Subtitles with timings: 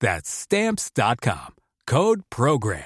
[0.00, 1.54] That's stamps.com.
[1.86, 2.84] Code program.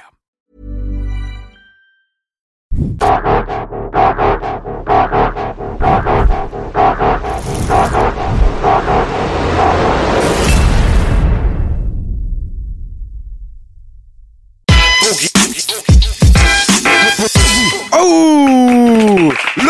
[17.93, 18.70] Oh,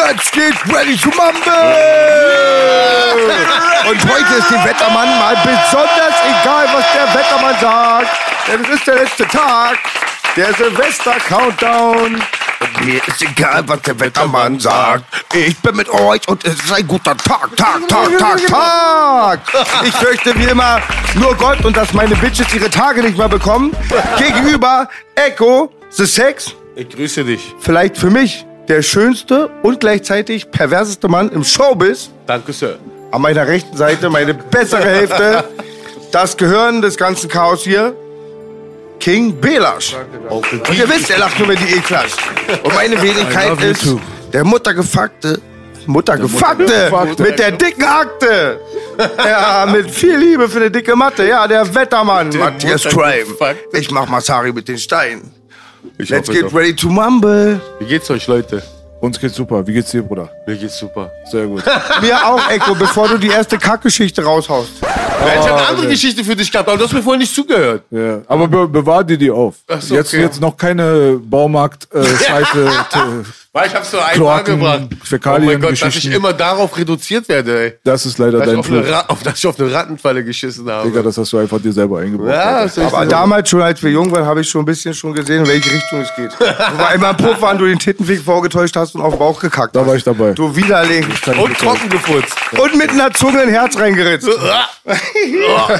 [0.06, 1.52] let's get ready to mumble!
[3.88, 8.08] Und heute ist dem Wettermann mal besonders egal, was der Wettermann sagt.
[8.46, 9.78] Denn es ist der letzte Tag,
[10.36, 12.14] der Silvester-Countdown.
[12.60, 15.04] Und mir ist egal, was der Wettermann sagt.
[15.34, 19.40] Ich bin mit euch und es ist ein guter Tag, Tag, Tag, Tag, Tag.
[19.84, 20.80] Ich fürchte wie immer
[21.14, 23.74] nur Gott und dass meine Bitches ihre Tage nicht mehr bekommen.
[24.18, 27.54] Gegenüber Echo, The Sex, Ich grüße dich.
[27.60, 32.10] vielleicht für mich der schönste und gleichzeitig perverseste Mann im Showbiz.
[32.26, 32.78] Danke, Sir.
[33.10, 35.44] An meiner rechten Seite meine bessere Hälfte.
[36.12, 37.94] Das Gehirn des ganzen Chaos hier.
[39.00, 39.96] King Belasch.
[40.28, 40.46] Und
[40.76, 42.18] ihr wisst, er lacht nur, wenn die E klatscht.
[42.62, 44.00] Und meine Wenigkeit ist too.
[44.32, 45.40] der Muttergefuckte.
[45.86, 46.90] Muttergefuckte
[47.22, 48.60] mit der dicken Akte.
[49.18, 51.26] Ja, mit viel Liebe für eine dicke Matte.
[51.26, 52.28] Ja, der Wettermann.
[52.38, 53.34] Matthias Crime.
[53.72, 55.39] Ich mach Masari mit den Steinen.
[56.02, 56.58] Ich Let's hoffe get doch.
[56.58, 57.60] ready to mumble.
[57.78, 58.62] Wie geht's euch, Leute?
[59.00, 59.66] Uns geht's super.
[59.66, 60.30] Wie geht's dir, Bruder?
[60.46, 61.10] Mir geht's super.
[61.30, 61.62] Sehr gut.
[62.02, 64.70] Mir auch, Echo, bevor du die erste Kackgeschichte raushaust.
[64.80, 64.86] ich
[65.48, 67.82] habe eine andere Geschichte für dich gehabt, aber du hast mir vorhin nicht zugehört.
[67.90, 68.20] ja.
[68.26, 69.56] Aber be bewahr dir die auf.
[69.68, 70.22] Ach so, jetzt, okay.
[70.22, 72.70] jetzt noch keine Baumarkt-Scheiße.
[73.52, 74.82] Weil ich hab's nur einmal Kloaken, gebracht.
[75.02, 77.72] Fäkalien, oh mein Gott, dass ich immer darauf reduziert werde, ey.
[77.82, 78.84] das ist leider Dass dein Fluch.
[79.08, 80.88] Auf, dass ich auf eine Rattenfalle geschissen habe.
[80.88, 82.28] Digga, das hast du einfach dir selber eingebaut.
[82.28, 85.40] ja, Aber damals schon, als wir jung waren, habe ich schon ein bisschen schon gesehen,
[85.44, 86.30] in welche Richtung es geht.
[86.38, 89.40] Du war immer im Puff waren, du den Tittenweg vorgetäuscht hast und auf den Bauch
[89.40, 89.88] gekackt Da hast.
[89.88, 90.32] war ich dabei.
[90.32, 91.04] Du Widerling.
[91.42, 92.36] Und trocken gefurzt.
[92.56, 94.28] Und mit einer Zunge ein Herz reingeritzt.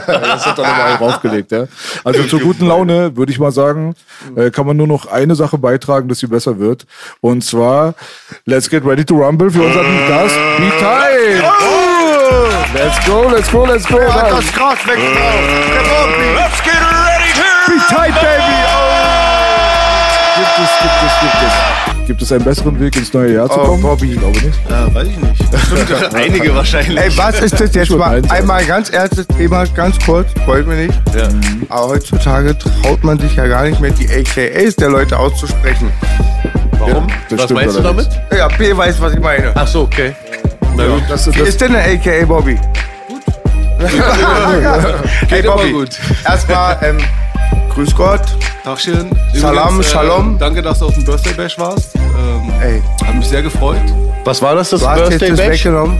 [0.07, 1.65] Das hat dann aber auch aufgelegt, ja.
[2.05, 3.95] Also zur guten Laune würde ich mal sagen,
[4.37, 6.87] äh, kann man nur noch eine Sache beitragen, dass sie besser wird.
[7.21, 7.60] Und zwar,
[8.47, 11.43] let's get ready to rumble für unseren Gast, B-Time.
[12.75, 13.99] Let's go, let's go, let's go.
[13.99, 14.31] Ja, Mann.
[14.31, 15.41] das Gras wächst drauf.
[16.37, 17.43] Let's get ready to...
[17.67, 18.57] Be tight, baby.
[20.37, 22.07] Gibt es, gibt es, gibt es.
[22.07, 23.83] Gibt es einen besseren Weg ins neue Jahr zu Oh, kommen?
[23.83, 24.13] Bobby.
[24.15, 24.59] Ich glaube nicht.
[24.69, 26.15] Ja, weiß ich nicht.
[26.15, 26.99] Einige wahrscheinlich.
[26.99, 28.21] Ey, was ist das jetzt mal?
[28.31, 31.01] Einmal ganz ernstes Thema, ganz kurz, freut mich nicht.
[31.15, 31.29] Ja.
[31.69, 35.93] Aber heutzutage traut man sich ja gar nicht mehr, die AKAs der Leute auszusprechen.
[36.81, 37.07] Warum?
[37.29, 38.09] das Was meinst du damit?
[38.37, 39.53] Ja, B weiß, was ich meine.
[39.55, 40.15] Ach so, okay.
[40.77, 41.03] Na gut.
[41.09, 42.59] Das, das, Wie ist denn eine AKA, Bobby?
[43.09, 43.23] Gut.
[45.29, 45.73] hey, immer Bobby.
[45.73, 45.91] gut.
[46.25, 46.99] Erstmal, ähm,
[47.75, 48.23] grüß Gott.
[48.65, 49.11] Tagchen.
[49.35, 50.39] Salam, Übrigens, Shalom.
[50.39, 51.95] Danke, dass du auf dem Birthday Bash warst.
[51.97, 53.81] Ähm, Ey, hat mich sehr gefreut.
[54.25, 55.65] Was war das, das du Birthday das Bash?
[55.65, 55.99] weggenommen.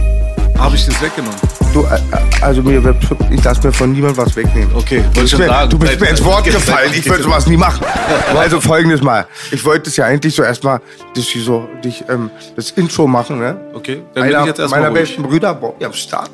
[0.59, 1.39] Habe ich das weggenommen?
[1.73, 1.99] Du, äh, äh,
[2.43, 2.97] also mir wird,
[3.31, 4.71] ich lass mir von niemandem was wegnehmen.
[4.75, 5.71] Okay, Du wollte schon mir, sagen.
[5.71, 6.91] du bist Bleib- mir ins Wort bleib- gefallen.
[6.93, 7.85] Ich würde sowas nie machen.
[8.37, 9.27] Also folgendes mal.
[9.53, 10.81] Ich wollte es ja eigentlich so erstmal,
[11.15, 13.57] dass ich so, dich, ähm, das Intro machen, ne?
[13.75, 15.09] Okay, dann bin Einer ich jetzt erstmal meiner ruhig.
[15.11, 16.31] besten Brüder, Bobby am Start.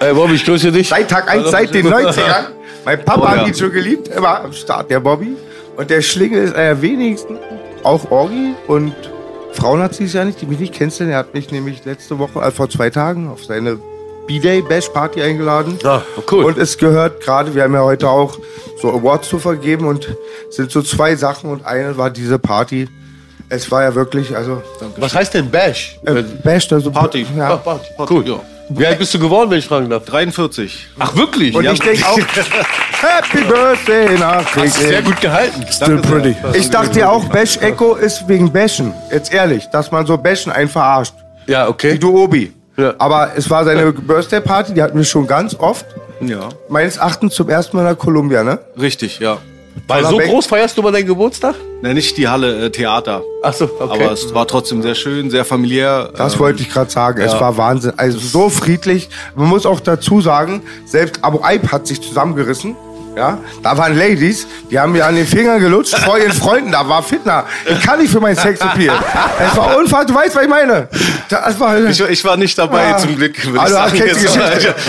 [0.00, 0.88] Ey, Bobby, ich grüße dich.
[0.88, 2.46] Seit Tag 1, seit den 90ern.
[2.84, 3.40] Mein Papa Oh, ja.
[3.42, 5.36] hat ihn schon geliebt, er war am Start, der Bobby.
[5.76, 7.36] Und der Schlingel ist einer der wenigsten,
[7.82, 8.54] auch Orgi.
[8.66, 8.92] Und
[9.52, 11.12] Frauen hat sie es ja nicht, die mich nicht kennenlernen.
[11.14, 13.78] Er hat mich nämlich letzte Woche, also vor zwei Tagen, auf seine
[14.30, 15.76] B-Day Bash Party eingeladen.
[15.82, 16.44] Ah, cool.
[16.44, 18.38] Und es gehört gerade, wir haben ja heute auch
[18.80, 20.08] so Awards zu vergeben und
[20.48, 22.88] es sind so zwei Sachen und eine war diese Party.
[23.48, 24.62] Es war ja wirklich, also
[24.98, 25.98] Was heißt denn Bash?
[26.06, 27.26] äh, Bash, also Party.
[27.36, 27.56] Ja.
[27.56, 27.86] Party.
[28.08, 28.24] Cool.
[28.28, 28.40] Ja.
[28.68, 30.04] Wie alt bist du geworden, wenn ich fragen darf?
[30.04, 30.86] 43.
[31.00, 31.52] Ach, wirklich?
[31.56, 31.72] Und Ja.
[31.72, 32.16] ich denke auch,
[33.02, 34.72] Happy Birthday Hast du nachträglich.
[34.74, 35.66] sehr gut gehalten.
[35.72, 36.36] still pretty.
[36.54, 38.94] Ich dachte ja auch, Bash Echo ist wegen Bashen.
[39.10, 41.14] Jetzt ehrlich, dass man so Bashen einen verarscht.
[41.48, 41.98] Ja, Wie okay.
[41.98, 42.52] du Obi.
[42.80, 42.94] Ja.
[42.98, 45.86] Aber es war seine Birthday Party, die hatten wir schon ganz oft.
[46.20, 48.58] Ja, Meines Erachtens zum ersten Mal in der Columbia, ne?
[48.78, 49.38] richtig, ja.
[49.86, 51.54] Weil so groß feierst du mal deinen Geburtstag?
[51.80, 53.22] Ne, nicht die Halle, äh, Theater.
[53.42, 54.04] Ach so, okay.
[54.04, 56.10] Aber es war trotzdem sehr schön, sehr familiär.
[56.16, 57.20] Das Ähm, wollte ich gerade sagen.
[57.22, 57.92] Es war Wahnsinn.
[57.96, 59.08] Also so friedlich.
[59.34, 62.76] Man muss auch dazu sagen, selbst Abu Aib hat sich zusammengerissen.
[63.20, 66.72] Ja, da waren Ladies, die haben mir an den Fingern gelutscht vor ihren Freunden.
[66.72, 67.44] Da war Fitner.
[67.68, 68.96] Ich kann nicht für mein Sexappeal.
[69.38, 70.06] Es war unfassbar.
[70.06, 70.88] Du weißt, was ich meine.
[71.28, 72.96] Das war, Ich, ich war nicht dabei, Ah.
[72.96, 73.34] zum Glück.
[73.58, 74.00] Ah, ich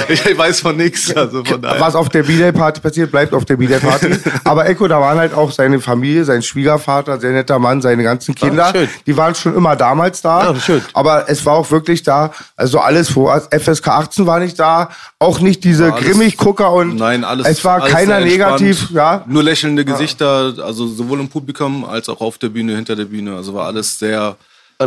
[0.10, 1.14] ich, ich weiß von nichts.
[1.14, 4.12] Also von was auf der B-Day-Party passiert, bleibt auf der B-Day-Party.
[4.46, 8.34] Aber Echo, da waren halt auch seine Familie, sein Schwiegervater, sehr netter Mann, seine ganzen
[8.34, 8.70] Kinder.
[8.72, 8.88] schön.
[9.06, 10.52] die waren schon immer damals da.
[10.52, 10.82] Ah, schön.
[10.94, 13.42] Aber es war auch wirklich da, also alles vor.
[13.52, 14.90] FSK 18 war nicht da,
[15.20, 17.46] auch nicht diese Grimmig-Gucker und Nein, alles.
[17.46, 18.62] es war alles keiner entspannt.
[18.62, 19.24] negativ, ja.
[19.28, 23.36] Nur lächelnde Gesichter, also sowohl im Publikum als auch auf der Bühne, hinter der Bühne.
[23.36, 24.36] Also war alles sehr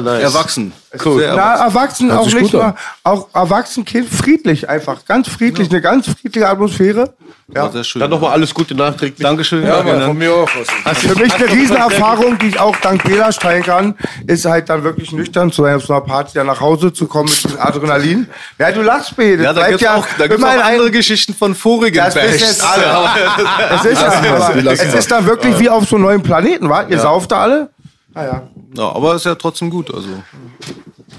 [0.00, 0.23] nice.
[0.23, 0.73] erwachsen.
[1.05, 1.20] Cool.
[1.20, 2.11] Sehr Na, erwachsen.
[2.11, 7.14] auch nicht mal, auch erwachsen Kind, friedlich einfach, ganz friedlich, eine ganz friedliche Atmosphäre.
[7.49, 8.00] War sehr schön.
[8.00, 9.19] Dann nochmal alles Gute nachträglich.
[9.20, 9.62] Dankeschön.
[9.64, 10.06] Ja, danke, Mann, ne?
[10.06, 10.49] von mir auch.
[10.85, 10.99] Was.
[10.99, 13.94] Für mich eine Riesenerfahrung, die ich auch dank Bela teilen kann,
[14.26, 17.61] ist halt dann wirklich nüchtern zu einer, Party dann nach Hause zu kommen mit diesem
[17.61, 18.29] Adrenalin.
[18.58, 19.37] Ja, du lachst, B.
[19.37, 22.14] Das Ja, da gibt's ja auch, da gibt's immer auch andere Geschichten von vorigen Das
[22.14, 22.41] wissen Bashs.
[22.41, 22.85] jetzt alle.
[23.75, 26.85] Es ist, wir's, aber, es ist dann wirklich wie auf so einem neuen Planeten, wa?
[26.88, 27.69] Ihr sauft da alle?
[28.14, 28.43] Naja.
[28.76, 29.92] Ja, aber ist ja trotzdem gut.
[29.92, 30.08] Also,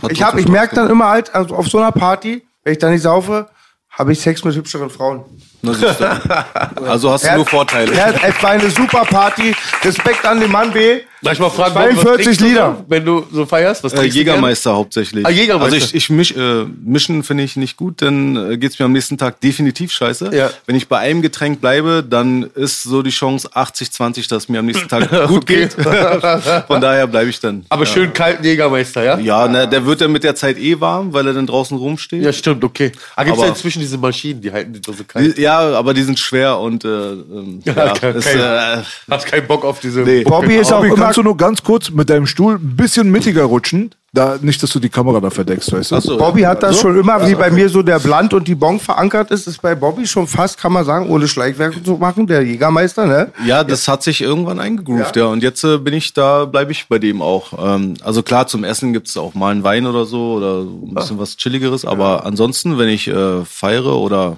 [0.10, 2.90] Ich, hab, ich merke dann immer halt, also auf so einer Party, wenn ich da
[2.90, 3.50] nicht saufe,
[3.90, 5.24] habe ich Sex mit hübscheren Frauen.
[5.66, 5.74] Du.
[6.88, 7.92] Also hast du Er nur Vorteile.
[7.94, 9.54] Er hat- Es war eine super Party.
[9.84, 11.00] Respekt an den Mann B.
[11.22, 12.76] Darf ich mal fragen, 42 was trinkst du Lieder.
[12.78, 13.84] So, wenn du so feierst?
[13.84, 15.26] Was Äh, trinkst du Jägermeister hauptsächlich.
[15.26, 15.74] Ah, Jägermeister.
[15.74, 18.92] Also ich, ich misch, äh, mischen finde ich nicht gut, dann äh, geht's mir am
[18.92, 20.30] nächsten Tag definitiv scheiße.
[20.36, 20.52] Ja.
[20.68, 24.60] Wenn ich bei einem Getränk bleibe, dann ist so die Chance 80-20, dass es mir
[24.60, 25.74] am nächsten Tag gut geht.
[26.68, 27.66] Von daher bleibe ich dann.
[27.70, 29.18] Aber schön kalten Jägermeister, ja?
[29.18, 32.24] Ja, ne, der wird dann mit der Zeit eh warm, weil er dann draußen rumsteht.
[32.24, 32.92] Ja, stimmt, okay.
[33.16, 35.36] Ah, gibt's Aber- ja inzwischen diese Maschinen, die halten die so kalt?
[35.38, 38.78] Die, ja, aber die sind schwer und äh, ähm, ja, kein- ist, äh,
[39.10, 40.24] Hast keinen Bock auf diese Nee.
[40.24, 43.12] Bobby ist auch Bobby, immer kannst du nur ganz kurz mit deinem Stuhl ein bisschen
[43.12, 43.94] mittiger rutschen?
[44.16, 45.96] Da, nicht, dass du die Kamera da verdeckst, weißt du?
[45.98, 48.56] Ach so, Bobby hat das schon immer, wie bei mir so der Blunt und die
[48.56, 52.26] Bon verankert ist, ist bei Bobby schon fast, kann man sagen, ohne Schleichwerk zu machen,
[52.26, 53.32] der Jägermeister, ne?
[53.46, 55.26] Ja, das hat sich irgendwann eingegroovt, ja.
[55.26, 57.54] Und jetzt äh, bin ich da, bleibe ich bei dem auch.
[57.58, 61.20] Ähm, also klar, zum Essen gibt's auch mal einen Wein oder so oder ein bisschen
[61.20, 61.84] was Chilligeres.
[61.84, 64.38] Aber ansonsten, wenn ich äh, feiere oder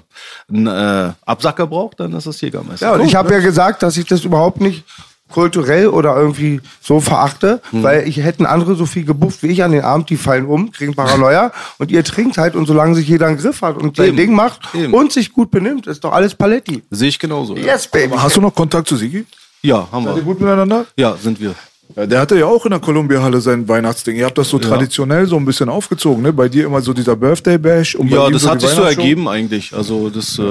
[0.52, 2.86] einen äh, Absacker brauche, dann ist das Jägermeister.
[2.86, 4.84] Ja, und ich habe ja gesagt, dass ich das überhaupt nicht
[5.32, 7.82] kulturell oder irgendwie so verachte, Hm.
[7.82, 10.70] weil ich hätten andere so viel gebufft wie ich an den Abend, die fallen um,
[10.72, 14.08] kriegen Paranoia und ihr trinkt halt und solange sich jeder einen Griff hat und sein
[14.08, 14.16] Eben.
[14.16, 14.94] Ding macht Eben.
[14.94, 16.82] und sich gut benimmt, ist doch alles Paletti.
[16.90, 17.56] Sehe ich genauso.
[17.56, 18.14] Ja, Yes, baby.
[18.16, 19.26] Hast du noch Kontakt zu Sigi?
[19.62, 20.22] ja haben Seid ihr wir.
[20.24, 20.86] gut miteinander?
[20.96, 21.54] Ja, sind wir.
[21.96, 24.16] Ja, der hatte ja auch in der Columbia-Halle sein Weihnachtsding.
[24.16, 26.32] Ihr habt das so traditionell so ein bisschen aufgezogen, ne?
[26.32, 27.94] Bei dir immer so dieser Birthday-Bash.
[27.94, 29.72] und bei Ja, das so hat sich so ergeben eigentlich.
[29.74, 30.42] Also das äh,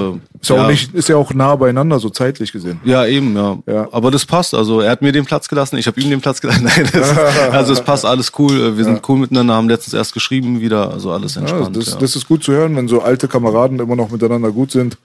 [0.42, 2.80] Ist ja, auch nicht, ist ja auch nah beieinander, so zeitlich gesehen.
[2.84, 3.58] Ja, eben, ja.
[3.68, 3.88] Ja.
[3.92, 4.54] Aber das passt.
[4.56, 6.64] Also er hat mir den Platz gelassen, ich habe ihm den Platz gelassen.
[6.76, 7.18] Nein, das,
[7.52, 8.78] also es passt alles cool.
[8.78, 10.92] Wir sind cool miteinander, haben letztens erst geschrieben wieder.
[10.92, 11.76] Also alles Ja, entspannt.
[11.76, 11.98] das, ja.
[11.98, 14.98] das ist gut zu hören, wenn so alte Kameraden immer noch miteinander gut sind.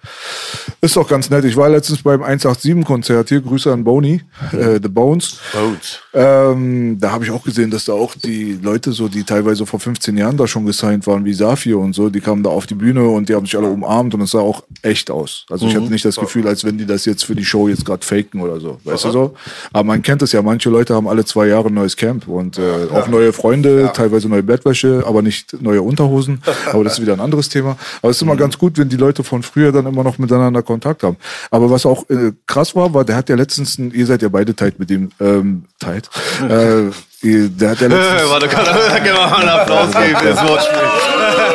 [0.81, 1.44] Ist doch ganz nett.
[1.44, 3.40] Ich war letztens beim 187-Konzert hier.
[3.40, 5.38] Grüße an Boni, äh, The Bones.
[5.52, 5.99] Bones.
[6.22, 9.80] Ähm, da habe ich auch gesehen, dass da auch die Leute so, die teilweise vor
[9.80, 12.74] 15 Jahren da schon gesigned waren, wie Safir und so, die kamen da auf die
[12.74, 15.46] Bühne und die haben sich alle umarmt und es sah auch echt aus.
[15.50, 17.84] Also ich hatte nicht das Gefühl, als wenn die das jetzt für die Show jetzt
[17.84, 18.78] gerade faken oder so.
[18.84, 19.34] Weißt du so?
[19.72, 22.58] Aber man kennt es ja, manche Leute haben alle zwei Jahre ein neues Camp und
[22.58, 26.43] äh, auch neue Freunde, teilweise neue Bettwäsche, aber nicht neue Unterhosen.
[26.72, 27.76] Aber das ist wieder ein anderes Thema.
[28.00, 30.62] Aber es ist immer ganz gut, wenn die Leute von früher dann immer noch miteinander
[30.62, 31.17] Kontakt haben.
[31.50, 34.29] Aber was auch äh, krass war, war, der hat ja letztens, ein, ihr seid ja
[34.29, 36.08] beide tight mit dem, ähm, tight.
[36.42, 36.90] Äh,
[37.22, 38.64] der hat ja letztens, Warte, kann,
[39.04, 40.81] kann man mal einen Applaus geben fürs Wortspiel.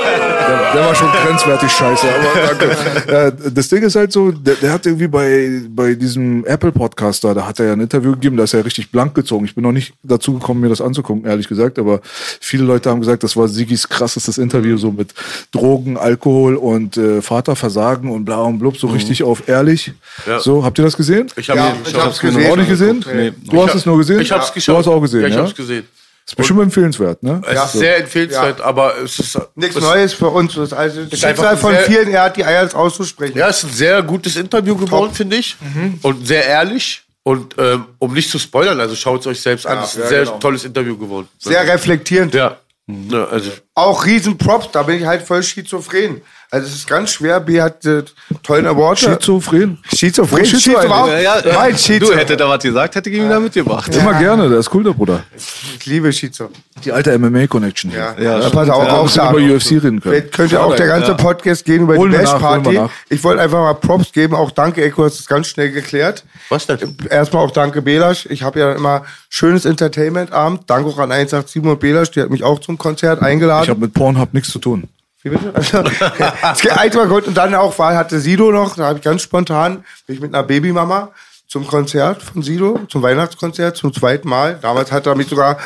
[0.74, 3.52] der, war schon grenzwertig scheiße, aber danke.
[3.52, 7.48] das Ding ist halt so, der, der hat irgendwie bei, bei diesem Apple-Podcast da, da
[7.48, 9.46] hat er ja ein Interview gegeben, da ist er richtig blank gezogen.
[9.46, 13.00] Ich bin noch nicht dazu gekommen, mir das anzugucken, ehrlich gesagt, aber viele Leute haben
[13.00, 15.14] gesagt, das war Sigis krassestes Interview, so mit
[15.52, 19.92] Drogen, Alkohol und äh, Vaterversagen und bla und blub, so richtig auf ehrlich.
[20.26, 20.40] Ja.
[20.40, 21.28] So, habt ihr das gesehen?
[21.36, 22.52] Ich habe Ja, ihn- ich hab's gesehen.
[22.52, 23.04] Auch nicht gesehen?
[23.14, 23.32] Nee.
[23.50, 24.20] Du hast es nur gesehen?
[24.22, 24.76] Ich hab's geschaut.
[24.76, 25.28] Du hast auch gesehen, ja?
[25.28, 25.34] ja?
[25.36, 25.86] Ich hab's gesehen.
[26.28, 27.42] Ist bestimmt empfehlenswert, ne?
[27.48, 30.56] Es ist sehr empfehlenswert, aber es ist Nichts es, Neues für uns.
[30.56, 33.38] Das ist also das einfach Schicksal von sehr- vielen, er hat die Eier, es auszusprechen.
[33.38, 35.56] Ja, es ist ein sehr gutes Interview geworden, finde ich.
[36.02, 37.04] Und sehr ehrlich.
[37.24, 39.80] Und ähm, um nicht zu spoilern, also schaut es euch selbst an.
[39.80, 40.38] Es ist ein ja, sehr genau.
[40.40, 41.28] tolles Interview geworden.
[41.40, 42.34] Sehr reflektierend.
[42.34, 42.58] Ja.
[42.88, 46.22] ja also, Auch riesen Props, da bin ich halt voll schizophren.
[46.50, 47.40] Also es ist ganz schwer.
[47.42, 48.04] B hat äh,
[48.42, 49.00] tollen Award.
[49.00, 49.80] Schizophren.
[49.94, 50.46] Schizophren.
[50.46, 52.08] Schizo- Schizo war auch Ja, ja, mein Schizo.
[52.08, 53.94] du hätte da was gesagt, hätte ich ihn da mitgebracht.
[53.94, 55.24] Immer gerne, der ist cool, der Bruder.
[55.36, 56.50] Ich liebe Schizo.
[56.86, 57.92] Die alte MMA-Connection.
[57.92, 59.52] Ja, Ja, ja pass auch, Ja, auch müssen über sagen.
[59.56, 60.02] UFC reden können.
[60.02, 62.80] Vielleicht könnte auch der ganze Podcast gehen über Holen die Bash-Party.
[63.10, 64.36] Ich wollte einfach mal Props geben.
[64.36, 66.24] Auch danke, Eko, hast es ganz schnell geklärt.
[66.50, 66.96] Was denn?
[67.10, 68.26] Erstmal auch danke, Belasch.
[68.30, 70.62] Ich habe ja immer schönes Entertainment-Abend.
[70.68, 72.12] Danke auch an 187 und Belasch.
[72.12, 73.64] Die hat mich auch zum Konzert eingeladen.
[73.64, 74.84] Ich habe mit Pornhub nichts zu tun.
[75.24, 75.54] Wie bitte?
[75.54, 75.84] Also,
[77.08, 77.28] gut.
[77.28, 80.34] Und dann auch war, hatte Sido noch, da habe ich ganz spontan, bin ich mit
[80.34, 81.12] einer Babymama
[81.48, 84.60] zum Konzert von Sido, zum Weihnachtskonzert, zum zweiten Mal.
[84.62, 85.58] Damals hat er mich sogar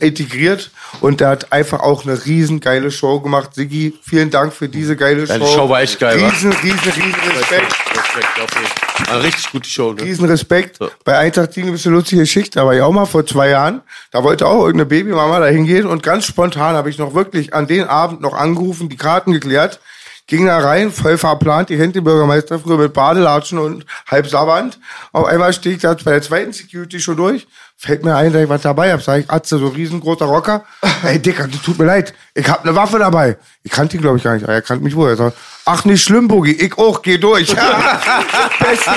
[0.00, 0.70] integriert
[1.02, 3.54] und der hat einfach auch eine riesen geile Show gemacht.
[3.54, 5.38] Siggi, vielen Dank für diese geile Show.
[5.38, 6.28] Die Show war echt geil, wa?
[6.28, 7.74] Riesen, riesen, riesen Respekt.
[7.90, 9.14] Respekt, Fall.
[9.14, 10.02] Eine richtig gute Show, ne?
[10.02, 10.78] Riesen Respekt.
[11.04, 14.24] Bei Eintracht Ding ist eine lustige Geschichte, aber ich auch mal vor zwei Jahren, da
[14.24, 17.84] wollte auch irgendeine Babymama da hingehen und ganz spontan habe ich noch wirklich an den
[17.84, 19.80] Abend noch angerufen, die Karten geklärt,
[20.26, 24.78] ging da rein, voll verplant, die den Bürgermeister früher mit Badelatschen und halb Sabbernd.
[25.12, 28.42] Auf einmal stehe ich da bei der zweiten Security schon durch, fällt mir ein, dass
[28.42, 30.64] ich was dabei habe, sag ich, Atze, so riesengroßer Rocker.
[31.04, 33.36] Ey, Dicker, das tut mir leid, ich hab eine Waffe dabei.
[33.62, 35.10] Ich kannte ihn, glaube ich, gar nicht, er kannte mich wohl.
[35.10, 37.48] Er sagt, ach, nicht schlimm, Boogie, ich auch, geh durch.
[38.58, 38.90] Beste.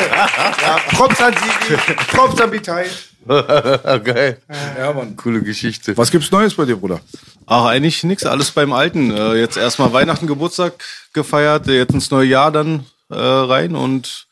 [0.63, 1.79] Ja, Props an Sigi,
[2.11, 2.85] Props an Bitei.
[4.03, 4.39] Geil.
[4.77, 5.15] Ja, Mann.
[5.15, 5.95] Coole Geschichte.
[5.95, 6.99] Was gibt's Neues bei dir, Bruder?
[7.45, 9.11] Ach, eigentlich nix, alles beim Alten.
[9.11, 10.83] Äh, jetzt erstmal Weihnachten, Geburtstag
[11.13, 14.27] gefeiert, äh, jetzt ins neue Jahr dann äh, rein und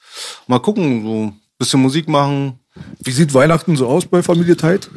[0.48, 2.60] mal gucken, so ein bisschen Musik machen.
[3.04, 4.90] Wie sieht Weihnachten so aus bei Familie Teit?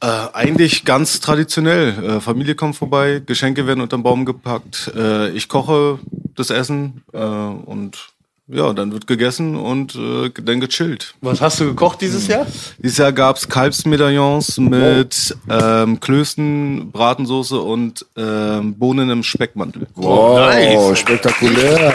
[0.00, 2.04] Äh, eigentlich ganz traditionell.
[2.04, 4.92] Äh, Familie kommt vorbei, Geschenke werden unterm Baum gepackt.
[4.94, 5.98] Äh, ich koche
[6.36, 8.11] das Essen äh, und
[8.52, 11.14] ja, dann wird gegessen und äh, dann gechillt.
[11.20, 12.46] Was hast du gekocht dieses Jahr?
[12.78, 19.86] Dieses Jahr gab's Kalbsmedaillons mit ähm, Klößen, Bratensoße und ähm, Bohnen im Speckmantel.
[19.94, 20.98] Wow, nice.
[20.98, 21.94] spektakulär.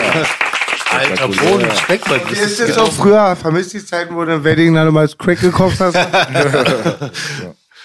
[0.90, 2.22] Alter, Bohnen, Speckmann.
[2.30, 5.18] Das Ist es so früher, vermisst die Zeiten, wo du im Wedding dann immer als
[5.18, 5.96] Crack gekocht hast?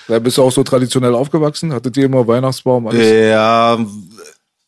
[0.08, 1.72] Da bist du auch so traditionell aufgewachsen?
[1.72, 2.88] Hattet ihr immer Weihnachtsbaum?
[2.88, 3.08] Alles?
[3.08, 3.78] Ja,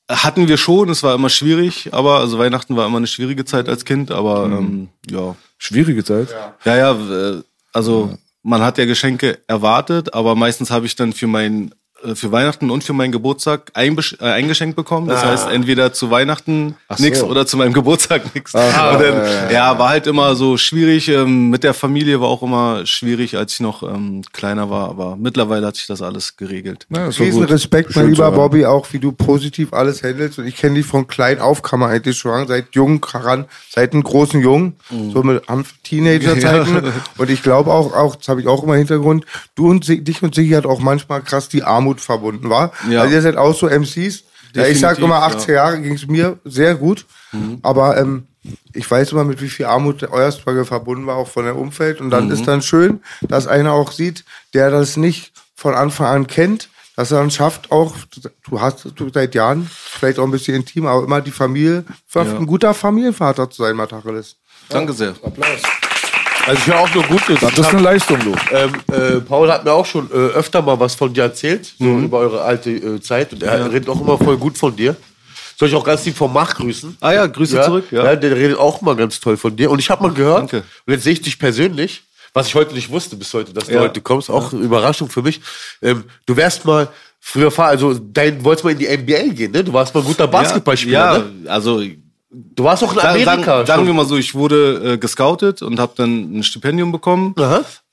[0.09, 3.69] hatten wir schon, es war immer schwierig, aber also Weihnachten war immer eine schwierige Zeit
[3.69, 5.35] als Kind, aber ähm, ja.
[5.59, 6.29] Schwierige Zeit.
[6.65, 7.43] Ja, ja, äh,
[7.73, 11.75] also man hat ja Geschenke erwartet, aber meistens habe ich dann für mein äh,
[12.15, 15.09] für Weihnachten und für meinen Geburtstag äh, ein Geschenk bekommen.
[15.09, 17.27] Das heißt, entweder zu Weihnachten so.
[17.27, 18.55] oder zu meinem Geburtstag nix.
[18.55, 21.09] und dann, ja, war halt immer so schwierig.
[21.09, 24.91] Ähm, mit der Familie war auch immer schwierig, als ich noch ähm, kleiner war.
[24.91, 26.87] Aber mittlerweile hat sich das alles geregelt.
[26.91, 27.51] Ja, Riesen gut.
[27.51, 28.33] Respekt, mein Schön zu lieber.
[28.33, 30.39] Bobby, auch wie du positiv alles handelst.
[30.39, 33.47] Und ich kenne dich von klein auf, kann man eigentlich schon sagen, seit jung heran,
[33.71, 34.77] seit einem großen Jungen,
[35.13, 35.43] so mit
[35.85, 36.93] Teenager-Zeiten.
[37.19, 40.03] Und ich glaube auch, auch, das habe ich auch immer im Hintergrund, du und Sie,
[40.03, 42.73] dich und Sigi hat auch manchmal krass die Armut verbunden, war.
[42.89, 43.03] Ja.
[43.03, 44.25] Also ihr seid auch so MCs.
[44.55, 45.27] Ja, ich sag immer, ja.
[45.27, 47.07] 18 Jahre ging es mir sehr gut.
[47.63, 48.27] Aber ähm,
[48.73, 52.01] ich weiß immer, mit wie viel Armut euer Struggle verbunden war, auch von der Umfeld.
[52.01, 56.27] Und dann ist dann schön, dass einer auch sieht, der das nicht von Anfang an
[56.27, 57.95] kennt, dass er dann schafft, auch,
[58.49, 61.85] du hast du seit Jahren, vielleicht auch ein bisschen intim, aber immer die Familie,
[62.15, 64.37] ein guter Familienvater zu sein, Matacheles.
[64.69, 65.15] Danke sehr.
[66.47, 67.41] Also ich höre auch nur Gutes.
[67.41, 68.35] Das ist eine Leistung, du.
[68.53, 71.85] Ähm, äh, Paul hat mir auch schon äh, öfter mal was von dir erzählt, so
[71.99, 73.33] über eure alte äh, Zeit.
[73.33, 74.95] Und er redet auch immer voll gut von dir.
[75.59, 76.97] Soll ich auch ganz lieb vom Mach grüßen?
[77.01, 77.85] Ah ja, Grüße zurück.
[77.91, 78.05] Ja.
[78.05, 78.17] Ja.
[78.17, 79.71] der redet auch mal ganz toll von dir.
[79.71, 80.65] Und ich habe mal gehört, Danke.
[80.87, 82.03] und jetzt sehe ich dich persönlich,
[82.35, 83.81] was ich heute nicht wusste bis heute, dass du Ja.
[83.81, 85.41] heute kommst, auch eine Überraschung für mich.
[85.81, 86.89] Ähm, du wärst mal
[87.21, 89.63] früher, also dein wolltest mal in die NBA gehen, ne?
[89.65, 91.51] Du warst mal ein guter Basketballspieler, Ja, ne?
[91.51, 91.81] also
[92.37, 93.45] Du warst auch in Amerika.
[93.45, 97.35] sagen, sagen wir mal so, ich wurde äh, gescoutet und habe dann ein Stipendium bekommen.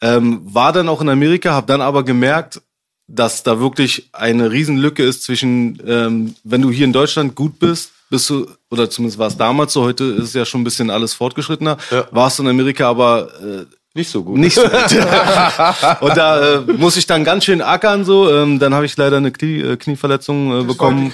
[0.01, 2.61] Ähm, war dann auch in Amerika, habe dann aber gemerkt,
[3.07, 7.91] dass da wirklich eine Riesenlücke ist zwischen, ähm, wenn du hier in Deutschland gut bist,
[8.09, 11.13] bist du, oder zumindest war es damals so, heute ist ja schon ein bisschen alles
[11.13, 12.07] fortgeschrittener, Ja.
[12.11, 14.37] warst du in Amerika aber äh, nicht so gut.
[14.37, 14.71] nicht so gut.
[16.01, 18.31] und da äh, muss ich dann ganz schön ackern so.
[18.31, 21.11] Ähm, dann habe ich leider eine Knie, äh, Knieverletzung äh, bekommen.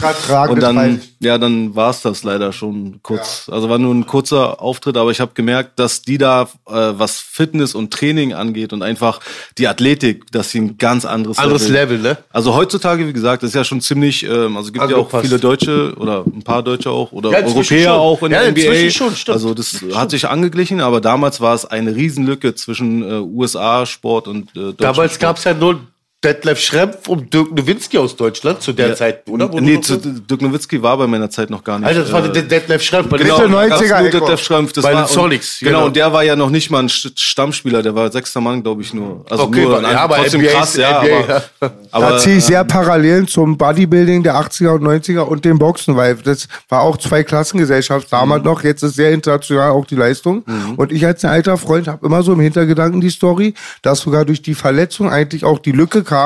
[0.49, 3.49] und dann, ja, dann war es das leider schon kurz.
[3.51, 7.19] Also war nur ein kurzer Auftritt, aber ich habe gemerkt, dass die da, äh, was
[7.19, 9.21] Fitness und Training angeht und einfach
[9.57, 12.17] die Athletik, dass sie ein ganz anderes, Anderes Level, ne?
[12.31, 15.25] Also heutzutage, wie gesagt, ist ja schon ziemlich, ähm, also gibt ja auch Angepasst.
[15.25, 17.99] viele Deutsche oder ein paar Deutsche auch oder Ja, Europäer schon.
[17.99, 18.61] auch in Ja, der NBA.
[18.61, 19.33] inzwischen schon, stimmt.
[19.35, 24.49] Also das hat sich angeglichen, aber damals war es eine Riesenlücke zwischen äh, USA-Sport und
[24.49, 25.79] äh, deutschem Damals gab es ja nur
[26.23, 29.53] Detlef Schrempf und Dirk Nowitzki aus Deutschland zu der Zeit, oder?
[29.53, 31.87] Wo Nee, zu, Dirk Nowitzki war bei meiner Zeit noch gar nicht.
[31.87, 33.07] Alter, das war äh, der Detlef Schrempf.
[33.07, 33.69] bei den Genau, Mitte Sonics.
[33.69, 34.19] neun- 90er ganz nur Echo.
[34.19, 34.73] Detlef Schrempf.
[34.73, 35.85] Das Bei war, den Sonics, Genau, genau.
[35.85, 38.81] und der war ja noch nicht mal ein St- Stammspieler, der war sechster Mann, glaube
[38.81, 39.23] ich, nur.
[39.29, 41.27] Also Okay, nur, ja, aber trotzdem NBA krass, ist ja, NBA, aber,
[41.61, 41.71] ja.
[41.91, 45.95] aber da ziehe ich sehr Parallelen zum Bodybuilding der 80er und 90er und dem Boxen,
[45.97, 48.63] weil das war auch zwei Klassengesellschaft damals noch.
[48.63, 50.43] Jetzt ist sehr international auch die Leistung.
[50.77, 54.25] Und ich als ein alter Freund habe immer so im Hintergedanken die Story, dass sogar
[54.25, 56.16] durch die Verletzung eigentlich auch die Lücke kam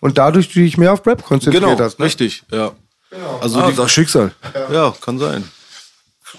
[0.00, 1.98] und dadurch du dich mehr auf Rap konzentriert genau, hast.
[1.98, 2.04] Ne?
[2.06, 2.72] richtig, ja.
[3.40, 4.32] Also Ah, das Schicksal.
[4.72, 5.48] ja, kann sein.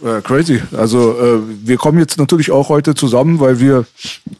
[0.03, 0.61] Äh, crazy.
[0.75, 3.85] Also äh, wir kommen jetzt natürlich auch heute zusammen, weil wir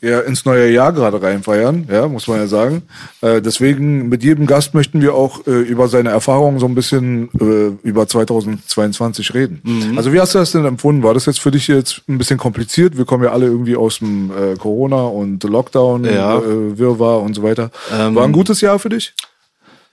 [0.02, 2.82] ja ins neue Jahr gerade reinfeiern, ja, muss man ja sagen.
[3.22, 7.30] Äh, deswegen mit jedem Gast möchten wir auch äh, über seine Erfahrungen so ein bisschen
[7.40, 9.94] äh, über 2022 reden.
[9.98, 11.04] Also wie hast du das denn empfunden?
[11.04, 12.98] War das jetzt für dich jetzt ein bisschen kompliziert?
[12.98, 16.42] Wir kommen ja alle irgendwie aus dem äh, Corona und Lockdown, Ja.
[16.46, 17.72] Wirrwarr und so weiter.
[17.94, 19.14] Ähm, War ein gutes Jahr für dich?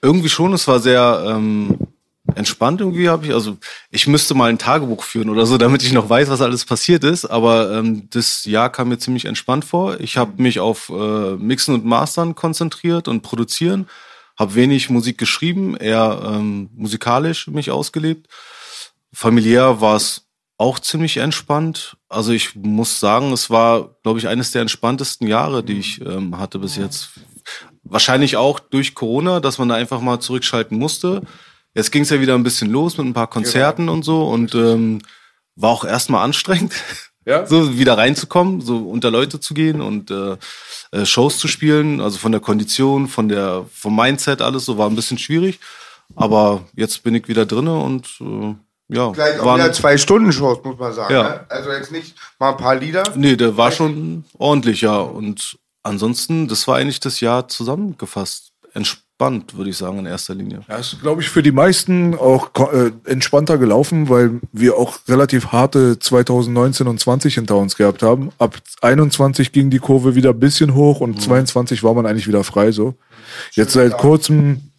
[0.01, 1.77] Irgendwie schon, es war sehr ähm,
[2.35, 3.33] entspannt irgendwie habe ich.
[3.33, 3.57] Also
[3.89, 7.03] ich müsste mal ein Tagebuch führen oder so, damit ich noch weiß, was alles passiert
[7.03, 7.25] ist.
[7.25, 9.99] Aber ähm, das Jahr kam mir ziemlich entspannt vor.
[9.99, 13.87] Ich habe mich auf äh, Mixen und Mastern konzentriert und produzieren.
[14.37, 18.27] Habe wenig Musik geschrieben, eher ähm, musikalisch mich ausgelebt.
[19.13, 20.27] Familiär war es
[20.57, 21.97] auch ziemlich entspannt.
[22.09, 26.37] Also ich muss sagen, es war, glaube ich, eines der entspanntesten Jahre, die ich ähm,
[26.39, 27.09] hatte bis jetzt.
[27.83, 31.21] Wahrscheinlich auch durch Corona, dass man da einfach mal zurückschalten musste.
[31.75, 34.53] Jetzt ging es ja wieder ein bisschen los mit ein paar Konzerten und so und
[34.55, 35.01] ähm,
[35.55, 36.73] war auch erstmal anstrengend,
[37.25, 37.45] Ja.
[37.45, 40.35] so wieder reinzukommen, so unter Leute zu gehen und äh,
[40.91, 42.01] äh, Shows zu spielen.
[42.01, 45.59] Also von der Kondition, von der vom Mindset alles so war ein bisschen schwierig.
[46.15, 48.55] Aber jetzt bin ich wieder drinne und äh,
[48.89, 51.13] ja, Gleich auch waren- wieder zwei Stunden Shows, muss man sagen.
[51.13, 51.23] Ja.
[51.23, 51.45] Ne?
[51.49, 53.03] Also jetzt nicht mal ein paar Lieder.
[53.15, 54.97] Nee, der war schon ordentlich, ja.
[54.99, 58.51] Und ansonsten, das war eigentlich das Jahr zusammengefasst.
[59.19, 60.61] Entspannt, würde ich sagen, in erster Linie.
[60.67, 65.51] Ja, ist, glaube ich, für die meisten auch äh, entspannter gelaufen, weil wir auch relativ
[65.51, 68.31] harte 2019 und 20 hinter uns gehabt haben.
[68.39, 72.43] Ab 21 ging die Kurve wieder ein bisschen hoch und 22 war man eigentlich wieder
[72.43, 72.95] frei so.
[73.51, 74.71] Jetzt seit kurzem,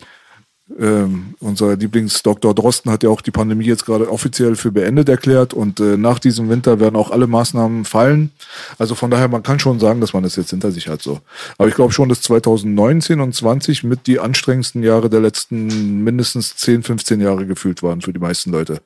[0.79, 5.55] ähm, unser Lieblingsdoktor Drosten hat ja auch die Pandemie jetzt gerade offiziell für beendet erklärt
[5.55, 8.33] und äh, nach diesem Winter werden auch alle Maßnahmen fallen.
[8.79, 11.21] Also von daher, man kann schon sagen, dass man das jetzt hinter sich hat so.
[11.59, 16.57] Aber ich glaube schon, dass 2019 und 20 mit die anstrengendsten Jahre der letzten mindestens
[16.57, 18.81] 10, 15 Jahre gefühlt waren für die meisten Leute.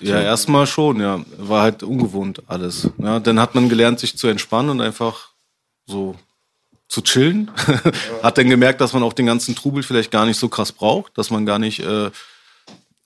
[0.00, 1.20] Ja, erstmal schon, ja.
[1.38, 2.90] War halt ungewohnt alles.
[2.98, 5.30] Ja, dann hat man gelernt, sich zu entspannen und einfach
[5.86, 6.16] so
[6.88, 7.50] zu chillen.
[8.22, 11.16] Hat dann gemerkt, dass man auch den ganzen Trubel vielleicht gar nicht so krass braucht,
[11.16, 12.10] dass man gar nicht äh,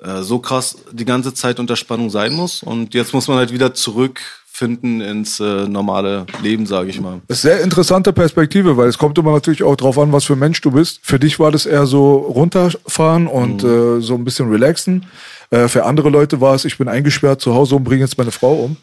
[0.02, 2.62] äh, so krass die ganze Zeit unter Spannung sein muss.
[2.62, 7.20] Und jetzt muss man halt wieder zurückfinden ins äh, normale Leben, sage ich mal.
[7.28, 10.34] Das ist sehr interessante Perspektive, weil es kommt immer natürlich auch drauf an, was für
[10.34, 11.00] ein Mensch du bist.
[11.02, 15.06] Für dich war das eher so runterfahren und äh, so ein bisschen relaxen.
[15.52, 18.30] Äh, für andere Leute war es, ich bin eingesperrt zu Hause und bringe jetzt meine
[18.30, 18.78] Frau um.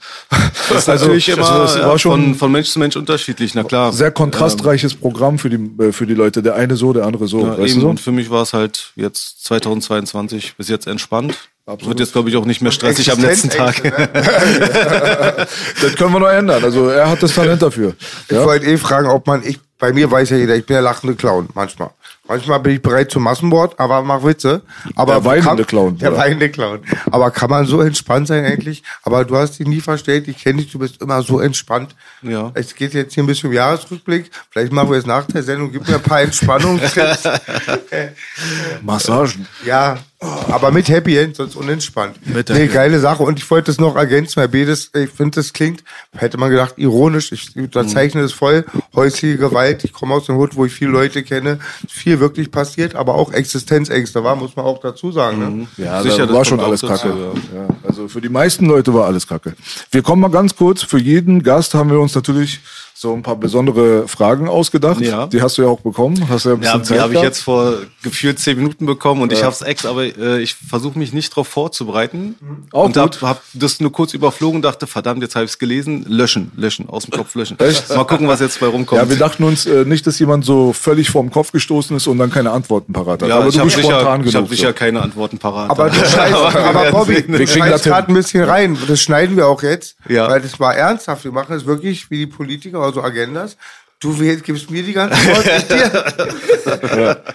[0.70, 3.64] Das ist natürlich immer also ja, war schon von, von Mensch zu Mensch unterschiedlich, na
[3.64, 3.92] klar.
[3.92, 6.44] sehr kontrastreiches Programm für die, äh, für die Leute.
[6.44, 7.42] Der eine so, der andere so.
[7.42, 7.76] Ja, weißt eben.
[7.76, 7.90] du so?
[7.90, 11.50] Und für mich war es halt jetzt 2022 bis jetzt entspannt.
[11.66, 13.84] Wird jetzt, glaube ich, auch nicht mehr stressig am letzten Tag.
[13.84, 13.92] Ne?
[15.82, 16.64] Das können wir noch ändern.
[16.64, 17.94] Also er hat das Talent dafür.
[18.28, 20.82] Ich wollte eh fragen, ob man, ich, bei mir weiß ja jeder, ich bin der
[20.82, 21.92] lachende Clown, manchmal.
[22.30, 24.62] Manchmal bin ich bereit zum Massenwort, aber mach Witze.
[24.96, 26.20] Aber Der weinende kann, Clown, Der oder?
[26.22, 26.80] weinende Clown.
[27.10, 28.84] Aber kann man so entspannt sein eigentlich?
[29.02, 31.96] Aber du hast dich nie verstellt, ich kenne dich, du bist immer so entspannt.
[32.22, 32.52] Ja.
[32.54, 34.30] Es geht jetzt hier ein bisschen um Jahresrückblick.
[34.52, 37.24] Vielleicht machen wir es nach der Sendung, gib mir ein paar Entspannungstipps.
[38.84, 39.48] Massagen.
[39.66, 42.16] Ja, aber mit Happy End, sonst unentspannt.
[42.28, 42.74] Mit nee, Happy End.
[42.74, 43.24] geile Sache.
[43.24, 45.84] Und ich wollte es noch ergänzen, weil B, das, ich finde, das klingt,
[46.18, 47.32] hätte man gedacht, ironisch.
[47.32, 48.66] Ich unterzeichne es voll.
[48.94, 49.86] Häusliche Gewalt.
[49.86, 51.60] Ich komme aus dem Hut, wo ich viele Leute kenne.
[51.88, 55.40] Viel wirklich passiert, aber auch Existenzängste war, muss man auch dazu sagen.
[55.40, 55.68] Ne?
[55.78, 57.10] Ja, Sicher, da das war schon alles kacke.
[57.54, 57.68] Ja.
[57.88, 59.54] Also für die meisten Leute war alles kacke.
[59.92, 60.84] Wir kommen mal ganz kurz.
[60.84, 62.60] Für jeden Gast haben wir uns natürlich
[63.00, 65.00] so ein paar besondere Fragen ausgedacht.
[65.00, 65.28] Ja.
[65.28, 66.28] Die hast du ja auch bekommen.
[66.28, 69.22] Hast ja ein Ja, bisschen die Zeit habe ich jetzt vor gefühlt zehn Minuten bekommen
[69.22, 72.36] und ich habe es ex, aber äh, ich versuche mich nicht darauf vorzubereiten.
[72.74, 73.22] Auch und gut.
[73.22, 76.06] hab, hab das nur kurz überflogen und dachte, verdammt, jetzt habe ich es gelesen.
[76.10, 77.58] Löschen, löschen, aus dem Kopf löschen.
[77.60, 77.88] Echt?
[77.90, 79.02] Mal gucken, was jetzt bei rumkommt.
[79.02, 82.18] Ja, wir dachten uns äh, nicht, dass jemand so völlig vorm Kopf gestoßen ist und
[82.18, 83.30] dann keine Antworten parat hat.
[83.30, 84.50] ja, aber ich du habe bist sicher, spontan ich hab genug.
[84.50, 85.70] sicher keine Antworten parat.
[85.70, 88.78] Aber du schneidest, aber werden Bobby, kriegen gerade ein bisschen rein.
[88.88, 90.28] Das schneiden wir auch jetzt, Ja.
[90.30, 91.24] weil das war ernsthaft.
[91.24, 93.58] Wir machen es wirklich wie die Politiker, also Agendas.
[94.02, 95.18] Du gibst mir die ganze.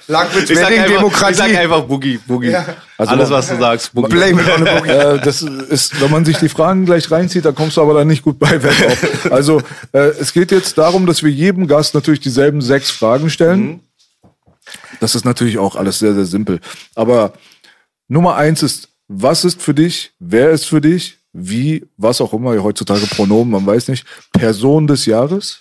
[0.08, 1.34] Lang mit ich sag, einfach, ich Demokratie.
[1.34, 2.52] sag einfach Boogie, Boogie.
[2.52, 2.64] Ja.
[2.96, 4.08] Also Alles, was du sagst, Boogie.
[4.08, 4.88] Blame it on boogie.
[4.88, 8.06] äh, das ist, wenn man sich die Fragen gleich reinzieht, dann kommst du aber da
[8.06, 9.30] nicht gut bei weg auf.
[9.30, 9.60] Also
[9.92, 13.80] äh, es geht jetzt darum, dass wir jedem Gast natürlich dieselben sechs Fragen stellen.
[15.00, 16.60] Das ist natürlich auch alles sehr, sehr simpel.
[16.94, 17.34] Aber
[18.08, 22.60] Nummer eins ist, was ist für dich, wer ist für dich, wie, was auch immer,
[22.62, 25.58] heutzutage Pronomen, man weiß nicht, Person des Jahres?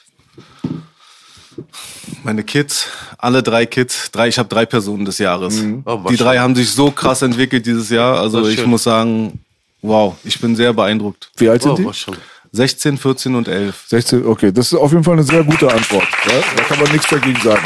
[2.23, 5.61] Meine Kids, alle drei Kids, drei, ich habe drei Personen des Jahres.
[5.85, 8.19] Oh, die drei haben sich so krass entwickelt dieses Jahr.
[8.19, 8.69] Also ich schön.
[8.69, 9.39] muss sagen,
[9.81, 11.29] wow, ich bin sehr beeindruckt.
[11.37, 11.85] Wie alt sind Oh, die?
[11.85, 12.17] was schon.
[12.53, 13.85] 16, 14 und 11.
[13.87, 16.07] 16, okay, das ist auf jeden Fall eine sehr gute Antwort.
[16.27, 16.33] Ja?
[16.55, 17.63] Da kann man nichts dagegen sagen.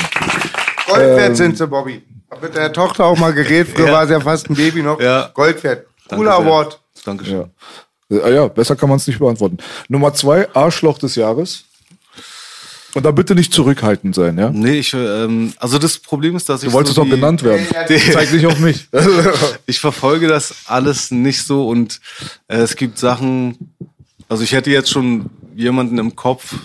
[0.88, 2.02] Gold wert sind sie, Bobby.
[2.32, 3.74] Hab mit der Tochter auch mal geredet.
[3.76, 5.00] Früher war sie ja fast ein Baby noch.
[5.00, 5.30] Ja.
[5.34, 5.88] Gold wert.
[6.08, 6.38] Danke Cooler.
[6.40, 6.80] Award.
[7.06, 7.40] Dankeschön.
[7.42, 7.50] Ja.
[8.10, 9.58] Äh, ja, besser kann man es nicht beantworten.
[9.90, 11.66] Nummer zwei, Arschloch des Jahres.
[12.94, 14.50] Und da bitte nicht zurückhaltend sein, ja?
[14.50, 17.68] Nee, ich, ähm, also das Problem ist, dass ich Du wolltest so doch genannt werden.
[18.12, 18.88] Zeig nicht auf mich.
[19.68, 22.00] ich verfolge das alles nicht so und
[22.48, 23.76] äh, es gibt Sachen,
[24.30, 26.56] also ich hätte jetzt schon jemanden im Kopf,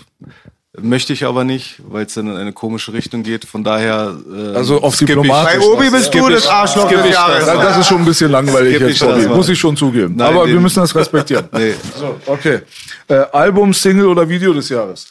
[0.81, 3.45] möchte ich aber nicht, weil es dann in eine komische Richtung geht.
[3.45, 4.15] Von daher.
[4.33, 5.59] Äh, Also auf diplomatisch.
[5.59, 7.45] Bei Obi bist du das Arschloch des Jahres.
[7.45, 7.57] das.
[7.59, 9.27] Das ist schon ein bisschen langweilig jetzt, ich.
[9.27, 10.15] Muss ich schon zugeben.
[10.15, 11.47] Nein, Aber den- wir müssen das respektieren.
[11.51, 12.61] Nee, So, okay.
[13.07, 15.07] Äh, Album, Single oder Video des Jahres?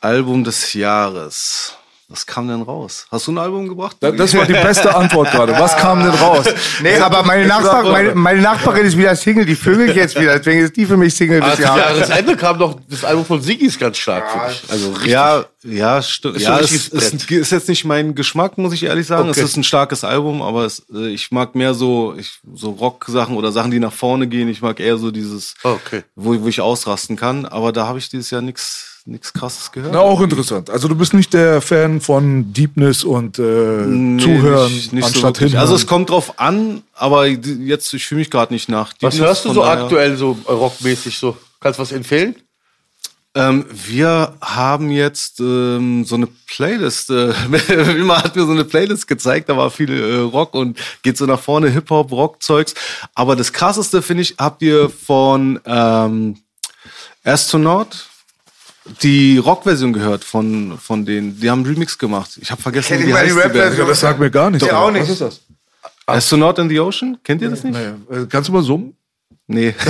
[0.00, 1.74] Album des Jahres.
[2.08, 3.06] Was kam denn raus?
[3.10, 3.96] Hast du ein Album gebracht?
[3.98, 5.52] Da- Das war die beste Antwort gerade.
[5.54, 6.46] Was kam denn raus?
[6.82, 10.38] Nee, aber meine, Nachbar, meine, meine Nachbarin ist wieder Single, die vögelt jetzt wieder.
[10.38, 11.80] Deswegen ist die für mich Single Ah, des Jahres.
[12.08, 14.70] Jahresende kam doch das Album von Siggi ist ganz stark, finde ich.
[14.70, 15.10] Also richtig.
[15.12, 16.36] Ja, ja, stimmt.
[16.36, 19.28] Ist Ja, es richtiges ist, ist jetzt nicht mein Geschmack, muss ich ehrlich sagen.
[19.28, 19.40] Okay.
[19.40, 23.36] Es ist ein starkes Album, aber es, äh, ich mag mehr so, ich, so Rock-Sachen
[23.36, 24.48] oder Sachen, die nach vorne gehen.
[24.48, 26.04] Ich mag eher so dieses, Okay.
[26.14, 27.46] wo, wo ich ausrasten kann.
[27.46, 29.92] Aber da habe ich dieses Jahr nichts nichts krasses gehört.
[29.92, 30.68] Na, auch interessant.
[30.70, 33.42] Also du bist nicht der Fan von Deepness und äh,
[33.86, 35.50] Nee, Zuhören nicht- nicht so anstatt wirklich.
[35.52, 35.60] hinhören.
[35.62, 38.88] Also es kommt drauf an, aber jetzt, ich fühle mich gerade nicht nach.
[39.00, 41.36] Was Deepness, hörst du so daher- aktuell so äh, rockmäßig so?
[41.60, 42.34] Kannst du was empfehlen?
[43.34, 47.10] Ähm, wir haben jetzt ähm, so eine Playlist.
[47.10, 47.34] Äh,
[47.68, 51.26] Wilma hat mir so eine Playlist gezeigt, da war viel äh, Rock und geht so
[51.26, 52.74] nach vorne, Hip-Hop, Rock-Zeugs.
[53.14, 56.38] Aber das krasseste, finde ich, habt ihr von ähm,
[57.24, 58.06] Astronaut
[59.02, 61.38] die Rock-Version gehört von, von denen.
[61.40, 62.38] Die haben einen Remix gemacht.
[62.40, 63.40] Ich habe vergessen, Kenn wie ich die mal die heißt die.
[63.40, 63.78] Rap-Version.
[63.78, 64.66] ja, das sagt mir gar nichts.
[64.66, 65.02] Ja, auch nicht.
[65.02, 65.40] Was ist das?
[66.06, 67.18] Astronaut in the Ocean?
[67.24, 67.76] Kennt ihr das nicht?
[67.76, 68.16] Nee.
[68.16, 68.96] Äh, Kannst du mal summen?
[69.48, 69.74] Nee.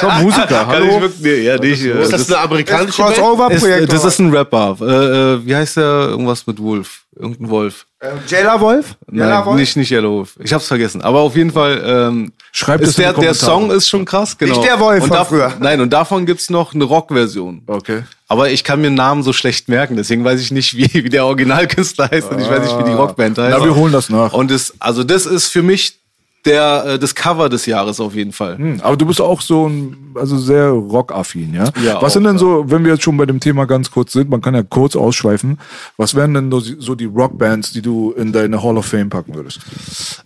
[0.00, 1.00] So, Musiker, Kann ich hallo?
[1.00, 1.82] wirklich, nee, ja, nicht.
[1.84, 3.92] äh, Ist das eine amerikanische ist, Crossover-Projekt.
[3.92, 4.76] das ist ein Rapper.
[4.80, 5.84] Äh, äh, wie heißt der?
[6.10, 7.02] Irgendwas mit Wolf.
[7.18, 7.86] Irgendein Wolf.
[8.28, 8.94] Jella Wolf?
[9.10, 9.56] Jella Nein, Wolf?
[9.56, 10.34] nicht, nicht Yellow Wolf.
[10.38, 11.02] Ich hab's vergessen.
[11.02, 13.34] Aber auf jeden Fall, ähm, Schreibt es ist in der, der.
[13.34, 14.54] Song ist schon krass, genau.
[14.54, 15.52] Nicht der Wolf und von früher.
[15.58, 17.62] Nein, und davon gibt's noch eine Rock-Version.
[17.66, 18.02] Okay.
[18.28, 21.24] Aber ich kann mir Namen so schlecht merken, deswegen weiß ich nicht, wie, wie der
[21.26, 23.56] Originalkünstler heißt und ich weiß nicht, wie die Rockband heißt.
[23.58, 24.32] Na, wir holen das nach.
[24.32, 25.98] Und das, also das ist für mich
[26.44, 28.56] der, äh, das Cover des Jahres auf jeden Fall.
[28.56, 31.64] Hm, Aber du bist auch so ein, also sehr rockaffin, ja?
[31.84, 34.12] Ja, Was auch, sind denn so, wenn wir jetzt schon bei dem Thema ganz kurz
[34.12, 35.58] sind, man kann ja kurz ausschweifen,
[35.96, 39.60] was wären denn so- die Rockbands, die du in deine Hall of Fame packen würdest?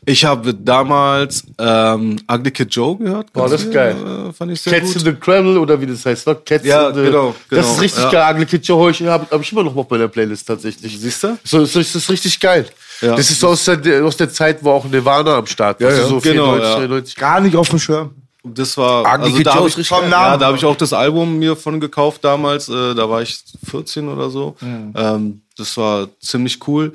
[0.07, 3.27] Ich habe damals ähm, Ugly Kid Joe gehört.
[3.35, 3.97] Oh, das ist geil.
[4.29, 5.03] Äh, fand ich sehr Cats gut.
[5.03, 6.37] in the Cradle oder wie das heißt, ne?
[6.45, 8.11] Cats Ja, in the, genau, Das genau, ist richtig ja.
[8.11, 8.35] geil.
[8.35, 10.99] Ugly Kid Joe habe hab ich immer noch auf meiner Playlist tatsächlich.
[11.01, 11.39] Siehst du?
[11.45, 12.67] So, so ist das richtig geil.
[13.03, 13.17] Ja.
[13.17, 15.91] Das ist so aus der, aus der Zeit, wo auch Nirvana am Start war.
[15.91, 16.07] Ja, ja.
[16.07, 16.77] So Genau, 94, ja.
[16.79, 17.17] 93.
[17.17, 18.11] Gar nicht auf dem Schirm.
[18.45, 21.79] Das war, also da habe ich, ja, da habe ich auch das Album mir von
[21.79, 22.69] gekauft damals.
[22.69, 23.39] Äh, da war ich
[23.71, 24.57] 14 oder so.
[24.61, 24.93] Mhm.
[24.97, 26.93] Ähm, das war ziemlich cool.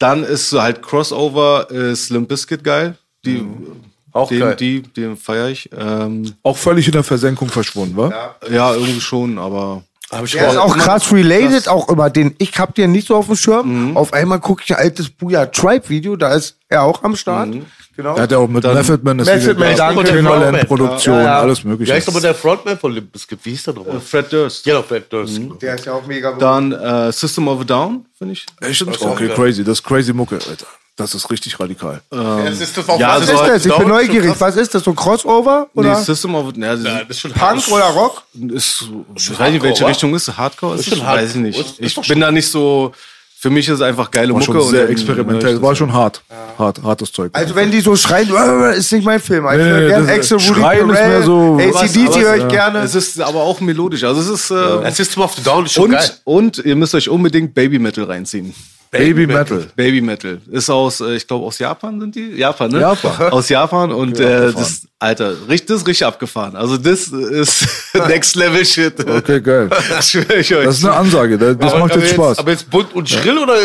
[0.00, 2.96] Dann ist halt Crossover äh, Slim Biscuit geil.
[3.24, 3.66] Die, Mhm.
[4.14, 4.56] Auch den, geil.
[4.56, 5.70] Die, den feiere ich.
[5.76, 8.34] Ähm, Auch völlig in der Versenkung verschwunden, wa?
[8.50, 12.58] ja, irgendwie schon, aber Hab ich Der ist auch krass related, auch immer den, ich
[12.58, 13.90] hab den nicht so auf dem Schirm.
[13.90, 13.96] Mhm.
[13.96, 17.48] Auf einmal gucke ich ein altes Booyah Tribe Video, da ist er auch am Start.
[17.48, 17.64] Mhm.
[17.94, 18.16] Genau.
[18.16, 20.66] Er hat ja auch mit Method Man, das Method Man, danke, Timberland Frontman.
[20.66, 21.40] Produktion, Ja, ja.
[21.40, 21.92] alles mögliche.
[21.92, 23.38] Wer ist aber der Frontman von Limp Bizkit?
[23.42, 24.00] Wie hieß der nochmal?
[24.00, 24.64] Fred Durst.
[24.64, 25.40] Genau, Fred Durst.
[25.60, 26.40] Der ist ja auch mega gut.
[26.40, 28.46] Dann äh, System of a Down, finde ich.
[28.60, 28.82] Echt?
[28.82, 30.66] Okay, crazy, das ist crazy Mucke, Alter.
[30.96, 32.02] Das ist richtig radikal.
[32.10, 33.66] Das ist das auch Ja, Was ist halt das?
[33.66, 34.28] Ich bin neugierig.
[34.30, 34.40] schon.
[34.40, 34.84] Was ist das?
[34.84, 35.68] So ein Crossover?
[35.72, 38.22] Nee, Oder System of ja, das Ja, ist schon Punk oder Rock?
[38.54, 38.84] ist
[39.16, 40.36] ich weiß nicht, welche Richtung ist.
[40.36, 41.04] Hardcore ist, schon es?
[41.04, 41.22] Hardcore.
[41.22, 41.58] Weiß ich nicht.
[41.58, 42.92] Ist- ist ich bin da nicht so.
[43.38, 44.52] Für mich ist es einfach geile War Mucke.
[44.60, 46.22] schon sehr experimentell, war schon hart.
[46.58, 47.30] Hart, hartes Zeug.
[47.32, 49.44] Also wenn die so schreien, äh, ist nicht mein Film.
[49.46, 52.48] Ich Nee, höre nee, gerne Axel, ist mehr so- ACDC höre ich ja.
[52.48, 52.78] gerne.
[52.80, 54.04] Es ist aber auch melodisch.
[54.04, 54.50] Also es ist.
[54.52, 56.10] Äh, Das System of the Down ist schon und, geil.
[56.24, 58.54] und ihr müsst euch unbedingt Baby Metal reinziehen.
[58.92, 59.66] Baby Metal.
[59.74, 60.40] Baby Metal.
[60.50, 62.32] Ist aus, äh, ich glaube, aus Japan sind die?
[62.36, 62.80] Japan, ne?
[62.80, 63.32] Japan.
[63.32, 66.54] Aus Japan und äh, das, Alter, richtig, das ist richtig abgefahren.
[66.56, 69.00] Also das ist Next Level Shit.
[69.08, 69.70] Okay, geil.
[69.88, 70.66] Das schwöre ich euch.
[70.66, 72.38] Das ist eine Ansage, das, Aber- macht aber jetzt Spaß.
[72.38, 73.56] Aber jetzt bunt und schrill oder?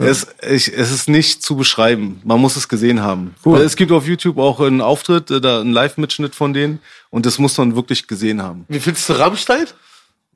[0.00, 2.20] Es, ich, es ist nicht zu beschreiben.
[2.24, 3.34] Man muss es gesehen haben.
[3.44, 3.60] Cool.
[3.60, 6.80] Es gibt auf YouTube auch einen Auftritt, äh, da einen Live-Mitschnitt von denen.
[7.10, 8.64] Und das muss man wirklich gesehen haben.
[8.68, 9.66] Wie findest du Rammstein?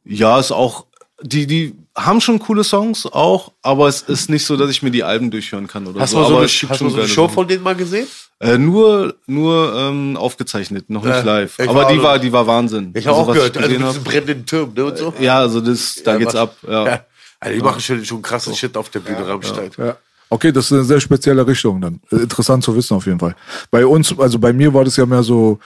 [0.05, 0.87] Ja, ist auch
[1.23, 4.91] die, die haben schon coole Songs auch, aber es ist nicht so, dass ich mir
[4.91, 6.23] die Alben durchhören kann oder Hast du so.
[6.23, 8.07] mal so aber eine, hast du so eine Show von denen mal gesehen?
[8.41, 11.55] Äh, nur nur ähm, aufgezeichnet, noch nicht Ja, live.
[11.61, 12.93] Aber war die war, die war Wahnsinn.
[12.95, 15.15] Ich habe Also, auch gehört, also mit diesen brennenden Türmen ne, und so.
[15.21, 16.57] Ja, also das, da Ja, geht's was- ab.
[16.67, 16.87] Ja.
[16.87, 17.01] Ja.
[17.41, 19.71] Also die machen schon, schon krasses Shit auf der Bühne, Rammstein.
[19.77, 19.97] Ja.
[20.29, 22.01] Okay, das ist eine sehr spezielle Richtung dann.
[22.11, 23.37] Äh, Interessant zu wissen auf jeden Fall.
[23.71, 25.59] Bei uns, also bei mir war das ja mehr so,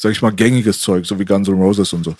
[0.00, 2.14] sag ich mal, gängiges Zeug, so wie Guns N' Roses und so.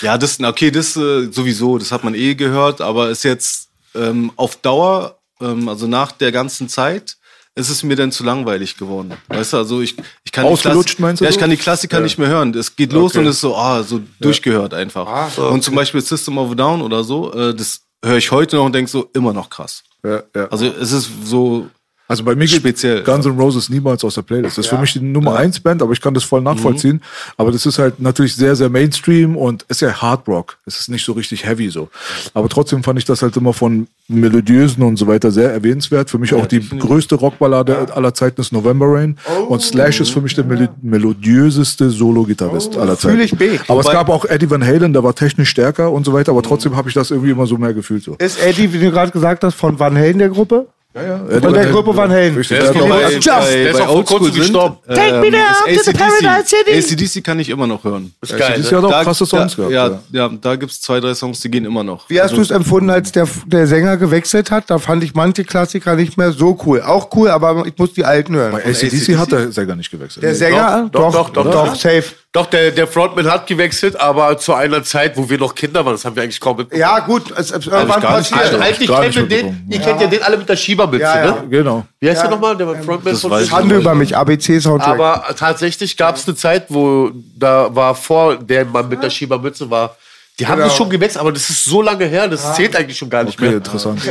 [0.00, 4.30] Ja, das, okay, das äh, sowieso, das hat man eh gehört, aber ist jetzt ähm,
[4.36, 7.16] auf Dauer, ähm, also nach der ganzen Zeit,
[7.56, 9.14] ist es mir dann zu langweilig geworden.
[9.28, 11.40] Weißt du, also ich, ich kann die Ausgelutscht, meinst du Ja, ich so?
[11.40, 12.54] kann die Klassiker nicht mehr hören.
[12.54, 13.20] Es geht los Okay.
[13.20, 15.36] und ist so, ah, so durchgehört einfach.
[15.38, 18.66] Und zum Beispiel System of a Down oder so, äh, das höre ich heute noch
[18.66, 19.82] und denke so, immer noch krass.
[20.04, 20.46] Ja, ja.
[20.48, 21.66] Also es ist so,
[22.08, 24.56] Also bei mir Speziell, Guns N' Roses niemals aus der Playlist.
[24.58, 27.02] Das ist für mich die Nummer eins Band, aber ich kann das voll nachvollziehen.
[27.36, 30.58] Aber das ist halt natürlich sehr, sehr Mainstream und ist ja Hard Rock.
[30.66, 31.88] Es ist nicht so richtig heavy so.
[32.32, 36.08] Aber trotzdem fand ich das halt immer von melodiösen und so weiter sehr erwähnenswert.
[36.08, 39.18] Für mich auch die größte Rockballade aller Zeiten ist November Rain.
[39.48, 43.16] Und Slash ist für mich der melo melodiöseste Solo-Gitarrist aller Zeiten.
[43.16, 43.58] Fühl ich B.
[43.66, 46.30] Aber es gab auch Eddie Van Halen, der war technisch stärker und so weiter.
[46.30, 48.14] Aber trotzdem habe ich das irgendwie immer so mehr gefühlt so.
[48.18, 50.68] Ist Eddie, wie du gerade gesagt hast, von Van Halen der Gruppe?
[50.96, 52.32] Eddie Von der Van Gruppe Van Halen.
[52.34, 54.76] Der ist der auch- bei- Just- der Oldschool kurzem gestorben.
[54.88, 55.98] Take me down ist to the AC/DC.
[55.98, 56.78] Paradise City.
[56.78, 58.12] AC/DC kann ich immer noch hören.
[58.22, 60.02] Ist geil, AC/DC hat auch Da- krasse Songs da, gehabt.
[60.12, 62.08] ja, ja, da gibt's zwei, drei Songs, die gehen immer noch.
[62.08, 64.64] Wie hast du es empfunden, als der, der Sänger gewechselt hat?
[64.70, 66.80] Da fand ich manche Klassiker nicht mehr so cool.
[66.82, 68.52] Auch cool, aber ich muss die alten hören.
[68.52, 70.22] Bei ACDC hat der Sänger nicht gewechselt.
[70.22, 70.88] Der Sänger?
[70.92, 71.74] Doch, doch, doch, doch, doch.
[71.74, 72.04] safe.
[72.36, 75.94] Doch, der, der Frontman hat gewechselt, aber zu einer Zeit, wo wir noch Kinder waren.
[75.94, 76.80] Das haben wir eigentlich kaum mitbekommen.
[76.80, 78.40] Ja, gut, es ist irgendwann passiert.
[78.40, 81.24] Also, eigentlich Gar kennt ihr den, ihr kennt ja den alle mit der Schiebermütze, Ja,
[81.24, 81.30] ja.
[81.30, 81.44] ne?
[81.48, 81.86] Genau.
[81.98, 82.28] Wie heißt Ja.
[82.28, 84.88] der nochmal, der Frontman von weiß ich Schande über mich, ABC-Soundtrack.
[85.00, 89.70] Aber tatsächlich gab es eine Zeit, wo da war vor der Mann mit der Schiebermütze
[89.70, 89.96] war.
[90.38, 90.68] Die haben Genau.
[90.68, 93.38] das schon gewechselt, aber das ist so lange her, das zählt eigentlich schon gar nicht
[93.38, 93.56] Okay, mehr.
[93.56, 94.02] interessant.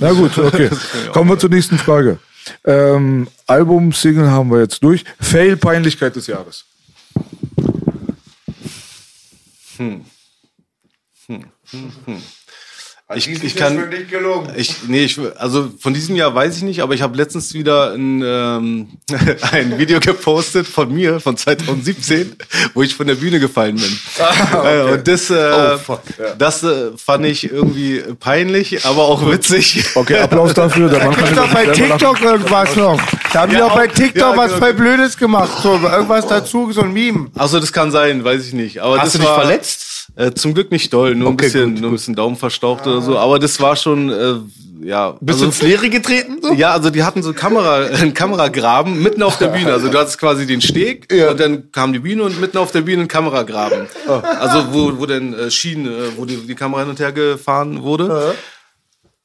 [0.00, 0.68] Na gut, okay.
[1.12, 2.18] Kommen wir zur nächsten Frage.
[2.64, 5.04] Ähm, Album, Single haben wir jetzt durch.
[5.20, 6.64] Fail-Peinlichkeit des Jahres.
[9.78, 10.04] 哼
[11.26, 12.37] 哼哼哼
[13.14, 14.50] Ich, ich kann, nicht gelungen.
[14.54, 17.94] ich, nee, ich, also von diesem Jahr weiß ich nicht, aber ich habe letztens wieder
[17.94, 18.88] ein, ähm,
[19.50, 22.36] ein Video gepostet von mir, von 2017,
[22.74, 23.98] wo ich von der Bühne gefallen bin.
[24.62, 25.78] Äh, Und das, äh,
[26.36, 29.86] das äh, fand ich irgendwie peinlich, aber auch witzig.
[29.94, 30.90] Okay, Applaus dafür.
[30.90, 31.64] Der Mann kann Gibt doch bei.
[31.64, 33.00] TikTok irgendwas noch.
[33.32, 34.58] Da haben die Ja, auch bei auch- TikTok ja, was genau.
[34.66, 35.62] voll Blödes gemacht.
[35.62, 37.28] So, irgendwas dazu, so ein Meme.
[37.36, 38.80] Also das kann sein, weiß ich nicht.
[38.82, 39.86] Aber Hast das du dich war, verletzt?
[40.16, 42.86] Äh, zum Glück nicht doll, nur ein Okay, bisschen, gut, nur ein bisschen Daumen verstaucht
[42.86, 43.18] oder so.
[43.18, 44.34] Aber das war schon, äh,
[44.84, 45.16] ja.
[45.20, 46.38] Bist du ins Leere getreten?
[46.42, 46.52] So?
[46.54, 49.72] Ja, also die hatten so Kamera, einen Kameragraben mitten auf der Bühne.
[49.72, 52.80] Also du hattest quasi den Steg und dann kam die Bühne und mitten auf der
[52.82, 53.86] Bühne ein Kameragraben.
[54.40, 57.82] Also wo, wo dann äh, Schienen, äh, wo die, die Kamera hin und her gefahren
[57.82, 58.34] wurde.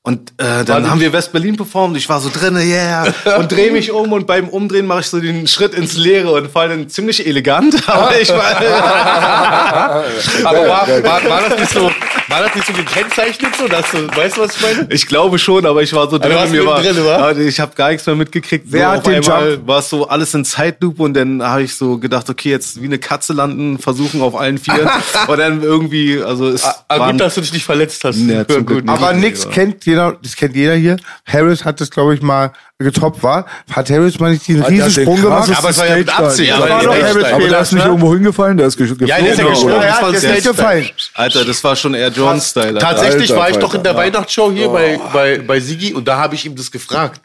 [0.06, 1.96] Und äh, dann haben wir West-Berlin performt.
[1.96, 3.08] Ich war so drinne, yeah,
[3.39, 6.52] und drehe mich um und beim Umdrehen mache ich so den Schritt ins Leere und
[6.52, 7.76] fall dann ziemlich elegant.
[7.88, 8.58] Aber ich war,
[10.44, 11.89] Aber war, war, war, das nicht so,
[12.34, 13.56] war das nicht so gekennzeichnet?
[13.56, 14.88] So, dass du, weißt du, was ich meine?
[14.89, 16.32] ich glaube schon, aber ich war so drin.
[16.52, 17.32] mir war, mittendrin, wa?
[17.32, 18.65] Ja, ich habe gar nichts mehr mitgekriegt.
[18.69, 19.67] Wer so hat den Jump?
[19.67, 22.86] war es so alles in Zeitlupe und dann habe ich so gedacht, okay, jetzt wie
[22.86, 24.89] eine Katze landen, versuchen auf allen Vieren.
[25.28, 28.17] und dann irgendwie, also es Ah, war gut, dass du dich nicht verletzt hast.
[28.17, 28.89] Ja, nicht.
[28.89, 30.98] Aber nix kennt jeder, das kennt jeder hier.
[31.26, 32.52] Harris hat das, glaube ich, mal
[32.84, 33.46] getoppt, war.
[33.72, 35.52] Hat Harris mal nicht diesen den Riesensprung gemacht?
[35.56, 36.54] aber es war ja mit Absicht.
[36.54, 37.34] Dive.
[37.34, 39.08] aber der ist nicht irgendwo hingefallen, der ist ge geflogen.
[39.08, 39.76] Ja, der ist ja gesprungen.
[39.76, 40.89] Ja, ja, der ist gefallen.
[41.13, 42.80] Alter, das war schon Air John-Style.
[42.80, 43.98] Tatsächlich Alter war ich doch in der ja.
[43.98, 47.22] Weihnachtsshow hier bei, bei, bei Sigi und da habe ich ihm das gefragt.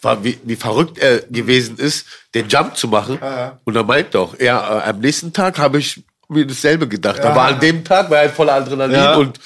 [0.00, 3.18] War, wie, wie verrückt er gewesen ist, den Jump zu machen.
[3.64, 7.20] Und er meint doch, ja, äh, am nächsten Tag habe ich mir dasselbe gedacht.
[7.20, 9.14] Aber an dem Tag war er voller Adrenalin Ja.
[9.16, 9.40] und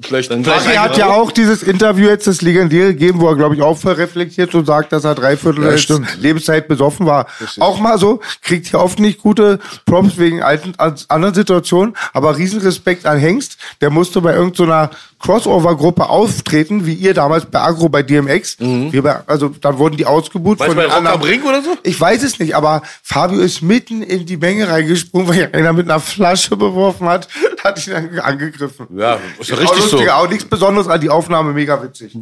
[0.00, 3.62] vielleicht, Er hat ja auch dieses Interview jetzt, das legendäre gegeben, wo er, glaube ich,
[3.62, 5.98] auch voll reflektiert und sagt, dass er dreiviertel Ja.
[6.18, 7.26] Lebenszeit besoffen war.
[7.60, 12.36] Auch mal so, kriegt hier oft nicht gute Props wegen alten, an- anderen Situationen, aber
[12.38, 13.58] Riesenrespekt an Hengst.
[13.82, 18.56] Der musste bei irgendeiner Crossover-Gruppe auftreten, wie ihr damals bei Agro bei DMX.
[18.58, 21.42] Wir bei, also dann wurden die ausgebucht Weißt du, bei den Rock am anderen- Ring
[21.42, 21.76] oder so?
[21.82, 25.86] Ich weiß es nicht, aber Fabio ist mitten in die Menge reingesprungen, weil einer mit
[25.90, 27.28] einer Flasche beworfen hat,
[27.64, 28.86] hat ihn dann angegriffen.
[28.96, 29.96] Ja, ist ja Auch richtig so.
[29.96, 32.16] lustig, Auch nichts Besonderes an die Aufnahme, mega witzig.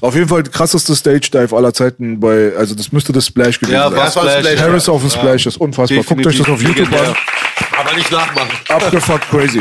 [0.00, 3.60] Auf jeden Fall der krasseste Stage Dive aller Zeiten bei, also das müsste das Splash
[3.60, 3.98] gewesen Ja, sein.
[3.98, 4.38] war Splash.
[4.46, 4.60] Splash.
[4.60, 6.02] Harris auf dem Splash, das ist unfassbar.
[6.02, 7.14] Guckt euch das auf Definitiv YouTube an.
[7.78, 8.50] Aber nicht nachmachen.
[8.68, 9.60] Abgefuckt crazy.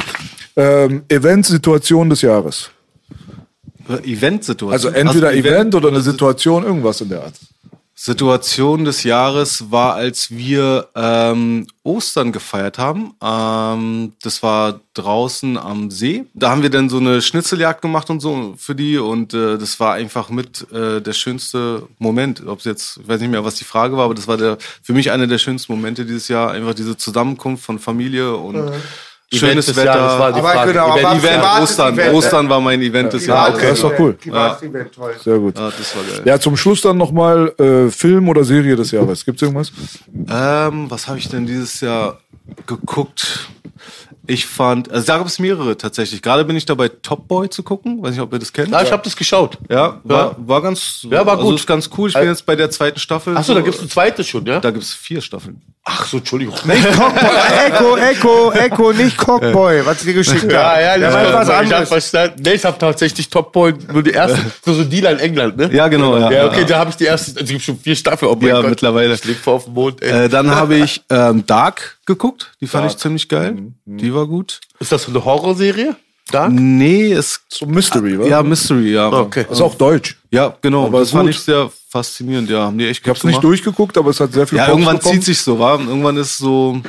[0.56, 2.70] Ähm, Event-Situation des Jahres.
[3.88, 4.72] Event-Situation.
[4.72, 7.34] Also entweder Event, oder eine Situation, irgendwas in der Art.
[8.04, 13.14] Situation des Jahres war, als wir ähm, Ostern gefeiert haben.
[13.22, 16.26] Ähm, das war draußen am See.
[16.34, 19.80] Da haben wir dann so eine Schnitzeljagd gemacht und so für die und äh, das
[19.80, 22.42] war einfach mit äh, der schönste Moment.
[22.48, 24.58] Ob es jetzt, ich weiß nicht mehr, was die Frage war, aber das war der
[24.82, 26.50] für mich einer der schönsten Momente dieses Jahr.
[26.50, 28.72] Einfach diese Zusammenkunft von Familie und
[29.38, 29.96] schönes des Wetter.
[29.96, 30.72] Jahres war die Aber Frage.
[30.74, 31.94] genau, Event, aber Event Ostern.
[31.94, 33.56] Event, Ostern war mein Event des Ja, Jahres.
[33.56, 33.68] okay.
[33.70, 34.14] das doch cool.
[34.14, 35.14] Privates Event, toll.
[35.24, 35.58] Sehr gut.
[35.58, 36.22] Ja, das war geil.
[36.26, 39.24] Ja, zum Schluss dann nochmal äh, Film oder Serie des Jahres.
[39.26, 39.72] Gibt's irgendwas?
[40.30, 42.20] Ähm, was habe ich denn dieses Jahr
[42.68, 43.50] geguckt?
[44.28, 46.22] Ich fand, also da gab es mehrere tatsächlich.
[46.22, 48.02] Gerade bin ich dabei, Top Boy zu gucken.
[48.04, 48.70] Weiß nicht, ob ihr das kennt.
[48.70, 49.58] Ja, ich habe das geschaut.
[49.70, 51.60] Ja, war, war ganz, Ja, war Also gut.
[51.60, 52.10] ist ganz cool.
[52.10, 53.36] Ich bin jetzt bei der zweiten Staffel.
[53.36, 54.60] Achso, da gibt's eine zweite schon, ja?
[54.60, 55.60] da gibt's vier Staffeln.
[55.84, 56.54] Ach so, Entschuldigung.
[56.70, 60.52] Echo, Echo, Echo, nicht Cockboy, was dir geschickt hat.
[60.52, 61.90] Ja, ja, das meint was ich hab anderes.
[61.90, 62.42] verstanden.
[62.46, 65.58] Nee, ich hab tatsächlich Top Boy nur die erste, so so ein Dealer in England,
[65.58, 65.70] ne?
[65.74, 66.32] Ja, genau, ja.
[66.32, 68.32] Ja, okay, da habe ich die erste, also es gibt schon vier Staffeln.
[68.32, 68.70] Oh mein Ja, Gott.
[68.70, 69.14] mittlerweile.
[69.16, 70.26] Ich lebe vor auf dem Mond, ey.
[70.26, 72.52] Äh, dann habe ich ähm, Dark geguckt.
[72.62, 73.74] Die fand ich ziemlich geil.
[73.86, 74.60] Die war gut.
[74.80, 75.96] Ist das eine Horrorserie?
[76.32, 76.48] Da?
[76.48, 78.26] Nee, ist So Mystery, wa?
[78.26, 79.12] ja Mystery, ja.
[79.12, 79.46] Okay.
[79.50, 80.18] Ist auch deutsch.
[80.32, 80.86] Ja, genau.
[80.86, 81.32] Aber das fand gut.
[81.32, 82.50] ich sehr faszinierend.
[82.50, 84.98] Ja, haben die echt Ich hab's nicht durchgeguckt, aber es hat sehr viel Ja, irgendwann
[84.98, 85.16] bekommen.
[85.16, 85.80] zieht sich so, war.
[85.80, 86.80] Irgendwann ist so.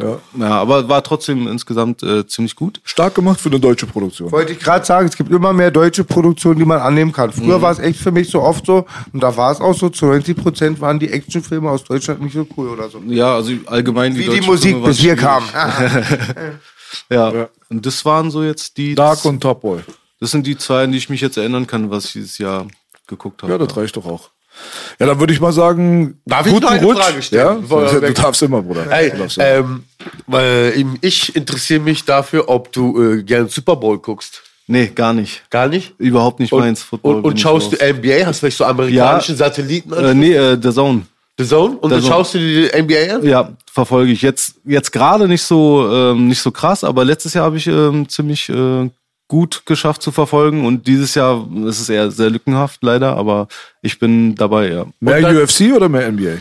[0.00, 0.18] Ja.
[0.38, 2.80] Ja, aber war trotzdem insgesamt äh, ziemlich gut.
[2.84, 4.32] Stark gemacht für eine deutsche Produktion.
[4.32, 7.30] Wollte ich gerade sagen, es gibt immer mehr deutsche Produktionen, die man annehmen kann.
[7.32, 7.62] Früher Mhm.
[7.62, 10.06] war es echt für mich so oft so, und da war es auch so, zu
[10.06, 13.00] 90 Prozent waren die Actionfilme aus Deutschland nicht so cool oder so.
[13.06, 15.20] Ja, also allgemein Wie die Musik, Filme bis wir schwierig.
[15.20, 15.46] kamen.
[17.10, 17.48] Ja.
[17.70, 18.94] Und das waren so jetzt die.
[18.94, 19.80] Dark und Top Boy.
[20.20, 22.66] Das sind die zwei, an die ich mich jetzt erinnern kann, was ich dieses Jahr
[23.06, 23.52] geguckt habe.
[23.52, 24.30] Ja, das reicht doch auch.
[24.98, 26.98] Ja, dann würde ich mal sagen, Darf ich guten noch eine Rutsch.
[26.98, 28.86] Frage stellen, Ja, du darfst immer, Bruder.
[28.88, 29.46] Hey, Du darfst immer.
[29.46, 29.84] ähm,
[30.26, 34.42] weil ich interessiere mich dafür, ob du äh, gern Super Bowl guckst.
[34.68, 35.42] Nee, gar nicht.
[35.50, 35.94] Gar nicht?
[35.98, 36.82] Überhaupt nicht Und, meins.
[36.82, 38.24] Football und, und ich schaust du NBA?
[38.26, 40.04] Hast du vielleicht so amerikanischen Satelliten an?
[40.04, 41.02] Äh, nee, äh, der Zone.
[41.38, 41.76] The Zone?
[41.78, 42.12] Und The dann Zone.
[42.14, 43.24] schaust du die NBA an?
[43.24, 44.22] Ja, verfolge ich.
[44.22, 48.08] Jetzt, jetzt gerade nicht so, ähm, nicht so krass, aber letztes Jahr habe ich ähm,
[48.08, 48.88] ziemlich äh,
[49.32, 53.48] gut geschafft zu verfolgen und dieses Jahr ist es eher sehr lückenhaft leider, aber
[53.80, 54.84] ich bin dabei, ja.
[55.00, 56.36] mehr dann- UFC oder mehr NBA?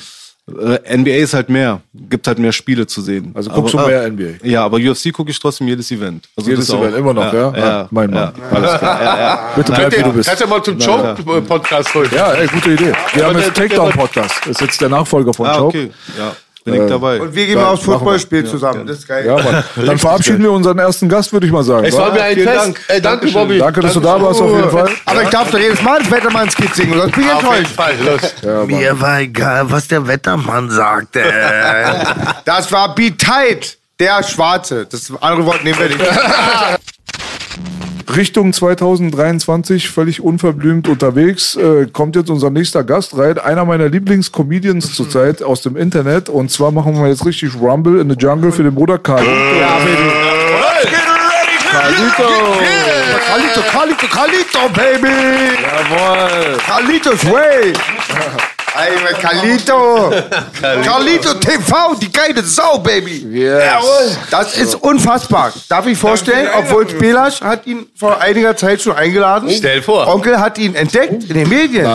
[0.60, 3.32] Äh, NBA ist halt mehr, gibt halt mehr Spiele zu sehen.
[3.34, 4.46] Also guckst aber, du mehr NBA?
[4.46, 6.28] Ja, aber UFC gucke ich trotzdem jedes Event.
[6.36, 6.82] Also Jedes das auch.
[6.82, 7.54] Event immer noch, ja?
[7.58, 8.20] Ja, mein ja.
[8.26, 8.34] Mann.
[8.52, 9.52] Alles klar.
[9.56, 10.28] Bitte bleib, wie du bist.
[10.28, 12.10] Kannst du mal zum Choke-Podcast holen?
[12.14, 12.92] Ja, ey, gute Idee.
[13.14, 14.36] Wir haben jetzt Takedown-Podcast.
[14.42, 15.68] Das ist jetzt der Nachfolger von Ah, Choke.
[15.68, 15.92] okay.
[16.18, 17.20] Ja, bin ich dabei.
[17.20, 18.86] Und wir gehen mal aufs Footballspiel zusammen.
[18.86, 19.26] Das ist geil.
[19.26, 19.64] Ja, Mann.
[19.86, 21.86] Dann verabschieden wir unseren ersten Gast, würde ich mal sagen.
[21.86, 22.00] Es wa?
[22.00, 22.48] war mir ein Fest.
[22.48, 22.82] Dank.
[22.88, 23.32] Ey, danke.
[23.32, 23.58] Bobby.
[23.58, 24.90] Danke, dass du da warst, auf jeden Fall.
[25.06, 28.36] Aber ich darf doch jedes Mal das Wettermanns-Kit singen, sonst bin ich Auf jeden enttäuscht.
[28.42, 28.66] Fall.
[28.68, 31.24] Mir war egal, was der Wettermann sagte.
[32.46, 34.86] Das war Be Tight, der Schwarze.
[34.86, 36.00] Das andere Wort nehmen wir nicht.
[38.16, 41.56] Richtung 2023 völlig unverblümt unterwegs.
[41.56, 43.38] Äh, kommt jetzt unser nächster Gast rein.
[43.38, 46.30] Einer meiner Lieblingscomedians zurzeit aus dem Internet.
[46.30, 49.24] Und zwar machen wir jetzt richtig Rumble in the Jungle für den Bruder Carl.
[49.26, 50.32] Ja, bitte.
[51.72, 55.08] Carlito, Carlito, Carlito, Baby!
[55.62, 56.58] Jawohl.
[56.58, 57.74] Carlitos Way!
[58.74, 60.12] Ey, Carlito!
[60.84, 63.26] Carlito TV, die geile Sau, Baby!
[63.44, 64.16] Jawohl!
[64.30, 65.52] Das ist unfassbar.
[65.68, 69.50] Darf ich vorstellen, obwohl Belasch hat ihn vor einiger Zeit schon eingeladen.
[69.52, 70.08] Stell vor.
[70.08, 71.86] Onkel hat ihn entdeckt in den Medien.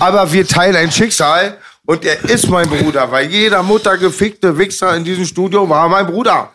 [0.00, 1.56] Aber wir teilen ein Schicksal.
[1.86, 6.50] Und er ist mein Bruder, weil jeder muttergefickte Wichser in diesem Studio war mein Bruder.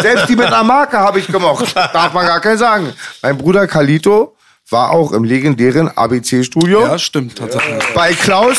[0.00, 1.76] Selbst die mit einer Marke habe ich gemocht.
[1.76, 2.94] Darf man gar keinen sagen.
[3.20, 4.34] Mein Bruder Kalito
[4.70, 7.84] war auch im legendären ABC-Studio Ja, stimmt, tatsächlich.
[7.94, 8.56] bei Klaus,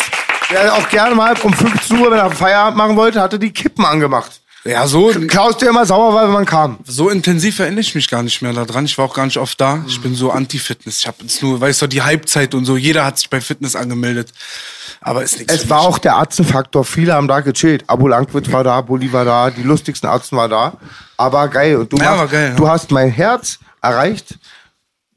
[0.52, 3.86] der auch gerne mal um 15 Uhr, wenn er Feierabend machen wollte, hatte die Kippen
[3.86, 4.42] angemacht.
[4.66, 6.80] Ja, so, Klaus, der immer sauer war, wenn man kam.
[6.86, 8.84] so intensiv erinnere ich mich gar nicht mehr daran.
[8.84, 9.82] Ich war auch gar nicht oft da.
[9.88, 10.98] Ich bin so anti-Fitness.
[11.00, 12.76] Ich habe jetzt nur, weißt du, die Halbzeit und so.
[12.76, 14.34] Jeder hat sich bei Fitness angemeldet.
[15.00, 15.54] Aber ist nichts.
[15.54, 16.84] Es war auch der Arzenfaktor.
[16.84, 17.86] Viele haben da gechillt.
[17.88, 20.74] Abu Langwitz war da, Bulli war da, die lustigsten Arzen war da.
[21.16, 21.78] Aber geil.
[21.78, 22.56] Und du, Ja, machst, geil, ja.
[22.56, 24.36] du hast mein Herz erreicht.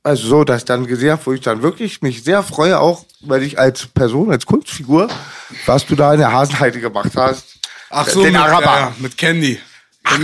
[0.04, 3.58] Also so, dass dann gesehen wo ich dann wirklich mich sehr freue, auch weil ich
[3.58, 5.08] als Person, als Kunstfigur,
[5.66, 7.58] was du da in der Hasenheide gemacht hast.
[7.88, 8.64] Ach so, den mit, Araber.
[8.64, 9.60] Ja, ja, mit Candy.
[10.04, 10.18] Ach,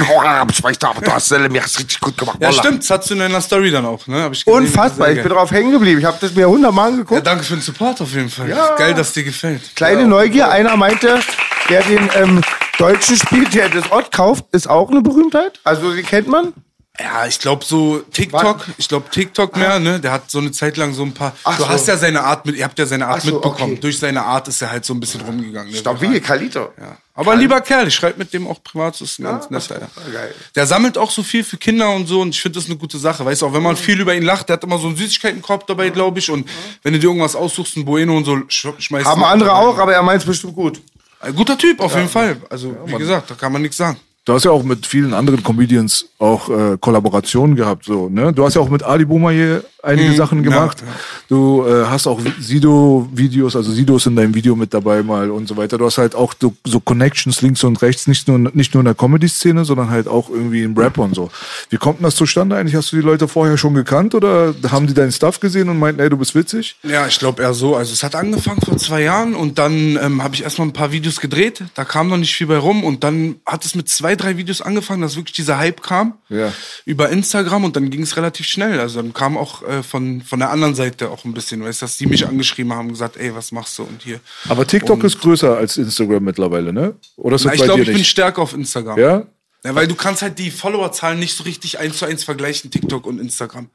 [0.62, 2.38] weiß da, aber du hast mir hast richtig gut gemacht.
[2.40, 2.62] Ja, Wallah.
[2.62, 2.82] stimmt.
[2.82, 4.22] Das hast du in deiner Story dann auch, ne?
[4.22, 4.62] Hab ich gesehen.
[4.62, 6.00] Unfassbar, ich bin drauf hängen geblieben.
[6.00, 7.26] Ich habe das mir hundertmal Ja, angeguckt.
[7.26, 8.48] danke für den Support auf jeden Fall.
[8.48, 8.74] Ja.
[8.74, 9.76] Geil, dass dir gefällt.
[9.76, 11.20] Kleine Neugier, einer meinte,
[11.68, 12.40] der den ähm,
[12.78, 15.60] Deutschen spielt, der das Ort kauft, ist auch eine Berühmtheit.
[15.62, 16.52] Also die kennt man.
[17.00, 20.00] Ja, ich glaube so TikTok, ich glaube TikTok mehr, ne?
[20.00, 21.32] Der hat so eine Zeit lang so ein paar.
[21.44, 21.68] Ach du so.
[21.68, 23.72] hast ja seine Art mit, ihr habt ja seine Art so, mitbekommen.
[23.72, 23.80] okay.
[23.80, 25.70] Durch seine Art ist er halt so ein bisschen rumgegangen.
[25.70, 25.78] ne?
[25.78, 26.72] Stabil, Kalito.
[26.80, 26.96] Ja.
[27.14, 29.80] Aber ein lieber Kerl, ich schreibe mit dem auch privat, das ist ein ganz netter.
[29.80, 30.12] Ja.
[30.12, 30.34] Geil.
[30.56, 32.98] Der sammelt auch so viel für Kinder und so und ich finde das eine gute
[32.98, 33.24] Sache.
[33.24, 35.68] Weißt du, auch wenn man viel über ihn lacht, der hat immer so einen Süßigkeitenkorb
[35.68, 36.30] dabei, glaube ich.
[36.30, 36.48] Und
[36.82, 39.94] wenn du dir irgendwas aussuchst, ein Bueno und so, sch schmeißt Haben andere auch, aber
[39.94, 40.80] er meint es bestimmt gut.
[41.20, 42.40] Ein guter Typ, auf jeden Fall.
[42.50, 43.98] Also, wie gesagt, da kann man nichts sagen.
[44.28, 48.30] Du hast ja auch mit vielen anderen Comedians auch äh, Kollaborationen gehabt, so, ne?
[48.30, 50.82] Du hast ja auch mit Ali Boumaier einige Sachen gemacht.
[51.28, 55.48] Du äh, hast auch Sido-Videos, also Sido ist in deinem Video mit dabei mal und
[55.48, 55.78] so weiter.
[55.78, 58.86] Du hast halt auch so, so Connections links und rechts, nicht nur, nicht nur in
[58.86, 61.30] der Comedy-Szene, sondern halt auch irgendwie im Rap und so.
[61.70, 62.74] Wie kommt denn das zustande eigentlich?
[62.74, 66.00] Hast du die Leute vorher schon gekannt oder haben die deinen Stuff gesehen und meinten,
[66.00, 66.76] ey, du bist witzig?
[66.82, 67.76] Ja, ich glaube eher so.
[67.76, 70.92] Also es hat angefangen vor zwei Jahren und dann ähm, habe ich erstmal ein paar
[70.92, 71.64] Videos gedreht.
[71.74, 74.60] Da kam noch nicht viel bei rum und dann hat es mit zwei, drei Videos
[74.60, 76.52] angefangen, dass wirklich dieser Hype kam Ja.
[76.84, 78.78] über Instagram und dann ging es relativ schnell.
[78.78, 81.84] Also dann kam auch äh, von, von der anderen Seite auch ein bisschen, weißt du,
[81.86, 84.20] dass die mich angeschrieben haben, gesagt, ey, was machst du und hier.
[84.48, 86.94] Aber TikTok Und- ist größer als Instagram mittlerweile, ne?
[87.16, 88.98] Oder ist Na, ich glaube, ich bin stärker auf Instagram.
[88.98, 89.24] Ja?
[89.64, 93.04] Ja, weil du kannst halt die Followerzahlen nicht so richtig eins zu eins vergleichen, TikTok
[93.06, 93.68] und Instagram.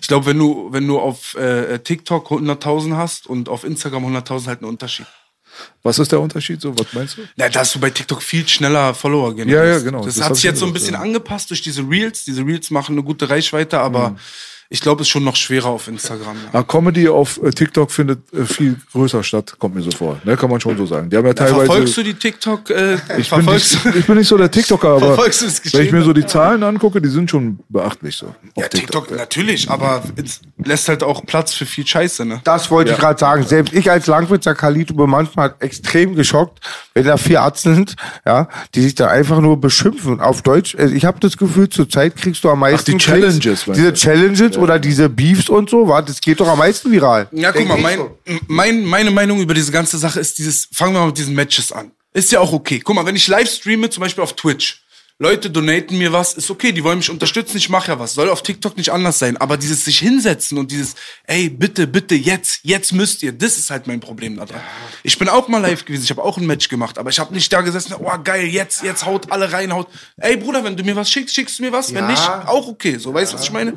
[0.00, 4.46] Ich glaube, wenn du, wenn du auf äh, TikTok 100.000 hast und auf Instagram 100.000
[4.46, 5.04] halt ein Unterschied.
[5.82, 6.78] Was ist der Unterschied so?
[6.78, 7.22] Was meinst du?
[7.36, 9.66] Ja, da hast du bei TikTok viel schneller Follower generierst.
[9.66, 10.04] Ja, ja, genau.
[10.04, 11.00] Das, Das hat sich ich jetzt so ein bisschen ja.
[11.00, 12.24] angepasst durch diese Reels.
[12.24, 14.16] Diese Reels machen eine gute Reichweite, aber
[14.70, 16.36] ich glaube, es ist schon noch schwerer auf Instagram.
[16.52, 16.62] Ja.
[16.62, 20.20] Comedy auf äh, TikTok findet äh, viel größer statt, kommt mir so vor.
[20.24, 21.08] Ne, kann man schon so sagen.
[21.08, 21.64] Die haben ja teilweise.
[21.64, 22.68] Verfolgst du die TikTok?
[22.68, 26.12] Äh, ich, bin nicht, ich bin nicht so der TikToker, aber wenn ich mir so
[26.12, 28.34] die Zahlen angucke, die sind schon beachtlich so.
[28.56, 32.42] Ja, TikTok, natürlich, aber es lässt halt auch Platz für viel Scheiße, ne?
[32.44, 33.44] Das wollte ich gerade sagen.
[33.44, 36.60] Selbst ich als Langwitzer Kalito bin manchmal extrem geschockt,
[36.92, 37.96] wenn da vier Atzen sind,
[38.26, 40.20] ja, die sich da einfach nur beschimpfen.
[40.20, 43.06] Auf Deutsch, also ich habe das Gefühl, zur Zeit kriegst du am meisten die Klicks.
[43.06, 43.94] Challenges, meinst Diese?
[43.94, 47.28] Challenges oder diese Beefs und so, warte, das geht doch am meisten viral.
[47.32, 48.00] Ja, guck mal, mein,
[48.46, 51.72] mein, meine Meinung über diese ganze Sache ist dieses, fangen wir mal mit diesen Matches
[51.72, 51.90] an.
[52.12, 52.80] Ist ja auch okay.
[52.80, 54.82] Guck mal, wenn ich live streame, zum Beispiel auf Twitch,
[55.20, 58.14] Leute donaten mir was, ist okay, die wollen mich unterstützen, ich mache ja was.
[58.14, 59.36] Soll auf TikTok nicht anders sein.
[59.36, 60.94] Aber dieses sich hinsetzen und dieses,
[61.24, 64.60] ey, bitte, bitte, jetzt, jetzt müsst ihr, das ist halt mein Problem da dran.
[65.02, 67.34] Ich bin auch mal live gewesen, ich habe auch ein Match gemacht, aber ich habe
[67.34, 69.88] nicht da gesessen, oh geil, jetzt, jetzt haut alle rein, haut.
[70.18, 72.96] Ey Bruder, wenn du mir was schickst, schickst du mir was, wenn nicht, auch okay.
[72.98, 73.74] So, weißt du, was ich meine?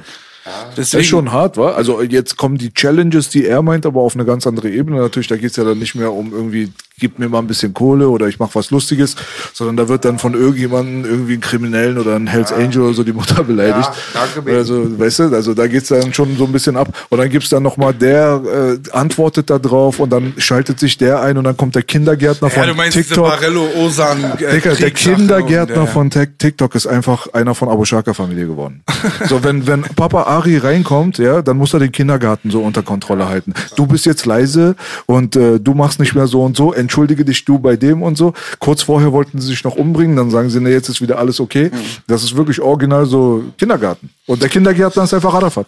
[0.75, 1.71] Das ist schon hart, wa?
[1.71, 4.97] Also jetzt kommen die Challenges, die er meint, aber auf eine ganz andere Ebene.
[4.99, 6.71] Natürlich, da geht's ja dann nicht mehr um irgendwie,
[7.01, 9.15] gib mir mal ein bisschen Kohle oder ich mach was Lustiges,
[9.51, 13.03] sondern da wird dann von irgendjemandem irgendwie einen Kriminellen oder einen Hells Angel oder so
[13.03, 13.89] die Mutter beleidigt.
[14.13, 14.55] danke, Baby.
[14.57, 16.87] also, weißt du, also da geht's dann schon so ein bisschen ab.
[17.09, 21.21] Und dann gibt's dann nochmal, der äh, antwortet da drauf und dann schaltet sich der
[21.21, 23.27] ein und dann kommt der Kindergärtner Ja, von du meinst TikTok.
[23.27, 28.13] Barello, Osan, äh, Digga, der Kindergärtner von Tik- TikTok ist einfach einer von Abu Shaka
[28.13, 28.83] Familie geworden.
[29.27, 33.27] so, wenn, wenn Papa Ari reinkommt, ja, dann muss er den Kindergarten so unter Kontrolle
[33.27, 33.53] halten.
[33.75, 34.75] Du bist jetzt leise
[35.07, 38.17] und äh, du machst nicht mehr so und so, entschuldige dich du bei dem und
[38.17, 38.33] so.
[38.59, 41.39] Kurz vorher wollten sie sich noch umbringen, dann sagen sie, nee, jetzt ist wieder alles
[41.39, 41.71] okay.
[42.05, 44.09] Das ist wirklich original so Kindergarten.
[44.27, 45.67] Und der Kindergärtner ist einfach Arafat.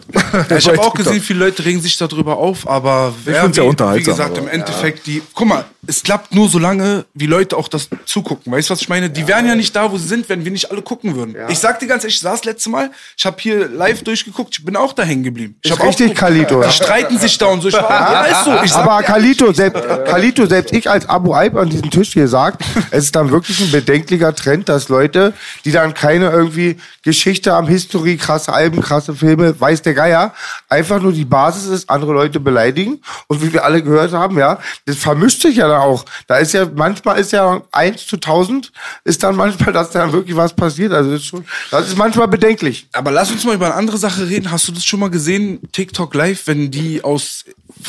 [0.49, 3.63] Ja, ich habe auch gesehen, viele Leute regen sich darüber auf, aber wer, find's ja
[3.63, 7.25] wie, unterhaltsam, wie gesagt, im Endeffekt, die, guck mal, es klappt nur so lange, wie
[7.25, 8.51] Leute auch das zugucken.
[8.51, 9.09] Weißt du, was ich meine?
[9.09, 11.35] Die wären ja nicht da, wo sie sind, wenn wir nicht alle gucken würden.
[11.49, 14.65] Ich sag dir ganz ehrlich, ich saß letzte Mal, ich habe hier live durchgeguckt, ich
[14.65, 15.55] bin auch da hängen geblieben.
[15.61, 16.19] Ich Ist hab auch richtig, geguckt.
[16.19, 16.67] Kalito, ja.
[16.67, 17.67] Die streiten sich da und so.
[17.67, 18.63] Ich war, ja, ist so.
[18.63, 22.29] Ich sag, Aber Kalito, selbst, Kalito, selbst ich als Abu Aib an diesem Tisch hier
[22.29, 25.33] sagt, es ist dann wirklich ein bedenklicher Trend, dass Leute,
[25.65, 30.33] die dann keine irgendwie Geschichte haben, Historie, krasse Alben, krasse Filme, weiß der Geier,
[30.69, 33.01] einfach nur die Basis ist, andere Leute beleidigen.
[33.27, 36.05] Und wie wir alle gehört haben, ja, das vermischt sich ja auch.
[36.27, 38.71] Da ist ja, manchmal ist ja eins zu tausend,
[39.03, 40.93] ist dann manchmal, dass dann wirklich was passiert.
[40.93, 42.87] Also das ist schon, das ist manchmal bedenklich.
[42.93, 44.51] Aber lass uns mal über eine andere Sache reden.
[44.51, 47.45] Hast du das schon mal gesehen, TikTok Live, wenn die aus,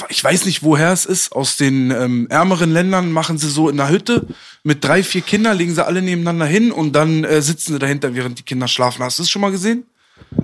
[0.08, 3.76] ich weiß nicht, woher es ist, aus den ähm, ärmeren Ländern machen sie so in
[3.76, 4.26] der Hütte
[4.62, 8.14] mit drei, vier Kindern, legen sie alle nebeneinander hin und dann äh, sitzen sie dahinter,
[8.14, 9.02] während die Kinder schlafen.
[9.02, 9.84] Hast du das schon mal gesehen?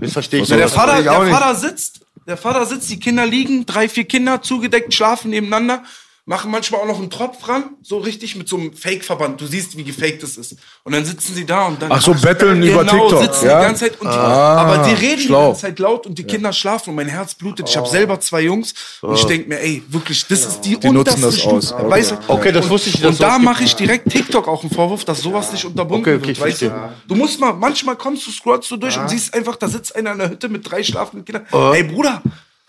[0.00, 0.74] Das verstehe ich Na, der nicht.
[0.74, 1.38] Vater, ich auch der nicht.
[1.38, 5.82] Vater sitzt, der Vater sitzt, die Kinder liegen, drei, vier Kinder zugedeckt, schlafen nebeneinander,
[6.30, 9.40] machen manchmal auch noch einen Tropf ran, so richtig mit so einem Fake-Verband.
[9.40, 10.54] Du siehst, wie gefaked es ist.
[10.84, 11.90] Und dann sitzen sie da und dann.
[11.90, 13.58] Ach so, betteln über genau, TikTok, sitzen ja?
[13.58, 15.40] die ganze Zeit und die, aber die reden schlau.
[15.40, 17.68] die ganze Zeit laut und die Kinder schlafen und mein Herz blutet.
[17.68, 20.88] Ich habe selber zwei Jungs und ich denke mir, ey, wirklich, das ist die, Die
[20.88, 21.56] nutzen unterste das Stufe.
[21.56, 21.72] aus.
[21.72, 21.90] Okay.
[21.90, 22.16] Weißt du?
[22.28, 24.70] Okay, das und, wusste ich nicht, dass Und da mache ich direkt TikTok auch einen
[24.70, 26.38] Vorwurf, dass sowas nicht unterbunden Okay, okay, wird.
[26.38, 26.92] ich Weißt du?
[27.08, 30.12] du musst mal, manchmal kommst du, scrollst du durch und siehst einfach, da sitzt einer
[30.12, 31.44] in der Hütte mit drei schlafenden Kindern.
[31.74, 32.22] Ey, Bruder,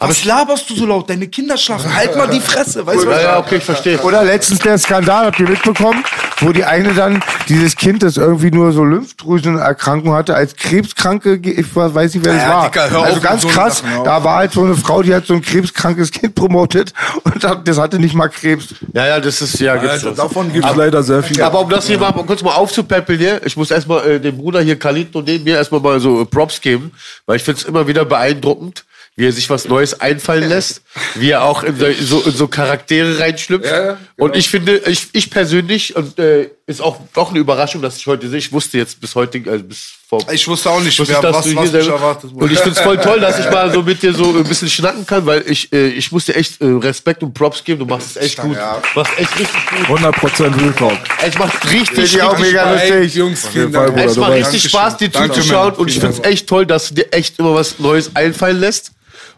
[0.09, 1.09] was laberst du so laut?
[1.09, 1.93] Deine Kinder schlafen.
[1.93, 2.85] Halt mal die Fresse.
[2.85, 3.99] Weißt du, was Ja, ja, okay, ich verstehe.
[3.99, 6.03] Oder letztens der Skandal, habt ihr mitbekommen,
[6.39, 11.75] wo die eine dann dieses Kind, das irgendwie nur so Lymphdrüsenerkrankung hatte, als Krebskranke, ich
[11.75, 12.63] weiß nicht, wer das Ja, war.
[12.71, 14.05] Dicker, hör also auf ganz mit so krass, Sachen, hör auf.
[14.05, 16.93] da war halt so eine Frau, die hat so ein krebskrankes Kind promotet
[17.23, 18.69] und hat- das hatte nicht mal Krebs.
[18.93, 19.75] Ja, ja, das ist ja.
[19.77, 20.15] gibt's das.
[20.17, 21.41] davon gibt es leider sehr viel.
[21.41, 24.61] Aber um das hier mal kurz mal aufzupäppeln hier, ich muss erstmal äh, dem Bruder
[24.61, 26.91] hier Khalid neben mir erstmal mal so äh, Props geben,
[27.25, 28.83] weil ich finde es immer wieder beeindruckend,
[29.15, 30.81] wie er sich was Neues einfallen lässt,
[31.15, 33.73] wie er auch in so, in so, Charaktere reinschlüpft.
[34.17, 38.07] Und ich finde, ich, ich persönlich, und äh, ist auch, auch eine Überraschung, dass ich
[38.07, 41.13] heute sehe, ich wusste jetzt bis heute, also bis vor Ich wusste auch nicht, wusste
[41.13, 42.31] ich, dass was, du was hier mich erwartet.
[42.33, 44.69] Und ich finde es voll toll, dass ich mal so mit dir so ein bisschen
[44.69, 47.79] schnacken kann, weil ich, äh, ich muss dir echt äh, Respekt und Props geben.
[47.79, 48.55] Du machst es echt gut.
[48.55, 49.99] Du machst echt richtig gut.
[49.99, 50.97] 100% Real Talk.
[51.25, 53.15] Es macht richtig, Finde richtig ich auch mega lustig.
[53.15, 53.91] Jungs, vielen Fall.
[53.91, 56.95] Bruder, Es macht richtig Spaß, dir zuzuschauen und ich finde es echt toll, dass du
[56.95, 58.91] dir echt immer was Neues einfallen lässt.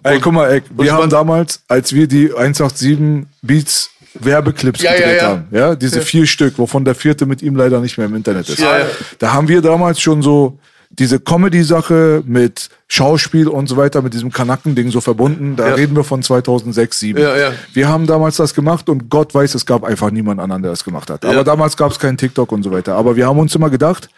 [0.04, 4.92] Ey, guck mal, ey, wir ich haben damals, als wir die 187 Beats Werbeclips Ja,
[4.92, 5.28] ja, gedreht ja.
[5.28, 8.50] haben, ja, diese vier Stück, wovon der vierte mit ihm leider nicht mehr im Internet
[8.50, 8.60] ist.
[8.60, 8.86] Ja, ja.
[9.20, 10.60] Da haben wir damals schon so
[10.90, 15.56] diese Comedy-Sache mit Schauspiel und so weiter, mit diesem Kanacken-Ding so verbunden.
[15.56, 15.74] Da Ja.
[15.76, 17.22] reden wir von 2006, 2007.
[17.24, 17.52] Ja, ja.
[17.74, 20.84] Wir haben damals das gemacht und Gott weiß, es gab einfach niemand anderen, der das
[20.84, 21.26] gemacht hat.
[21.26, 22.96] Aber damals gab es keinen TikTok und so weiter.
[22.96, 24.10] Aber wir haben uns immer gedacht,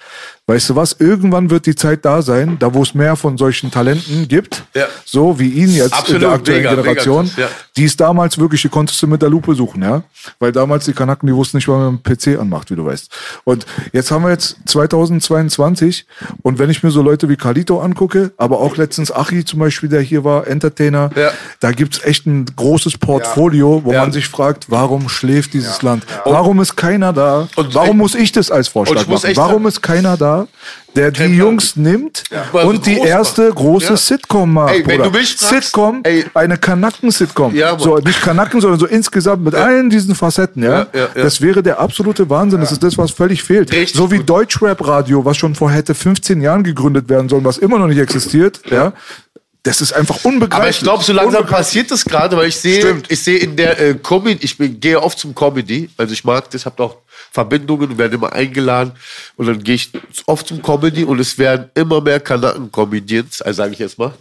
[0.48, 3.72] weißt du was, irgendwann wird die Zeit da sein, da wo es mehr von solchen
[3.72, 4.88] Talenten gibt, Ja.
[5.06, 7.48] so wie ihn jetzt Absolut, in der aktuellen mega, mega Generation, ja.
[7.78, 10.04] die ist damals wirklich, die konntest du mit der Lupe suchen, ja.
[10.40, 13.10] Weil damals die Kanaken, die wussten nicht, wann man einen PC anmacht, wie du weißt.
[13.46, 16.06] Und jetzt haben wir jetzt 2022
[16.42, 19.90] und wenn ich mir so Leute wie Kalito angucke, aber auch letztens Achi zum Beispiel,
[19.90, 21.32] der hier war, Entertainer, Ja.
[21.60, 24.02] da gibt's echt ein großes Portfolio, wo Ja.
[24.02, 26.06] man sich fragt, warum schläft dieses Land?
[26.26, 27.48] Warum ist keiner da?
[27.56, 29.32] Und- warum muss ich das als Vorschlag machen?
[29.36, 30.48] Warum ist keiner da,
[30.96, 31.36] der die.
[31.38, 32.24] Jungs nimmt
[32.54, 33.98] Also und die erste große Ja.
[33.98, 34.74] Sitcom macht?
[34.74, 35.12] Ey, wenn Bruder.
[35.12, 36.26] du mich fragst, Sitcom, ey.
[36.34, 37.54] eine Kanacken-Sitcom.
[37.56, 40.70] Ja, so, nicht Kanacken, sondern so insgesamt mit allen diesen Facetten, ja?
[40.70, 41.24] Ja, ja, ja.
[41.24, 42.62] Das wäre der absolute Wahnsinn.
[42.62, 43.72] Das ist das, was völlig fehlt.
[43.72, 44.20] Richtig so wie.
[44.24, 48.62] Deutschrap-Radio, was schon vor hätte 15 Jahren gegründet werden sollen, was immer noch nicht existiert,
[48.70, 48.94] ja?
[49.66, 50.60] Das ist einfach unbegreiflich.
[50.60, 53.80] Aber ich glaube, so langsam passiert das gerade, weil ich sehe, ich sehe in der
[53.80, 56.98] äh, Comedy, ich bin, gehe oft zum Comedy, also ich mag das, habe auch
[57.32, 58.92] Verbindungen und werde immer eingeladen
[59.38, 59.90] und dann gehe ich
[60.28, 64.14] oft zum Comedy und es werden immer mehr Kanaken-Comedians, also sage ich jetzt mal.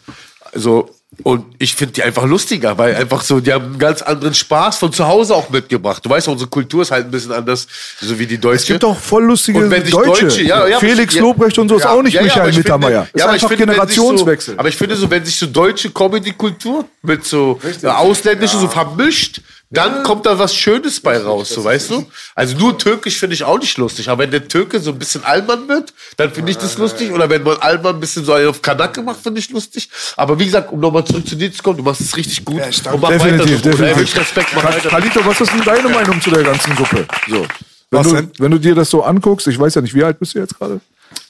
[0.55, 0.91] Also,
[1.23, 4.79] und ich finde die einfach lustiger, weil einfach so, die haben einen ganz anderen Spaß
[4.79, 6.05] von zu Hause auch mitgebracht.
[6.05, 7.69] Du weißt, unsere Kultur ist halt ein bisschen anders,
[8.01, 8.57] so wie die deutsche.
[8.57, 10.27] Es gibt auch voll lustige Und wenn sich Deutsche.
[10.27, 13.09] Deutsche, ja, ja, Felix Lobrecht und so ist ja, auch nicht Michael Mittermeier.
[13.13, 14.55] Ist ja, aber ich finde, wenn sich Generationswechsel.
[14.55, 18.69] So, aber ich finde so, wenn sich so deutsche Comedy-Kultur mit so äh, ausländischen so
[18.69, 19.41] vermischt,
[19.71, 22.07] dann kommt da was Schönes bei raus, so weißt du?
[22.35, 25.25] Also nur türkisch finde ich auch nicht lustig, aber wenn der Türke so ein bisschen
[25.25, 27.11] Allmann wird, dann finde ich das lustig.
[27.11, 29.89] Oder wenn man Allmann ein bisschen so auf Kanake macht, finde ich lustig.
[30.17, 32.61] Aber wie gesagt, um nochmal zurück zu dir zu kommen, du machst es richtig gut.
[32.69, 32.97] ich danke.
[32.97, 33.71] und mach Definitiv, weiter so.
[33.71, 33.97] Definitiv.
[33.97, 34.89] wirklich Respekt, mach weiter.
[34.89, 37.07] Kalito, was ist denn deine Meinung zu der ganzen Suppe?
[37.29, 37.47] So.
[37.91, 38.31] Wenn, Was du, denn?
[38.39, 40.59] wenn du dir das so anguckst, ich weiß ja nicht, wie alt bist du jetzt
[40.59, 40.81] gerade?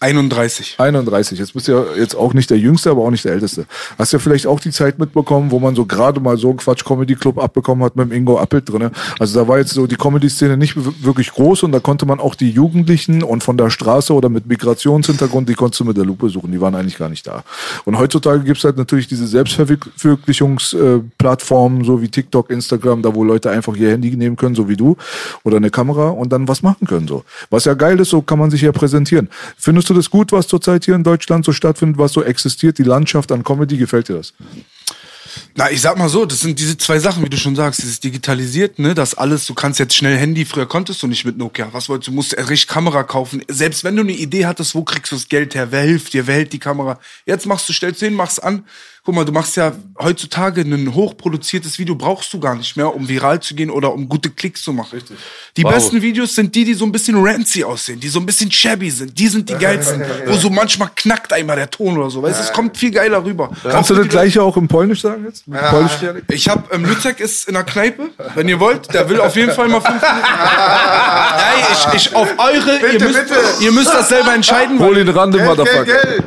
[0.01, 0.77] 31.
[0.79, 1.39] 31.
[1.39, 3.65] Jetzt bist du ja jetzt auch nicht der Jüngste, aber auch nicht der Älteste.
[3.99, 7.39] Hast ja vielleicht auch die Zeit mitbekommen, wo man so gerade mal so einen Quatsch-Comedy-Club
[7.39, 8.91] abbekommen hat mit dem Ingo Appelt drinne.
[9.19, 12.35] Also da war jetzt so die Comedy-Szene nicht wirklich groß und da konnte man auch
[12.35, 16.29] die Jugendlichen und von der Straße oder mit Migrationshintergrund, die konntest du mit der Lupe
[16.29, 16.53] suchen.
[16.53, 17.43] Die waren eigentlich gar nicht da.
[17.85, 23.75] Und heutzutage gibt's halt natürlich diese Selbstverwirklichungsplattformen, so wie TikTok, Instagram, da wo Leute einfach
[23.77, 24.97] ihr Handy nehmen können, so wie du,
[25.43, 27.09] oder eine Kamera und dann was machen können.
[27.09, 27.25] so.
[27.51, 29.29] Was ja geil ist, so kann man sich ja präsentieren.
[29.75, 32.85] Findest du das gut, was zurzeit hier in Deutschland so stattfindet, was so existiert, die
[32.85, 34.33] Landschaft an Comedy, gefällt dir das?
[35.57, 37.99] Na, ich sag mal so, das sind diese zwei Sachen, wie du schon sagst, dieses
[37.99, 41.71] digitalisiert, ne, das alles, du kannst jetzt schnell Handy, früher konntest du nicht mit Nokia.
[41.73, 43.43] Was wolltest du, musst du richtig Kamera kaufen.
[43.49, 46.29] Selbst wenn du eine Idee hattest, wo kriegst du das Geld her, wer hilft dir,
[46.29, 47.01] wer hält die Kamera?
[47.27, 48.65] Jetzt machst du, stellst du hin, machst an.
[49.07, 53.07] Guck mal, du machst ja heutzutage ein hochproduziertes Video, brauchst du gar nicht mehr, um
[53.07, 54.95] viral zu gehen oder um gute Klicks zu machen.
[54.95, 55.19] Richtig.
[55.59, 58.51] Die besten Videos sind die, die so ein bisschen rancy aussehen, die so ein bisschen
[58.51, 59.19] shabby sind.
[59.19, 62.23] Die sind die geilsten, wo so manchmal knackt einmal der Ton oder so.
[62.23, 63.51] Weißt du, es kommt viel geiler rüber.
[63.63, 65.47] Kannst du das gleiche auch im Polnisch sagen jetzt?
[65.47, 65.93] Mit Polnisch?
[66.29, 68.95] Ich hab, ähm, Lützek ist in der Kneipe, wenn ihr wollt.
[68.95, 70.29] Der will auf jeden Fall mal fünf Minuten.
[71.53, 73.25] Ey, ich, ich auf eure, ihr, müsst,
[73.61, 74.79] ihr müsst das selber entscheiden.
[74.79, 76.25] Hol ihn ran, den Motherfucker.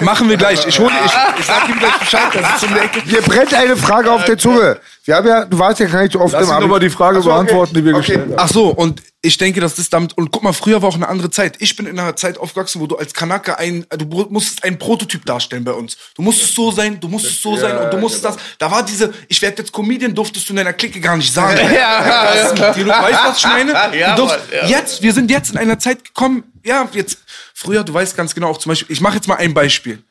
[0.00, 0.66] Machen wir gleich.
[0.66, 2.22] Ich hole, ich, ich sag ihm gleich Bescheid.
[2.34, 3.02] Das ist um die Ecke.
[3.06, 4.78] Mir brennt eine Frage auf der Zunge.
[5.04, 6.78] Wir haben ja, du warst ja gar nicht so oft Lass ihn Abi- doch mal
[6.80, 7.28] die Frage okay.
[7.28, 8.00] beantworten, die wir Okay.
[8.00, 8.34] gestellt haben.
[8.36, 11.08] Ach so, und ich denke, dass das damit, und guck mal, früher war auch eine
[11.08, 11.56] andere Zeit.
[11.58, 15.26] Ich bin in einer Zeit aufgewachsen, wo du als Kanake ein, du musstest einen Prototyp
[15.26, 15.96] darstellen bei uns.
[16.14, 18.36] Du musstest so sein, du musstest so sein und du musstest das.
[18.58, 21.58] Da war diese, ich werde jetzt Comedian, durftest du in deiner Clique gar nicht sagen.
[21.70, 23.72] Das, die, du weißt, was ich meine?
[23.98, 24.78] Ja, du durfst, Mann, ja.
[24.78, 27.18] Jetzt, wir sind jetzt in einer Zeit gekommen, ja, jetzt,
[27.54, 30.02] früher, du weißt ganz genau, auch zum Beispiel, ich mache jetzt mal ein Beispiel.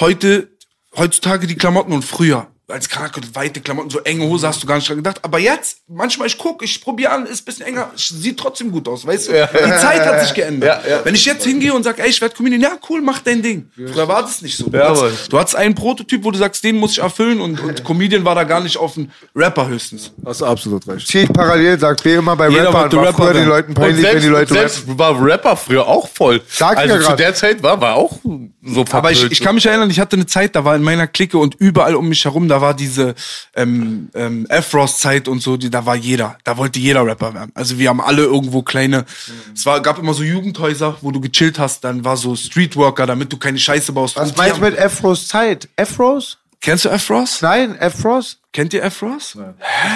[0.00, 0.48] Heute,
[0.96, 2.48] heutzutage die Klamotten und früher.
[2.68, 5.18] Als Kranke, weite Klamotten, so enge Hose, hast du gar nicht dran gedacht.
[5.22, 8.88] Aber jetzt, manchmal ich gucke, ich probiere an, ist ein bisschen enger, sieht trotzdem gut
[8.88, 9.32] aus, weißt du?
[9.32, 10.82] Die Zeit hat sich geändert.
[11.04, 13.68] Wenn ich jetzt hingehe und sage, ey, ich werde Comedian, ja, cool, mach dein Ding.
[13.74, 14.68] Früher war das nicht so.
[14.70, 17.60] Du, Ja, hast, du hattest einen Prototyp, wo du sagst, den muss ich erfüllen und,
[17.60, 20.12] und Comedian war da gar nicht auf einen Rapper höchstens.
[20.24, 21.06] Hast du absolut recht.
[21.06, 23.48] Zieh ich parallel, sagt wer immer bei Jeder Rappern, war Rapper früher den werden.
[23.48, 26.40] Leuten peinlich, wenn selbst, die Leute selbst war Rapper früher auch voll.
[26.48, 27.18] Sag ich also ja zu grad.
[27.20, 28.18] der Zeit war, war auch
[28.62, 29.32] so Aber ich, verpönt.
[29.32, 31.94] ich kann mich erinnern, ich hatte eine Zeit, da war in meiner Clique und überall
[31.94, 33.14] um mich herum, da war diese
[33.54, 37.52] ähm, ähm, Afros-Zeit und so, die, da war jeder, da wollte jeder Rapper werden.
[37.54, 39.04] Also wir haben alle irgendwo kleine,
[39.54, 43.32] es war, gab immer so Jugendhäuser, wo du gechillt hast, dann war so Streetworker, damit
[43.32, 44.16] du keine Scheiße baust.
[44.16, 45.68] Was meinst du mit Afros Zeit?
[45.76, 46.38] Afros?
[46.64, 47.42] Kennst du Afros?
[47.42, 48.38] Nein, Afros?
[48.50, 49.36] Kennt ihr Afros?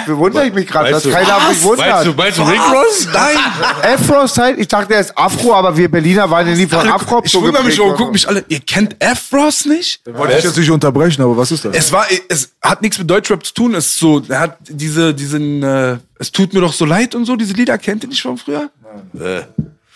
[0.05, 2.05] Bewundere ich mich gerade, dass Weißt keiner mich Meinst wundert.
[2.05, 3.07] du, meinst du Rick Ross?
[3.11, 3.37] Nein!
[3.95, 4.59] Afros Zeit?
[4.59, 7.41] Ich dachte, er ist Afro, aber wir Berliner waren ja nie von Afro ich so
[7.41, 7.95] wundere mich worden.
[7.97, 10.01] guck mich alle, ihr kennt Afros nicht?
[10.05, 11.75] Wollte ich jetzt nicht unterbrechen, aber was ist das?
[11.75, 13.73] Es war, es hat nichts mit Deutschrap zu tun.
[13.73, 17.25] Es ist so, er hat diese, diesen, äh, es tut mir doch so leid und
[17.25, 17.35] so.
[17.35, 18.69] Diese Lieder kennt ihr nicht von früher?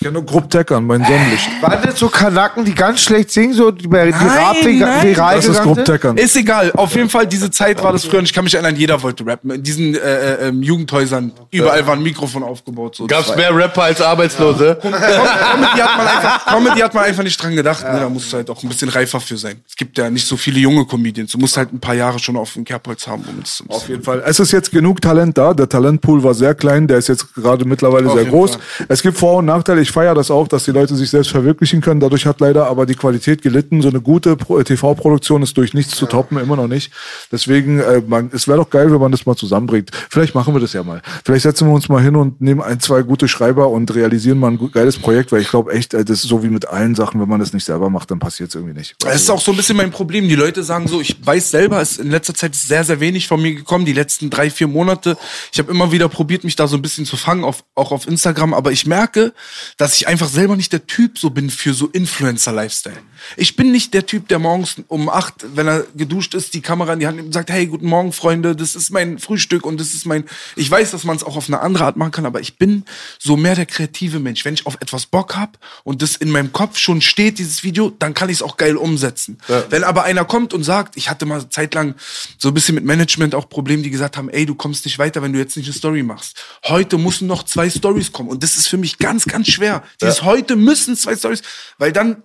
[0.03, 1.49] Ich kenne nur Grupp Tech an, mein Sonnenlicht.
[1.61, 5.45] Waren das so Kanaken, die ganz schlecht singen, so die bei Nein, Rap viral Das
[5.45, 5.85] ist?
[5.85, 6.17] Tech an.
[6.17, 6.73] Ist egal.
[6.73, 8.19] Auf jeden Fall, diese Zeit war das früher.
[8.19, 9.51] Und ich kann mich erinnern, jeder wollte rappen.
[9.51, 12.97] In diesen äh, äh, ähm, Jugendhäusern, überall war ein Mikrofon aufgebaut.
[12.97, 13.07] So.
[13.07, 14.77] Gab's war- mehr Rapper als Arbeitslose?
[14.81, 17.83] Com Comedy, hat man einfach, Comedy hat man einfach nicht dran gedacht.
[17.83, 17.99] Ne?
[18.01, 19.61] Da musst du halt auch ein bisschen reifer für sein.
[19.69, 21.31] Es gibt ja nicht so viele junge Comedians.
[21.31, 23.23] Du musst halt ein paar Jahre schon auf dem Kerbholz haben.
[23.23, 24.21] Um das, um Auf jeden Fall.
[24.25, 25.53] Es ist jetzt genug Talent da.
[25.53, 28.59] Der Talentpool war sehr klein, der ist jetzt gerade mittlerweile sehr jeden groß.
[28.89, 29.79] Es gibt Vor- und Nachteile.
[29.79, 31.99] Ich feiere das auch, dass die Leute sich selbst verwirklichen können.
[31.99, 33.81] Dadurch hat leider aber die Qualität gelitten.
[33.81, 36.91] So eine gute Pro- TV-Produktion ist durch nichts zu toppen, immer noch nicht.
[37.31, 39.91] Deswegen, äh, man, es wäre doch geil, wenn man das mal zusammenbringt.
[40.09, 41.01] Vielleicht machen wir das ja mal.
[41.23, 44.51] Vielleicht setzen wir uns mal hin und nehmen ein, zwei gute Schreiber und realisieren mal
[44.51, 47.21] ein geiles Projekt, weil ich glaube echt, äh, das ist so wie mit allen Sachen,
[47.21, 48.95] wenn man das nicht selber macht, dann passiert es irgendwie nicht.
[48.99, 50.27] Das ist auch so ein bisschen mein Problem.
[50.27, 53.27] Die Leute sagen so, ich weiß selber, es ist in letzter Zeit sehr, sehr wenig
[53.27, 55.17] von mir gekommen, die letzten drei, vier Monate.
[55.51, 58.07] Ich habe immer wieder probiert, mich da so ein bisschen zu fangen, auf, auch auf
[58.07, 59.33] Instagram, aber ich merke,
[59.77, 63.01] dass ich einfach selber nicht der Typ so bin für so Influencer-Lifestyle.
[63.37, 66.93] Ich bin nicht der Typ, der morgens um acht, wenn er geduscht ist, die Kamera
[66.93, 69.79] in die Hand nimmt und sagt, hey, guten Morgen, Freunde, das ist mein Frühstück und
[69.79, 72.25] das ist mein, ich weiß, dass man es auch auf eine andere Art machen kann,
[72.25, 72.85] aber ich bin
[73.19, 74.45] so mehr der kreative Mensch.
[74.45, 77.89] Wenn ich auf etwas Bock hab und das in meinem Kopf schon steht, dieses Video,
[77.89, 79.37] dann kann ich es auch geil umsetzen.
[79.69, 81.95] Wenn aber einer kommt und sagt, ich hatte mal zeitlang
[82.37, 85.21] so ein bisschen mit Management auch Probleme, die gesagt haben, ey, du kommst nicht weiter,
[85.21, 86.43] wenn du jetzt nicht eine Story machst.
[86.65, 89.83] Heute müssen noch zwei Stories kommen und das ist für mich ganz, ganz schwer.
[90.01, 91.41] Dieses heute müssen zwei Stories,
[91.77, 92.23] weil dann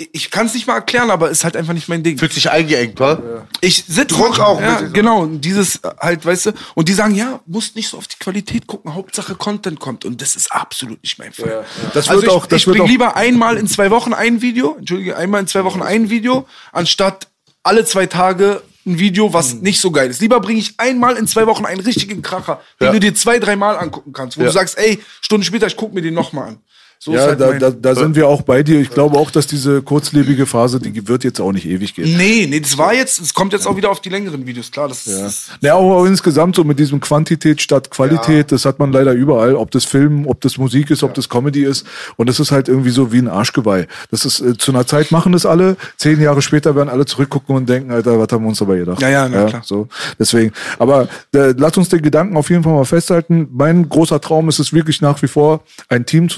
[0.00, 2.18] ich kann es nicht mal erklären, aber ist halt einfach nicht mein Ding.
[2.18, 3.20] Fühlt sich eingeengt, wa?
[3.60, 5.22] Ich sitze Druck auch Ja, genau.
[5.22, 8.16] und Dieses äh, halt, weißt du, und die sagen, ja, musst nicht so auf die
[8.18, 10.04] Qualität gucken, Hauptsache Content kommt.
[10.04, 11.64] Und das ist absolut nicht mein Fall.
[11.94, 14.76] Das also wird ich, auch- das ich bringe lieber einmal in zwei Wochen ein Video,
[14.78, 17.26] entschuldige, einmal in zwei Wochen ein Video, anstatt
[17.64, 19.60] alle zwei Tage ein Video, was Hm.
[19.62, 20.20] nicht so geil ist.
[20.20, 22.92] Lieber bringe ich einmal in zwei Wochen einen richtigen Kracher, den Ja.
[22.92, 24.46] du dir zwei, dreimal angucken kannst, wo Ja.
[24.46, 26.58] du sagst, ey, Stunden später, ich guck mir den nochmal an.
[27.00, 28.80] So Ja, halt da, da, da sind wir auch bei dir.
[28.80, 32.16] Ich glaube auch, dass diese kurzlebige Phase, die wird jetzt auch nicht ewig gehen.
[32.16, 34.88] Nee, nee, das war jetzt, es kommt jetzt auch wieder auf die längeren Videos, klar.
[34.88, 39.12] Das ist, Ja, auch insgesamt so mit diesem Quantität statt Qualität, das hat man leider
[39.12, 41.86] überall, ob das Film, ob das Musik ist, ob das Comedy ist.
[42.16, 43.86] Und das ist halt irgendwie so wie ein Arschgeweih.
[44.10, 47.54] Das ist, äh, zu einer Zeit machen das alle, zehn Jahre später werden alle zurückgucken
[47.54, 49.00] und denken, Alter, was haben wir uns dabei gedacht?
[49.00, 49.62] Ja, ja, na klar.
[49.64, 49.86] So,
[50.18, 50.52] deswegen.
[50.80, 53.46] Aber äh, lass uns den Gedanken auf jeden Fall mal festhalten.
[53.52, 56.28] Mein großer Traum ist es wirklich nach wie vor, ein Team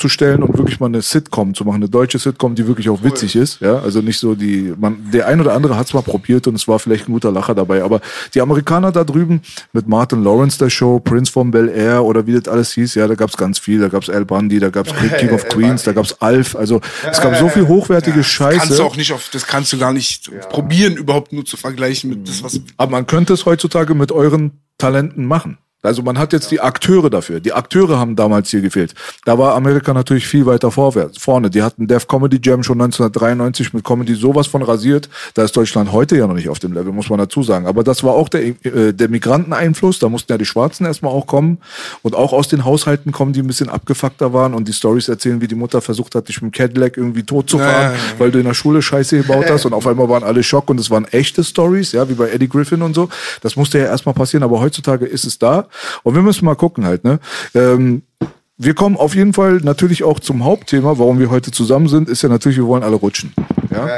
[0.00, 3.36] zusammenzustellen und wirklich mal eine Sitcom zu machen, eine deutsche Sitcom, die wirklich auch witzig
[3.36, 3.60] ist.
[3.60, 6.54] Ja, also nicht so die, man, der ein oder andere hat es mal probiert und
[6.54, 7.82] es war vielleicht ein guter Lacher dabei.
[7.82, 8.00] Aber
[8.34, 9.42] die Amerikaner da drüben
[9.72, 13.06] mit Martin Lawrence der Show, Prince von Bel Air oder wie das alles hieß, ja,
[13.06, 13.80] da gab's ganz viel.
[13.80, 16.56] Da gab's Al Bundy, da gab's King of Queens, da gab's Alf.
[16.56, 16.80] Also
[17.10, 18.58] es gab so viel hochwertige Scheiße.
[18.58, 22.10] kannst du auch nicht auf, das kannst du gar nicht probieren, überhaupt nur zu vergleichen
[22.10, 22.60] mit das, was.
[22.76, 25.58] Aber man könnte es heutzutage mit euren Talenten machen.
[25.82, 27.40] Also man hat jetzt die Akteure dafür.
[27.40, 28.94] Die Akteure haben damals hier gefehlt.
[29.24, 31.48] Da war Amerika natürlich viel weiter vorwärts, vorne.
[31.48, 35.08] Die hatten Def Comedy Jam schon 1993 mit Comedy sowas von rasiert.
[35.34, 37.66] Da ist Deutschland heute ja noch nicht auf dem Level, muss man dazu sagen.
[37.66, 39.98] Aber das war auch der, äh, der Migranteneinfluss.
[39.98, 41.58] Da mussten ja die Schwarzen erstmal auch kommen.
[42.02, 45.40] Und auch aus den Haushalten kommen, die ein bisschen abgefuckter waren und die Stories erzählen,
[45.40, 48.18] wie die Mutter versucht hat, dich mit dem Cadillac irgendwie tot zu fahren, ja.
[48.18, 50.78] weil du in der Schule Scheiße gebaut hast und auf einmal waren alle Schock und
[50.78, 53.08] es waren echte Stories, ja, wie bei Eddie Griffin und so.
[53.40, 55.69] Das musste ja erstmal passieren, aber heutzutage ist es da
[56.02, 57.20] und wir müssen mal gucken halt, ne?
[57.54, 58.02] Ähm,
[58.62, 62.20] wir kommen auf jeden Fall natürlich auch zum Hauptthema, warum wir heute zusammen sind, ist
[62.20, 63.32] ja natürlich, wir wollen alle rutschen.
[63.70, 63.88] Ja?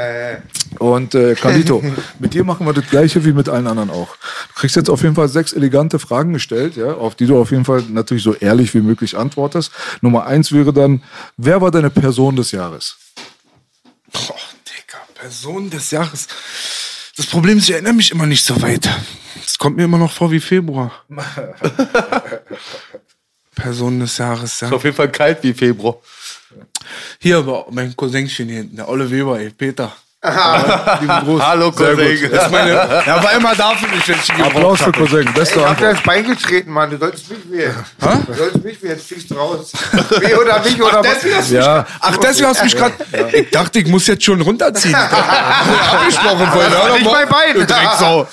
[0.79, 1.83] Und äh, Carlito,
[2.19, 4.15] mit dir machen wir das gleiche wie mit allen anderen auch.
[4.47, 7.51] Du kriegst jetzt auf jeden Fall sechs elegante Fragen gestellt, ja, auf die du auf
[7.51, 9.71] jeden Fall natürlich so ehrlich wie möglich antwortest.
[9.99, 11.03] Nummer eins wäre dann,
[11.35, 12.95] wer war deine Person des Jahres?
[14.13, 16.27] Boah, Digga, Person des Jahres.
[17.15, 18.89] Das Problem ist, ich erinnere mich immer nicht so weit.
[19.45, 20.91] Es kommt mir immer noch vor wie Februar.
[23.55, 24.67] Person des Jahres, ja.
[24.67, 25.97] Ist auf jeden Fall kalt wie Februar.
[27.19, 29.95] Hier, aber mein Cousinchen hier hinten, der Olle Weber, ey, Peter.
[31.39, 32.29] Hallo, Cousin.
[32.31, 32.69] Das meine,
[33.05, 34.91] er war immer da für mich, wenn ich ihn Applaus für.
[34.93, 35.27] Cousin.
[35.33, 36.89] Beste Ich hab dir ins Bein getreten, Mann.
[36.91, 37.75] Du sollst mich wählen.
[38.27, 38.93] Du sollst mich wählen.
[38.95, 39.73] Jetzt fliegst du raus.
[40.21, 41.07] Weh oder mich oder was?
[41.15, 41.75] Deswegen hast du Ja.
[41.79, 42.93] mich, ach, deswegen hast du mich gerade.
[43.33, 44.95] Ich dachte, ich muss jetzt schon runterziehen.
[45.91, 46.71] Abgesprochen vorhin.
[46.71, 47.27] Hör doch mal.
[47.27, 47.53] Bein.
[47.55, 48.27] Du Drecksau.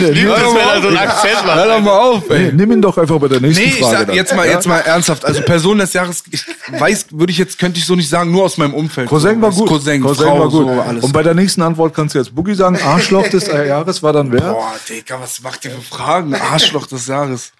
[0.00, 1.56] Ich liebe das, wenn er so einen Akzent macht.
[1.56, 2.38] Hör doch mal auf, ey.
[2.44, 4.06] Nee, nimm ihn doch einfach bei der nächsten Nee, ich Frage.
[4.06, 4.14] dann.
[4.14, 5.24] jetzt mal, jetzt mal ernsthaft.
[5.24, 6.44] Also Person des Jahres, ich
[6.78, 9.08] weiß, würde ich jetzt, könnte ich so nicht sagen, nur aus meinem Umfeld.
[9.08, 9.68] Cousin war gut.
[9.68, 10.66] Cousin, Cousin Frau, war gut.
[10.66, 11.04] so alles.
[11.04, 12.78] Und bei der nächsten Antwort kannst du jetzt Boogie sagen.
[12.80, 14.52] Arschloch des Jahres war dann wer?
[14.52, 16.34] Boah, Digga, was macht ihr für Fragen?
[16.34, 17.52] Arschloch des Jahres.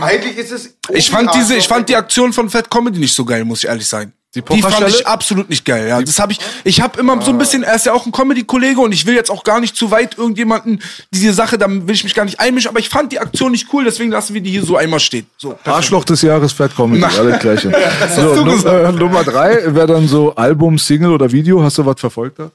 [0.00, 0.76] Eigentlich ist es.
[0.90, 3.68] Ich fand diese, ich fand die Aktion von Fat Comedy nicht so geil, muss ich
[3.68, 4.12] ehrlich sein.
[4.34, 4.90] Die, fand Pocherstelle?
[4.90, 5.88] ich absolut nicht geil.
[5.88, 6.38] Ja, das habe ich.
[6.64, 7.62] Ich habe immer so ein bisschen.
[7.64, 10.16] Er ist ja auch ein Comedy-Kollege und ich will jetzt auch gar nicht zu weit
[10.16, 11.58] irgendjemanden diese Sache.
[11.58, 12.70] Da will ich mich gar nicht einmischen.
[12.70, 13.84] Aber ich fand die Aktion nicht cool.
[13.84, 15.26] Deswegen lassen wir die hier so einmal stehen.
[15.36, 15.58] So.
[15.64, 17.08] Arschloch des Jahres Fat Comedy, Na.
[17.08, 17.72] alles gleiche.
[18.16, 18.94] so, du nu, gesagt.
[18.94, 21.62] äh, Nummer drei wäre dann so Album, Single oder Video.
[21.62, 22.50] Hast du was verfolgt da?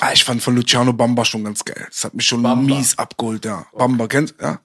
[0.00, 1.86] Ah, ich fand von Luciano Bamba schon ganz geil.
[1.90, 3.66] Das hat mich schon mies abgeholt, ja.
[3.76, 4.44] Bamba, kennst du?
[4.44, 4.60] Ja?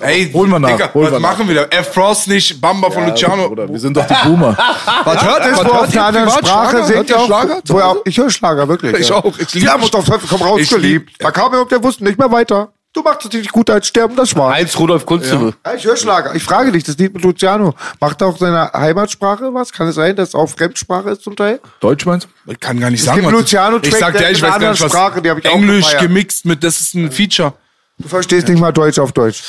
[0.00, 1.76] Ey, Holen wir nach, Digga, holen was wir machen wir da?
[1.76, 1.92] F.
[1.94, 3.46] Frost nicht, Bamba von Luciano.
[3.46, 4.56] Oder wir sind doch die Boomer.
[5.04, 6.30] Was hört wo auf ihr einer anderen?
[6.44, 7.26] Sprache singt Hört ihr ihr auch.
[7.26, 7.62] Schlager?
[7.68, 8.98] Er auch ich höre Schlager, wirklich.
[8.98, 9.16] Ich ja.
[9.16, 9.38] auch.
[9.38, 11.12] Ich lieb- Ja, muss auf Teufel komm raus, Ich geliebt.
[11.20, 12.72] Da kam er und der wusste nicht mehr weiter.
[12.94, 14.52] Du machst es nicht gut als sterben, das war.
[14.52, 15.54] Heinz Rudolf Kunsthimmel.
[15.64, 16.34] Ja, ich höre Schlager.
[16.34, 17.74] Ich frage dich, das Lied mit Luciano.
[18.00, 19.72] Macht er auch seine Heimatsprache was?
[19.72, 21.60] Kann es sein, dass es auch Fremdsprache ist zum Teil?
[21.80, 22.52] Deutsch meinst du?
[22.52, 24.58] Ich kann gar nicht Es sagen, gibt was Luciano-Track, Ich sag der dir, ich weiß
[24.58, 27.54] gar nicht, was Sprache, Englisch gemixt mit, das ist ein Feature.
[28.02, 29.42] Du verstehst nicht mal Deutsch auf Deutsch.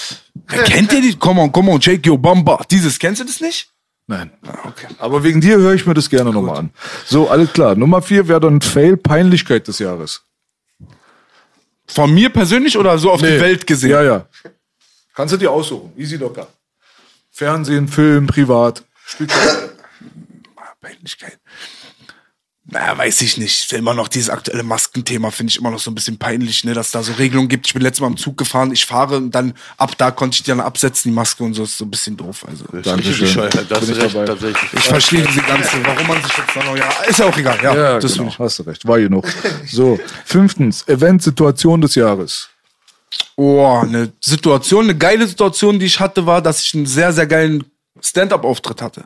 [0.48, 1.16] Kennt ihr die?
[1.16, 2.64] Come on, come on, shake your Bamba.
[2.70, 3.70] Dieses, kennst du das nicht?
[4.06, 4.32] Nein.
[5.00, 6.70] Aber wegen dir höre ich mir das gerne nochmal an.
[7.06, 7.76] So, alles klar.
[7.76, 10.24] Nummer vier wäre dann Fail, Peinlichkeit des Jahres.
[11.88, 13.92] Von mir persönlich oder so auf die Welt gesehen?
[13.92, 14.28] Ja, ja.
[15.16, 15.94] Kannst du dir aussuchen.
[15.98, 16.48] Easy locker.
[17.32, 18.84] Fernsehen, Film, privat.
[20.82, 21.40] Peinlichkeit.
[22.74, 23.72] Naja, weiß ich nicht.
[23.72, 26.90] Immer noch dieses aktuelle Maskenthema finde ich immer noch so ein bisschen peinlich, ne, dass
[26.92, 27.68] da so Regelungen gibt.
[27.68, 30.44] Ich bin letztes Mal im Zug gefahren, ich fahre und dann ab da konnte ich
[30.44, 31.64] die dann absetzen, die Maske und so.
[31.64, 32.46] ist so ein bisschen doof.
[32.48, 33.54] Also Richtig bescheuert.
[33.70, 34.26] Das Bin ich recht, dabei.
[34.26, 34.74] tatsächlich.
[34.74, 37.58] ich verstehe diese ganze, warum man sich jetzt dann noch, ja, ist ja auch egal.
[37.64, 38.28] Ja, Ja, das genau.
[38.30, 38.40] ich.
[38.40, 38.88] Hast du recht.
[38.88, 39.28] War genug.
[39.72, 40.00] So.
[40.26, 40.88] Fünftens.
[40.88, 42.50] Event-Situation des Jahres.
[43.36, 47.28] Oh, eine Situation, eine geile Situation, die ich hatte, war, dass ich einen sehr, sehr
[47.28, 47.64] geilen
[48.04, 49.04] Stand-up-Auftritt hatte.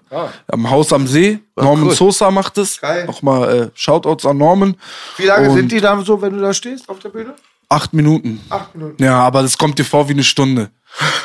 [0.47, 1.39] Am Haus am See.
[1.55, 2.79] Norman Sosa macht es.
[2.81, 3.05] Geil.
[3.05, 4.75] Nochmal äh, Shoutouts an Norman.
[5.17, 7.35] Wie lange Und- sind die da so, wenn du da stehst auf der Bühne?
[7.69, 8.39] Acht Minuten.
[8.49, 9.03] Acht Minuten.
[9.03, 10.69] Ja, aber das kommt dir vor wie eine Stunde.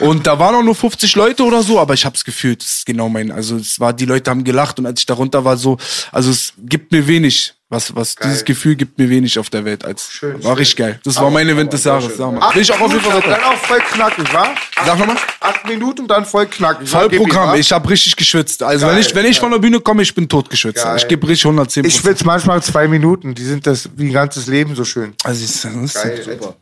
[0.01, 2.61] Und da waren auch nur 50 Leute oder so, aber ich hab's gefühlt.
[2.61, 3.31] Das ist genau mein.
[3.31, 5.79] Also es war, die Leute haben gelacht und als ich darunter war, so,
[6.11, 7.55] also es gibt mir wenig.
[7.73, 10.19] Was, was dieses Gefühl gibt mir wenig auf der Welt als.
[10.21, 11.01] war richtig geil.
[11.05, 12.19] Das war mein Event des Jahres.
[12.19, 12.43] Sag mal.
[12.43, 13.23] Acht Will ich auch auf jeden Fall.
[13.23, 14.55] Dann auch voll knackig, wa?
[14.85, 15.17] Sag nochmal.
[15.41, 16.83] Acht Minuten, dann voll knackig.
[16.83, 17.49] ihm, Vollprogramm.
[17.49, 17.57] wa?
[17.57, 18.63] Ich hab richtig geschwitzt.
[18.63, 20.85] Also wenn Geil, ich, wenn ich von der Bühne komme, ich bin tot geschwitzt.
[20.85, 20.99] Geil.
[20.99, 23.35] Ich gebe richtig 110 Ich schwitze manchmal zwei Minuten.
[23.35, 25.15] Die sind das wie ein ganzes Leben so schön.
[25.25, 26.57] Also ist, das ist Geil, super.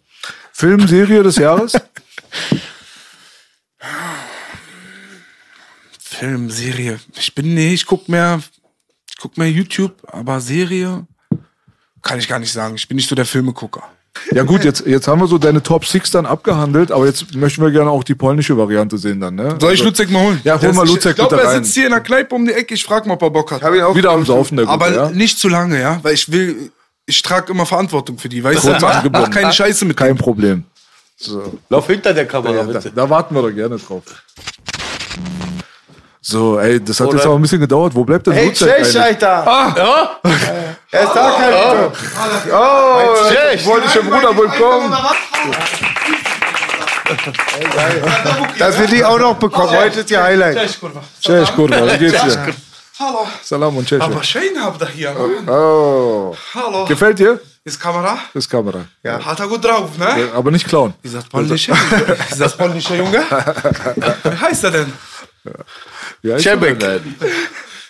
[0.53, 1.73] Film, Serie des Jahres.
[5.99, 7.01] Film, Serie.
[7.17, 8.41] Ich bin, nee, ich guck mehr,
[9.21, 11.07] guck mehr YouTube, aber Serie
[12.03, 12.75] kann ich gar nicht sagen.
[12.77, 13.83] Ich bin nicht so der Filmegucker.
[14.33, 17.63] Ja gut, jetzt, jetzt haben wir so deine Top 6 dann abgehandelt, aber jetzt möchten
[17.63, 19.57] wir gerne auch die polnische Variante sehen dann, ne?
[19.61, 20.41] Soll ich Luzek mal holen?
[20.43, 21.63] Ja, hol mal Luzek Ich glaube, bitte er rein.
[21.65, 22.75] sitzt hier in der Kneipe um die Ecke.
[22.75, 23.63] Ich frag mal, ob er Bock hat.
[23.63, 25.11] Hab ich auch Wieder am Saufen, der Gute, Aber ja?
[25.11, 26.01] nicht zu lange, ja?
[26.03, 26.73] Weil ich will,
[27.07, 29.11] ich trage immer Verantwortung für die, weißt du?
[29.13, 30.19] Mach, keine Scheiße mit Kein dem.
[30.19, 30.65] Problem.
[31.69, 32.91] Lauf hinter der Kamera, Ja, da, bitte.
[32.95, 34.03] da warten wir doch gerne drauf.
[36.23, 37.95] So, ey, das hat Oder- jetzt auch ein bisschen gedauert.
[37.95, 39.01] Wo bleibt denn Hey, Tschech, eigentlich?
[39.01, 39.75] Alter!
[39.77, 40.21] Ja?
[40.91, 41.93] Er ist da kein oh.
[42.53, 43.65] oh, Tschech.
[43.65, 44.95] polnische Bruder, willkommen!
[48.59, 49.71] Dass wir die auch noch bekommen.
[49.71, 50.59] Heute ist die Highlight.
[51.21, 52.55] Cześć, kurwa, wie geht's dir?
[52.99, 53.27] Hallo.
[53.43, 54.03] Salam und Cześć.
[54.03, 55.17] Aber schön habt ihr hier.
[55.49, 56.37] Oh.
[56.55, 56.85] Hallo.
[56.85, 57.41] Gefällt dir?
[57.65, 58.19] Ist Kamera?
[58.35, 58.85] Ist Kamera.
[59.05, 60.29] Hat er gut drauf, ne?
[60.35, 60.93] Aber nicht klauen.
[61.03, 61.73] Ist das polnische?
[62.31, 63.23] Ist das polnische Junge?
[64.25, 64.93] Wie heißt er denn?
[65.45, 65.53] Ja,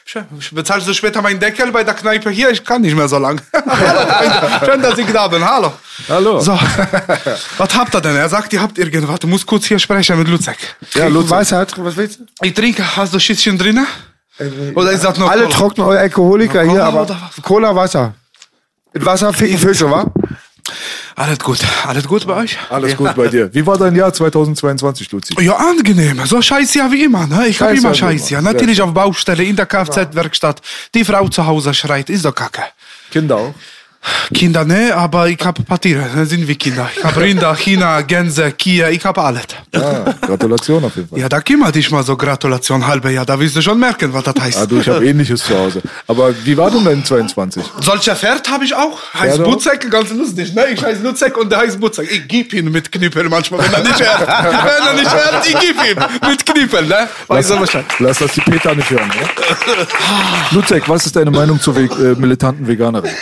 [0.05, 0.25] Schön.
[0.41, 2.51] Ich bezahle so später meinen Deckel bei der Kneipe hier.
[2.51, 3.41] Ich kann nicht mehr so lang.
[4.65, 5.45] Schön, dass ich da bin.
[5.49, 5.73] Hallo.
[6.09, 6.41] Hallo.
[6.41, 6.53] So.
[7.59, 8.17] Was habt ihr denn?
[8.17, 9.21] Er sagt, ihr habt irgendwas.
[9.21, 10.59] Du musst kurz hier sprechen mit Luzek.
[10.95, 11.31] Ja, Lutz.
[11.31, 12.25] Wasser, was willst du?
[12.43, 12.85] Ich trinke.
[12.97, 13.87] Hast du Schüsschen drin?
[14.75, 15.55] Oder ist das noch Alle Cola?
[15.55, 17.31] trocknen eure Alkoholiker Cola hier, aber?
[17.43, 18.15] Cola, Wasser.
[18.93, 20.07] Mit Wasser ficken Fische, wa?
[21.17, 21.59] Alles gut.
[21.87, 22.59] Alles gut bei euch?
[22.69, 23.53] Alles gut bei dir.
[23.53, 25.35] Wie war dein Jahr 2022, Luzi?
[25.41, 26.25] Ja, angenehm.
[26.27, 27.27] So scheiß ja wie immer.
[27.27, 27.49] Ne?
[27.49, 28.39] Ich hab Scheiß immer ja scheiß ja.
[28.39, 28.53] immer.
[28.53, 30.61] Natürlich auf Baustelle, in der Kfz-Werkstatt.
[30.95, 32.11] Die Frau zu Hause schreit.
[32.11, 32.63] Ist doch kacke.
[33.11, 33.55] Kinder auch?
[34.33, 36.89] Kinder, ne, aber ich habe ein paar Tiere, das sind wie Kinder.
[36.97, 39.43] Ich habe Rinder, China, Gänse, Kia, ich habe alles.
[39.75, 41.19] Ah, Gratulation auf jeden Fall.
[41.19, 44.25] Ja, da kümmere dich mal so, Gratulation, halbe Jahr, da wirst du schon merken, was
[44.25, 44.59] das heißt.
[44.59, 45.83] Ah, du, ich habe ähnliches zu Hause.
[46.07, 47.63] Aber wie war denn dein 22?
[47.81, 48.99] Solcher Pferd habe ich auch.
[49.13, 49.53] Heißt Pferde auch?
[49.53, 50.67] Butzek, ganz lustig, ne?
[50.73, 52.11] Ich heiße Lutzek und der heißt Butzek.
[52.11, 54.21] Ich gib ihn mit Knippel manchmal, wenn er nicht hört.
[54.29, 57.09] wenn er nicht hört, ich gib ihm mit Knippel, ne?
[57.27, 57.85] Weiß Bescheid.
[57.99, 59.09] Lass das die Peter nicht hören.
[59.09, 59.87] Ne?
[60.53, 63.11] Lutzek, was ist deine Meinung zur äh, militanten Veganerin?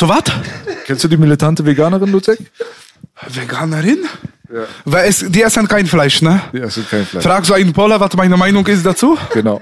[0.00, 0.24] Zu was?
[0.86, 2.38] Kennst du die militante Veganerin, Lutzek?
[3.28, 3.98] Veganerin?
[4.50, 4.62] Ja.
[4.86, 6.40] Weil es, die essen kein Fleisch, ne?
[6.54, 7.22] Ja, es ist kein Fleisch.
[7.22, 9.18] Frag so einen Poller, was meine Meinung ist dazu.
[9.34, 9.60] Genau.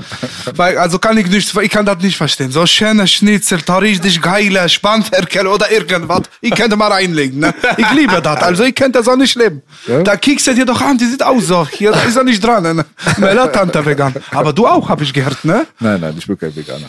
[0.56, 2.50] Weil, also kann ich nicht, ich kann das nicht verstehen.
[2.50, 6.24] So schöne Schnitzel, da richtig geile Spanferkel oder irgendwas.
[6.42, 7.54] Ich könnte mal reinlegen, ne?
[7.78, 8.42] Ich liebe das.
[8.42, 9.62] Also ich könnte das auch nicht leben.
[9.86, 10.02] Ja?
[10.02, 11.66] Da kickst du dir doch an, die sieht aus so.
[11.66, 12.84] Hier ist er nicht dran, ne?
[13.16, 14.14] Melatante vegan.
[14.32, 15.66] Aber du auch, hab ich gehört, ne?
[15.80, 16.88] Nein, nein, ich bin kein Veganer.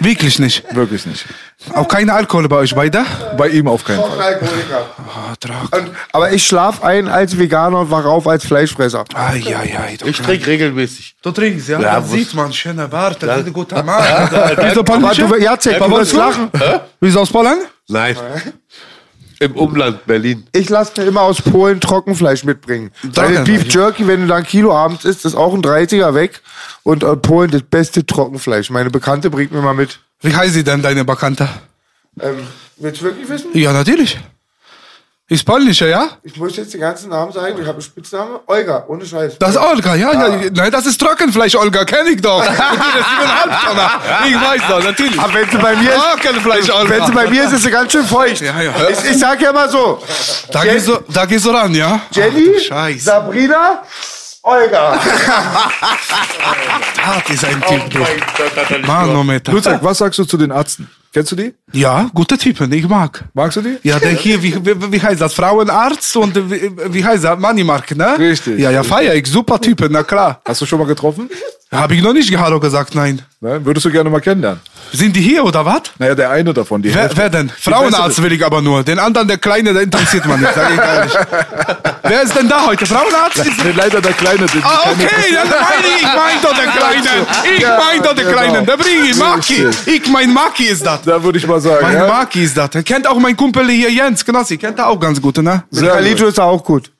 [0.00, 0.62] Wirklich nicht.
[0.74, 1.24] Wirklich nicht.
[1.74, 3.04] Auch keine Alkohol bei euch beide?
[3.36, 4.20] Bei ihm auf keinen Fall.
[4.20, 4.86] Alkoholiker.
[5.08, 5.74] Ah, Trag.
[5.76, 9.04] Und, aber ich schlaf ein als Veganer und wach auf als Fleischfresser.
[9.14, 9.98] Ai, ai, ai.
[10.04, 11.16] Ich trinke regelmäßig.
[11.22, 11.80] Du trinkst, ja?
[11.80, 12.52] Ja, das muss- sieht man.
[12.52, 14.02] Schöne Barte, ein guter Mann.
[14.60, 15.26] Wieso Polnische?
[15.26, 16.50] du, Jacek, du wirst lachen.
[17.00, 17.58] Wieso aus Polen?
[17.88, 18.16] Nein.
[19.38, 20.46] Im Umland Berlin.
[20.52, 22.90] Ich lasse mir immer aus Polen Trockenfleisch mitbringen.
[23.02, 26.40] Weil Beef Jerky, wenn du da ein Kilo abends isst, ist auch ein 30er weg.
[26.82, 28.70] Und äh, Polen das beste Trockenfleisch.
[28.70, 30.00] Meine Bekannte bringt mir mal mit.
[30.22, 31.48] Wie heißt sie denn, deine Bekannte?
[32.20, 32.46] Ähm,
[32.78, 33.50] willst du wirklich wissen?
[33.52, 34.18] Ja, natürlich.
[35.28, 36.10] Ist polnische, ja?
[36.22, 37.54] Ich muss jetzt den ganzen Namen sagen.
[37.54, 38.38] Ich habe einen Spitznamen.
[38.46, 39.38] Olga, ohne Scheiß.
[39.40, 40.50] Das ist Olga, ja, ja.
[40.54, 42.44] Nein, das ist Trockenfleisch, Olga, kenn ich doch.
[42.44, 43.90] Das ist Tonner.
[44.28, 45.18] Ich weiß doch, natürlich.
[45.18, 46.90] Aber wenn sie bei mir ist, Trockenfleisch, Olga.
[46.90, 48.40] wenn sie bei mir ist, ist sie ganz schön feucht.
[48.40, 48.72] Ja, ja.
[48.88, 50.00] Ich, ich sag ja mal so.
[50.52, 52.02] da, gehst du, da gehst du ran, ja?
[52.12, 53.00] Jenny, Ach, Scheiße.
[53.00, 53.82] Sabrina,
[54.42, 55.00] Olga.
[57.26, 58.86] Das ist ein Typ, du.
[58.86, 59.52] Manometer.
[59.52, 60.90] Lutzek, was sagst du zu den Ärzten?
[61.16, 61.54] Kennst du die?
[61.72, 63.24] Ja, gute Typen, ich mag.
[63.32, 63.78] Magst du die?
[63.82, 65.32] Ja, der hier, wie, wie, wie heißt das?
[65.32, 67.38] Frauenarzt und wie, wie heißt das?
[67.38, 68.18] Moneymark, ne?
[68.18, 68.58] Richtig.
[68.58, 69.26] Ja, ja, feier ich.
[69.26, 70.42] Super Typen, na klar.
[70.44, 71.30] Hast du schon mal getroffen?
[71.72, 73.22] Habe ich noch nicht Hallo gesagt, nein.
[73.46, 73.64] Nein?
[73.64, 74.60] Würdest du gerne mal kennenlernen?
[74.92, 75.82] Sind die hier oder was?
[75.98, 76.82] Naja, der eine davon.
[76.82, 77.48] Die Wer, wer denn?
[77.48, 78.82] Frauenarzt will ich aber nur.
[78.82, 81.12] Den anderen, der Kleine, der interessiert man nicht, sag ich ehrlich.
[82.02, 82.86] wer ist denn da heute?
[82.86, 83.38] Frauenarzt?
[83.38, 84.46] Ist Nee, leider der Kleine.
[84.46, 87.26] Den Ah, okay, dann meine ich, ich mein doch den Kleinen.
[87.56, 88.36] Ich Ja, mein doch den genau.
[88.36, 88.66] Kleinen.
[88.66, 89.68] Der bringe ich, Maki.
[89.86, 91.02] Ich mein Maki ist das.
[91.02, 91.82] Da würde ich mal sagen.
[91.82, 92.06] Mein ja?
[92.08, 92.70] Maki ist das.
[92.74, 94.56] Er kennt auch mein Kumpel hier, Jens Knossi.
[94.58, 95.62] Kennt er auch ganz gut, ne?
[95.70, 96.90] Sehr Kalito ist auch gut.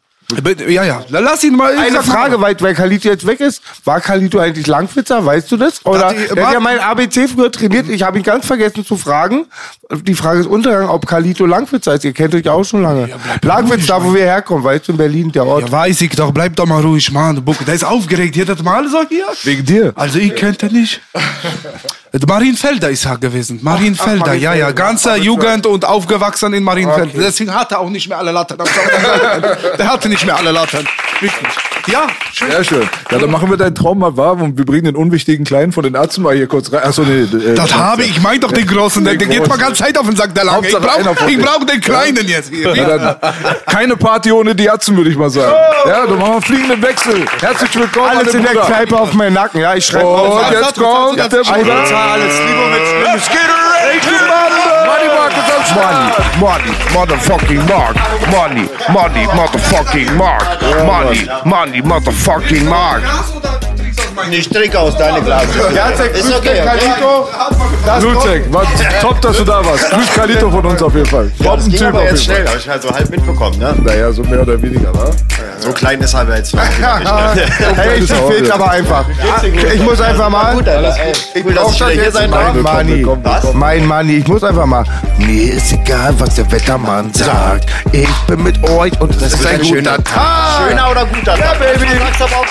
[0.69, 1.05] Ja, ja.
[1.09, 1.73] Lass ihn mal.
[1.75, 3.63] ich Eine Frage, weil, weil Kalito jetzt weg ist.
[3.85, 5.25] War Kalito eigentlich Langwitzer?
[5.25, 5.85] Weißt du das?
[5.87, 7.89] Oder Hat die- der hat ja mein ABC früher trainiert.
[7.89, 9.47] Ich habe ihn ganz vergessen zu fragen.
[10.03, 12.05] Die Frage ist untergegangen, ob Kalito Langwitzer ist.
[12.05, 13.09] Ihr kennt euch ja auch schon lange.
[13.43, 15.67] Langwitz, da wo wir herkommen, weißt du, in Berlin, der Ort.
[15.67, 16.33] Ja, weiß ich doch.
[16.33, 17.41] Bleib doch mal ruhig, Mann.
[17.65, 18.35] Der ist aufgeregt.
[18.35, 19.27] Jedes Mal so hier.
[19.45, 19.93] Wegen dir.
[19.95, 21.01] Also ich kannte nicht.
[22.25, 23.59] Marienfelder ist er gewesen.
[23.63, 24.49] Marienfelder, Ach, ja, ja.
[24.49, 24.73] Marienfelder.
[24.73, 27.11] Ganze Ach, Jugend und aufgewachsen in Marienfelder.
[27.11, 27.19] Okay.
[27.21, 28.57] Deswegen hat er auch nicht mehr alle Latten.
[29.79, 30.87] Der hatte nicht mehr alle Latten.
[31.21, 31.76] Wirklich.
[31.87, 32.51] Ja, schön.
[32.51, 32.89] Sehr schön.
[33.11, 35.85] Ja, dann machen wir deinen Traum mal wahr und wir bringen den unwichtigen Kleinen von
[35.85, 36.83] den Ärzten mal hier kurz rein.
[36.83, 37.23] Achso, nee.
[37.23, 38.11] Äh, Das habe ich.
[38.17, 39.05] Ich mein doch den Großen.
[39.05, 40.67] Der, der geht mal ganz Zeit auf den Sack, der Lange.
[40.67, 42.75] Ich brauche brauch den Kleinen jetzt hier.
[42.75, 43.17] Ja, dann,
[43.67, 45.55] keine Party ohne die Ärzte, würde ich mal sagen.
[45.87, 47.25] Ja, dann machen wir einen fliegenden Wechsel.
[47.41, 48.63] Herzlich willkommen, Alles meine in der.
[48.65, 49.61] Kneipe auf meinen Nacken.
[49.61, 50.51] Ja, ich schreibe Und auf.
[50.51, 51.53] jetzt kommt der Bruder.
[51.53, 52.35] alles.
[52.41, 52.93] Libowitsch,
[54.87, 55.36] Money Market am Start.
[55.75, 57.97] Money, money, motherfucking Mark.
[58.31, 60.43] Money, money, motherfucking Mark.
[60.87, 63.03] Money, money, motherfucking Mark.
[64.31, 65.45] Ich trinke aus deinem Glas.
[65.75, 66.79] Jacek, Ist grüß okay, dich, okay.
[66.79, 67.29] Kalito.
[67.85, 68.65] Das Luzek, war
[69.01, 69.91] top, dass du da warst.
[69.91, 71.31] Grüß Carlito von uns auf jeden Fall.
[71.39, 73.75] Ja, das ging aber jetzt schnell, habe ich halt so halb mitbekommen, ne?
[73.85, 75.11] Naja, so mehr oder weniger, wa?
[75.61, 76.77] So klein ist er jetzt noch nicht.
[77.77, 79.05] Hey, ich fehlt aber einfach.
[79.75, 80.55] Ich muss einfach mal.
[81.35, 82.53] Ich wieder das hier jetzt sein mal.
[82.53, 82.55] darf.
[82.55, 83.07] Money.
[83.53, 84.85] Mein Money, ich muss einfach mal.
[85.19, 87.69] Mir ist egal, was der Wettermann sagt.
[87.93, 90.69] Ich bin mit euch und es ist ein guter schöner Tag.
[90.69, 91.39] Schöner oder guter?
[91.39, 91.87] Ja, Baby.
[91.87, 92.47] Du sagst aber auch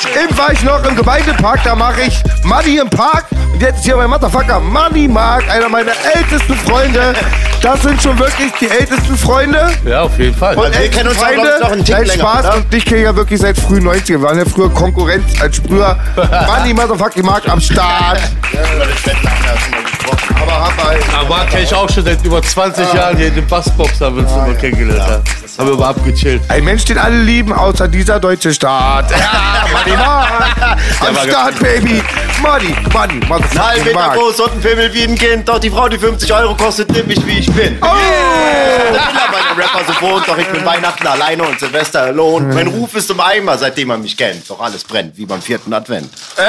[1.35, 3.25] im Gemeindepark, da mache ich Money im Park.
[3.53, 7.13] Und jetzt ist hier mein Motherfucker Money Mark, einer meiner ältesten Freunde.
[7.61, 9.71] Das sind schon wirklich die ältesten Freunde.
[9.85, 10.55] Ja, auf jeden Fall.
[10.55, 12.45] Und wir kennen uns auch, glaub ich, noch einen Tick länger, Spaß.
[12.45, 12.55] oder?
[12.57, 14.07] Und dich kenne ich ja wirklich seit frühen 90er.
[14.09, 15.97] Wir waren ja früher Konkurrenz als Sprüher.
[16.47, 18.19] Money Motherfucking Mark am Start.
[18.51, 20.35] Über haben wir ja schon mal gesprochen.
[20.41, 21.19] Aber haben wir.
[21.19, 24.23] Aber kenne ich auch schon seit über 20 Jahren hier in den Bassbox haben wir
[24.23, 25.23] uns immer kennengelernt.
[25.41, 25.44] Ja.
[25.57, 26.41] Haben wir aber abgechillt.
[26.49, 29.09] Ein Mensch, den alle lieben, außer dieser deutsche Staat.
[29.11, 30.77] Ja, Money Mark.
[30.99, 32.03] Am Start, Baby.
[32.41, 34.13] Money, Money, Motherfucking Meter Mark.
[34.15, 35.47] groß und ein Pimmel wie ein Kind.
[35.47, 37.77] Doch die Frau, die 50 Euro kostet, nimmt mich wie ich bin.
[37.81, 37.85] Oh!
[37.85, 42.53] Der Rapper so wohnt, doch ich bin Weihnachten alleine und Silvester alone.
[42.53, 44.49] Mein Ruf ist im Eimer, seitdem man mich kennt.
[44.49, 46.09] Doch alles brennt, wie beim vierten Advent.
[46.37, 46.41] Oh,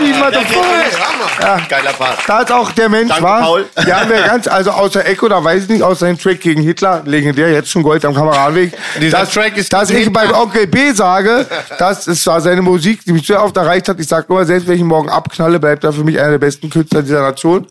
[0.00, 1.62] Money, Motherfucker.
[1.68, 2.18] Geiler Part.
[2.26, 3.40] Da ist auch der Mensch, Danke, war.
[3.40, 3.66] Paul.
[3.86, 6.62] Ja, haben wir ganz, also außer Echo, da weiß ich nicht, aus seinem Track gegen
[6.62, 8.72] Hitler, legendär, jetzt schon Gold am Kameradenweg.
[9.00, 11.46] Dieser dass, Track ist Dass ich bei Onkel B sage,
[11.78, 13.98] das ist zwar seine Musik, die mich sehr oft erreicht hat.
[14.00, 16.70] Ich sag nur, selbst wenn ich morgen abknalle, bleibt er für mich einer der besten
[16.70, 17.66] Künstler dieser Nation.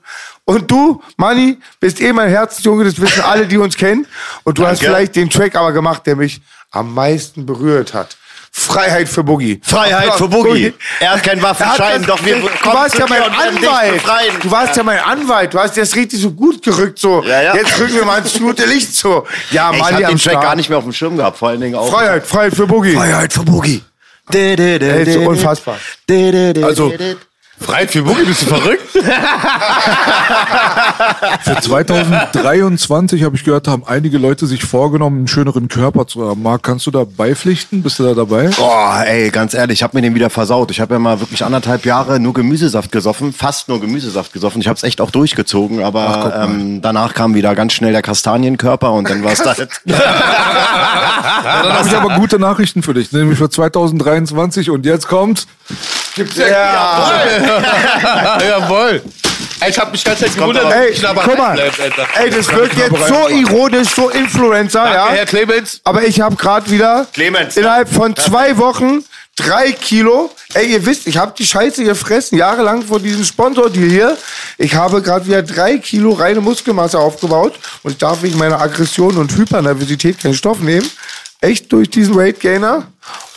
[0.46, 4.06] Und du, Manni, bist eh mein Herzensjunge, das wissen alle, die uns kennen.
[4.44, 4.94] Und du hast Danke.
[4.94, 8.18] vielleicht den Track aber gemacht, der mich am meisten berührt hat.
[8.56, 9.60] Freiheit für Boogie.
[9.64, 10.74] Freiheit für Boogie.
[11.00, 14.02] Er hat keinen hat Waffenschein, doch wir du kommen warst zu ja mein Anwalt.
[14.44, 15.54] Du warst ja mein Anwalt.
[15.56, 17.00] Du hast das richtig so gut gerückt.
[17.00, 17.24] So.
[17.24, 17.56] Ja, ja.
[17.56, 18.94] Jetzt rücken wir mal ins gute Licht.
[18.94, 19.26] So.
[19.50, 20.44] Ja, Ich Mali hab am den Track Start.
[20.44, 21.90] gar nicht mehr auf dem Schirm gehabt, vor allen Dingen auch.
[21.92, 22.94] Freiheit, Freiheit für Boogie.
[22.94, 23.82] Freiheit für Boogie.
[24.32, 25.78] Ey, ist so unfassbar.
[26.08, 26.94] de, de, de, Also-
[27.60, 28.82] Freit für Boogie, bist du verrückt?
[31.44, 36.42] Für 2023 habe ich gehört, haben einige Leute sich vorgenommen, einen schöneren Körper zu haben.
[36.42, 37.84] Marc, kannst du da beipflichten?
[37.84, 38.50] Bist du da dabei?
[38.58, 40.72] Boah, ey, ganz ehrlich, ich habe mir den wieder versaut.
[40.72, 44.60] Ich habe ja mal wirklich anderthalb Jahre nur Gemüsesaft gesoffen, fast nur Gemüsesaft gesoffen.
[44.62, 48.92] Ich habe es echt auch durchgezogen, aber ähm, danach kam wieder ganz schnell der Kastanienkörper
[48.92, 49.54] und dann war es da.
[51.44, 55.48] Dann habe ich aber gute Nachrichten für dich, nämlich für 2023 und jetzt kommt
[58.48, 59.02] Jawohl.
[59.60, 61.54] Ey, Ich hab mich ganz Zeit gewundert, Ey, guck mal.
[61.54, 62.08] bleibt, Alter.
[62.22, 65.10] Ey, das wirkt jetzt so ironisch, so Influencer, Danke, ja.
[65.10, 65.82] Herr Clemens.
[65.84, 67.58] Aber ich habe gerade wieder Clemens.
[67.58, 69.04] innerhalb von zwei Wochen
[69.36, 70.30] drei Kilo.
[70.54, 74.18] Ey, ihr wisst, ich habe die Scheiße gefressen, jahrelang vor diesem Sponsor-Deal hier.
[74.58, 77.54] Ich habe gerade wieder drei Kilo reine Muskelmasse aufgebaut
[77.84, 80.88] und ich darf wegen meiner Aggression und Hypernervosität keinen Stoff nehmen.
[81.42, 82.88] Echt durch diesen Weight Gainer.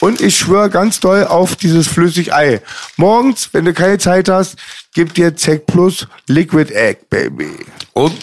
[0.00, 2.62] Und ich schwöre ganz doll auf dieses Flüssigei.
[2.96, 4.56] Morgens, wenn du keine Zeit hast,
[4.94, 7.50] gib dir Zec Plus Liquid Egg, Baby.
[7.92, 8.14] Und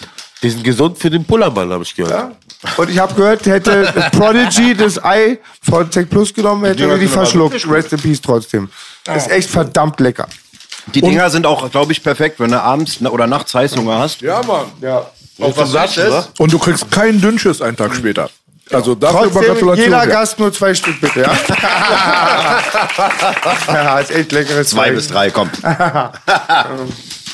[0.42, 2.14] die sind gesund für den Pullermann, habe ich gehört.
[2.14, 2.32] Ja?
[2.78, 7.08] Und ich habe gehört, hätte Prodigy das Ei von Tech Plus genommen, hätte er die
[7.08, 7.68] verschluckt.
[7.68, 8.70] Rest in Peace trotzdem.
[9.14, 10.28] Ist echt verdammt lecker.
[10.94, 14.22] Die Dinger sind auch, glaube ich, perfekt, wenn du abends oder nachts Heißhunger hast.
[14.22, 14.66] Ja, Mann.
[14.82, 15.10] Ja.
[15.40, 16.28] Auf was wa?
[16.38, 18.30] Und du kriegst keinen Dünnschiss einen Tag später.
[18.74, 19.86] Also dafür Trotzdem Gratulation.
[19.86, 20.08] jeder.
[20.08, 21.32] Gast nur zwei Stück bitte, ja?
[23.68, 24.96] ja, ist echt leckeres Zwei Zeug.
[24.96, 25.50] bis drei, komm.
[25.64, 26.12] ja,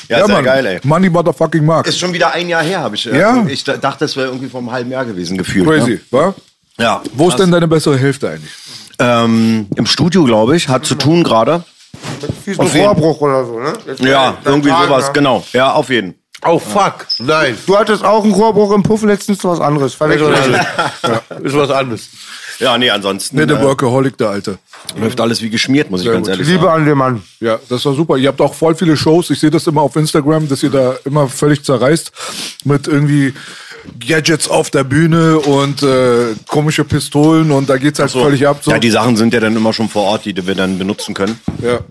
[0.08, 0.44] Ja, sehr Mann.
[0.44, 0.80] geil, ey.
[0.82, 1.86] Money motherfucking Mark.
[1.86, 3.10] Ist schon wieder ein Jahr her, habe ich.
[3.10, 3.44] äh, Ja?
[3.48, 5.66] Ich da- dachte, das wäre irgendwie vor einem halben Jahr gewesen, gefühlt.
[5.68, 6.00] Crazy, Ne?
[6.10, 6.34] wa?
[6.78, 7.02] Ja.
[7.12, 8.50] Wo ist denn deine bessere Hälfte eigentlich?
[8.98, 11.64] Ähm, Im Studio, glaube ich, hat zu tun gerade.
[12.46, 13.72] Jeden- Rohrbruch oder so, ne?
[13.86, 15.12] Jetzt Ja, irgendwie sowas, ja.
[15.12, 15.44] genau.
[15.52, 16.14] Ja, auf jeden.
[16.46, 17.06] Oh, fuck.
[17.18, 17.56] Nein.
[17.66, 19.92] Du hattest auch einen Rohrbruch im Puff, letztens was anderes.
[19.92, 20.32] Ist Verwechselt.
[20.32, 20.40] was
[21.04, 21.44] anderes.
[21.44, 22.08] Ist was anderes.
[22.58, 24.58] Ja, nee, ansonsten Nee, der äh, Workaholic, der Alte.
[24.98, 26.32] läuft alles wie geschmiert, muss ich Sehr ganz gut.
[26.34, 26.80] ehrlich Liebe sagen.
[26.82, 27.22] an den Mann.
[27.40, 28.16] Ja, das war super.
[28.18, 29.30] Ihr habt auch voll viele Shows.
[29.30, 32.12] Ich sehe das immer auf Instagram, dass ihr da immer völlig zerreißt
[32.64, 33.32] mit irgendwie
[34.06, 38.22] Gadgets auf der Bühne und äh, komische Pistolen und da geht's halt So.
[38.22, 38.58] völlig ab.
[38.62, 38.70] So.
[38.70, 41.38] Ja, die Sachen sind ja dann immer schon vor Ort, die wir dann benutzen können.
[41.62, 41.74] Ja.
[41.74, 41.82] Aber,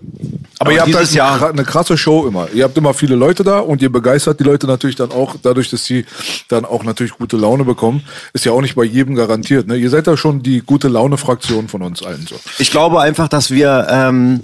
[0.58, 2.48] Aber ihr habt dieses halt Jahr- eine, eine krasse Show immer.
[2.52, 5.70] Ihr habt immer viele Leute da und ihr begeistert die Leute natürlich dann auch, dadurch,
[5.70, 6.04] dass sie
[6.48, 8.02] dann auch natürlich gute Laune bekommen.
[8.34, 9.66] Ist ja auch nicht bei jedem garantiert.
[9.68, 9.76] Ne?
[9.76, 12.26] Ihr seid ja schon die gute Laune-Fraktion von uns allen.
[12.28, 12.36] So.
[12.58, 14.40] Ich glaube einfach, dass wir ähm,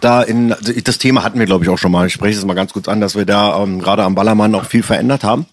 [0.00, 2.06] da in also das Thema hatten wir, glaube ich, auch schon mal.
[2.08, 4.64] Ich spreche es mal ganz kurz an, dass wir da ähm, gerade am Ballermann auch
[4.64, 5.46] viel verändert haben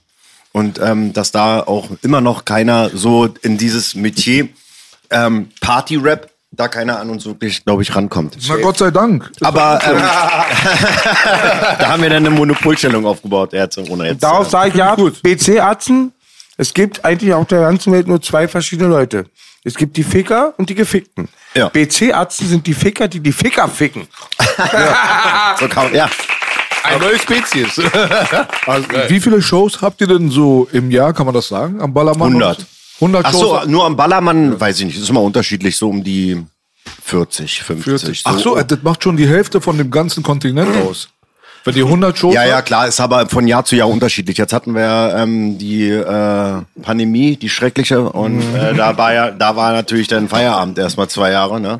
[0.58, 4.50] und ähm, dass da auch immer noch keiner so in dieses Metier
[5.12, 8.38] ähm, Party-Rap da keiner an uns wirklich, glaube ich, rankommt.
[8.48, 9.30] Na Gott sei Dank.
[9.42, 9.98] Aber ähm,
[11.80, 14.24] da haben wir dann eine Monopolstellung aufgebaut, jetzt, ohne jetzt.
[14.24, 16.12] Darauf äh, sage ich ja, BC-Atzen,
[16.58, 19.26] es gibt eigentlich auf der ganzen Welt nur zwei verschiedene Leute.
[19.64, 21.28] Es gibt die Ficker und die Gefickten.
[21.54, 21.70] Ja.
[21.70, 24.08] BC-Atzen sind die Ficker, die die Ficker ficken.
[25.60, 26.10] so kann, ja.
[26.88, 27.82] Eine neue Spezies.
[28.66, 31.94] Also, wie viele Shows habt ihr denn so im Jahr, kann man das sagen, am
[31.94, 32.30] Ballermann?
[32.30, 32.66] 100.
[32.96, 33.64] 100 Ach Shows?
[33.64, 36.44] so, nur am Ballermann, weiß ich nicht, ist immer unterschiedlich, so um die
[37.04, 37.84] 40, 50.
[37.84, 38.22] 40.
[38.26, 41.10] Ach so, das macht schon die Hälfte von dem ganzen Kontinent aus.
[41.64, 44.38] Wenn die 100 Shows Ja, ja, klar, ist aber von Jahr zu Jahr unterschiedlich.
[44.38, 49.56] Jetzt hatten wir ähm, die äh, Pandemie, die schreckliche, und äh, da war ja, da
[49.56, 51.80] war natürlich dann Feierabend erstmal zwei Jahre, ne?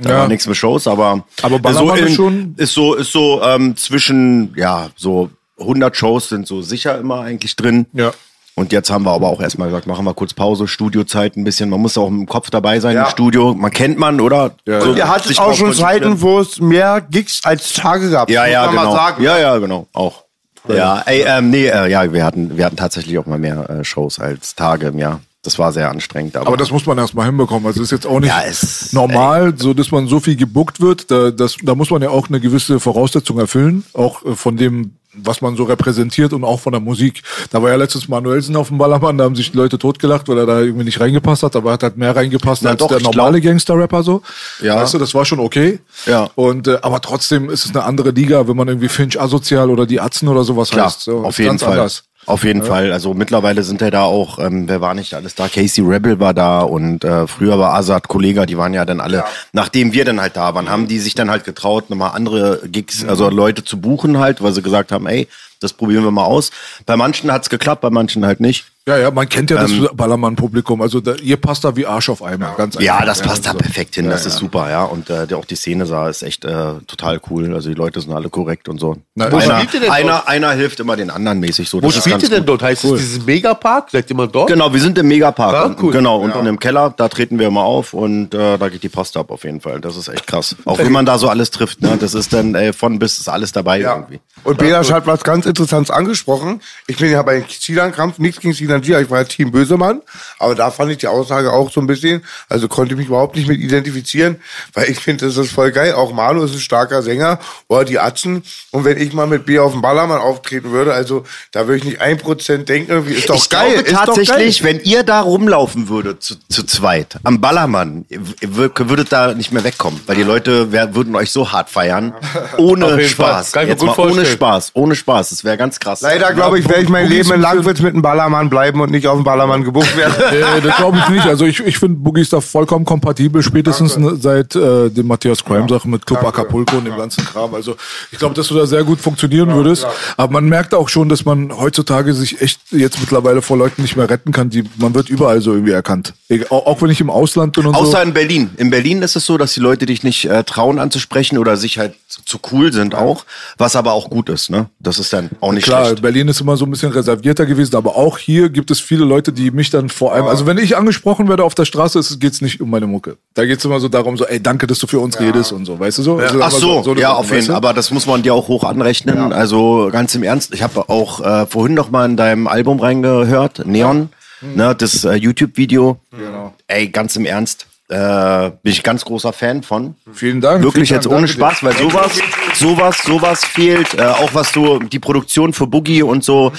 [0.00, 0.18] Da Ja.
[0.20, 3.76] war nichts mit Shows, aber, Aber so Ballermann in- schon- ist so ist so ähm,
[3.76, 7.86] zwischen ja so 100 Shows sind so sicher immer eigentlich drin.
[7.92, 8.12] Ja.
[8.54, 11.70] Und jetzt haben wir aber auch erstmal gesagt, machen wir kurz Pause, Studiozeit ein bisschen.
[11.70, 13.04] Man muss auch im Kopf dabei sein Ja.
[13.04, 13.54] im Studio.
[13.54, 14.52] Man kennt man, oder?
[14.66, 14.80] Ja.
[14.80, 15.72] So, Ihr hattet sich auch schon.
[15.74, 18.28] Zeiten, wo es mehr Gigs als Tage gab.
[18.30, 18.92] Ja, ja, man genau.
[18.96, 19.22] Sagen.
[19.22, 19.86] Ja, ja, genau.
[19.92, 20.24] Auch.
[20.68, 23.84] Ja, ey, ähm, nee, äh, ja, wir hatten, wir hatten tatsächlich auch mal mehr äh,
[23.84, 25.20] Shows als Tage im Jahr.
[25.42, 26.36] Das war sehr anstrengend.
[26.36, 27.66] Aber, Aber das muss man erstmal hinbekommen.
[27.66, 30.80] Also es ist jetzt auch nicht Ja, es- normal, so dass man so viel gebuckt
[30.80, 31.10] wird.
[31.10, 34.96] Da, das, da muss man ja auch eine gewisse Voraussetzung erfüllen, auch äh, von dem,
[35.14, 37.22] was man so repräsentiert und auch von der Musik.
[37.50, 40.38] Da war ja letztens Manuelsen auf dem Ballermann, da haben sich die Leute totgelacht, weil
[40.38, 42.88] er da irgendwie nicht reingepasst hat, aber er hat halt mehr reingepasst Na als doch,
[42.88, 44.22] der normale Gangster-Rapper so.
[44.62, 44.76] Ja.
[44.76, 45.78] Weißt du, das war schon okay.
[46.06, 46.28] Ja.
[46.34, 49.86] Und äh, aber trotzdem ist es eine andere Liga, wenn man irgendwie Finch asozial oder
[49.86, 51.00] die Atzen oder sowas Klar, heißt.
[51.02, 51.72] So, auf jeden ganz Fall.
[51.72, 52.04] anders.
[52.28, 52.92] Auf jeden Fall.
[52.92, 55.48] Also mittlerweile sind ja da auch, ähm, wer war nicht alles da?
[55.48, 59.24] Casey Rebel war da und äh, früher war Azad Kollega, die waren ja dann alle,
[59.52, 63.04] nachdem wir dann halt da waren, haben die sich dann halt getraut, nochmal andere Gigs,
[63.04, 65.26] also Leute zu buchen halt, weil sie gesagt haben, ey,
[65.60, 66.50] das probieren wir mal aus.
[66.86, 68.66] Bei manchen hat's geklappt, bei manchen halt nicht.
[68.86, 70.80] Ja, ja, man kennt ja Ähm, das Ballermann-Publikum.
[70.80, 72.54] Also da, ihr passt da wie Arsch auf Eimer.
[72.56, 73.06] Ganz Ja, einfach.
[73.06, 73.58] das passt da so.
[73.58, 74.84] perfekt hin, das ist super, ja.
[74.84, 77.52] Und äh, der- auch die Szene sah ist echt äh, total cool.
[77.54, 78.96] Also die Leute sind alle korrekt und so.
[79.14, 81.82] Na, Wo einer, spielt ihr denn einer, einer hilft immer den anderen mäßig so.
[81.82, 82.48] Wo spielt ihr denn gut.
[82.48, 82.62] dort?
[82.62, 83.90] Heißt es dieses Megapark?
[83.90, 84.48] Seid ihr mal dort?
[84.48, 85.54] Genau, wir sind im Megapark.
[85.54, 85.92] Ah, unten, cool.
[85.92, 89.18] Genau, unten im Keller, da treten wir immer auf und äh, da geht die Post
[89.18, 89.80] ab auf jeden Fall.
[89.82, 90.56] Das ist echt krass.
[90.64, 91.98] Auch wie man da so alles trifft, ne?
[92.00, 93.96] Das ist dann ey, von bis ist alles dabei Ja.
[93.96, 94.20] irgendwie.
[94.44, 96.60] Und Belasch hat was ganz Interessantes angesprochen.
[96.86, 100.02] Ich bin ja bei Sinan-Kampf, nichts gegen Sinan Gia, ich war ja Team Bösemann,
[100.38, 103.48] aber da fand ich die Aussage auch so ein bisschen, also konnte mich überhaupt nicht
[103.48, 104.36] mit identifizieren,
[104.74, 105.94] weil ich finde, das ist voll geil.
[105.94, 107.38] Auch Manu ist ein starker Sänger,
[107.68, 108.42] oder die Atzen.
[108.70, 111.84] Und wenn ich mal mit B auf dem Ballermann auftreten würde, also da würde ich
[111.84, 113.82] nicht ein Prozent denken, irgendwie ist doch ich geil.
[113.82, 114.74] glaube ist doch tatsächlich, geil.
[114.74, 118.04] wenn ihr da rumlaufen würdet zu, zu zweit am Ballermann,
[118.40, 122.14] würdet da nicht mehr wegkommen, weil die Leute wär, würden euch so hart feiern,
[122.58, 123.08] ohne.
[123.08, 123.52] Spaß.
[123.52, 124.26] Kann ich mir Jetzt gut mal ohne.
[124.26, 125.37] Spaß, ohne Spaß.
[125.38, 126.00] Das wäre ganz krass.
[126.00, 128.80] Leider glaube ich, werde ich mein Boogie ist Leben in Langwitz mit einem Ballermann bleiben
[128.80, 130.14] und nicht auf dem Ballermann gebucht werden.
[130.28, 131.26] Äh, das glaube ich nicht.
[131.26, 135.44] Also ich, ich finde Boogie ist da vollkommen kompatibel, spätestens ne, seit äh, dem Matthias
[135.44, 137.54] Crime-Sache mit Club Acapulco und dem ganzen Kram.
[137.54, 137.76] Also
[138.12, 139.86] ich glaube, dass du da sehr gut funktionieren würdest.
[140.16, 143.96] Aber man merkt auch schon, dass man heutzutage sich echt jetzt mittlerweile vor Leuten nicht
[143.96, 144.50] mehr retten kann.
[144.50, 146.14] Die, man wird überall so irgendwie erkannt.
[146.50, 148.02] Auch, auch wenn ich im Ausland bin und Außer so.
[148.02, 148.50] in Berlin.
[148.56, 151.78] In Berlin ist es so, dass die Leute dich nicht äh, trauen anzusprechen oder sich
[151.78, 153.24] halt zu, zu cool sind auch,
[153.56, 154.68] was aber auch gut ist, ne?
[154.78, 156.02] Das ist dann auch nicht Klar, schlecht.
[156.02, 159.32] Berlin ist immer so ein bisschen reservierter gewesen, aber auch hier gibt es viele Leute,
[159.32, 162.40] die mich dann vor allem, also wenn ich angesprochen werde auf der Straße, geht es
[162.40, 163.16] nicht um meine Mucke.
[163.34, 165.64] Da geht es immer so darum, so, ey, danke, dass du für uns redest und
[165.64, 166.16] so, weißt du so?
[166.18, 167.56] Also Ach so, eine ja, Sache, auf jeden Fall.
[167.56, 169.32] Aber das muss man dir auch hoch anrechnen.
[169.32, 173.66] Also ganz im Ernst, ich habe auch äh, vorhin noch mal in deinem Album reingehört,
[173.66, 174.10] Neon,
[174.40, 175.98] ne, das äh, YouTube-Video.
[176.10, 176.54] Genau.
[176.66, 179.94] Ey, ganz im Ernst, äh, bin ich ganz großer Fan von.
[180.12, 180.62] Vielen Dank.
[180.62, 181.28] Wirklich vielen jetzt Dank, ohne.
[181.28, 182.18] Spaß, weil sowas,
[182.54, 183.94] sowas, sowas fehlt.
[183.94, 186.52] Äh, auch was so die Produktion für Boogie und so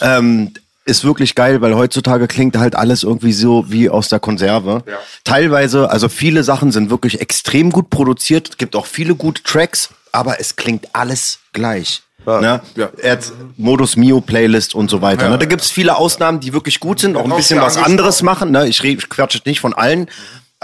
[0.00, 0.52] ähm,
[0.84, 4.84] ist wirklich geil, weil heutzutage klingt halt alles irgendwie so wie aus der Konserve.
[5.24, 8.50] Teilweise, also viele Sachen sind wirklich extrem gut produziert.
[8.50, 12.02] Es gibt auch viele gute Tracks, aber es klingt alles gleich.
[12.26, 12.60] Ne?
[12.74, 12.88] Ja.
[13.02, 15.28] Er hat Modus Mio Playlist und so weiter.
[15.28, 15.38] ne?
[15.38, 18.50] Da gibt's viele Ausnahmen, die wirklich gut sind, auch ein bisschen was anderes machen.
[18.50, 18.66] Ne?
[18.66, 20.08] Ich, ich quatsche nicht von allen,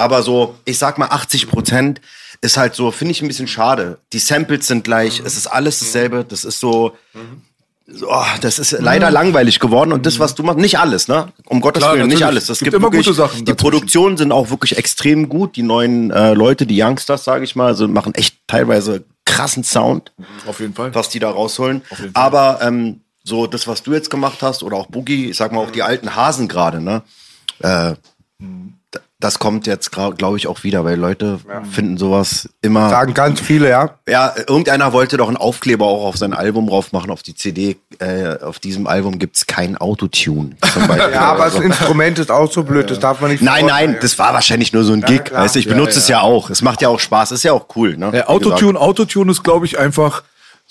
[0.01, 2.01] aber so, ich sag mal 80 Prozent
[2.41, 3.99] ist halt so, finde ich ein bisschen schade.
[4.13, 6.25] Die Samples sind gleich, es ist alles dasselbe.
[6.27, 6.97] Das ist so,
[7.87, 11.33] so, oh, das ist leider langweilig geworden und das, was du machst, nicht alles, ne?
[11.47, 12.49] Um Gottes Klar, Willen, nicht alles.
[12.49, 13.53] Es Gibt gibt, immer gute Sachen Die.
[13.55, 15.57] Produktionen sind auch wirklich extrem gut.
[15.57, 20.13] Die neuen äh, Leute, die Youngsters, sage ich mal, also machen echt teilweise krassen Sound
[20.47, 20.95] Auf jeden Fall.
[20.95, 21.83] was die da rausholen.
[22.15, 25.61] Aber ähm, so das, was du jetzt gemacht hast, oder auch Boogie, ich sag mal
[25.61, 27.03] auch die alten Hasen gerade, ne?
[27.59, 27.95] Äh,
[28.41, 28.47] d-
[29.21, 31.39] das kommt jetzt, glaube ich, auch wieder, weil Leute
[31.71, 32.89] finden sowas immer.
[32.89, 33.91] Sagen ganz viele, ja.
[34.09, 37.77] Ja, irgendeiner wollte doch einen Aufkleber auch auf sein Album drauf machen, auf die CD.
[37.99, 40.57] Äh, auf diesem Album gibt's kein Autotune.
[40.73, 41.13] Zum Beispiel.
[41.13, 43.99] Ja, aber Also- das Instrument ist auch so blöd, das darf man nicht Nein, nein,
[44.01, 45.25] das war wahrscheinlich nur so ein Gig.
[45.27, 45.45] klar.
[45.45, 46.49] weißt du, ich benutze es ja auch.
[46.51, 47.97] Es macht ja auch Spaß, ist ja auch cool.
[47.99, 48.11] Ne?
[48.15, 48.27] Ja.
[48.29, 50.23] Autotune, Autotune ist, glaube ich, einfach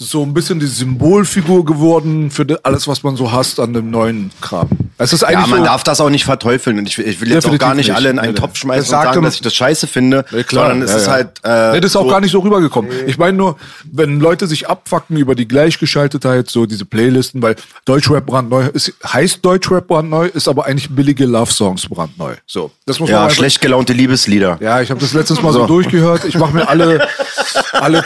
[0.01, 4.31] so ein bisschen die Symbolfigur geworden für alles, was man so hasst an dem neuen
[4.39, 4.69] Kram.
[4.97, 6.79] Es ist Ja, eigentlich man so, darf das auch nicht verteufeln.
[6.79, 7.95] Und ich, will- ich will jetzt auch gar nicht nicht.
[7.97, 8.39] alle in einen Nee, nee.
[8.39, 10.23] Topf schmeißen und sagen, sagte- dass ich das scheiße finde.
[10.31, 11.11] Ja, klar, sondern es ja, ist ja.
[11.11, 11.27] halt.
[11.43, 12.89] Äh, nee, das ist auch so- gar nicht so rübergekommen.
[13.07, 13.57] Ich meine nur,
[13.91, 19.39] wenn Leute sich abfacken über die Gleichgeschaltetheit, so diese Playlisten, weil Deutschrap brandneu ist, heißt
[19.43, 22.35] Deutschrap brandneu, ist aber eigentlich billige Love-Songs brandneu.
[22.47, 24.57] So, das muss man Ja, schlecht gelaunte Liebeslieder.
[24.61, 26.23] Ja, ich habe das letztens mal so, durchgehört.
[26.23, 27.05] Ich mache mir alle,
[27.73, 28.03] alle,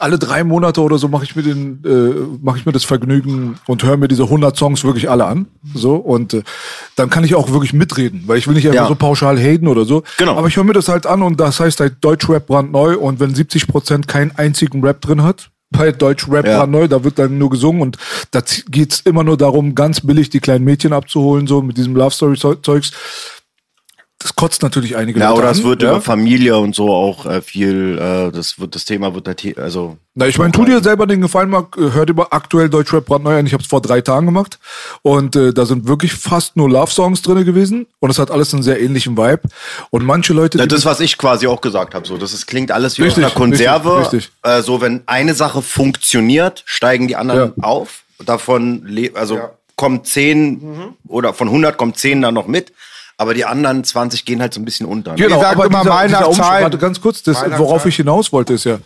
[0.00, 3.58] alle drei Monate oder so mache ich mir den, äh, mache ich mir das Vergnügen
[3.66, 5.46] und höre mir diese 100 Songs wirklich alle an.
[5.74, 6.42] So und äh,
[6.96, 8.88] dann kann ich auch wirklich mitreden, weil ich will nicht einfach Ja.
[8.88, 10.02] so pauschal haten oder so.
[10.18, 10.36] Genau.
[10.36, 13.34] Aber ich höre mir das halt an und das heißt halt Deutschrap brandneu und wenn
[13.34, 15.50] 70 Prozent keinen einzigen Rap drin hat.
[15.70, 16.58] Bei Deutschrap Ja.
[16.58, 17.98] brandneu, da wird dann nur gesungen und
[18.30, 18.40] da
[18.70, 22.36] geht's immer nur darum, ganz billig die kleinen Mädchen abzuholen, so mit diesem Love Story
[22.62, 22.92] Zeugs
[24.18, 25.90] das kotzt natürlich einige Ja, Leute oder an, es wird ja?
[25.90, 29.56] über Familie und so auch äh, viel, äh, das wird das Thema wird da, the-
[29.58, 32.70] also Na, ich meine, tu dir selber den Gefallen, Marc, äh, hör dir mal aktuell
[32.70, 33.46] Deutschrap brandneu an.
[33.46, 34.58] Ich habe es vor drei Tagen gemacht
[35.02, 38.62] und äh, da sind wirklich fast nur Love-Songs drinne gewesen und es hat alles einen
[38.62, 39.42] sehr ähnlichen Vibe.
[39.90, 42.72] Und manche Leute, Ja, das, was ich quasi auch gesagt habe, so, das ist, klingt
[42.72, 43.98] alles wie Richtig, aus einer Konserve.
[44.00, 44.32] richtig, richtig.
[44.42, 47.62] Äh, so, wenn eine Sache funktioniert, steigen die anderen Ja.
[47.64, 48.02] auf.
[48.24, 49.38] Davon, also
[49.76, 52.72] kommen zehn oder von 100 kommen zehn dann noch mit.
[53.18, 55.12] Aber die anderen 20 gehen halt so ein bisschen unter.
[55.12, 55.16] Ne?
[55.16, 58.32] Genau, Ich sag aber immer dieser, dieser Umstand, warte ganz kurz, das, worauf ich hinaus
[58.32, 58.78] wollte, ist ja,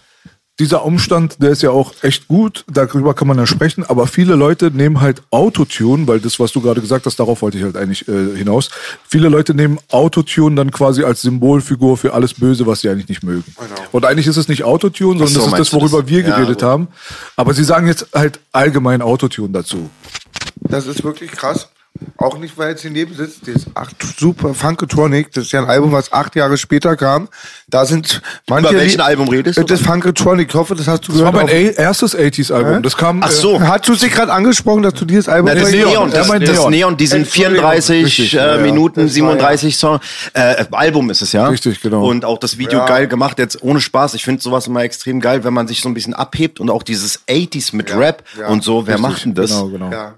[0.60, 4.34] dieser Umstand, der ist ja auch echt gut, darüber kann man ja sprechen, aber viele
[4.34, 7.78] Leute nehmen halt Autotune, weil das, was du gerade gesagt hast, darauf wollte ich halt
[7.78, 8.68] eigentlich äh, hinaus.
[9.08, 13.22] Viele Leute nehmen Autotune dann quasi als Symbolfigur für alles Böse, was sie eigentlich nicht
[13.22, 13.44] mögen.
[13.90, 15.92] Und eigentlich ist es nicht Autotune, sondern so, das ist das, du das?
[15.92, 16.62] worüber wir Ja, geredet gut.
[16.62, 16.88] haben.
[17.36, 19.88] Aber sie sagen jetzt halt allgemein Autotune dazu.
[20.60, 21.70] Das ist wirklich krass.
[22.16, 23.46] Auch nicht, weil jetzt hier neben sitzt.
[23.48, 25.32] Das ist acht, super Funketronic.
[25.32, 27.28] Das ist ja ein Album, was acht Jahre später kam.
[27.68, 28.70] Da sind manche.
[28.70, 29.64] Über welchen Album redest du?
[29.64, 30.48] Das Funketronic.
[30.48, 31.46] Ich hoffe, das hast du Das war gehört.
[31.50, 32.82] mein auf- A erstes 80s-Album.
[32.82, 33.20] Das kam.
[33.22, 33.60] Ach so.
[33.60, 36.56] Hast du dich gerade angesprochen, dass du dieses Album Na, das Neon, das, meint das
[36.58, 36.70] Neon.
[36.70, 37.56] Neon, die sind Entschuldigung.
[37.56, 38.62] 34 Richtig, äh, ja, ja.
[38.62, 40.00] Minuten, Das war 37 Song.
[40.34, 41.48] Äh, Album ist es, ja?
[41.48, 42.04] Richtig, genau.
[42.06, 42.86] Und auch das Video Ja.
[42.86, 44.14] geil gemacht, jetzt ohne Spaß.
[44.14, 46.82] Ich finde sowas immer extrem geil, wenn man sich so ein bisschen abhebt und auch
[46.82, 48.48] dieses 80s mit Rap ja.
[48.48, 48.86] und so.
[48.86, 49.50] Wer macht denn das?
[49.50, 49.90] Genau, genau.
[49.90, 50.14] Ja.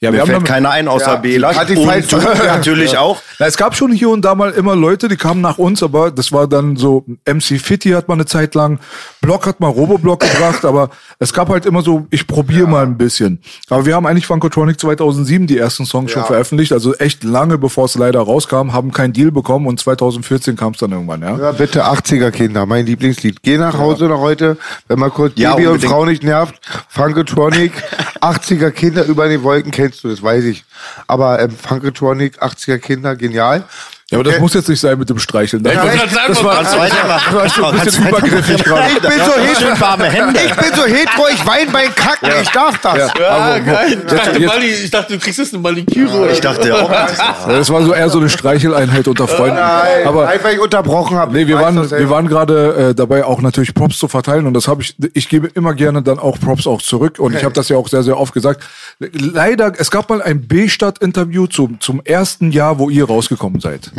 [0.00, 1.16] Ja, Mir wir haben fällt damit- keiner ein außer Ja.
[1.16, 1.54] Bela.
[1.54, 2.16] Hat die Und du
[2.46, 3.20] natürlich auch.
[3.38, 6.10] Na, es gab schon hier und da mal immer Leute, die kamen nach uns, aber
[6.10, 8.78] das war dann so, MC Fitty hat mal eine Zeit lang,
[9.20, 12.96] Block hat mal Roboblock gebracht, aber es gab halt immer so, ich probiere mal ein
[12.98, 13.40] bisschen.
[13.70, 17.84] Aber wir haben eigentlich Funkotronic 2007 die ersten Songs schon veröffentlicht, also echt lange bevor
[17.84, 21.36] es leider rauskam, haben keinen Deal bekommen und 2014 kam es dann irgendwann, ja.
[21.38, 23.42] Ja, bitte 80er Kinder, mein Lieblingslied.
[23.42, 24.56] Geh nach Hause noch heute,
[24.88, 25.82] wenn man kurz Ja, Baby und.
[25.84, 26.54] Frau nicht nervt.
[26.88, 27.72] Funketronic,
[28.20, 30.64] 80er Kinder über den Wolken kennst du, das weiß ich.
[31.06, 33.64] Aber ähm, Funketronic, 80er Kinder, genial.
[34.12, 35.62] Ja, aber das muss jetzt nicht sein mit dem Streicheln.
[35.62, 37.36] Das, Ich wollte gerade sagen, das war, Kannst weitermachen.
[37.42, 38.82] das war ein bisschen übergriffig gerade.
[38.92, 40.40] Ich bin so hetero, warme Hände.
[40.46, 43.10] ich bin so hetero, ich weine beim Kacken, ich darf das.
[43.18, 43.98] Ja, geil.
[44.06, 46.30] Ich dachte, jetzt- Mali, ich dachte, du kriegst jetzt eine Maniküre.
[46.30, 46.90] Ich dachte auch.
[46.90, 47.06] Ja,
[47.48, 49.56] Das war so eher so eine Streicheleinheit unter Freunden.
[49.56, 51.32] Nein, aber einfach ich unterbrochen habe.
[51.32, 54.68] Nee, wir waren, wir waren gerade äh, dabei, auch natürlich Props zu verteilen und das
[54.68, 57.68] habe ich, ich gebe immer gerne dann auch Props auch zurück und ich habe das
[57.70, 58.62] ja auch sehr, sehr oft gesagt.
[58.98, 63.90] Leider, es gab mal ein B-Stadt-Interview zum, zum ersten Jahr, wo ihr rausgekommen seid.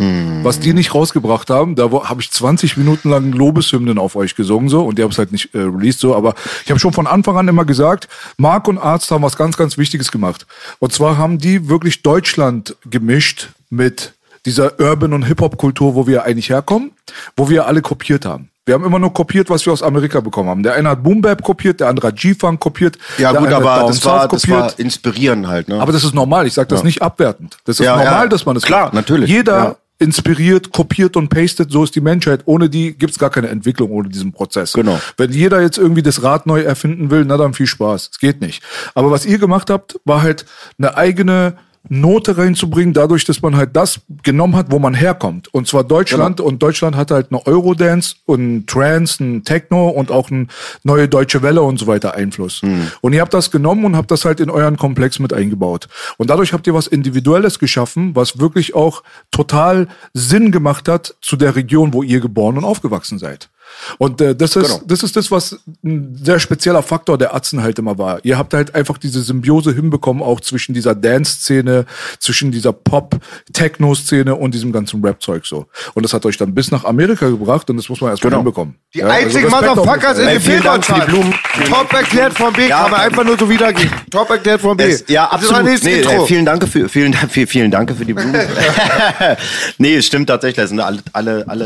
[0.44, 4.70] Was die nicht rausgebracht haben, da habe ich 20 Minuten lang Lobeshymnen auf euch gesungen
[4.70, 6.34] so und die haben es halt nicht äh, released so, aber
[6.66, 8.08] ich habe schon von Anfang an immer gesagt,
[8.38, 10.46] Marc und Arzt haben was ganz, ganz Wichtiges gemacht.
[10.80, 14.14] Und zwar haben die wirklich Deutschland gemischt mit
[14.46, 16.92] dieser Urban- und Hip-Hop-Kultur, wo wir eigentlich herkommen,
[17.38, 18.50] wo wir alle kopiert haben.
[18.66, 20.64] Wir haben immer nur kopiert, was wir aus Amerika bekommen haben.
[20.64, 22.98] Der eine hat Boom Bap kopiert, der andere hat G-Funk kopiert.
[23.18, 25.68] Ja der gut, aber das war, das war inspirieren halt.
[25.68, 25.82] Ne?
[25.82, 26.48] aber das ist normal.
[26.48, 27.58] Ich sage das nicht abwertend.
[27.66, 28.28] Das ist Ja, normal, ja.
[28.28, 28.94] dass man das Klar, macht.
[28.94, 29.30] natürlich.
[29.30, 29.76] Jeder Ja.
[30.04, 31.72] Inspiriert, kopiert und pastet.
[31.72, 32.42] So ist die Menschheit.
[32.46, 34.74] Ohne die gibt's gar keine Entwicklung, ohne diesen Prozess.
[34.74, 35.00] Genau.
[35.18, 38.10] Wenn jeder jetzt irgendwie das Rad neu erfinden will, na dann viel Spaß.
[38.12, 38.62] Es geht nicht.
[38.94, 40.46] Aber was ihr gemacht habt, war halt
[40.78, 41.56] eine eigene
[41.90, 45.54] Note reinzubringen, dadurch, dass man halt das genommen hat, wo man herkommt.
[45.54, 46.38] Und zwar Deutschland.
[46.38, 46.48] Genau.
[46.48, 50.48] Und Deutschland hat halt eine Eurodance und ein Trance, ein Techno und auch eine
[50.84, 52.62] neue deutsche Welle und so weiter Einfluss.
[52.62, 52.92] Hm.
[53.02, 55.90] Und ihr habt das genommen und habt das halt in euren Komplex mit eingebaut.
[56.18, 61.36] Und dadurch habt ihr was Individuelles geschaffen, was wirklich auch total Sinn gemacht hat zu
[61.36, 63.50] der Region, wo ihr geboren und aufgewachsen seid.
[63.98, 64.82] Und äh, das ist Genau.
[64.86, 68.20] das ist das, was ein sehr spezieller Faktor der Atzen halt immer war.
[68.24, 71.86] Ihr habt halt einfach diese Symbiose hinbekommen, auch zwischen dieser Dance-Szene,
[72.20, 75.66] zwischen dieser Pop-Techno-Szene und diesem ganzen Rap-Zeug so.
[75.94, 78.42] Und das hat euch dann bis nach Amerika gebracht und das muss man erstmal Genau.
[78.42, 78.76] hinbekommen.
[78.94, 81.06] Die Ja, also einzigen jeden Motherfuckers in den.
[81.08, 81.34] Blumen.
[81.70, 83.92] Top erklärt von B, Ja, kann man einfach nur so wiedergeben.
[84.10, 84.84] Top erklärt von B.
[84.84, 85.64] Es, ja, absolut.
[85.84, 86.24] Nee, Intro.
[86.24, 88.34] äh, vielen Dank für vielen, vielen Dank für die Blumen.
[89.78, 90.58] nee, es stimmt tatsächlich.
[90.58, 91.66] Da sind alle, alle, alle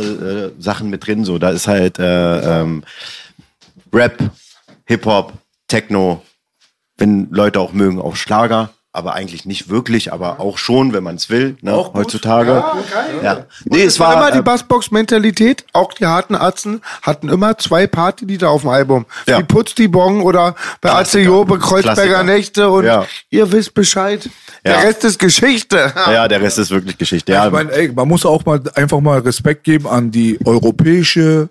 [0.57, 1.25] äh, Sachen mit drin.
[1.25, 2.83] So, da ist halt äh, ähm,
[3.93, 4.17] Rap,
[4.85, 5.33] Hip Hop,
[5.67, 6.21] Techno.
[6.97, 8.69] Wenn Leute auch mögen, auch Schlager.
[8.93, 12.63] Aber eigentlich nicht wirklich, aber auch schon, wenn man es will, ne, heutzutage.
[13.21, 15.65] Ja, Nee, es Es war immer die äh, Bassbox-Mentalität.
[15.73, 19.05] Auch die harten Atzen hatten immer zwei Partylieder auf dem Album.
[19.27, 19.37] Ja.
[19.37, 22.23] Wie Putz die Bong oder bei Atze Jobe, Kreuzberger Klassiker.
[22.23, 23.05] Nächte und Ja.
[23.29, 24.27] ihr wisst Bescheid.
[24.65, 24.79] Der Ja.
[24.79, 25.93] Rest ist Geschichte.
[26.07, 27.33] ja, der Rest ist wirklich Geschichte.
[27.33, 31.49] Ja, Ich meine, ey, man muss auch mal einfach mal Respekt geben an die europäische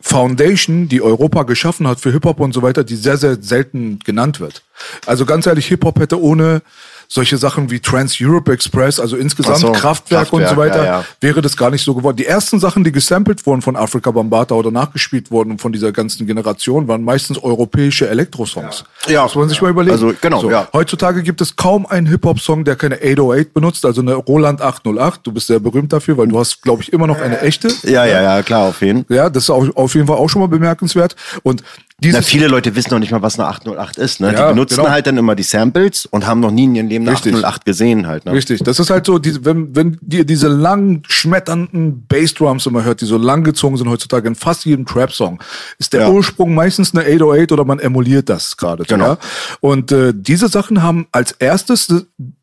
[0.00, 4.40] Foundation, die Europa geschaffen hat für Hip-Hop und so weiter, die sehr, sehr selten genannt
[4.40, 4.62] wird.
[5.06, 6.62] Also ganz ehrlich, Hip-Hop hätte ohne
[7.08, 11.04] solche Sachen wie Trans-Europe Express, also insgesamt so, Kraftwerk, und so Kraftwerk, weiter, ja, ja.
[11.22, 12.18] wäre das gar nicht so geworden.
[12.18, 16.26] Die ersten Sachen, die gesampelt wurden von Afrika Bambata oder nachgespielt wurden von dieser ganzen
[16.26, 18.84] Generation, waren meistens europäische Elektrosongs.
[19.08, 19.22] Ja.
[19.22, 19.94] Muss man sich mal überlegen.
[19.94, 20.68] Also, genau, so, ja.
[20.74, 25.20] Heutzutage gibt es kaum einen Hip-Hop-Song, der keine 808 benutzt, also eine Roland 808.
[25.26, 27.68] Du bist sehr berühmt dafür, weil du hast, glaube ich, immer noch eine echte.
[27.84, 29.16] Ja, ja, ja, klar, auf jeden Fall.
[29.16, 31.16] Ja, das ist auf jeden Fall auch schon mal bemerkenswert.
[31.42, 31.62] Und
[32.00, 34.20] Na, viele Leute wissen noch nicht mal, was eine 808 ist.
[34.20, 34.32] Ne?
[34.32, 34.90] Ja, die benutzen genau.
[34.90, 37.32] halt dann immer die Samples und haben noch nie in ihrem Leben eine Richtig.
[37.34, 38.24] 808 gesehen halt.
[38.24, 38.32] Ne?
[38.32, 43.00] Richtig, das ist halt so, die, wenn, wenn ihr diese lang schmetternden Bassdrums immer hört,
[43.00, 45.42] die so lang gezogen sind heutzutage in fast jedem Trap-Song,
[45.78, 46.10] ist der Ja.
[46.10, 48.84] Ursprung meistens eine 808 oder man emuliert das gerade.
[48.84, 49.04] Genau.
[49.04, 49.18] Ja?
[49.60, 51.88] Und äh, diese Sachen haben als erstes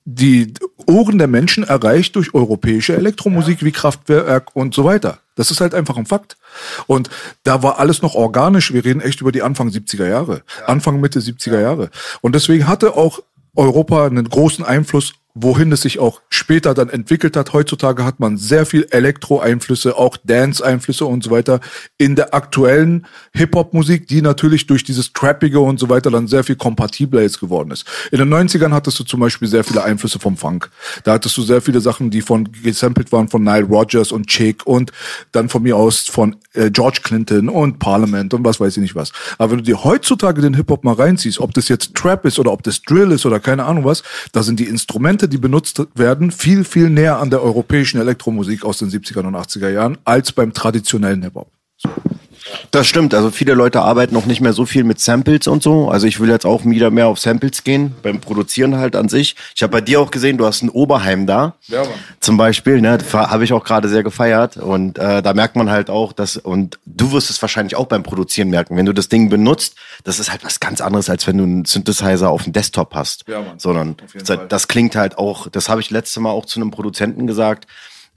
[0.04, 0.54] die
[0.86, 5.20] Ohren der Menschen erreicht durch europäische Elektromusik wie Kraftwerk und so weiter.
[5.36, 6.38] Das ist halt einfach ein Fakt.
[6.88, 7.10] Und
[7.44, 8.74] da war alles noch organisch.
[8.74, 10.44] Wir reden echt über die Anfang 70er Jahre.
[10.66, 11.90] Anfang, Mitte 70er Jahre.
[12.22, 13.20] Und deswegen hatte auch
[13.56, 17.52] Europa einen großen Einfluss, wohin es sich auch später dann entwickelt hat.
[17.52, 21.60] Heutzutage hat man sehr viel Elektro-Einflüsse, auch Dance-Einflüsse und so weiter
[21.98, 26.56] in der aktuellen Hip-Hop-Musik, die natürlich durch dieses Trappige und so weiter dann sehr viel
[26.56, 27.86] kompatibler jetzt geworden ist.
[28.12, 30.70] In den 90ern hattest du zum Beispiel sehr viele Einflüsse vom Funk.
[31.04, 34.66] Da hattest du sehr viele Sachen, die von gesampelt waren von Nile Rodgers und Chick
[34.66, 34.94] und
[35.34, 38.96] dann von mir aus von äh, George Clinton und Parliament und was weiß ich nicht
[38.96, 39.12] was.
[39.38, 42.54] Aber wenn du dir heutzutage den Hip-Hop mal reinziehst, ob das jetzt Trap ist oder
[42.54, 46.32] ob das Drill ist oder keine Ahnung was, da sind die Instrumente, die benutzt werden,
[46.32, 50.54] viel, viel näher an der europäischen Elektromusik aus den 70er und 80er Jahren als beim
[50.54, 51.52] traditionellen Hip-Hop.
[52.72, 53.14] Das stimmt.
[53.14, 55.90] Also viele Leute arbeiten auch nicht mehr so viel mit Samples und so.
[55.90, 59.36] Also ich will jetzt auch wieder mehr auf Samples gehen, beim Produzieren halt an sich.
[59.56, 61.56] Ich habe bei dir auch gesehen, du hast ein Oberheim da.
[61.68, 61.92] Ja, Mann.
[62.20, 64.58] Zum Beispiel, ne, habe ich auch gerade sehr gefeiert.
[64.58, 68.04] Und äh, da merkt man halt auch, dass, und du wirst es wahrscheinlich auch beim
[68.04, 71.38] Produzieren merken, wenn du das Ding benutzt, das ist halt was ganz anderes, als wenn
[71.38, 73.26] du einen Synthesizer auf dem Desktop hast.
[73.28, 73.60] Ja, Mann.
[73.60, 77.28] Sondern das, das klingt halt auch, das habe ich letzte Mal auch zu einem Produzenten
[77.28, 77.68] gesagt,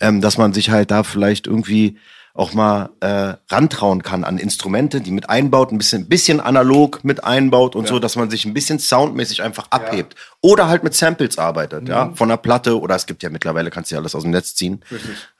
[0.01, 1.97] ähm, dass man sich halt da vielleicht irgendwie
[2.35, 7.25] auch mal äh, rantrauen kann an Instrumente, die mit einbaut, ein bisschen, bisschen analog mit
[7.25, 10.15] einbaut und so, dass man sich ein bisschen soundmäßig einfach abhebt.
[10.41, 11.89] Oder halt mit Samples arbeitet, Mhm.
[11.89, 14.31] ja, von der Platte oder es gibt ja mittlerweile, kannst du ja alles aus dem
[14.31, 14.83] Netz ziehen.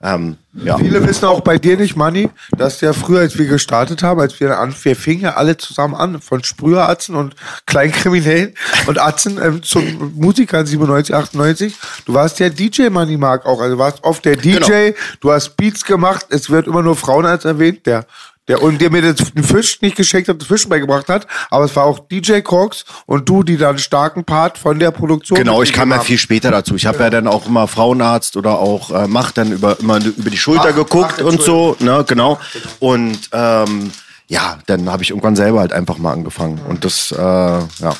[0.01, 0.77] Ähm, ja.
[0.77, 4.39] Viele wissen auch bei dir nicht, Manni, dass ja früher, als wir gestartet haben, als
[4.39, 8.53] wir an, wir fingen ja alle zusammen an, von Sprüheratzen und Kleinkriminellen
[8.87, 11.75] und Atzen ähm, zum Musikern 97, 98.
[12.05, 14.97] Du warst ja DJ, Manni Mark auch, also du warst oft der DJ, Genau.
[15.21, 18.05] du hast Beats gemacht, es wird immer nur Frauen als erwähnt, der
[18.49, 21.75] der, und der mir den Fisch nicht geschenkt hat, den Fisch beigebracht hat, aber es
[21.75, 25.61] war auch DJ Cox und du, die da einen starken Part von der Produktion Genau,
[25.61, 26.75] ich kam ja viel später dazu.
[26.75, 30.29] Ich habe ja dann auch immer Frauenarzt oder auch äh, Macht dann über immer über
[30.29, 32.39] die Schulter Mach- geguckt Mach, und so, ne, genau.
[32.79, 33.91] Und ähm,
[34.27, 37.95] ja, dann habe ich irgendwann selber halt einfach mal angefangen und das, äh, ja.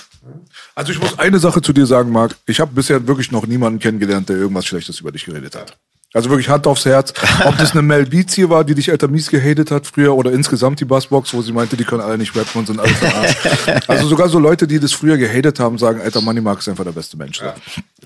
[0.76, 2.36] Also ich muss eine Sache zu dir sagen, Marc.
[2.46, 5.78] Ich habe bisher wirklich noch niemanden kennengelernt, der irgendwas Schlechtes über dich geredet hat.
[6.14, 7.14] Also wirklich Hand aufs Herz.
[7.46, 10.32] Ob das eine Mel Beats hier war, die dich alter mies gehatet hat früher oder
[10.32, 13.38] insgesamt die Bassbox, wo sie meinte, die können alle nicht rappen und sind alle verarscht.
[13.88, 16.84] Also sogar so Leute, die das früher gehatet haben, sagen, alter Money Mark ist einfach
[16.84, 17.40] der beste Mensch.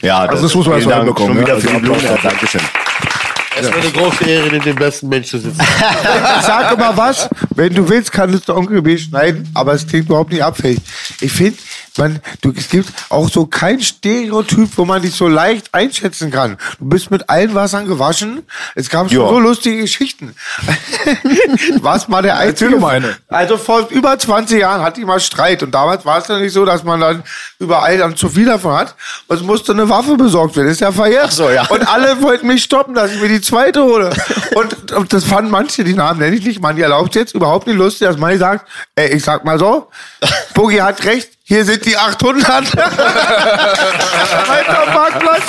[0.01, 1.17] Ja, Also das muss man vielen erst mal Dank.
[1.17, 1.59] hinbekommen, Schon wieder ja.
[1.59, 1.99] für die Also Blumen.
[2.05, 2.61] Applaus Ja, Dankeschön.
[3.55, 5.59] Es ist eine große Ehre, neben dem besten Mensch zu sitzen.
[6.41, 10.31] Sag immer was, wenn du willst, kannst du Onkel B schneiden, aber es klingt überhaupt
[10.31, 10.79] nicht abfällig.
[11.21, 11.57] Ich finde,
[11.97, 16.57] man, du, es gibt auch so kein Stereotyp, wo man dich so leicht einschätzen kann.
[16.79, 18.43] Du bist mit allen Wassern gewaschen.
[18.75, 19.27] Es gab schon Ja.
[19.29, 20.35] so lustige Geschichten.
[21.81, 22.65] Was mal der einzige.
[22.65, 23.15] Erzähl doch mal eine.
[23.27, 26.53] Also vor über 20 Jahren hatte ich mal Streit und damals war es dann nicht
[26.53, 27.23] so, dass man dann
[27.59, 28.95] überall dann zu viel davon hat.
[29.27, 30.67] Und es musste eine Waffe besorgt werden.
[30.69, 31.25] Ist ja verjährt.
[31.27, 31.65] Ach so, ja.
[31.67, 34.11] Und alle wollten mich stoppen, dass ich mir die zweite hole.
[34.55, 37.67] Und, und das fanden manche, die Namen nenne ich nicht, man, die erlaubt jetzt überhaupt
[37.67, 39.89] nicht lustig, dass man sagt, ey, ich sag mal so,
[40.53, 42.73] Boogie hat recht, hier sind die 800.
[44.47, 45.41] Weiter Marktplatz.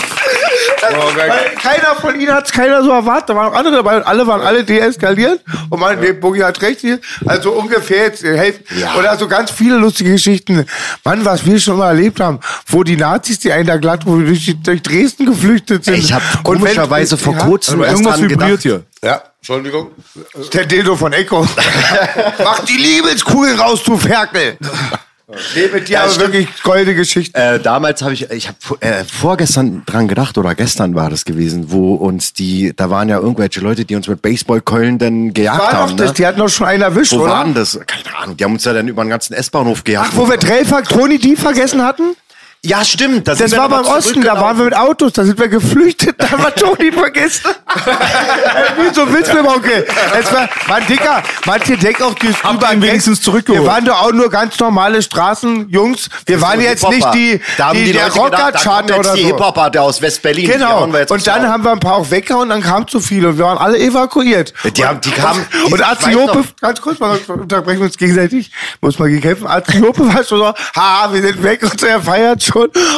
[1.16, 3.30] Weil keiner von ihnen hat es keiner so erwartet.
[3.30, 5.40] Da waren auch andere dabei und alle waren alle deeskaliert.
[5.70, 6.98] Und man, nee, Boogie hat recht hier.
[7.26, 8.62] Also ungefähr jetzt äh, helft.
[8.98, 10.66] Oder so ganz viele lustige Geschichten.
[11.04, 14.18] Mann, was wir schon mal erlebt haben, wo die Nazis, die einen da glatt, wo
[14.18, 15.94] wir durch, durch Dresden geflüchtet sind.
[15.94, 18.82] Ich habe Und wenn- komischerweise vor Ja, kurzem erst irgendwas dran vibriert gedacht.
[19.02, 19.08] hier.
[19.08, 19.90] Ja, Entschuldigung.
[20.52, 21.46] Der Dildo von Echo.
[22.42, 24.56] Mach die Liebeskugel raus, du Ferkel.
[25.54, 27.36] Nee, mit dir Ja, aber wirklich golde Geschichten.
[27.36, 31.70] Äh, damals habe ich, ich habe äh, vorgestern dran gedacht oder gestern war das gewesen,
[31.72, 35.72] wo uns die, da waren ja irgendwelche Leute, die uns mit Baseballkeulen dann gejagt War
[35.72, 35.90] haben.
[35.92, 36.14] doch das, ne?
[36.14, 37.30] die hatten doch schon einen erwischt, Wo oder?
[37.32, 37.78] waren das?
[37.86, 38.36] Keine Ahnung.
[38.36, 40.10] Die haben uns ja dann über den ganzen S-Bahnhof gejagt.
[40.12, 42.14] Ach, wo wir Drellfaktroni die vergessen hatten?
[42.66, 43.28] Ja, stimmt.
[43.28, 46.54] Das war beim Osten, da waren wir mit Autos, da sind wir geflüchtet, da war
[46.54, 47.50] Toni vergessen.
[48.78, 49.84] Wie so ein Witzfilm, okay.
[50.18, 52.88] Es war, man Dicker, manche denken auch, die ihn weg.
[52.88, 53.62] wenigstens zurückgeholt.
[53.64, 56.08] Wir waren doch auch nur ganz normale Straßenjungs.
[56.24, 58.16] Wir waren jetzt nicht die, da haben die, die, der jetzt
[58.98, 59.26] oder die so.
[59.26, 60.46] Hip-Hopper, der aus West-Berlin.
[60.46, 60.90] Die Genau.
[60.90, 61.50] wir Und dann Maul.
[61.50, 64.54] haben wir ein paar auch weggehauen, dann kam zu viel und wir waren alle evakuiert.
[64.74, 68.50] Die haben- die kamen- die- und Aziope, ganz kurz mal, unterbrechen wir uns gegenseitig,
[68.80, 69.46] muss mal gegen kämpfen.
[69.46, 72.53] Aziope war schon so, ha, wir sind weg und so, er feiert schon.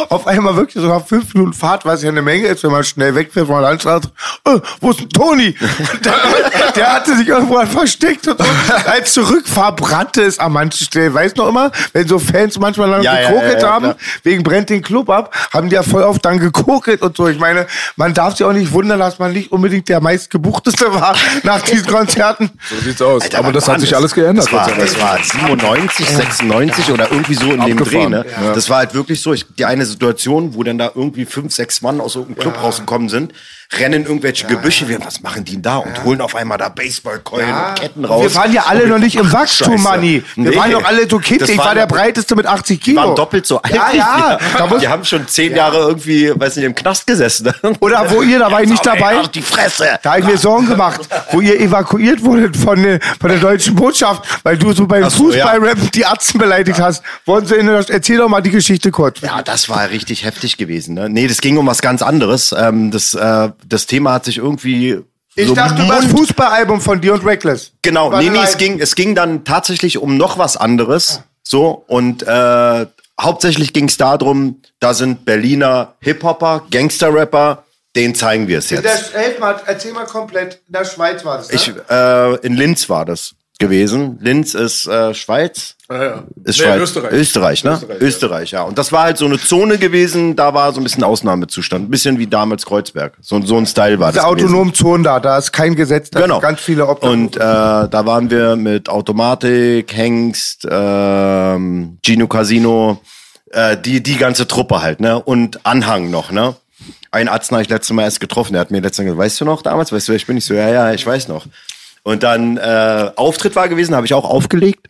[0.09, 2.85] Auf einmal wirklich so nach fünf Minuten Fahrt, was ja eine Menge ist, wenn man
[2.85, 4.11] schnell wegfährt von der Landstraße.
[4.45, 5.55] Äh, wo ist denn Toni?
[5.61, 8.45] Und Der, der hatte sich irgendwo versteckt und so.
[8.87, 11.15] Als Zurückfahr brannte es an manchen Stellen.
[11.15, 13.97] Weißt du noch immer, wenn so Fans manchmal dann Ja, gekokelt ja, ja, haben, klar.
[14.23, 17.29] wegen brennt den Club ab, haben die ja voll oft dann gekokelt und so.
[17.29, 17.67] Ich meine,
[17.97, 21.87] man darf sich auch nicht wundern, dass man nicht unbedingt der meistgebuchteste war nach diesen
[21.87, 22.51] Konzerten.
[22.69, 23.23] So sieht's aus.
[23.23, 24.47] Alter, Aber das hat sich alles geändert.
[24.47, 28.07] Das war, das war 97, 96 oder irgendwie so in dem Dreh.
[28.09, 28.25] Ne?
[28.45, 28.53] Ja.
[28.53, 29.33] Das war halt wirklich so.
[29.33, 33.09] Ich, die eine Situation, wo dann da irgendwie fünf, sechs Mann aus irgendeinem Club rausgekommen
[33.09, 33.33] sind,
[33.79, 34.89] rennen irgendwelche Gebüsche.
[34.89, 35.77] Wir, was machen die denn da?
[35.79, 38.23] Und holen auf einmal da Baseballkeulen und Ketten raus.
[38.23, 39.83] Wir waren ja alle noch nicht im Wachstum.
[39.83, 40.23] Manni.
[40.37, 40.57] Wir Nee.
[40.57, 41.49] waren doch alle so Kids.
[41.49, 43.03] Ich war der breiteste mit 80 Die Kilo.
[43.03, 43.75] waren doppelt so alt.
[43.75, 44.39] Ja, ja.
[44.59, 47.53] Da die haben schon zehn Jahre irgendwie, weiß nicht, im Knast gesessen.
[47.81, 49.23] Oder wo ihr, da war ich nicht dabei.
[49.35, 49.99] die Fresse.
[50.03, 51.01] Da habe ich mir Sorgen gemacht,
[51.33, 55.25] wo ihr evakuiert wurdet von, der- von der deutschen Botschaft, weil du so beim so,
[55.27, 57.03] Fußballrap die Atzen beleidigt hast.
[57.25, 59.21] Wollen Sie in der, erzähl doch mal die Geschichte kurz.
[59.21, 60.95] Ja, das war richtig heftig gewesen.
[60.95, 61.09] Ne?
[61.09, 62.55] Nee, das ging um was ganz anderes.
[62.57, 65.03] Ähm, das, äh, das Thema hat sich irgendwie.
[65.35, 67.73] Ich so dachte über das Fußballalbum von dir und Reckless.
[67.83, 71.21] Genau, War nee, nee, es ging, es ging dann tatsächlich um noch was anderes.
[71.43, 72.87] So, und äh,
[73.21, 77.65] hauptsächlich ging es darum, da sind Berliner Hip-Hopper, Gangster-Rapper,
[77.95, 79.15] denen zeigen wir es der, jetzt.
[79.15, 80.61] helf mal, erzähl mal komplett.
[80.67, 81.55] In der Schweiz war das, ne?
[81.55, 84.19] Ich, äh, in Linz war das gewesen.
[84.21, 85.76] Linz ist äh, Schweiz.
[85.89, 86.25] Ja, ja.
[86.45, 86.81] Ist Nee, Schweiz.
[86.81, 87.13] Österreich.
[87.13, 87.71] Österreich, ne?
[87.75, 88.59] Österreich, Österreich, ja.
[88.61, 88.65] ja.
[88.65, 91.87] Und das war halt so eine Zone gewesen, da war so ein bisschen Ausnahmezustand.
[91.87, 93.15] Ein bisschen wie damals Kreuzberg.
[93.21, 94.17] So, so ein Style war das.
[94.17, 96.35] Diese autonomen Zonen da, da ist kein Gesetz, da Genau.
[96.37, 97.11] sind ganz viele Opfer.
[97.11, 103.01] Und äh, da waren wir mit Automatik, Hengst, ähm, Gino Casino,
[103.53, 105.21] äh, die, die ganze Truppe halt, ne?
[105.23, 106.57] Und Anhang noch, ne?
[107.13, 109.41] Ein Arzt habe ich letztes Mal erst getroffen, der hat mir letztes Mal gesagt, weißt
[109.41, 110.37] du noch damals, weißt du, ich bin?
[110.37, 111.47] Ich so, ja, ja, ich weiß noch.
[112.03, 114.89] Und dann äh, Auftritt war gewesen, habe ich auch aufgelegt.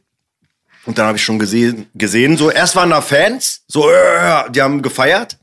[0.87, 4.63] Und dann habe ich schon gesehen, gesehen, so erst waren da Fans, so äh, die
[4.63, 5.37] haben gefeiert.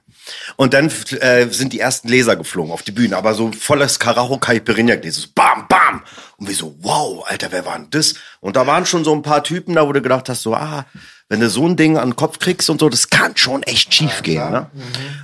[0.56, 0.90] Und dann
[1.20, 4.96] äh, sind die ersten Laser geflogen auf die Bühne, aber so volles Karacho Caipirinha.
[5.10, 6.02] So bam, bam.
[6.38, 8.16] Und wir so, wow, Alter, wer war denn das?
[8.40, 10.86] Und da waren schon so ein paar Typen da, wo du gedacht hast, so, ah,
[11.30, 13.94] wenn du so ein Ding an den Kopf kriegst und so, das kann schon echt
[13.94, 14.50] schief gehen.
[14.50, 14.68] Ne?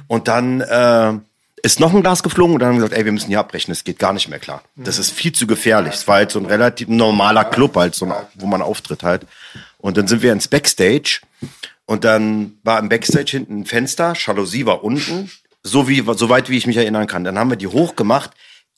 [0.08, 1.14] Und dann äh,
[1.62, 3.72] ist noch ein Glas geflogen und dann haben wir gesagt, ey, wir müssen hier abbrechen,
[3.72, 4.64] das geht gar nicht mehr klar.
[4.76, 5.94] Das ist viel zu gefährlich.
[5.94, 9.24] Es war halt so ein relativ normaler Club, halt, so ein, wo man auftritt halt.
[9.80, 11.22] Und dann sind wir ins Backstage
[11.86, 15.32] und dann war im Backstage hinten ein Fenster, Jalousie war unten,
[15.64, 17.24] so wie, so weit wie ich mich erinnern kann.
[17.24, 18.32] Dann haben wir die hochgemacht.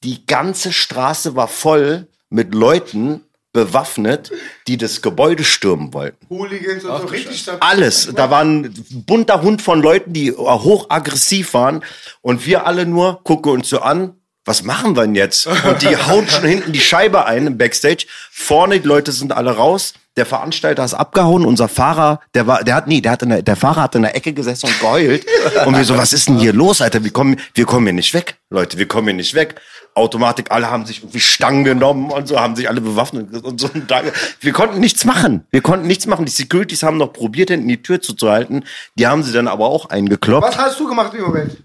[0.04, 3.22] Die ganze Straße war voll mit Leuten
[3.54, 4.32] bewaffnet,
[4.68, 6.26] die das Gebäude stürmen wollten.
[6.30, 7.60] Hooligans und so richtig stabil.
[7.62, 8.10] Alles.
[8.16, 8.74] Da war ein
[9.06, 11.84] bunter Hund von Leuten, die hochaggressiv waren.
[12.22, 14.16] Und wir alle nur gucken uns so an.
[14.46, 15.48] Was machen wir denn jetzt?
[15.48, 18.06] Und die hauen schon hinten die Scheibe ein im Backstage.
[18.32, 19.94] Vorne, die Leute sind alle raus.
[20.18, 21.46] Der Veranstalter ist abgehauen.
[21.46, 24.02] Unser Fahrer, der war, der hat nie, der hat in der, der Fahrer hat in
[24.02, 25.26] der Ecke gesessen und geheult.
[25.66, 27.04] Und wir so, was ist denn hier los, Alter?
[27.04, 28.38] Wir kommen, wir kommen hier nicht weg.
[28.50, 29.62] Leute, wir kommen hier nicht weg.
[29.96, 33.70] Automatik, alle haben sich irgendwie Stangen genommen und so, haben sich alle bewaffnet und so.
[33.74, 34.02] Und da-
[34.40, 35.46] Wir konnten nichts machen.
[35.52, 36.26] Wir konnten nichts machen.
[36.26, 38.66] Die Securities haben noch probiert, hinten die Tür zuzuhalten.
[38.96, 40.46] Die haben sie dann aber auch eingekloppt.
[40.48, 41.58] Was hast du gemacht im Moment?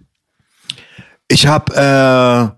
[1.29, 2.57] Ich habe äh,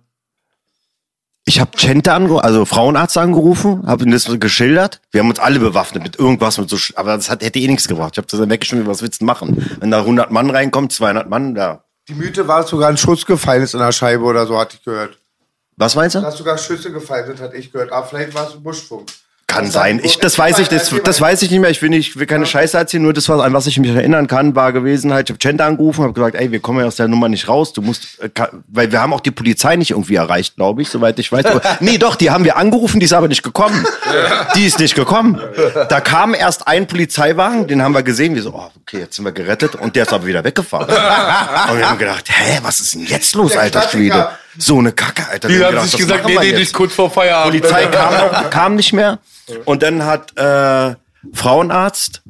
[1.49, 5.01] ich habe Chente angerufen, also Frauenarzt angerufen, habe ihm das geschildert.
[5.11, 7.67] Wir haben uns alle bewaffnet mit irgendwas, mit so, Sch- aber das hat, hätte eh
[7.67, 8.13] nichts gebracht.
[8.15, 9.77] Ich habe das dann weggeschmissen, was willst du machen?
[9.81, 11.85] Wenn da 100 Mann reinkommt, 200 Mann, da.
[12.09, 14.77] Die Mythe war, dass sogar ein Schuss gefallen ist in der Scheibe oder so, hatte
[14.79, 15.19] ich gehört.
[15.77, 16.21] Was meinst du?
[16.21, 17.93] Dass sogar Schüsse gefallen sind, hatte ich gehört.
[17.93, 19.09] Aber vielleicht war es ein Buschfunk.
[19.49, 19.99] Kann sein.
[20.03, 21.71] Ich, das weiß ich, das, das weiß ich nicht mehr.
[21.71, 23.03] Ich will nicht, will keine Scheiße erzählen.
[23.03, 25.65] Nur das, was, an was ich mich erinnern kann, war gewesen halt, ich habe Chente
[25.65, 27.73] angerufen, habe gesagt, ey, wir kommen ja aus der Nummer nicht raus.
[27.73, 28.29] Du musst, äh,
[28.69, 31.47] weil wir haben auch die Polizei nicht irgendwie erreicht, glaube ich, soweit ich weiß.
[31.47, 33.87] Aber, nee, doch, die haben wir angerufen, die ist aber nicht gekommen.
[34.55, 35.41] Die ist nicht gekommen.
[35.89, 38.35] Da kam erst ein Polizeiwagen, den haben wir gesehen.
[38.35, 39.77] Wir so, oh, okay, jetzt sind wir gerettet.
[39.77, 40.89] Und der ist aber wieder weggefahren.
[41.71, 43.89] Und wir haben gedacht, hä, was ist denn jetzt los, Der alter.
[43.89, 44.29] Schwede?
[44.59, 45.49] So eine Kacke, Alter.
[45.49, 47.61] Die haben gedacht, sich gesagt, nee, nee, nicht kurz vor Feierabend.
[47.61, 49.19] Polizei kam, kam nicht mehr.
[49.65, 50.95] Und dann hat äh,
[51.33, 52.23] Frauenarzt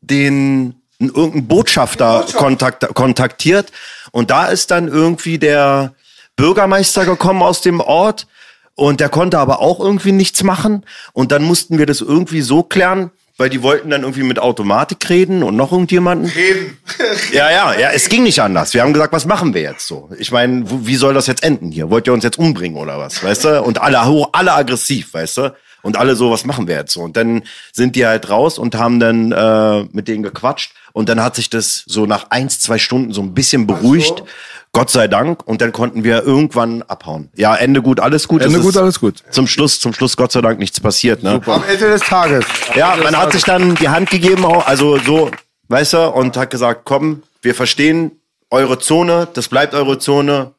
[0.00, 3.72] den irgendeinen Botschafter kontakt, kontaktiert.
[4.10, 5.94] Und da ist dann irgendwie der
[6.36, 8.26] Bürgermeister gekommen aus dem Ort.
[8.74, 10.86] Und der konnte aber auch irgendwie nichts machen.
[11.12, 15.08] Und dann mussten wir das irgendwie so klären, weil die wollten dann irgendwie mit Automatik
[15.08, 16.28] reden und noch irgendjemanden.
[16.28, 16.76] Reden.
[17.32, 18.74] Ja, ja, ja, es ging nicht anders.
[18.74, 20.08] Wir haben gesagt, was machen wir jetzt so?
[20.18, 21.90] Ich meine, wie soll das jetzt enden hier?
[21.90, 23.62] Wollt ihr uns jetzt umbringen oder was, weißt du?
[23.62, 25.54] Und alle hoch, alle aggressiv, weißt du?
[25.82, 27.02] Und alle so, was machen wir jetzt so?
[27.02, 27.42] Und dann
[27.72, 30.72] sind die halt raus und haben dann äh, mit denen gequatscht.
[30.92, 34.24] Und dann hat sich das so nach eins, zwei Stunden so ein bisschen beruhigt.
[34.72, 35.46] Gott sei Dank.
[35.46, 37.30] Und dann konnten wir irgendwann abhauen.
[37.34, 38.42] Ja, Ende gut, alles gut.
[38.42, 39.22] Ende Es gut, alles gut.
[39.30, 41.22] Zum Schluss, zum Schluss Gott sei Dank nichts passiert.
[41.22, 41.40] Ne?
[41.46, 42.44] Am Ende des Tages.
[42.74, 45.30] Ja, man hat sich dann die Hand gegeben, auch, also so,
[45.68, 48.12] weißt du, und hat gesagt, komm, wir verstehen
[48.50, 50.52] eure Zone, das bleibt eure Zone.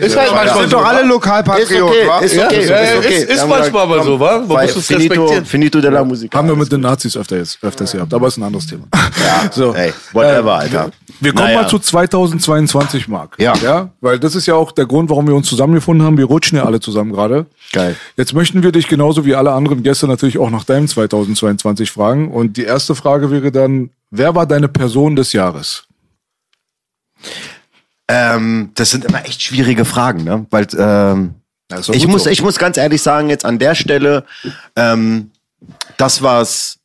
[0.00, 0.76] Ist halt manchmal sind so.
[0.78, 2.18] doch alle Lokalpatrioten, wa?
[2.20, 3.08] ist Ja, okay, ja, ist okay.
[3.14, 4.38] ist- ist Wir haben manchmal aber so, wa?
[4.38, 5.44] Man muss es finito, respektieren.
[5.44, 6.34] finito della Musik.
[6.34, 8.84] Haben wir mit den Nazis öfter jetzt, öfters gehabt, aber ist ein anderes Thema.
[9.52, 9.74] so.
[9.74, 10.90] Ey, whatever, Alter.
[11.22, 11.62] Wir kommen Naja.
[11.62, 13.34] mal zu 2022, Marc.
[13.38, 13.54] Ja.
[13.62, 13.90] ja.
[14.00, 16.16] Weil das ist ja auch der Grund, warum wir uns zusammengefunden haben.
[16.16, 17.44] Wir rutschen ja alle zusammen gerade.
[17.72, 17.94] Geil.
[18.16, 22.30] Jetzt möchten wir dich genauso wie alle anderen Gäste natürlich auch nach deinem 2022 fragen.
[22.30, 25.84] Und die erste Frage wäre dann, wer war deine Person des Jahres?
[28.12, 30.44] Ähm, das sind immer echt schwierige Fragen, ne?
[30.50, 31.34] Weil ähm,
[31.92, 32.30] ich muss, so.
[32.30, 34.24] ich muss ganz ehrlich sagen, jetzt an der Stelle,
[34.74, 35.30] ähm,
[35.96, 36.78] das was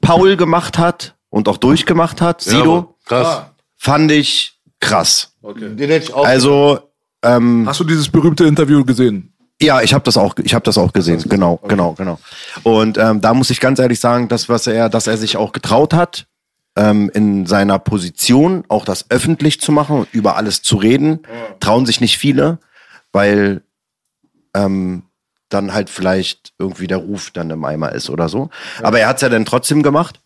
[0.00, 3.46] Paul gemacht hat und auch durchgemacht hat, Sido, Krass.
[3.76, 5.32] fand ich krass.
[5.42, 6.24] Den hätte ich auch.
[6.24, 6.78] Also
[7.24, 9.32] ähm, Hast du dieses berühmte Interview gesehen?
[9.60, 11.22] Ja, ich habe das auch, ich habe das auch gesehen.
[11.28, 12.18] Genau, genau, genau.
[12.62, 15.52] Und ähm, da muss ich ganz ehrlich sagen, das was er, dass er sich auch
[15.52, 16.26] getraut hat,
[16.76, 21.20] ähm, in seiner Position auch das öffentlich zu machen, und über alles zu reden,
[21.60, 22.58] trauen sich nicht viele,
[23.12, 23.62] weil
[24.54, 25.02] ähm,
[25.48, 28.50] dann halt vielleicht irgendwie der Ruf dann im Eimer ist oder so.
[28.82, 30.18] Aber er hat's ja dann trotzdem gemacht.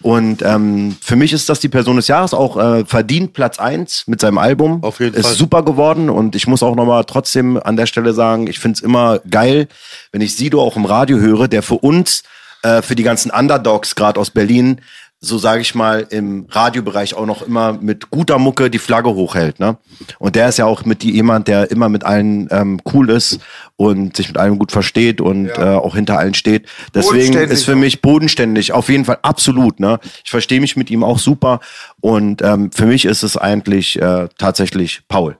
[0.00, 4.04] Und ähm, für mich ist das die Person des Jahres auch äh, verdient Platz eins
[4.06, 4.82] mit seinem Album.
[4.84, 5.34] Auf jeden ist Fall.
[5.34, 9.18] super geworden und ich muss auch nochmal trotzdem an der Stelle sagen, ich find's immer
[9.28, 9.66] geil,
[10.12, 12.22] wenn ich Sido auch im Radio höre, der für uns,
[12.62, 14.80] äh, für die ganzen Underdogs gerade aus Berlin,
[15.26, 19.58] so sage ich mal, im Radiobereich auch noch immer mit guter Mucke die Flagge hochhält.
[19.60, 19.76] Ne?
[20.18, 23.40] Und der ist ja auch mit die jemand, der immer mit allen ähm, cool ist
[23.76, 26.66] und sich mit allen gut versteht und äh, auch hinter allen steht.
[26.94, 29.80] Deswegen ist für mich bodenständig, auf jeden Fall absolut.
[29.80, 29.98] Ne?
[30.24, 31.60] Ich verstehe mich mit ihm auch super
[32.00, 35.36] und ähm, für mich ist es eigentlich äh, tatsächlich Paul.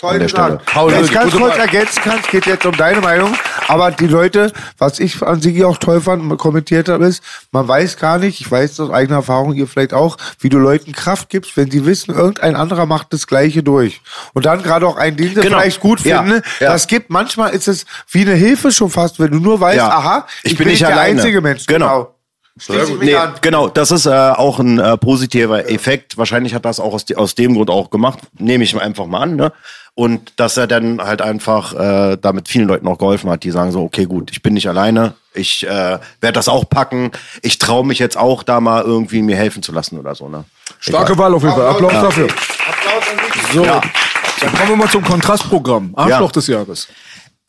[0.00, 0.64] Toll gesagt.
[0.64, 3.34] Paul, Wenn ich ganz kurz ergänzen kann, es geht jetzt um deine Meinung,
[3.68, 7.22] aber die Leute, was ich an Sigi auch toll fand und kommentiert habe, ist,
[7.52, 10.92] man weiß gar nicht, ich weiß aus eigener Erfahrung, ihr vielleicht auch, wie du Leuten
[10.92, 14.00] Kraft gibst, wenn sie wissen, irgendein anderer macht das Gleiche durch.
[14.32, 15.58] Und dann gerade auch einen, den sie Genau.
[15.58, 16.42] vielleicht gut Ja, finden.
[16.60, 16.72] ja.
[16.72, 19.88] Das gibt, manchmal ist es wie eine Hilfe schon fast, wenn du nur weißt, Ja.
[19.90, 21.20] aha, Ich bin nicht der alleine.
[21.20, 21.66] einzige Mensch.
[21.66, 22.14] Genau.
[22.58, 26.18] Ich mich Nee, genau, das ist äh, auch ein äh, positiver Effekt.
[26.18, 28.18] Wahrscheinlich hat das auch aus, de aus dem Grund auch gemacht.
[28.38, 29.36] Nehme ich einfach mal an.
[29.36, 29.52] Ne?
[29.94, 33.72] Und dass er dann halt einfach äh, damit vielen Leuten auch geholfen hat, die sagen
[33.72, 37.10] so, okay, gut, ich bin nicht alleine, ich äh, werde das auch packen,
[37.42, 40.28] ich traue mich jetzt auch da mal irgendwie mir helfen zu lassen oder so.
[40.28, 40.44] Ne?
[40.78, 41.68] Starke Wahl auf jeden Fall.
[41.68, 42.24] Applaus dafür.
[42.26, 43.52] Applaus an dich.
[43.52, 45.92] So, dann kommen wir mal zum Kontrastprogramm.
[45.96, 46.88] Arschloch des Jahres.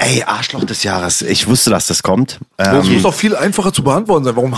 [0.03, 1.21] Ey, Arschloch des Jahres.
[1.21, 2.39] Ich wusste, dass das kommt.
[2.57, 4.35] Das Ähm, muss doch viel einfacher zu beantworten sein.
[4.35, 4.55] Warum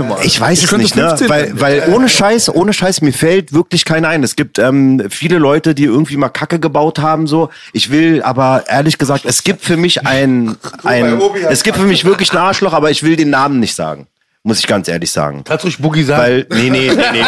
[0.00, 0.16] immer?
[0.16, 0.24] alle?
[0.24, 1.08] Ich weiß es könnte nicht, ne?
[1.08, 4.24] 15 Weil, weil ohne Scheiß, ohne Scheiß, mir fällt wirklich keiner ein.
[4.24, 7.50] Es gibt ähm, viele Leute, die irgendwie mal Kacke gebaut haben, so.
[7.74, 11.76] Ich will aber ehrlich gesagt, es gibt für mich ein, ein Obi hat es gibt
[11.76, 14.06] für mich wirklich ein Arschloch, aber ich will den Namen nicht sagen.
[14.48, 15.44] Muss ich ganz ehrlich sagen.
[15.44, 16.22] Kannst du ruhig Boogie sagen?
[16.22, 17.24] Weil, nee, nee, nee, nee.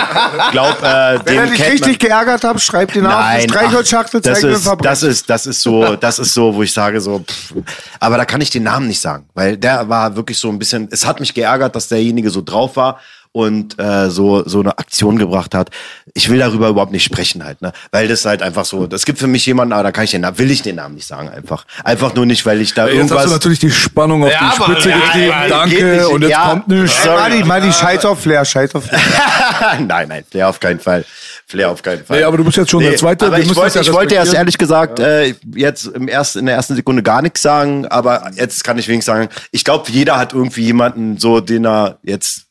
[0.52, 2.08] Glaub, äh, Wenn er den dich kennt richtig man.
[2.08, 3.12] geärgert hat, schreib den auf.
[3.12, 6.54] Nein, Streichholzschachtel, ach, das zeig mir ist, das ist, das ist so, das ist so,
[6.54, 7.56] wo ich sage so, pff,
[7.98, 10.88] aber da kann ich den Namen nicht sagen, weil der war wirklich so ein bisschen,
[10.90, 12.98] es hat mich geärgert, dass derjenige so drauf war
[13.32, 15.70] und äh, so so eine Aktion gebracht hat.
[16.14, 19.18] Ich will darüber überhaupt nicht sprechen halt, ne, weil das halt einfach so, das gibt
[19.20, 21.28] für mich jemanden, aber da kann ich den Namen, will ich den Namen nicht sagen
[21.28, 23.30] einfach, einfach nur nicht, weil ich da Jetzt hast du irgendwas.
[23.32, 25.28] natürlich die Spannung auf Ja, die Spitze ja, getrieben.
[25.28, 26.08] ja, Danke.
[26.08, 26.48] Und jetzt Ja.
[26.50, 27.04] kommt nichts.
[27.06, 29.00] Ey, Mani, Mani, scheiß auf Flair, scheiß auf Flair.
[29.86, 31.04] nein, nein, Flair auf keinen Fall.
[31.46, 32.18] Flair auf keinen Fall.
[32.18, 33.26] Nee, aber du bist jetzt schon der Zweite.
[33.26, 36.54] Aber ich wollte, ja ich wollte erst ehrlich gesagt äh, jetzt im ersten, in der
[36.56, 40.32] ersten Sekunde gar nichts sagen, aber jetzt kann ich wenigstens sagen, ich glaube, jeder hat
[40.32, 42.46] irgendwie jemanden so, den er jetzt,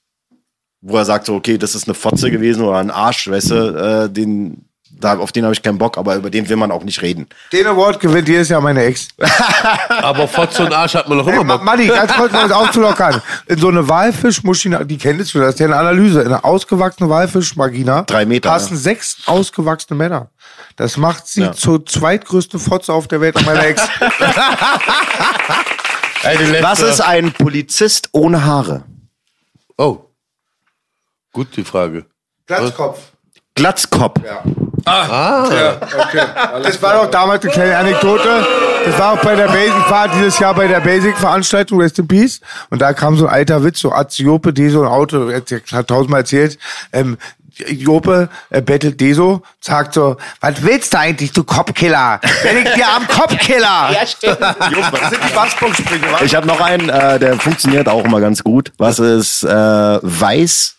[0.82, 4.04] wo er sagt so, okay, das ist eine Fotze gewesen oder ein Arsch, weißt du,
[4.06, 6.84] äh, den, da, auf den habe ich keinen Bock, aber über den will man auch
[6.84, 7.28] nicht reden.
[7.54, 9.08] Den Award gewinnt jedes Jahr meine Ex.
[9.90, 11.64] aber Fotze und Arsch hat man doch Hey, immer Bock.
[11.66, 13.22] Manni, ganz kurz mal aufzulockern.
[13.48, 16.22] In so eine Walfischmaschine, die kennst du, das ist ja eine Analyse.
[16.22, 18.80] In eine ausgewachsene Walfischmagina Drei Meter, passen ja.
[18.80, 20.30] sechs ausgewachsene Männer.
[20.76, 21.52] Das macht sie Ja.
[21.52, 23.82] zur zweitgrößten Fotze auf der Welt an meiner Ex.
[26.62, 28.84] Was ist ein Polizist ohne Haare?
[29.78, 30.00] Oh.
[31.32, 32.06] Gut, die Frage.
[32.48, 33.00] Glatzkopf.
[33.56, 34.22] Glatzkopf.
[34.26, 34.44] Ja.
[36.64, 38.46] Das war doch damals eine kleine Anekdote.
[38.86, 42.08] Das war auch bei der Basic, ich war dieses Jahr bei der Basic-Veranstaltung, Rest in
[42.08, 42.40] Peace.
[42.70, 45.42] Und da kam so ein alter Witz, so Aziope, Deso, ein Auto, er
[45.74, 46.58] hat tausendmal erzählt,
[46.94, 47.18] ähm,
[47.68, 52.22] Jope äh, bettelt Deso, sagt so, was willst du eigentlich, du Kopfkiller?
[52.44, 53.90] Wenn ich dir am Kopfkiller.
[53.94, 54.38] Ja, stimmt.
[54.40, 56.20] Das sind die Bassbox-Sprünge, wa?
[56.24, 58.72] Ich habe noch einen, äh, der funktioniert auch immer ganz gut.
[58.78, 60.76] Was ist äh, weiß,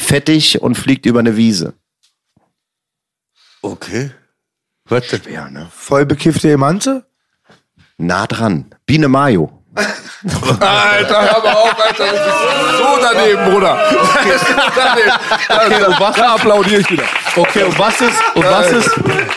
[0.00, 1.74] fettig und fliegt über eine Wiese?
[3.62, 4.10] Okay.
[4.86, 5.04] Was?
[5.30, 5.70] Ja, ne?
[5.74, 7.04] Voll bekiffte Emanze?
[7.98, 8.74] Nah dran.
[8.86, 9.60] Biene Mayo.
[10.60, 12.04] Alter, hör mal auf, Alter.
[12.06, 13.78] Das ist so daneben, Bruder.
[14.14, 15.12] Das ist daneben.
[15.48, 17.04] Okay, und was, da applaudiere ich wieder.
[17.36, 18.90] Okay, und was ist, und was ist,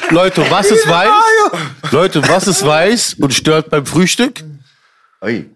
[0.10, 1.10] Leute, was ist weiß?
[1.91, 4.44] Leute, was ist weiß und stört beim Frühstück?
[5.22, 5.49] Ui.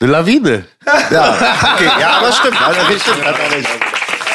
[0.00, 0.66] Eine Lawine.
[1.10, 1.34] Ja,
[1.74, 2.58] okay, ja, aber stimmt.
[2.60, 3.68] Recht, stimmt, er recht.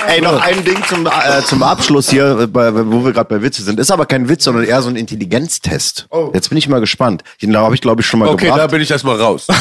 [0.07, 3.63] Ey, noch ein Ding zum, äh, zum Abschluss hier, bei, wo wir gerade bei Witze
[3.63, 3.79] sind.
[3.79, 6.07] Ist aber kein Witz, sondern eher so ein Intelligenztest.
[6.33, 7.23] Jetzt bin ich mal gespannt.
[7.41, 8.71] Den habe ich, glaube ich, schon mal Okay, da gebracht.
[8.71, 9.47] bin ich erstmal raus.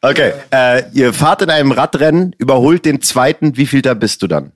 [0.00, 4.28] Okay, äh, ihr fahrt in einem Radrennen, überholt den zweiten, wie viel da bist du
[4.28, 4.52] dann?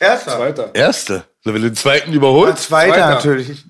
[0.00, 0.74] Erster.
[0.74, 1.24] Erste.
[1.44, 2.64] Wenn du den zweiten überholst.
[2.64, 3.08] Zweiter, Zweiter.
[3.14, 3.62] natürlich.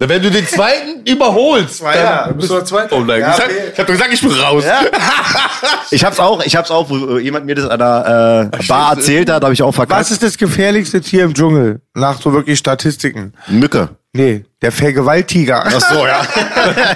[0.00, 1.78] Wenn du den zweiten überholst.
[1.78, 2.32] Zweiter.
[2.34, 2.94] Bist du der Zweite?
[2.94, 3.52] Oh nein, Ja, ich, okay.
[3.72, 4.64] ich hab doch gesagt, ich bin raus.
[5.90, 9.30] Ich hab's auch, ich hab's auch, wo jemand mir das an der äh, Bar erzählt
[9.30, 9.98] hat, habe ich auch verkackt.
[10.00, 11.80] Was ist das gefährlichste Tier im Dschungel?
[11.94, 13.32] Nach so wirklich Statistiken.
[13.48, 13.88] Mücke.
[14.12, 15.64] Nee, der Vergewaltiger.
[15.66, 16.20] Ach so, ja.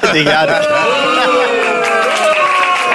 [0.14, 0.60] Digga,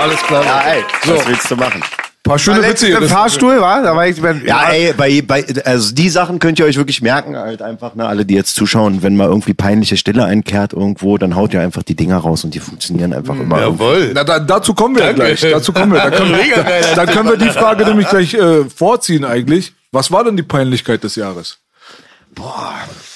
[0.02, 0.44] Alles klar.
[0.46, 1.82] ja, ey, was willst du machen?
[2.28, 3.02] Paar schöne Witze Letztens hier.
[3.02, 3.82] im Fahrstuhl, war?
[3.82, 7.02] Da war ich bei, Ja, ey, bei, bei, also die Sachen könnt ihr euch wirklich
[7.02, 11.18] merken, halt einfach, ne, alle, die jetzt zuschauen, wenn mal irgendwie peinliche Stille einkehrt irgendwo,
[11.18, 13.60] dann haut ihr einfach die Dinger raus und die funktionieren einfach immer.
[13.60, 14.12] Jawohl.
[14.14, 15.36] Na, da, dazu kommen wir ja Danke.
[15.36, 15.52] gleich.
[15.52, 16.00] Dazu kommen wir.
[16.00, 19.74] Da können, da, dann können wir die Frage nämlich gleich äh, vorziehen eigentlich.
[19.92, 21.60] Was war denn die Peinlichkeit des Jahres?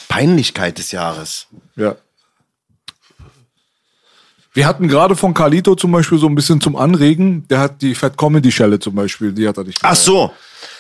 [0.08, 1.48] Peinlichkeit des Jahres.
[1.76, 1.96] Ja.
[4.54, 7.48] Wir hatten gerade von Carlito zum Beispiel so ein bisschen zum Anregen.
[7.48, 9.80] Der hat die Fat Comedy Schelle zum Beispiel, die hat er nicht.
[9.82, 10.32] Ach so.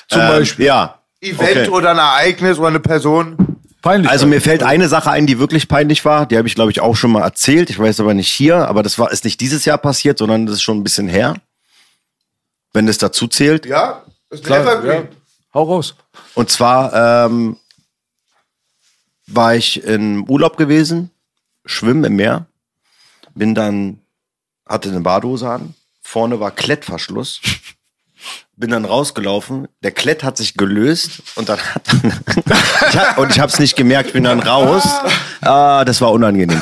[0.10, 0.65] Zum Ähm, Beispiel.
[0.65, 0.99] Ja.
[1.22, 1.69] Event Okay.
[1.69, 3.38] oder ein Ereignis oder eine Person.
[3.81, 4.11] Peinlich.
[4.11, 6.26] Also mir fällt eine Sache ein, die wirklich peinlich war.
[6.26, 7.69] Die habe ich, glaube ich, auch schon mal erzählt.
[7.69, 10.56] Ich weiß aber nicht hier, aber das war ist nicht dieses Jahr passiert, sondern das
[10.56, 11.35] ist schon ein bisschen her.
[12.73, 13.65] Wenn das dazu zählt.
[13.65, 15.03] Ja, ist Klar, Evergreen.
[15.03, 15.07] ja.
[15.53, 15.95] Hau raus.
[16.35, 17.57] Und zwar ähm,
[19.27, 21.10] war ich im Urlaub gewesen,
[21.65, 22.45] schwimmen im Meer,
[23.33, 24.01] bin dann,
[24.65, 27.41] hatte eine Badehose an, vorne war Klettverschluss,
[28.61, 31.81] bin dann rausgelaufen, der Klett hat sich gelöst und dann hat
[32.89, 34.83] ich hab, und ich habe es nicht gemerkt, bin dann raus.
[35.41, 36.61] Ah, das war unangenehm.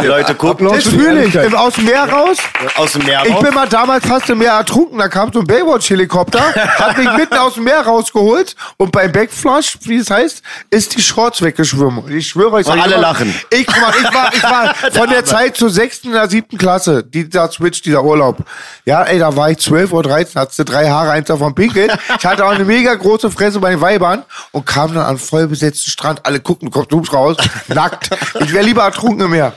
[0.00, 0.86] Die Leute gucken ich.
[1.34, 2.36] Im- Aus dem Meer raus.
[2.76, 3.42] aus dem Meer Ich raus.
[3.42, 4.98] bin mal damals fast im Meer ertrunken.
[4.98, 9.78] Da kam so ein Baywatch-Helikopter, hat mich mitten aus dem Meer rausgeholt und beim Backflush,
[9.82, 12.08] wie es heißt, ist die Shorts weggeschwommen.
[12.16, 13.34] Ich schwöre euch, Und sag alle immer, lachen.
[13.50, 17.50] Ich, mal, ich war, ich war von der Zeit zur sechsten oder siebten Klasse, dieser
[17.50, 18.38] Switch, dieser Urlaub.
[18.84, 21.90] Ja, ey, da war ich 12 oder 13, hatte drei Haare, eins davon pinkelt.
[22.18, 25.46] Ich hatte auch eine mega große Fresse bei den Weibern und kam dann an voll
[25.48, 26.24] besetzten Strand.
[26.26, 27.36] Alle gucken, kommt Dubs raus,
[27.68, 28.10] nackt.
[28.40, 29.52] Ich wäre lieber ertrunken im Meer.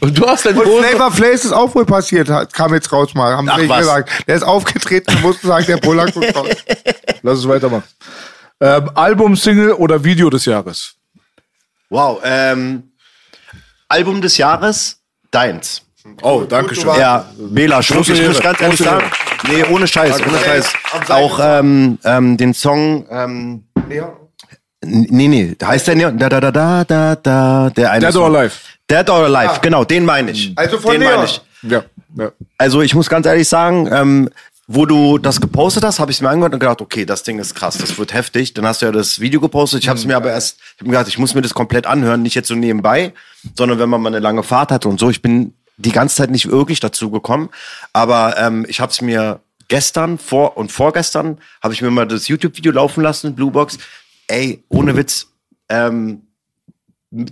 [0.00, 0.84] Und du hast dein Und Hose.
[0.84, 3.78] Flavor Flav ist auch wohl passiert, hat- kam jetzt raus mal, haben Ach, sie was?
[3.80, 4.10] gesagt.
[4.26, 6.48] Der ist aufgetreten und musste sagen, der Polar guckt raus.
[7.22, 7.82] Lass uns weitermachen.
[8.60, 10.94] Ähm, Album, Single oder Video des Jahres?
[11.90, 12.20] Wow.
[12.24, 12.92] Ähm,
[13.88, 14.98] Album des Jahres,
[15.32, 15.82] deins.
[16.22, 16.94] Oh, danke schön.
[16.98, 19.04] Ja, Bela, Schluss, ich muss ganz ehrlich sagen.
[19.48, 20.72] Nee, ohne Scheiß, ohne Scheiß.
[21.08, 23.64] Auch ähm, ähm, den Song, ähm,
[24.84, 26.18] nee, nee, heißt der Neon?
[26.18, 28.22] Da, da, da, da, da, da, der eine Dead Song.
[28.22, 28.54] or Alive.
[28.90, 30.52] Dead or Alive, genau, den meine ich.
[30.56, 31.40] Also von den meine ich.
[31.62, 31.84] Ja.
[32.16, 32.32] ja.
[32.58, 34.28] Also ich muss ganz ehrlich sagen, ähm,
[34.68, 37.54] wo du das gepostet hast, habe ich mir angehört und gedacht, okay, das Ding ist
[37.54, 38.54] krass, das wird heftig.
[38.54, 39.82] Dann hast du ja das Video gepostet.
[39.82, 41.86] Ich habe es mir aber erst, ich habe mir gedacht, ich muss mir das komplett
[41.86, 43.12] anhören, nicht jetzt so nebenbei,
[43.56, 45.10] sondern wenn man mal eine lange Fahrt hat und so.
[45.10, 47.50] Ich bin die ganze Zeit nicht wirklich dazu gekommen,
[47.92, 52.28] aber ähm, ich habe es mir gestern vor und vorgestern habe ich mir mal das
[52.28, 53.78] YouTube-Video laufen lassen, Bluebox.
[54.26, 55.28] Ey, ohne Witz,
[55.68, 56.22] ähm,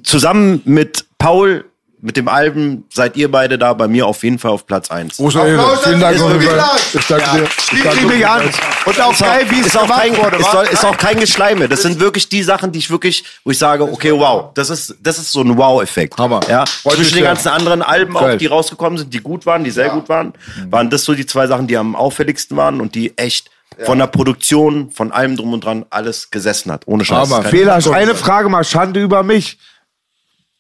[0.03, 1.70] zusammen mit Paul,
[2.03, 5.17] mit dem Album, seid ihr beide da bei mir auf jeden Fall auf Platz eins.
[5.19, 5.79] Große Ehre.
[5.83, 6.41] Vielen an Dank.
[6.41, 6.95] Niklas.
[6.95, 7.45] Ich danke dir.
[7.73, 8.43] Ich danke kriege ich an.
[8.87, 10.37] Und auch geil, wie es ist auch gemacht kein, wurde.
[10.37, 11.69] ist, soll, ist auch kein Geschleime.
[11.69, 14.97] Das sind wirklich die Sachen, die ich wirklich, wo ich sage, okay, wow, das ist,
[15.03, 16.17] das ist so ein Wow-Effekt.
[16.19, 16.41] Hammer.
[16.49, 18.39] Ja, Freut zwischen den ganzen anderen Alben auch, Geil.
[18.39, 20.33] die rausgekommen sind, die gut waren, die sehr gut waren,
[20.71, 23.51] waren das so die zwei Sachen, die am auffälligsten waren und die echt
[23.85, 26.83] von der Produktion, von allem drum und dran alles gesessen hat.
[26.87, 27.31] Ohne Scheiß.
[27.31, 29.59] Kein- Fehler, eine Frage mal, Schande über mich.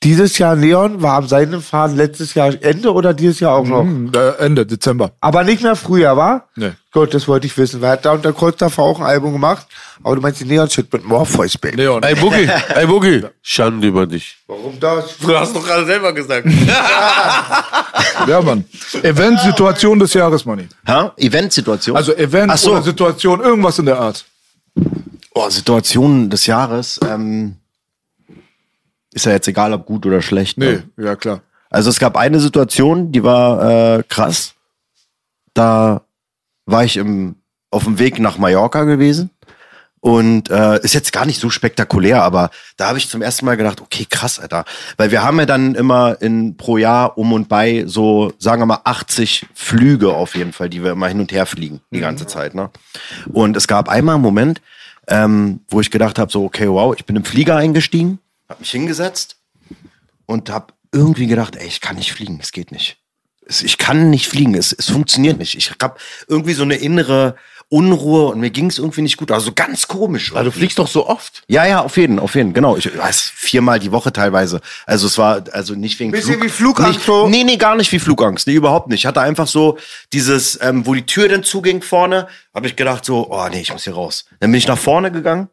[0.02, 3.82] Dieses Jahr Neon war am Seidenfaden letztes Jahr Ende oder dieses Jahr auch noch?
[3.82, 5.12] Hm, äh, Ende Dezember.
[5.20, 6.48] Aber nicht mehr früher, war?
[6.56, 6.72] Nee.
[6.92, 7.82] Gut, das wollte ich wissen.
[7.82, 9.66] Wer hat da unter kurz davor auch ein Album gemacht?
[10.02, 11.76] Aber du meinst die Neon-Shit mit Morpheus, Baby.
[11.76, 12.02] Neon.
[12.02, 13.24] Ey, Boogie, ey, Boogie.
[13.42, 14.38] Schande über dich.
[14.46, 15.18] Warum das?
[15.18, 16.46] Du hast doch gerade selber gesagt.
[18.26, 18.64] Ja, Mann.
[19.02, 20.68] Event, Situation des Jahres, Manni.
[20.86, 21.12] Ha?
[21.16, 21.96] Eventsituation.
[21.96, 22.72] Also Event Ach so.
[22.72, 24.24] oder Situation, irgendwas in der Art.
[25.34, 27.00] Oh, Situation des Jahres.
[27.08, 27.56] Ähm,
[29.12, 30.58] ist ja jetzt egal, ob gut oder schlecht.
[30.58, 31.04] Nee, Ne?
[31.04, 31.40] ja klar.
[31.70, 34.54] Also es gab eine Situation, die war äh, krass.
[35.54, 36.02] Da
[36.66, 37.36] war ich im,
[37.70, 39.30] auf dem Weg nach Mallorca gewesen.
[40.02, 43.58] Und äh, ist jetzt gar nicht so spektakulär, aber da habe ich zum ersten Mal
[43.58, 44.64] gedacht, okay, krass, Alter.
[44.96, 48.66] Weil wir haben ja dann immer in pro Jahr um und bei so, sagen wir
[48.66, 52.26] mal, 80 Flüge auf jeden Fall, die wir immer hin und her fliegen, die ganze
[52.26, 52.54] Zeit.
[52.54, 52.70] Ne?
[53.30, 54.62] Und es gab einmal einen Moment,
[55.06, 58.20] ähm, wo ich gedacht habe, so, okay, wow, ich bin im Flieger eingestiegen,
[58.50, 59.36] habe mich hingesetzt
[60.26, 62.98] und habe irgendwie gedacht, ey, ich kann nicht fliegen, es geht nicht.
[63.46, 65.56] Es, ich kann nicht fliegen, es, es funktioniert nicht.
[65.56, 65.96] Ich habe
[66.28, 67.36] irgendwie so eine innere
[67.68, 69.30] Unruhe und mir ging es irgendwie nicht gut.
[69.30, 70.32] Also ganz komisch.
[70.32, 71.44] Aber du fliegst doch so oft.
[71.46, 72.76] Ja, ja, auf jeden, auf jeden, genau.
[72.76, 74.60] Ich weiß viermal die Woche teilweise.
[74.86, 77.28] Also es war also nicht wegen Bisschen wie Flugangst nicht, so?
[77.28, 78.48] Nee, nee, gar nicht wie Flugangst.
[78.48, 79.00] Nee, überhaupt nicht.
[79.00, 79.78] Ich hatte einfach so
[80.12, 83.72] dieses, ähm, wo die Tür dann zuging vorne, habe ich gedacht so, oh nee, ich
[83.72, 84.24] muss hier raus.
[84.40, 85.48] Dann bin ich nach vorne gegangen,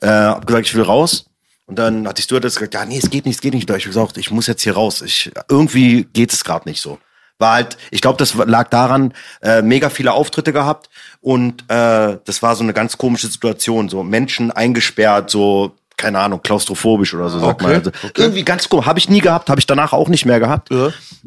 [0.00, 1.26] äh, hab gesagt, ich will raus.
[1.72, 3.70] Und dann hat die Stewardess gesagt, ja, nee, es geht nicht, es geht nicht.
[3.70, 5.00] Ich gesagt, ich muss jetzt hier raus.
[5.00, 6.98] Ich, irgendwie geht es gerade nicht so.
[7.38, 10.90] War halt, ich glaube, das lag daran, äh, mega viele Auftritte gehabt
[11.22, 16.42] und äh, das war so eine ganz komische Situation, so Menschen eingesperrt, so keine Ahnung,
[16.42, 17.74] klaustrophobisch oder so, sagt man.
[17.74, 18.86] Also, Irgendwie ganz komisch.
[18.86, 20.68] Habe ich nie gehabt, habe ich danach auch nicht mehr gehabt.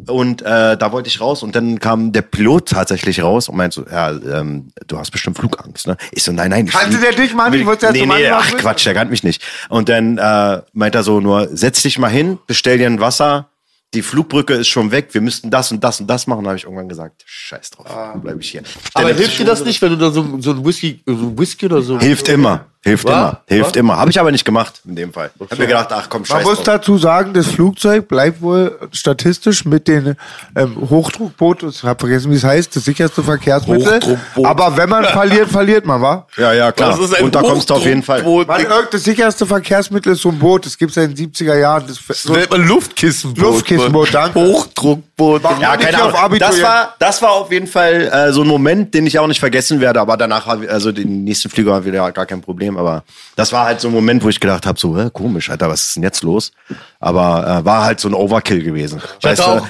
[0.07, 3.76] Und äh, da wollte ich raus und dann kam der Pilot tatsächlich raus und meinte
[3.76, 5.95] so, ja, ähm, du hast bestimmt Flugangst, ne?
[6.11, 6.68] Ich so, nein, nein.
[6.68, 7.53] Kannte der dich, Mann?
[7.53, 8.61] Ich wollte nee, nee, Anfang ach.
[8.61, 9.41] Quatsch, der kannt mich nicht.
[9.69, 13.47] Und dann äh, meint er so nur, setz dich mal hin, bestell dir ein Wasser,
[13.93, 16.43] die Flugbrücke ist schon weg, wir müssten das und das und das machen.
[16.43, 18.64] Da habe ich irgendwann gesagt, scheiß drauf, dann bleib ich hier.
[18.93, 21.65] Aber hilft dir das nicht, wenn du da so, so ein Whisky, so ein Whisky
[21.65, 21.99] oder so?
[21.99, 23.12] Hilft immer, hilft Was?
[23.12, 23.76] immer, hilft Was?
[23.76, 23.98] immer.
[23.98, 25.32] Habe ich aber nicht gemacht in dem Fall.
[25.40, 26.66] Hab mir gedacht, ach komm, Man scheiß muss drauf.
[26.66, 30.16] dazu sagen, das Flugzeug bleibt wohl statistisch mit den
[30.56, 33.95] ähm, Hochdruckboot, ich habe vergessen, wie es heißt, das sicherste Verkehrsmittel.
[33.95, 34.45] Hochdruckboot.
[34.45, 36.28] Aber wenn man verliert, verliert man, wa?
[36.38, 36.91] Ja, ja, klar.
[36.91, 38.24] Das ist ein Und da kommst du auf jeden Fall.
[38.24, 41.86] Man, das sicherste Verkehrsmittel ist so ein Boot, das gibt's ja in den 70er Jahren.
[41.88, 43.44] Das, Das so, nennt man Luftkissenboot.
[43.44, 44.40] Luftkissenboot, danke.
[44.40, 45.15] Hochdruckboot.
[45.44, 46.14] Warum Ja, keine Ahnung.
[46.40, 49.40] Das war, das war auf jeden Fall äh, so ein Moment, den ich auch nicht
[49.40, 50.02] vergessen werde.
[50.02, 52.78] Aber danach, ich- also den nächsten Flieger war wieder gar kein Problem.
[52.78, 53.04] Aber
[53.38, 55.86] das war halt so ein Moment, wo ich gedacht habe, so, hä, komisch, Alter, was
[55.86, 56.52] ist denn jetzt los?
[57.00, 59.02] Aber äh, war halt so ein Overkill gewesen.
[59.22, 59.68] Weißt hatte du, auch-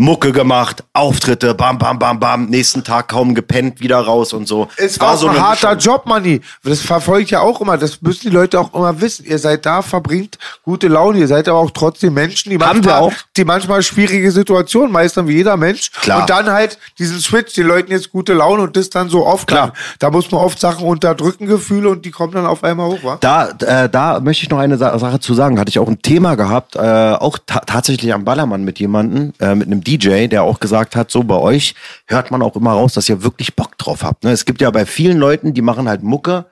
[0.00, 4.68] Mucke gemacht, Auftritte, bam, bam, bam, bam, nächsten Tag kaum gepennt, wieder raus und so.
[4.76, 5.92] Ist war auch so ein harter Mischung.
[5.92, 6.40] Job, Manni.
[6.62, 7.76] Das verfolgt ja auch immer.
[7.76, 9.26] Das müssen die Leute auch immer wissen.
[9.26, 11.18] Ihr seid da, verbringt gute Laune.
[11.18, 13.12] Ihr seid aber auch trotzdem Menschen, die Haben manchmal, auch.
[13.36, 15.90] die manchmal schwierige Situationen meistern, wie jeder Mensch.
[15.90, 16.20] Klar.
[16.20, 19.48] Und dann halt diesen Switch, den Leuten jetzt gute Laune und das dann so oft.
[19.48, 19.72] Klar.
[19.98, 23.16] Da muss man oft Sachen unterdrücken, Gefühle, und die kommen dann auf einmal hoch, wa?
[23.18, 25.58] Da, äh, da möchte ich noch eine Sa Sache zu sagen.
[25.58, 29.56] Hatte ich auch ein Thema gehabt, äh, auch ta tatsächlich am Ballermann mit jemandem, äh,
[29.56, 31.74] mit einem DJ, der auch gesagt hat, so bei euch
[32.06, 34.24] hört man auch immer raus, dass ihr wirklich Bock drauf habt.
[34.24, 34.32] Ne?
[34.32, 36.46] Es gibt ja bei vielen Leuten, die machen halt Mucke,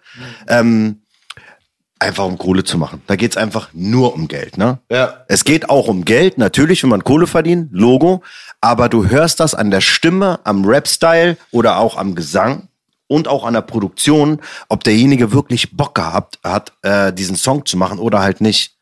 [0.48, 1.02] ähm,
[1.98, 3.02] einfach um Kohle zu machen.
[3.06, 4.56] Da geht's einfach nur um Geld.
[4.56, 4.78] Ne?
[4.90, 5.24] Ja.
[5.28, 8.22] Es geht auch um Geld, natürlich, wenn man Kohle verdient, Logo,
[8.60, 12.68] aber du hörst das an der Stimme, am Rap-Style oder auch am Gesang
[13.06, 17.76] und auch an der Produktion, ob derjenige wirklich Bock gehabt hat, äh, diesen Song zu
[17.76, 18.75] machen oder halt nicht.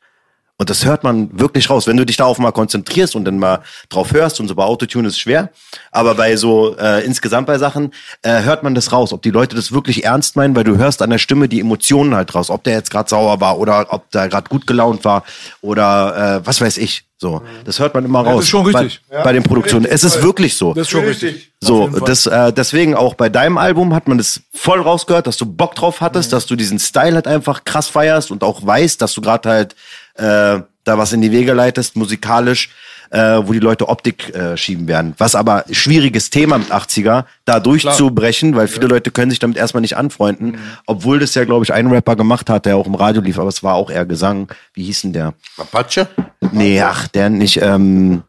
[0.57, 1.89] Und das hört man wirklich raus.
[1.89, 5.09] Wenn du dich darauf mal konzentrierst und dann mal drauf hörst, und so bei Autotune
[5.09, 5.51] ist es schwer,
[5.91, 9.57] aber bei so äh, insgesamt bei Sachen äh, hört man das raus, ob die Leute
[9.57, 12.63] das wirklich ernst meinen, weil du hörst an der Stimme die Emotionen halt raus, ob
[12.63, 15.25] der jetzt gerade sauer war oder ob der gerade gut gelaunt war
[15.61, 17.05] oder äh, was weiß ich.
[17.17, 18.37] So, das hört man immer raus.
[18.37, 19.01] das ist schon richtig.
[19.09, 19.87] Bei, bei den Produktionen.
[19.87, 20.75] Es ist wirklich so.
[20.75, 21.53] Das ist schon richtig.
[21.61, 25.47] So, das, äh, deswegen auch bei deinem Album hat man das voll rausgehört, dass du
[25.47, 26.37] Bock drauf hattest, Mhm.
[26.37, 29.75] dass du diesen Style halt einfach krass feierst und auch weißt, dass du gerade halt
[30.15, 32.69] äh, da was in die Wege leitest, musikalisch,
[33.11, 35.15] äh, wo die Leute Optik äh, schieben werden.
[35.19, 39.81] Was aber schwieriges Thema mit 80er, da durchzubrechen, weil viele Leute können sich damit erstmal
[39.83, 40.59] nicht anfreunden, Mhm.
[40.87, 43.49] obwohl das ja, glaube ich, ein Rapper gemacht hat, der auch im Radio lief, aber
[43.49, 44.49] es war auch eher Gesang.
[44.75, 45.35] Wie hieß denn der?
[45.57, 46.09] Apache?
[46.53, 48.23] Nee, ach, der nicht, ähm,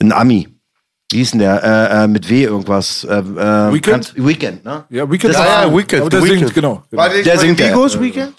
[0.00, 0.48] ein Ami.
[1.10, 1.62] Wie hieß denn der?
[1.62, 3.04] Äh, äh, mit W irgendwas.
[3.04, 4.14] Äh, äh, Weekend?
[4.16, 4.84] Weekend, ne?
[4.90, 5.34] Ja, Weekend.
[5.34, 6.38] Ja, ja, Weekend, Aber der Weekend.
[6.40, 6.82] singt, genau.
[6.90, 7.08] genau.
[7.24, 7.60] Der, singt.
[7.60, 8.34] Migos Weekend?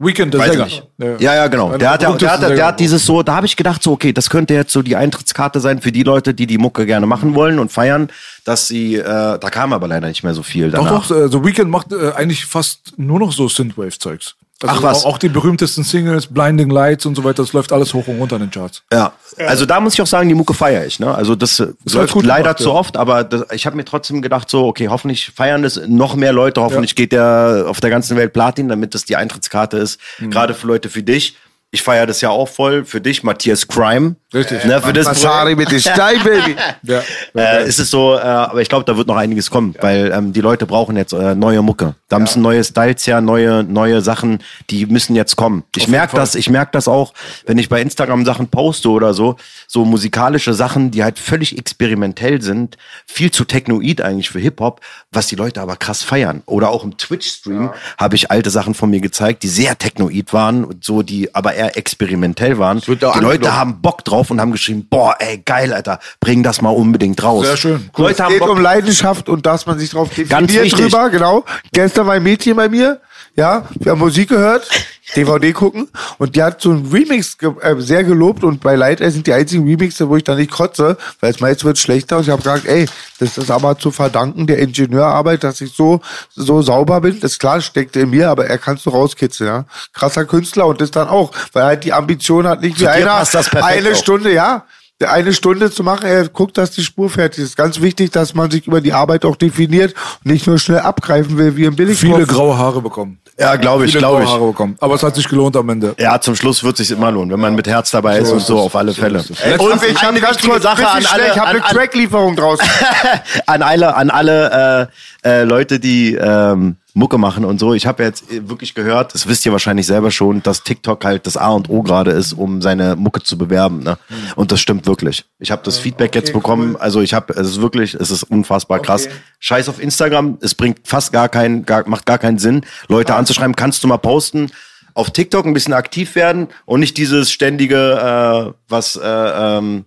[0.00, 0.66] Weekend, der Weiß Sänger.
[0.66, 1.20] ich nicht.
[1.20, 1.76] Ja, ja, genau.
[1.76, 4.12] Der hat, ja- der, hat, der hat dieses so, da habe ich gedacht, so, okay,
[4.12, 7.34] das könnte jetzt so die Eintrittskarte sein für die Leute, die die Mucke gerne machen
[7.34, 8.08] wollen und feiern,
[8.44, 11.08] dass sie, äh, da kam aber leider nicht mehr so viel Doch, danach.
[11.08, 14.36] doch, äh, The Weekend macht äh, eigentlich fast nur noch so Synthwave-Zeugs.
[14.60, 15.04] Also Ach was.
[15.04, 18.36] Auch die berühmtesten Singles, Blinding Lights und so weiter, das läuft alles hoch und runter
[18.36, 18.82] in den Charts.
[18.92, 20.98] Ja, also da muss ich auch sagen, die Mucke feiere ich.
[20.98, 21.14] Ne?
[21.14, 22.74] Also das, äh, läuft gut leider gemacht, zu ja.
[22.74, 26.32] oft, aber das, ich habe mir trotzdem gedacht, so, okay, hoffentlich feiern das noch mehr
[26.32, 30.30] Leute, hoffentlich geht der auf der ganzen Welt Platin, damit das die Eintrittskarte ist, Mhm.
[30.32, 31.36] gerade für Leute wie dich.
[31.70, 34.16] Ich feiere das ja auch voll für dich, Matthias Crime.
[34.32, 34.64] Richtig.
[34.64, 36.56] Ne, für das Masari mit dem Stein, Baby.
[36.82, 37.02] Ja.
[37.34, 40.32] äh, ist es so, äh, aber ich glaube, da wird noch einiges kommen, weil ähm,
[40.32, 41.94] die Leute brauchen jetzt äh, neue Mucke.
[42.08, 45.64] Da müssen neue Styles her, neue neue Sachen, die müssen jetzt kommen.
[45.76, 47.12] Ich merke das, ich merke das auch,
[47.46, 49.36] wenn ich bei Instagram Sachen poste oder so,
[49.66, 52.76] so musikalische Sachen, die halt völlig experimentell sind,
[53.06, 54.80] viel zu technoid eigentlich für Hip Hop,
[55.10, 56.42] was die Leute aber krass feiern.
[56.46, 60.32] Oder auch im Twitch Stream habe ich alte Sachen von mir gezeigt, die sehr technoid
[60.32, 62.80] waren und so, die aber eher experimentell waren.
[62.80, 66.70] Die Leute haben Bock drauf und haben geschrieben, boah, ey, geil, Alter, bring das mal
[66.70, 67.44] unbedingt raus.
[67.46, 67.90] Sehr schön.
[67.96, 68.50] Leute Es haben geht Bock.
[68.50, 70.80] um Leidenschaft und dass man sich drauf Ganz definiert wichtig.
[70.92, 71.44] drüber, genau.
[71.72, 73.00] Gestern war ein Mädchen bei mir,
[73.38, 74.68] ja, wir haben Musik gehört,
[75.16, 75.88] DVD gucken
[76.18, 79.28] und die hat so einen Remix ge äh, sehr gelobt und bei Light Eye sind
[79.28, 82.30] die einzigen Remixe, wo ich da nicht kotze, weil es meist wird schlechter und ich
[82.30, 82.86] habe gesagt, ey,
[83.20, 86.00] das ist aber zu verdanken der Ingenieurarbeit, dass ich so
[86.34, 87.20] so sauber bin.
[87.20, 89.64] Das ist klar, steckt in mir, aber er kannst du rauskitzeln, ja.
[89.92, 93.24] Krasser Künstler und das dann auch, weil er halt die Ambition hat, nicht wie einer
[93.62, 93.94] eine auch.
[93.94, 94.64] Stunde, ja
[95.06, 97.56] eine Stunde zu machen, er guckt, dass die Spur fertig ist.
[97.56, 99.94] Ganz wichtig, dass man sich über die Arbeit auch definiert
[100.24, 101.98] und nicht nur schnell abgreifen will wie im Billig.
[101.98, 103.20] Viele graue Haare bekommen.
[103.38, 104.30] Ja, glaube ich, glaube ich.
[104.30, 104.76] Bekommen.
[104.80, 105.94] Aber es hat sich gelohnt am Ende.
[105.98, 108.58] Ja, zum Schluss wird sich immer lohnen, wenn man mit Herz dabei ist und so
[108.58, 109.18] auf alle Fälle.
[109.58, 112.66] Und ich habe eine ganz wichtige kurz Sache an alle, ich habe eine Tracklieferung draußen.
[113.46, 114.90] an alle, an alle
[115.24, 117.74] äh, äh, Leute, die ähm, Mucke machen und so.
[117.74, 121.26] Ich habe jetzt äh, wirklich gehört, das wisst ihr wahrscheinlich selber schon, dass TikTok halt
[121.26, 123.82] das A und O gerade ist, um seine Mucke zu bewerben.
[123.82, 123.98] Ne?
[124.36, 125.24] Und das stimmt wirklich.
[125.38, 126.76] Ich habe das Feedback jetzt bekommen.
[126.76, 129.08] Also ich habe, es ist wirklich, es ist unfassbar krass.
[129.38, 133.54] Scheiß auf Instagram, es bringt fast gar keinen, gar, macht gar keinen Sinn, Leute anzuschreiben,
[133.54, 134.50] kannst du mal posten.
[134.94, 139.84] Auf TikTok ein bisschen aktiv werden und nicht dieses ständige, äh, was äh, ähm,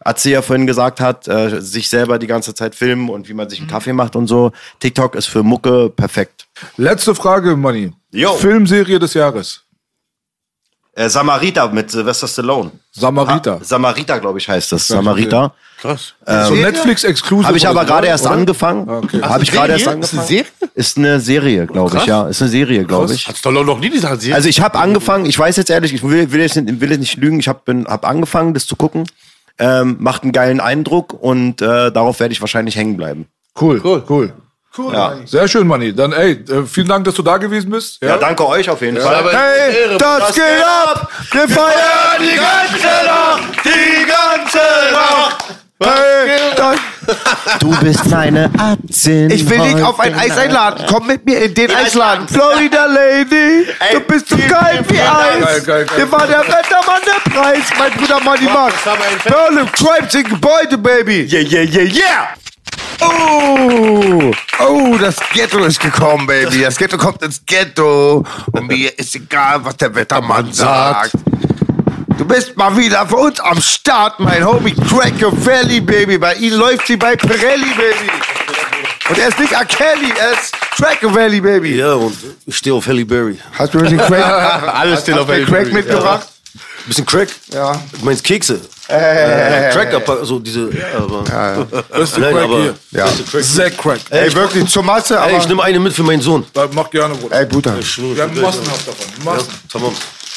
[0.00, 3.50] Atze ja vorhin gesagt hat, äh, sich selber die ganze Zeit filmen und wie man
[3.50, 4.52] sich einen Kaffee macht und so.
[4.80, 6.46] TikTok ist für Mucke perfekt.
[6.76, 7.92] Letzte Frage, Manni.
[8.12, 8.34] Jo.
[8.34, 9.64] Filmserie des Jahres.
[10.94, 12.72] Äh, Samarita mit Sylvester Stallone.
[12.90, 13.58] Samarita.
[13.60, 14.88] Ah, Samarita, glaube ich, heißt das.
[14.88, 15.52] Samarita.
[15.80, 16.14] Krass.
[16.26, 17.46] so Netflix Exclusive.
[17.46, 18.34] Habe ich aber gerade erst oder?
[18.34, 18.88] angefangen.
[18.88, 19.22] Okay.
[19.22, 20.00] Habe ich gerade erst Serie?
[20.00, 20.26] Ist eine angefangen.
[20.26, 20.46] Serie?
[20.74, 22.26] Ist eine Serie, glaube ich, ja.
[22.26, 23.28] Ist eine Serie, glaube ich.
[23.28, 24.34] Hat Stallone noch nie diese Serie?
[24.34, 26.98] Also ich habe angefangen, ich weiß jetzt ehrlich, ich will, will, jetzt, nicht, will jetzt
[26.98, 29.04] nicht lügen, ich habe hab angefangen, das zu gucken.
[29.58, 33.26] Ähm, macht einen geilen Eindruck und äh, darauf werde ich wahrscheinlich hängen bleiben.
[33.60, 34.32] Cool, cool, cool.
[34.92, 35.16] Ja.
[35.24, 35.92] Sehr schön, Manni.
[35.92, 38.00] Dann, ey, äh, vielen Dank, dass du da gewesen bist.
[38.00, 39.14] ja, danke euch auf jeden Fall.
[39.16, 41.10] Aber Hey, das geht ab!
[41.32, 43.64] Wir feiern die ganze Nacht!
[43.64, 44.58] Die ganze
[44.92, 45.44] Nacht!
[45.82, 46.76] Hey, das
[47.60, 49.30] Du bist meine Atzin.
[49.30, 50.84] Ich will dich auf ein Eis einladen.
[50.88, 52.28] Komm mit mir in den Eisladen.
[52.28, 55.08] Florida Lady, du bist so geil wie Eis.
[55.08, 55.86] Geil, geil, geil.
[55.96, 57.64] Hier war der Wettermann der Preis.
[57.78, 58.74] Mein Bruder Money Max.
[59.24, 61.22] Berlin, Crime in Gebäude, Baby.
[61.22, 62.28] Yeah, yeah, yeah, yeah!
[63.00, 66.62] Oh, oh, das Ghetto ist gekommen, Baby.
[66.62, 68.24] Das Ghetto kommt ins Ghetto.
[68.52, 71.12] Und mir ist egal, was der Wettermann sagt.
[72.18, 76.18] Du bist mal wieder für uns am Start, mein Homie Cracker Valley, Baby.
[76.18, 78.10] Bei ihm läuft sie bei Pirelli, Baby.
[79.08, 79.64] Und er ist nicht A.
[79.64, 81.76] Kelly, er ist Cracker Valley, Baby.
[81.76, 83.38] Ja, und ich stehe auf Halle Berry.
[83.58, 85.72] Hast du den Crack, Alles steht auf Halle Crack Berry.
[85.74, 86.28] mitgebracht?
[86.86, 87.28] Bisschen Crack?
[87.52, 87.72] Ja.
[87.98, 88.60] Du meinst Kekse?
[88.88, 90.70] Äh, Cracker, so diese.
[90.74, 91.64] Ja, aber,
[91.96, 92.74] Beste Nein, Crack aber- hier.
[92.90, 93.06] Ja.
[93.40, 94.00] Sehr Crack.
[94.10, 95.30] Ey, wirklich zur Masse, aber...
[95.32, 96.44] Ey, ich nehme eine mit für meinen Sohn.
[96.72, 97.38] Mach gerne, Bruder.
[97.38, 97.74] Ey, Bruder.
[97.78, 99.06] Wir haben massenhaft davon.
[99.24, 99.48] Massen.
[99.72, 99.94] Tamam.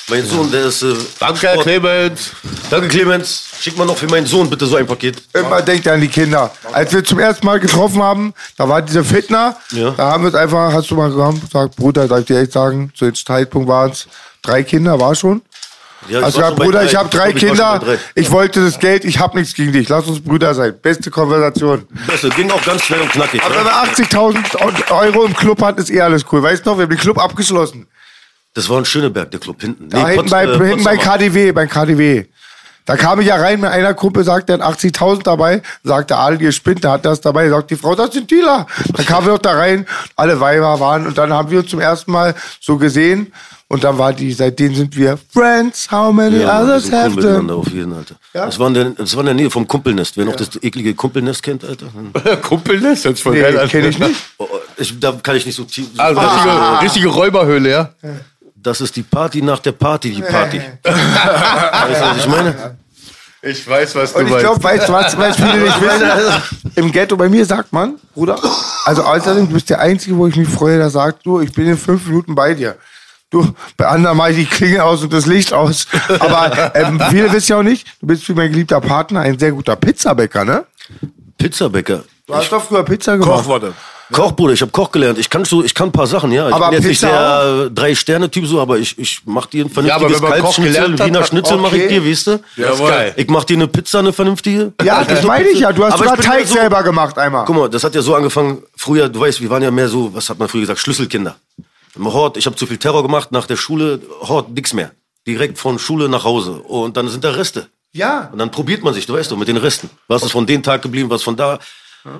[0.09, 0.81] Mein Sohn, der ist.
[0.83, 1.61] Äh, Danke, Sport.
[1.63, 2.31] Clemens.
[2.69, 3.43] Danke, Clemens.
[3.59, 5.21] Schick mal noch für meinen Sohn bitte so ein Paket.
[5.33, 6.51] Immer denkt an die Kinder.
[6.73, 9.55] Als wir zum ersten Mal getroffen haben, da war dieser Fitner.
[9.71, 9.91] Ja.
[9.91, 12.51] Da haben wir es einfach, hast du mal gekommen, sagt, Bruder, darf ich dir echt
[12.53, 14.07] sagen, zu dem Zeitpunkt waren es
[14.41, 15.41] drei Kinder, war schon.
[16.09, 17.79] Ja, ich Also war Bruder, ich habe Ich drei glaub, ich Kinder.
[17.79, 17.99] drei.
[18.15, 19.87] Ich wollte das Geld, ich habe nichts gegen dich.
[19.87, 20.73] Lass uns Brüder sein.
[20.81, 21.87] Beste Konversation.
[22.07, 23.41] Beste, ging auch ganz schnell und knackig.
[23.43, 23.83] Aber wenn Ja?
[23.85, 23.89] man
[24.35, 26.41] 80.000 Euro im Club hat, ist eh alles cool.
[26.41, 27.87] Weißt du noch, wir haben den Club abgeschlossen.
[28.53, 29.89] Das war in Schöneberg, der Club hinten.
[29.89, 30.97] Da hinten, Potz- bei, äh, hinten bei.
[30.97, 32.25] KDW, beim KDW.
[32.85, 36.41] Da kam ich ja rein, mit einer Kumpel sagt, der hat 80.000 dabei, sagte Adel,
[36.41, 38.65] ihr spinnt, der hat das dabei, sagt die Frau, das sind Dealer.
[38.93, 41.79] Dann kamen wir doch da rein, alle Weiber waren und dann haben wir uns zum
[41.79, 43.31] ersten Mal so gesehen
[43.67, 46.99] und dann war die, seitdem sind wir Friends, how many Ja, wir others sind cool
[47.01, 47.61] have miteinander them?
[47.61, 48.15] auf jeden, Alter.
[48.33, 48.45] Ja?
[48.47, 50.17] Das, war in der, das war in der Nähe vom Kumpelnest.
[50.17, 51.85] Wer noch das eklige Kumpelnest kennt, Alter.
[52.41, 53.67] Kumpelnest, das ist voll Nee, geil.
[53.69, 54.15] kenn ich nicht.
[54.39, 55.85] Oh, oh, ich, da kann ich nicht so tief.
[55.97, 57.89] Also, richtige, richtige Räuberhöhle, ja?
[58.63, 60.61] Das ist die Party nach der Party, die Party.
[60.83, 62.77] weißt du, was ich meine?
[63.43, 66.71] Ich weiß, was Und ich glaube, weißt du was, was viele nicht wissen?
[66.75, 68.39] Im Ghetto bei mir sagt man, Bruder,
[68.85, 71.65] also außerdem, du bist der Einzige, wo ich mich freue, der sagt, du, ich bin
[71.65, 72.75] in fünf Minuten bei dir.
[73.31, 73.47] Du,
[73.77, 75.87] bei anderen mache ich die Klinge aus und das Licht aus.
[76.19, 79.53] Aber ähm, viele wissen ja auch nicht, du bist wie mein geliebter Partner ein sehr
[79.53, 80.65] guter Pizzabäcker, ne?
[81.37, 82.03] Pizzabäcker.
[82.27, 83.43] Du hast doch früher Pizza gemacht.
[83.43, 83.73] Koch war das.
[84.11, 85.17] Koch, Bruder, ich habe Koch gelernt.
[85.17, 86.47] Ich kann so, ich kann ein paar Sachen, ja.
[86.49, 89.45] Ich Aber bin jetzt nicht Pizza der drei Sterne Typ so, aber ich ich mach
[89.47, 91.99] dir ein Ja, vernünftiges gelernt hat, Wiener hat- Schnitzel mache ich okay.
[91.99, 92.39] dir, weißt du?
[92.57, 93.13] Geil.
[93.17, 94.73] Ich mach dir eine Pizza, eine vernünftige.
[94.83, 95.71] Ja, das meine ich ja.
[95.71, 97.45] Du hast Aber sogar Teig ja so- selber gemacht einmal.
[97.45, 100.13] Guck mal, das hat ja so angefangen, früher, du weißt, wir waren ja mehr so,
[100.13, 101.35] was hat man früher gesagt, Schlüsselkinder.
[101.95, 104.91] Im Hort, ich habe zu viel Terror gemacht, nach der Schule, Hort, nix mehr.
[105.27, 106.51] Direkt von Schule nach Hause.
[106.53, 107.67] Und dann sind da Reste.
[107.93, 108.29] Ja.
[108.31, 109.89] Und dann probiert man sich, du weißt doch, mit den Resten.
[110.07, 111.59] Was ist von dem Tag geblieben, was von da.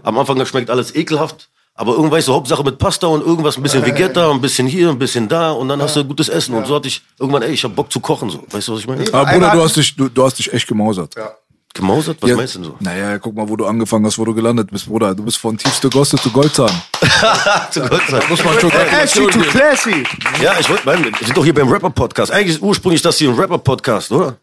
[0.03, 1.49] Am Anfang schmeckt alles ekelhaft.
[1.73, 4.89] Aber irgendwann weißt du, Hauptsache mit Pasta und irgendwas, ein bisschen Vegeta, ein bisschen hier,
[4.89, 6.53] ein bisschen da und dann hast du gutes Essen.
[6.53, 8.43] Und so hatte ich irgendwann, ey, ich hab Bock zu kochen, so.
[8.51, 9.03] Weißt du, was ich meine?
[9.13, 11.15] Aber Bruder, du hast dich, du, du hast dich echt gemausert.
[11.15, 11.31] Ja.
[11.73, 12.17] Gemausert?
[12.19, 12.75] Was meinst du denn so?
[12.81, 15.15] Naja, guck mal, wo du angefangen hast, wo du gelandet bist, Bruder.
[15.15, 16.69] Du bist von tiefste Gosse zu Goldzahn.
[17.71, 18.29] zu Dank.
[18.29, 20.03] Muss man schon Ashy to classy.
[20.41, 22.31] Ja, ich wollte, wir sind doch hier beim Rapper-Podcast.
[22.33, 24.35] Eigentlich ist ursprünglich das hier ein Rapper-Podcast, oder?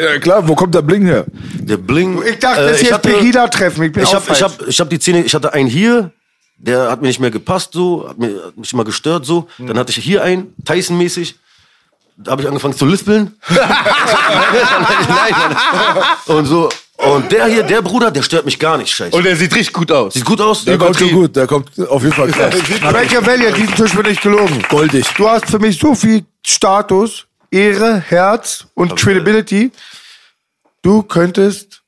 [0.00, 1.24] Ja, klar, wo kommt der Bling her?
[1.54, 2.22] Der Bling.
[2.28, 3.82] Ich dachte, Äh, das hier ist hatte- Pegida-Treffen.
[3.84, 6.12] Ich bin Ich hab, ich hab, ich hab die Zähne, ich hatte einen hier,
[6.58, 9.48] der hat mir nicht mehr gepasst, so, hat, mir, hat mich immer gestört, so.
[9.56, 9.66] Hm.
[9.68, 11.36] Dann hatte ich hier einen, Tyson-mäßig.
[12.16, 13.36] Da habe ich angefangen zu lispeln.
[16.26, 16.68] Und so.
[16.96, 19.14] Und der hier, der Bruder, der stört mich gar nicht, scheiße.
[19.14, 20.14] Und er sieht richtig gut aus.
[20.14, 20.64] Sieht gut aus?
[20.64, 22.54] Der kommt schon gut, der kommt auf jeden Fall krass.
[22.80, 24.64] Machiavelli, diesen Tisch bin ich gelogen.
[24.68, 25.06] Goldig.
[25.16, 29.70] Du hast für mich so viel Status, Ehre, Herz und Credibility.
[30.82, 31.82] Du könntest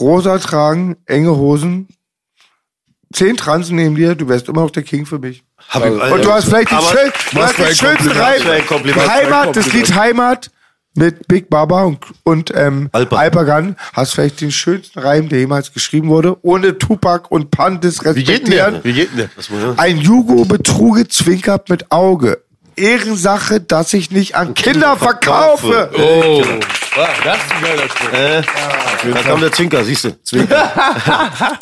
[0.00, 1.88] rosa tragen, enge Hosen,
[3.16, 5.42] zehn Transen neben dir, du wärst immer noch der King für mich.
[5.68, 9.08] Hab ich, Und du hast vielleicht die, schön, du hast für ein Kompliment.
[9.08, 10.50] Heimat, das Lied Heimat
[10.94, 13.18] mit Big Baba und, und ähm, Alper.
[13.18, 18.24] Alpagan hast vielleicht den schönsten Reim, der jemals geschrieben wurde, ohne Tupac und Pandis Wie
[18.24, 18.66] geht denn der?
[18.68, 18.80] respektieren.
[18.84, 19.78] Wie geht denn der?
[19.78, 22.42] Ein Jugo betruge zwinkert mit Auge.
[22.76, 25.90] Ehrensache, dass ich nicht an Kinder verkaufe.
[25.94, 26.42] Oh,
[27.24, 29.12] das ist ein geiler Spruch.
[29.14, 30.16] Da kam der Zwinker, siehst du.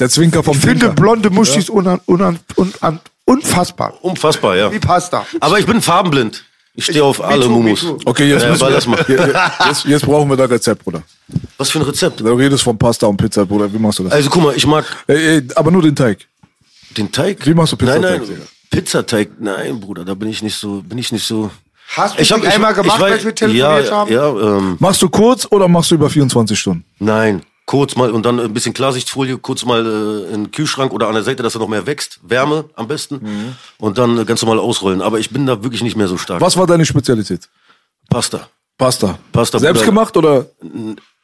[0.00, 0.94] Der Zwinker vom Ich finde Zwinker.
[1.00, 3.94] blonde Muschis unan, unan, unan, unfassbar.
[4.02, 4.72] Unfassbar, ja.
[4.72, 5.26] Wie Pasta.
[5.40, 6.44] Aber ich bin farbenblind.
[6.76, 7.86] Ich stehe auf alle too, me Mumus.
[8.04, 9.04] Okay, jetzt, Ja, wir, das mal.
[9.68, 11.02] jetzt, jetzt brauchen wir das Rezept, Bruder.
[11.56, 12.18] Was für ein Rezept?
[12.20, 13.72] Du redest von Pasta und Pizza, Bruder.
[13.72, 14.12] Wie machst du das?
[14.12, 16.26] Also guck mal, ich mag Ey, ey, aber nur den Teig.
[16.96, 17.46] den Teig.
[17.46, 18.42] Wie machst du Nein, Pizzateig, nein, Digga?
[18.74, 21.51] Pizzateig, nein, Bruder, da bin ich nicht so, bin ich nicht so.
[21.96, 24.12] Hast du Ich das hab- ich- einmal gemacht, ich weiß- als wir telefoniert ja, haben?
[24.12, 24.28] Ja,
[24.59, 26.84] ähm, Machst du kurz oder machst du über 24 Stunden?
[26.98, 27.42] nein.
[27.66, 31.14] Kurz mal und dann ein bisschen Klarsichtfolie, kurz mal äh, in den Kühlschrank oder an
[31.14, 32.20] der Seite, dass er noch mehr wächst.
[32.22, 33.20] Wärme am besten.
[33.22, 33.56] Mhm.
[33.78, 35.01] Und dann äh, ganz normal ausrollen.
[35.01, 36.42] Aber ich bin da wirklich nicht mehr so stark.
[36.42, 37.48] Was war deine Spezialität?
[38.10, 38.48] Pasta.
[38.76, 39.18] Pasta.
[39.32, 39.86] Pasta, Selbst Bruder.
[39.92, 40.46] gemacht oder?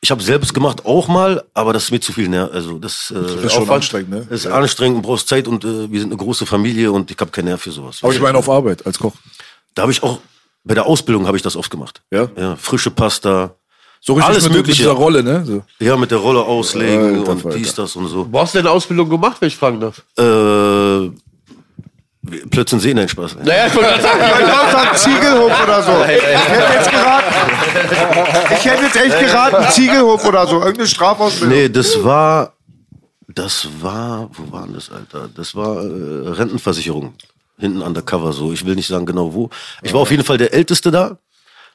[0.02, 2.28] Ich habe selbst gemacht auch mal, aber das ist mir zu viel.
[2.28, 2.48] Ne?
[2.52, 4.26] Also das, äh, Das ist schon anstrengend, ne?
[4.30, 7.30] ist anstrengend und brauchst Zeit und äh, wir sind eine große Familie und ich habe
[7.30, 7.98] keinen Nerv für sowas.
[8.02, 9.12] Aber ich meine auf Arbeit als Koch.
[9.74, 10.18] Da habe ich auch
[10.64, 12.00] bei der Ausbildung habe ich das oft gemacht.
[12.10, 12.28] Ja?
[12.36, 13.54] Ja, frische Pasta.
[14.02, 14.82] So richtig Alles mit, mit Mögliche.
[14.84, 15.44] dieser Rolle, ne?
[15.44, 15.62] So.
[15.78, 17.58] Ja, mit der Rolle auslegen Alter, und Alter.
[17.58, 18.26] dies, das und so.
[18.30, 20.02] Wo hast du denn Ausbildung gemacht, wenn ich fragen darf?
[20.18, 21.10] Äh,
[22.50, 23.36] plötzlich sehen, nein, Spaß.
[23.42, 25.92] Naja, ich wollte gerade sagen, Ich glaube, sagen Ziegelhof oder so.
[26.04, 27.34] Ich hätte jetzt geraten.
[28.52, 30.56] Ich hätte jetzt echt geraten, Ziegelhof oder so.
[30.60, 31.56] Irgendeine Strafausbildung.
[31.56, 32.52] Nee, das war,
[33.28, 35.28] das war, wo war denn das, Alter?
[35.34, 37.14] Das war äh, Rentenversicherung.
[37.58, 38.52] Hinten undercover, so.
[38.52, 39.50] Ich will nicht sagen genau wo.
[39.82, 41.18] Ich war auf jeden Fall der Älteste da,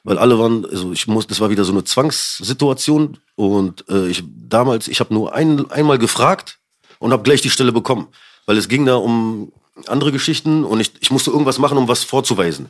[0.02, 4.24] weil alle waren, also ich muss, das war wieder so eine Zwangssituation und äh, ich
[4.48, 6.58] damals, ich habe nur ein, einmal gefragt
[6.98, 8.08] und habe gleich die Stelle bekommen,
[8.46, 9.52] weil es ging da um
[9.86, 12.68] andere Geschichten und ich, ich musste irgendwas machen, um was vorzuweisen.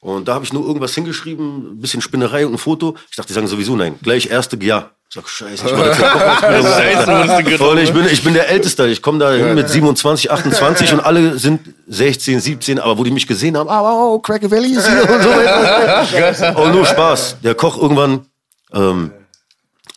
[0.00, 2.94] Und da habe ich nur irgendwas hingeschrieben, ein bisschen Spinnerei und ein Foto.
[3.10, 3.98] Ich dachte, die sagen sowieso nein.
[4.02, 4.90] Gleich erste, ja.
[5.10, 5.72] Ich sag, scheiße, ich.
[5.74, 7.60] Alter.
[7.70, 8.86] Und ich bin, ich bin der Älteste.
[8.88, 13.10] Ich komme da hin mit 27, 28 und alle sind 16, 17, aber wo die
[13.10, 16.58] mich gesehen haben, ah, wow, Cracker Valley ist hier und so weiter.
[16.62, 17.36] Und nur Spaß.
[17.42, 18.26] Der Koch irgendwann,
[18.74, 19.12] ähm,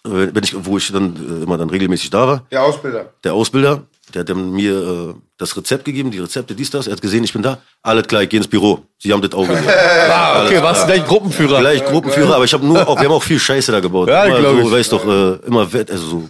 [0.04, 3.10] wenn ich, wo ich dann äh, immer dann regelmäßig da war, Der Ausbilder.
[3.26, 6.88] der Ausbilder, der hat dann mir äh, das Rezept gegeben, die Rezepte, dies, das.
[6.88, 7.60] Er hat gesehen, ich bin da.
[7.82, 8.80] Alles klar, ich geh ins Büro.
[9.00, 9.58] Sie haben das Auge.
[10.10, 11.60] ah, okay, warst du gleich Gruppenführer?
[11.60, 14.10] Gleich Gruppenführer, aber ich habe nur, auch, wir haben auch viel Scheiße da gebaut.
[14.10, 14.72] Ja, immer glaub so, ich.
[14.72, 16.30] weißt doch, äh, immer Wett, also so,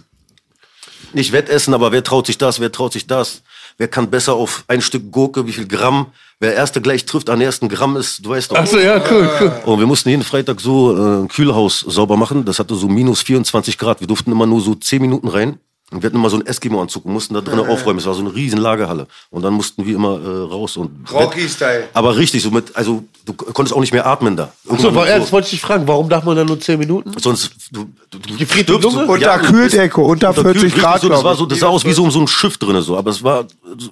[1.12, 3.42] nicht Wettessen, aber wer traut sich das, wer traut sich das?
[3.78, 6.06] Wer kann besser auf ein Stück Gurke, wie viel Gramm?
[6.40, 8.56] Wer erste gleich trifft an ersten Gramm ist, du weißt doch.
[8.56, 9.52] Achso, ja, cool, cool.
[9.64, 12.44] Und wir mussten jeden Freitag so äh, ein Kühlhaus sauber machen.
[12.44, 14.00] Das hatte so minus 24 Grad.
[14.00, 15.58] Wir durften immer nur so 10 Minuten rein.
[15.92, 17.98] Und wir hatten immer so einen Eskimo-Anzug und mussten da drinnen aufräumen.
[17.98, 19.06] Es war so eine riesen Lagerhalle.
[19.30, 20.90] Und dann mussten wir immer äh, raus und.
[21.12, 21.88] Rocky-Style.
[21.92, 24.52] Aber richtig, so mit, also du konntest auch nicht mehr atmen da.
[24.68, 27.12] Achso, war, das wollte ich dich fragen, warum darf man da nur 10 Minuten?
[27.18, 28.82] Sonst, du, du, du Gefriert Lunge?
[28.90, 31.68] so- Unter du Kühldecke, unter bist- 40 richtig Grad, So, das war so, das sah
[31.68, 32.96] aus wie so, so ein Schiff drinne so.
[32.96, 33.44] Aber es war,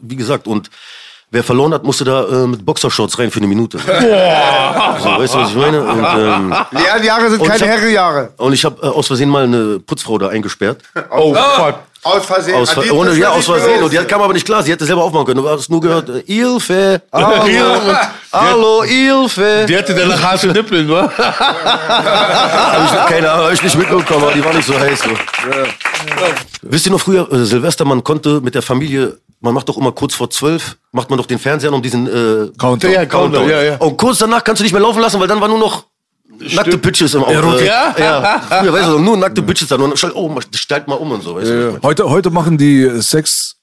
[0.03, 0.71] wie gesagt, und
[1.31, 3.78] wer verloren hat, musste da äh, mit Boxershorts rein für eine Minute.
[5.01, 5.82] So, weißt du, was ich meine?
[5.82, 8.31] Und, ähm, Lernjahre sind Und keine Herrenjahre.
[8.36, 10.82] und ich habe äh, aus Versehen mal eine Putzfrau da eingesperrt.
[11.11, 11.77] Oh Gott.
[12.02, 12.55] Aus Versehen.
[12.57, 13.82] Aus, Ver ohne, ja, aus Versehen.
[13.82, 14.62] Und die hat, kam aber nicht klar.
[14.62, 15.43] Sie hätte selber aufmachen können.
[15.43, 17.02] Du hast nur gehört, äh, Ilfe.
[17.12, 17.43] Hallo,
[18.32, 19.66] hallo, Ilfe.
[19.69, 21.11] Die hatte danach harte Nippeln, wa?
[21.19, 25.01] Hab ich, keine Ahnung, hab ich nicht mitbekommen, aber die war nicht so heiß.
[25.01, 25.11] So.
[26.62, 29.93] Wisst ihr noch früher, äh, Silvester, man konnte mit der Familie, man macht doch immer
[29.93, 32.93] kurz vor zwölf, macht man doch den Fernseher um diesen äh, Countdown.
[32.93, 33.77] Ja, Countdown, ja, ja.
[33.79, 35.87] Und kurz danach kannst du nicht mehr laufen lassen, weil dann war nur noch
[36.55, 37.57] nackte Bitches im Auto.
[37.57, 37.95] Äh, Ja?
[37.99, 38.39] ja.
[38.61, 39.77] Früher, weißt du, nur nackte Bitches da.
[39.77, 41.79] Und dann, oh, stellt mal um und so, weißt du.
[41.83, 43.57] Heute, heute machen die Sex,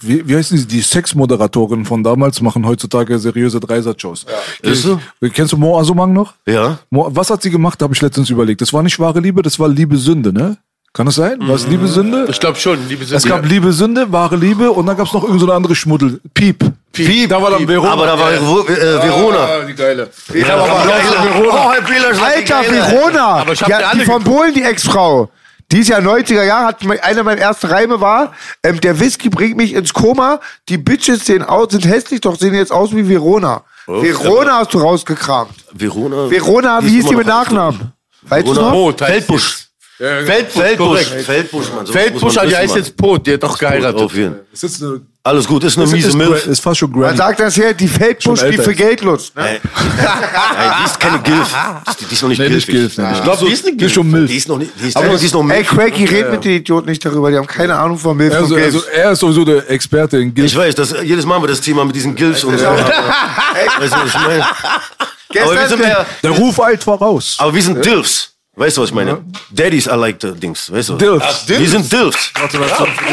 [0.00, 4.26] wie, wie heißen die, die Sexmoderatoren von damals machen heutzutage seriöse Dreisatz-Shows.
[4.62, 5.00] Ist so?
[5.32, 6.34] Kennst du Mo Asumang noch?
[6.46, 6.78] Ja.
[6.90, 8.60] Mo, was hat sie gemacht, habe ich letztens überlegt.
[8.60, 10.58] Das war nicht wahre Liebe, das war Liebe Sünde, ne?
[10.92, 11.36] Kann das sein?
[11.40, 12.26] War es Liebe Sünde?
[12.28, 15.22] Ich glaube schon, liebe Es gab Liebe Sünde, wahre Liebe und dann gab es noch
[15.22, 16.20] irgendeine so eine andere Schmuddel.
[16.34, 16.64] Piep.
[16.92, 17.92] Piep, da war dann Verona.
[17.92, 19.64] Aber da war äh, Verona.
[19.64, 20.08] die geile.
[20.30, 23.26] Oh, Herr Bieler, Alter, Verona!
[23.40, 25.30] Aber ich hab ja, die die von Polen, die Ex-Frau.
[25.70, 28.32] Die ist ja 90er Jahre, hat einer meiner ersten Reime war,
[28.62, 30.40] ähm, der Whisky bringt mich ins Koma,
[30.70, 33.62] die Bitches sehen aus, sind hässlich, doch sehen jetzt aus wie Verona.
[33.86, 35.54] Verona hast du rausgekramt.
[35.72, 36.30] Verona.
[36.30, 37.92] Verona, wie hieß die mit Nachnamen?
[38.22, 38.70] Weißt du Verona.
[38.70, 38.96] noch?
[38.96, 39.02] Pot
[40.00, 40.62] heißt Feldbusch.
[40.62, 41.24] Feldbusch, Feldbusch.
[41.26, 41.86] Feldbusch, Mann.
[41.86, 44.10] So Feldbusch, man die wissen, heißt jetzt Pot, die hat doch geheiratet.
[45.24, 46.46] Alles gut, ist eine ist, miese ist, Milf.
[46.46, 47.16] ist fast schon Man Granny.
[47.18, 48.72] sagt das hier, die Feldbusch, die für.
[48.74, 49.36] Geld nutzt.
[49.36, 49.46] Ne?
[49.48, 51.54] Ey, die ist keine Gilf.
[52.00, 52.66] Die, die ist noch nicht Nee, Gilf.
[52.66, 54.30] Gilf, Ich glaube, die ist eine Die ist schon Die Milf.
[54.34, 55.68] ist noch nicht, die ist, die ist noch Ey, Milf.
[55.68, 58.54] Cracky, red mit den Idioten nicht darüber, die haben keine Ahnung von Milf und Also,
[58.54, 58.66] Geld.
[58.66, 60.46] also er ist sowieso der Experte in Gilf.
[60.46, 62.64] Ich weiß, das, jedes Mal haben wir das Thema mit diesen Gilfs und so.
[62.64, 64.46] Weißt du, was ich meine?
[65.42, 67.36] Aber wir sind ja, Der Ruf eilt voraus.
[67.38, 68.30] aber wir sind Dilfs.
[68.58, 69.18] Weißt du, was ich meine?
[69.50, 70.70] Daddies are like the Dings.
[70.72, 70.94] Weißt du?
[70.96, 71.48] Dilfs.
[71.48, 72.32] Wir sind Dilfs.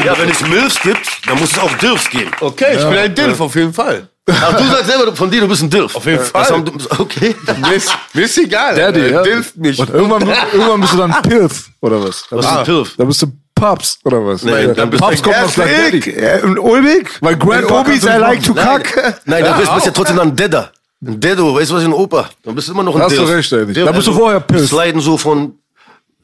[0.04, 2.32] Ja, wenn es Milfs gibt, dann muss es auch Dilfs geben.
[2.40, 4.10] Okay, ich bin ein Dilf, auf jeden Fall.
[4.28, 5.96] Aber du sagst selber von dir, du bist ein Dilf.
[5.96, 6.64] Auf jeden Fall.
[6.98, 7.36] okay.
[7.62, 8.76] Mir ist, mir ist egal.
[8.76, 9.22] Daddy, ja.
[9.22, 9.78] Dilft mich.
[9.78, 12.26] Und irgendwann, irgendwann bist du dann Pilf, oder was?
[12.32, 12.96] Was ist ein Dilf?
[12.98, 14.42] Da bist du Paps, oder was?
[14.42, 14.74] Nee, Ja.
[14.74, 16.58] dann bist Paps du- kommt aus Daddy.
[16.60, 17.10] Ulbig?
[17.22, 19.22] Weil Grandpa Obis, du I nicht like to Nein, kack.
[19.26, 20.72] nein du bist, bist ja trotzdem dann ein Dedder.
[21.04, 22.30] Ein Deddo, weißt du was, ein Opa.
[22.44, 23.28] Dann bist du immer noch ein Da hast Dilf.
[23.30, 23.66] du recht, ey.
[23.66, 24.68] Dilf, Da bist du also, vorher Pilf.
[24.70, 25.60] Sliden so von,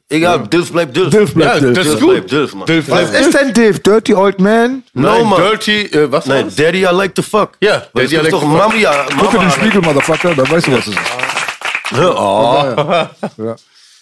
[0.08, 1.10] egal, Dilf bleibt Dilf.
[1.10, 1.74] Dilf bleibt Ja, Dilf.
[1.74, 2.10] das Dilf ist gut.
[2.12, 2.66] bleibt Dilf, Mann.
[2.66, 3.78] Dilf, Was ist denn Div?
[3.80, 4.82] Dirty Old Man?
[4.94, 5.40] No, Nein, Mann.
[5.42, 6.50] Dirty, äh, was Nein?
[6.56, 7.50] Daddy, I like to fuck.
[7.60, 8.58] Ja, Weil Daddy, I like doch to fuck.
[8.58, 9.50] Mami, ja, Guck in den Mama.
[9.50, 10.98] Spiegel, Motherfucker, dann weißt du, was es ist.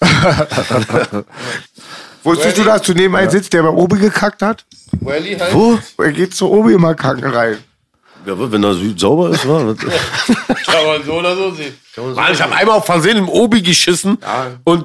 [2.22, 4.64] Wusstest du, dass du neben einem sitzt, der bei Obi gekackt hat?
[5.00, 5.54] Welly halt.
[5.54, 5.78] Wo?
[5.98, 7.58] Er geht zu Obi immer kacken rein.
[8.26, 9.74] Ja, wenn das sauber ist, war.
[9.74, 11.74] Kann man so oder so sehen.
[12.14, 14.18] Mann, ich habe einmal auf Versehen im Obi geschissen
[14.64, 14.84] und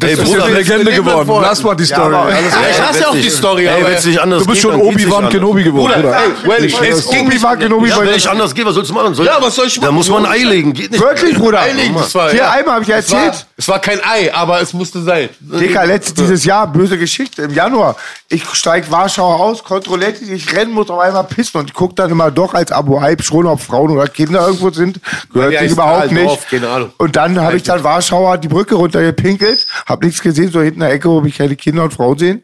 [0.00, 1.28] das Ey, ist Bruder, ja Legende geworden.
[1.42, 2.14] Lass mal die Story.
[2.14, 4.42] aber- Alles Ja, ich hasse ja auch die Story, Ey, aber wenn es nicht anders
[4.44, 5.28] Du bist geht, schon Obi-Wan.
[5.28, 6.20] Kenobi geworden, Bruder, Bruder.
[6.44, 6.48] ey,
[6.80, 8.94] Welly, es ging Obi nicht war Kenobi Ja, wenn nicht anders geht, was sollst du
[8.94, 9.14] machen?
[9.14, 9.94] Soll, Ja, was soll ich Da machen?
[9.96, 11.02] muss man ein Ei legen, geht nicht.
[11.02, 11.60] Wirklich, Bruder?
[11.62, 12.50] Eilig, das war, Hier ja.
[12.52, 13.46] einmal habe ich es war, erzählt.
[13.56, 15.28] es war kein Ei, aber es musste sein.
[15.40, 17.96] Dicker, letztes dieses Jahr, böse Geschichte, im Januar.
[18.28, 21.96] Ich steig Warschau aus, kontrolliert die, ich rennen muss auf einmal pissen und ich guck
[21.96, 25.00] dann immer doch als Abo Hype schon, ob Frauen oder Kinder irgendwo sind.
[25.32, 26.26] Gehört Ja, sich überhaupt nicht.
[26.26, 26.92] drauf, keine Ahnung.
[26.98, 30.86] Und dann habe ich dann Warschauer die Brücke runtergepinkelt, hab nichts gesehen, so hinten in
[30.86, 32.42] der Ecke, wo mich keine Kinder und Frauen sehen.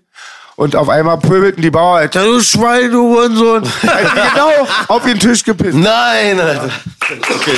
[0.57, 3.63] Und auf einmal pöbelten die Bauern, Alter, du Schwein, du Hurensohn.
[3.83, 5.75] Also genau auf den Tisch gepisst.
[5.77, 6.71] Nein, Alter.
[7.35, 7.57] Okay.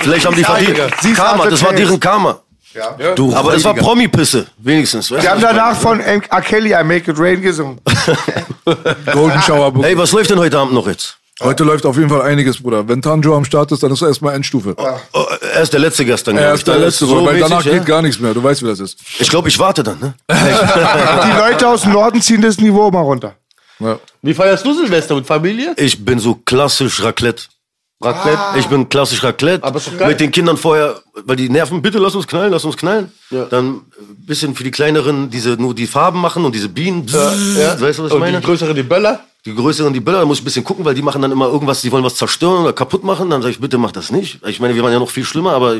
[0.00, 0.78] Vielleicht haben die verdient.
[1.14, 2.40] Karma, das war deren Karma.
[3.16, 5.10] Du, Aber das war Promi-Pisse, wenigstens.
[5.10, 6.40] Weißt Die haben danach von M- R.
[6.40, 7.78] Kelly I Make It Rain gesungen.
[9.12, 9.72] Golden Shower?
[9.84, 11.18] Ey, was läuft denn heute Abend noch jetzt?
[11.40, 12.86] Heute läuft auf jeden Fall einiges, Bruder.
[12.88, 14.74] Wenn Tanjo am Start ist, dann ist er erstmal Endstufe.
[14.76, 17.40] Oh, er ist der letzte Gast dann, Er ist der Da Letzte, so Bruder, weil
[17.40, 17.72] danach ja?
[17.72, 18.34] geht gar nichts mehr.
[18.34, 18.98] Du weißt, wie das ist.
[19.18, 20.14] Ich glaube, ich warte dann, ne?
[20.30, 23.34] Die Leute aus dem Norden ziehen das Niveau mal runter.
[23.80, 23.98] Ja.
[24.20, 25.74] Wie feierst du Silvester mit Familie?
[25.78, 27.44] Ich bin so klassisch Raclette.
[28.00, 28.38] Raclette.
[28.58, 29.64] Ich bin klassisch Raclette.
[29.64, 30.08] Aber ist doch geil.
[30.08, 33.10] Mit den Kindern vorher, weil die nerven, bitte lass uns knallen, lass uns knallen.
[33.30, 33.82] Dann ein
[34.26, 37.06] bisschen für die kleineren, diese nur die Farben machen und diese Bienen.
[37.08, 37.80] Ja.
[37.80, 38.38] Weißt du, was ich Und meine?
[38.40, 39.20] die größere, die Böller?
[39.44, 41.46] Die größeren, die Böller, da muss ich ein bisschen gucken, weil die machen dann immer
[41.46, 43.28] irgendwas, die wollen was zerstören oder kaputt machen.
[43.28, 44.38] Dann sage ich, bitte mach das nicht.
[44.46, 45.74] Ich meine, wir waren ja noch viel schlimmer, aber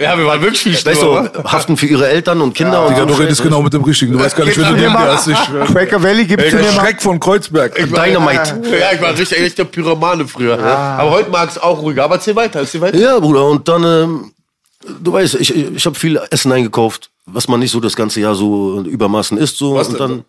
[0.00, 2.90] Ja, wir waren wirklich viel weißt schlimmer, du, haften für ihre Eltern und Kinder und
[2.90, 4.10] Digga, so du redest genau mit dem Richtigen.
[4.14, 5.28] Du weißt gar nicht, wer Gibst du mal, hast.
[5.28, 5.38] Ich.
[5.72, 6.72] Cracker Valley, du Der mir mal.
[6.72, 7.76] Schreck von Kreuzberg.
[7.76, 8.62] Dynamite.
[8.80, 10.58] Ja, ich war richtig, echt der Pyromane früher.
[10.58, 12.02] Aber heute mag es auch ruhiger.
[12.02, 12.98] Aber erzähl weiter, erzähl weiter.
[12.98, 14.32] Ja, Bruder, und dann, ähm,
[15.00, 18.20] du weißt, ich, ich, ich habe viel Essen eingekauft, was man nicht so das ganze
[18.20, 19.56] Jahr so Übermaßen isst.
[19.56, 19.78] So.
[19.78, 20.22] und dann, äh,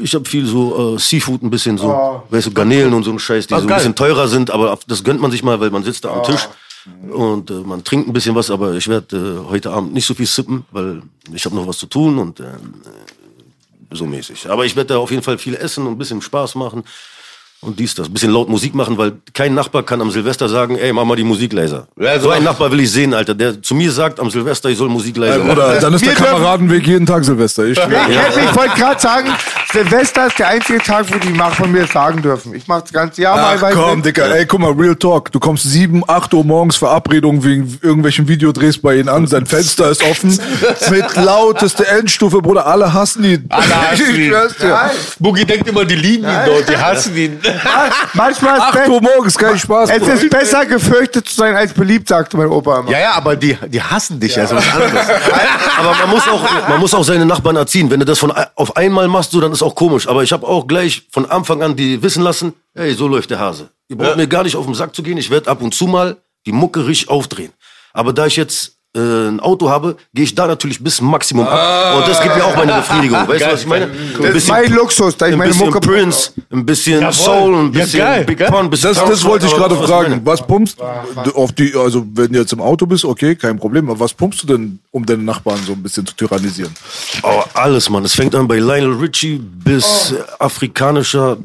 [0.00, 3.18] ich habe viel so äh, Seafood, ein bisschen so, weißt du, Garnelen und so ein
[3.18, 5.82] Scheiß, die so ein bisschen teurer sind, aber das gönnt man sich mal, weil man
[5.84, 6.48] sitzt da am Tisch
[7.10, 10.14] und äh, man trinkt ein bisschen was, aber ich werde äh, heute Abend nicht so
[10.14, 11.02] viel sippen, weil
[11.34, 12.44] ich habe noch was zu tun und äh,
[13.92, 14.48] so mäßig.
[14.50, 16.84] Aber ich werde da auf jeden Fall viel essen und ein bisschen Spaß machen.
[17.60, 18.06] und dies, das.
[18.06, 21.16] Ein bisschen laut Musik machen, weil kein Nachbar kann am Silvester sagen, ey, mach mal
[21.16, 21.88] die Musik leiser.
[21.98, 24.78] Ja, so mach- Nachbar will ich sehen, Alter, der zu mir sagt am Silvester, ich
[24.78, 25.50] soll Musik leiser machen.
[25.50, 27.64] Oder dann ist der Wir Kameradenweg jeden Tag Silvester.
[27.66, 28.00] Ich schwöre.
[28.10, 29.28] Ich, ich wollte gerade sagen,
[29.70, 32.54] Silvester ist der einzige Tag, wo die Mach von mir sagen dürfen.
[32.54, 35.30] Ich mach das ganze Jahr Ach mal komm, Dicker, ey, guck mal, Real Talk.
[35.30, 39.26] Du kommst 7, 8 Uhr morgens Verabredung wegen irgendwelchen Videodrehs bei ihnen an.
[39.26, 40.30] Sein Fenster ist offen.
[40.90, 42.66] mit lauteste Endstufe, Bruder.
[42.66, 43.44] Alle hassen ihn.
[43.50, 44.34] Alle hassen Ich ihn.
[45.18, 47.38] Boogie denkt immer, die lieben ihn dort, die hassen ihn.
[48.14, 49.90] Manchmal ist 8 Uhr morgens, kein Spaß.
[49.90, 50.14] es Bruder.
[50.14, 52.90] ist besser gefürchtet zu sein als beliebt, sagte mein Opa immer.
[52.90, 54.92] Ja, ja, aber die, die hassen dich, also was anderes.
[55.78, 57.90] Aber man muss auch, man muss auch seine Nachbarn erziehen.
[57.90, 60.08] Wenn du das von auf einmal machst, so, dann ist auch komisch.
[60.08, 63.38] Aber ich habe auch gleich von Anfang an die wissen lassen, hey, so läuft der
[63.38, 63.70] Hase.
[63.88, 65.16] Ihr braucht mir gar nicht auf den Sack zu gehen.
[65.16, 67.52] Ich werde ab und zu mal die Mucke richtig aufdrehen.
[67.92, 71.96] Aber da ich jetzt ein Auto habe, gehe ich da natürlich bis Maximum ab.
[71.98, 73.28] Und das gibt mir auch meine Befriedigung.
[73.28, 73.84] Weißt du, was ich meine?
[73.84, 73.92] Ein
[74.22, 77.72] Das ist mein Luxus, da ich ein meine bisschen Mucke Prince, ein bisschen Soul, ein
[77.74, 78.48] Ja, bisschen geil, Big geil.
[78.50, 80.20] Pun, ein bisschen Das, das wollte ich gerade fragen.
[80.24, 80.78] Was pumpst
[81.24, 84.14] du auf die, also wenn du jetzt im Auto bist, okay, kein Problem, aber was
[84.14, 86.74] pumpst du denn, um deine Nachbarn so ein bisschen zu tyrannisieren?
[87.22, 88.04] Oh, alles, Mann.
[88.04, 91.36] Es fängt an bei Lionel Richie bis äh, afrikanischer,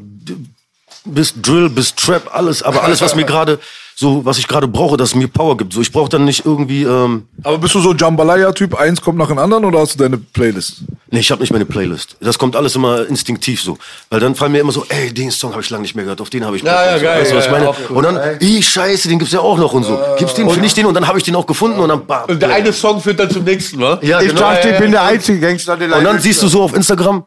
[1.04, 2.62] bis Drill, bis Trap, alles.
[2.62, 3.58] Aber alles, was mir gerade
[3.96, 5.72] so, was ich gerade brauche, dass es mir Power gibt.
[5.72, 6.82] So, ich brauche dann nicht irgendwie.
[6.82, 10.18] Ähm, Aber bist du so Jambalaya-Typ, eins kommt nach dem anderen oder hast du deine
[10.18, 10.82] Playlist?
[11.10, 12.16] nee, ich habe nicht meine Playlist.
[12.20, 13.78] Das kommt alles immer instinktiv so,
[14.10, 16.20] weil dann fallen mir immer so, ey, den Song habe ich lange nicht mehr gehört,
[16.20, 16.72] auf den habe ich Bock.
[16.72, 17.04] Ja, ja, so.
[17.04, 17.74] geil, Weißt du, was ja, ich meine?
[17.88, 17.96] cool.
[17.96, 19.96] Und dann, ih, scheiße, den gibt's ja auch noch und so.
[20.18, 22.04] Gibt's den, finde ich den und dann habe ich den auch gefunden und dann.
[22.04, 24.00] Bam, Und der eine Song führt dann zum nächsten, wa?
[24.02, 24.40] ja, Ich genau.
[24.40, 27.24] dachte, ich bin der einzige Gangster, der Und dann siehst du so auf Instagram,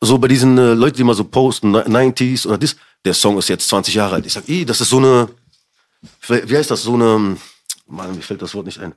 [0.00, 3.48] so bei diesen äh, Leuten, die mal so posten, 90s oder das, der Song ist
[3.48, 4.26] jetzt 20 Jahre alt.
[4.26, 5.28] Ich sag, ih, das ist so eine,
[6.28, 7.36] wie heißt das, so eine,
[7.86, 8.94] Mann, mir fällt das Wort nicht ein.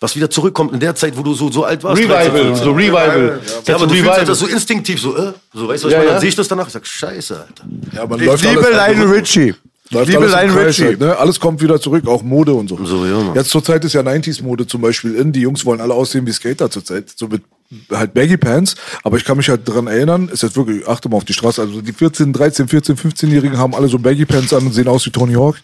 [0.00, 2.00] Was wieder zurückkommt in der Zeit, wo du so, so alt warst.
[2.00, 2.64] Revival, 13, 14.
[2.64, 3.40] so Revival.
[3.66, 4.16] Ja, aber du fühlst Revival.
[4.18, 6.04] halt das so instinktiv, so, äh, so, weißt du, was Ja, ich meine?
[6.04, 6.10] ja.
[6.12, 7.64] Dann sehe ich das danach, ich sag, scheiße, Alter.
[7.92, 9.54] Ja, man Ich liebe Lionel Richie.
[9.88, 10.24] Ich Läuft liebe
[10.66, 10.84] Richie.
[10.84, 11.16] halt, ne?
[11.16, 12.76] Alles kommt wieder zurück, auch Mode und so.
[12.84, 13.34] So, ja, Mann.
[13.36, 15.32] Jetzt zur Zeit ist ja 90s-Mode zum Beispiel in.
[15.32, 17.12] Die Jungs wollen alle aussehen wie Skater zur Zeit.
[17.16, 17.42] So mit
[17.92, 18.74] halt Baggy Pants.
[19.02, 21.60] Aber ich kann mich halt dran erinnern, ist jetzt wirklich, achte mal auf die Straße,
[21.60, 25.04] also die 14, 13, 14, 15-Jährigen haben alle so Baggy Pants an und sehen aus
[25.06, 25.56] wie Tony Hawk.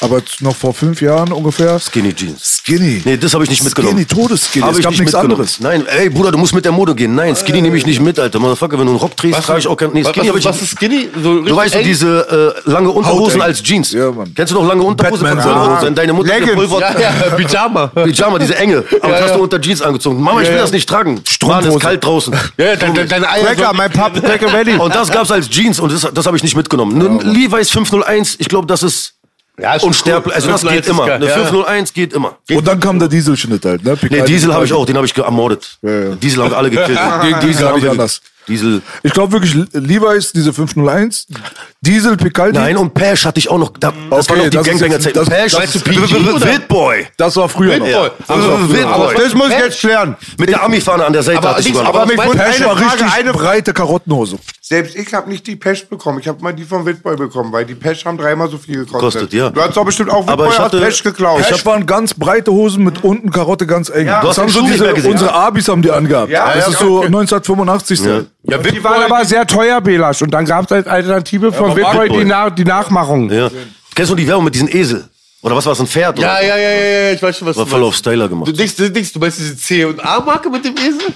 [0.00, 1.78] Aber noch vor fünf Jahren ungefähr.
[1.78, 2.62] Skinny Jeans.
[2.64, 3.02] Skinny.
[3.04, 4.04] Nee, das habe ich nicht mitgenommen.
[4.04, 4.62] Skinny, Todesskinny.
[4.64, 5.60] Hab Es ich gab nicht nichts anderes.
[5.60, 7.14] Nein, ey Bruder, du musst mit der Mode gehen.
[7.14, 8.38] Nein, Skinny nehme ich nicht mit, Alter.
[8.38, 9.92] Motherfucker, wenn du einen Rock trägst, trage ich auch kein.
[9.92, 11.08] Nee, Was, Skinny hab was, ich was ist Skinny?
[11.22, 11.84] So Du weißt, eng?
[11.84, 13.92] diese äh, lange Unterhosen als Jeans.
[13.92, 14.32] Ja, Mann.
[14.34, 15.74] Kennst du noch lange Unterhosen Batman, von ja.
[15.74, 15.82] ja.
[15.82, 16.50] Wenn deine Mutter Leggings.
[16.50, 17.86] gepulvert Ja, ja, Pyjama.
[17.88, 18.84] Pyjama, diese enge.
[19.00, 20.20] Aber das hast du unter Jeans angezogen.
[20.22, 20.62] Mama, ich will ja.
[20.62, 21.20] das nicht tragen.
[21.50, 22.34] Mann, ist kalt draußen.
[22.56, 23.44] Ja, ja, deine, deine Eier.
[23.44, 24.76] Cracker, mein Papa, Cracker Valley.
[24.76, 26.96] Und das gab's als Jeans und das, das habe ich nicht mitgenommen.
[26.96, 29.14] Nur Levi's 501, ich glaube, das ist
[29.58, 30.34] Ja, ist unsterblich.
[30.34, 31.04] Also das 501 geht immer.
[31.04, 31.32] Eine ja.
[31.32, 32.36] 501 geht immer.
[32.50, 33.96] Und dann kam der Dieselschnitt halt, ne?
[34.08, 35.78] Nee, Diesel habe ich auch, den habe ich ermordet.
[35.82, 36.14] Ja, ja.
[36.16, 36.98] Diesel haben alle gekillt.
[37.22, 38.20] Gegen Diesel haben hab ich anders.
[38.48, 38.82] Diesel.
[39.02, 41.26] Ich glaube wirklich, Levi's, diese 501,
[41.82, 42.58] Diesel, Picaldi.
[42.58, 43.70] Nein, und Pesh hatte ich auch noch.
[43.78, 45.14] Da, das Okay, war noch die Gangbanger-Zeit.
[45.14, 45.98] Pesh, PG
[46.34, 46.40] oder?
[46.46, 47.06] Wildboy.
[47.16, 47.86] Das war früher noch.
[47.86, 48.10] Wildboy.
[48.18, 48.70] Das war früher.
[48.70, 49.14] Wildboy.
[49.16, 50.16] Das muss ich jetzt klären.
[50.38, 51.88] Mit der Ami-Fahne an der Seite Aber hatte ich sogar noch.
[51.90, 54.38] aber Aber meinst eine Frage, richtig eine breite Karottenhose.
[54.70, 56.20] Selbst ich habe nicht die Pesch bekommen.
[56.20, 59.00] Ich habe mal die von Witboy bekommen, weil die Pesch haben dreimal so viel gekostet.
[59.00, 59.50] Kostet, ja.
[59.50, 61.42] Du hast doch bestimmt auch Aber Witboy ich aus Pesch geklaut.
[61.42, 64.06] Pesch waren ganz breite Hosen mit unten Karotte ganz eng.
[64.06, 66.30] du das haben so diese, unsere Abis haben die angehabt.
[66.30, 67.06] Ja, das ja, ist so okay.
[67.06, 68.00] 1985.
[68.04, 68.20] Ja.
[68.44, 70.22] Ja, die waren aber sehr teuer, Belasch.
[70.22, 72.18] Und dann gab es als Alternative von Witboy Witboy.
[72.20, 73.28] die, Na die Nachmachung.
[73.28, 73.50] Ja.
[73.96, 75.08] Kennst du die Werbung mit diesem Esel?
[75.42, 76.16] Oder was war es, ein Pferd?
[76.18, 76.46] Ja, oder?
[76.46, 77.94] ja, ja, ja, ja, ich weiß schon, was War du voll meinst.
[77.94, 78.56] auf Styler Du gemacht.
[78.58, 81.12] denkst, du denkst, du meinst diese C und A-Marke mit dem Esel?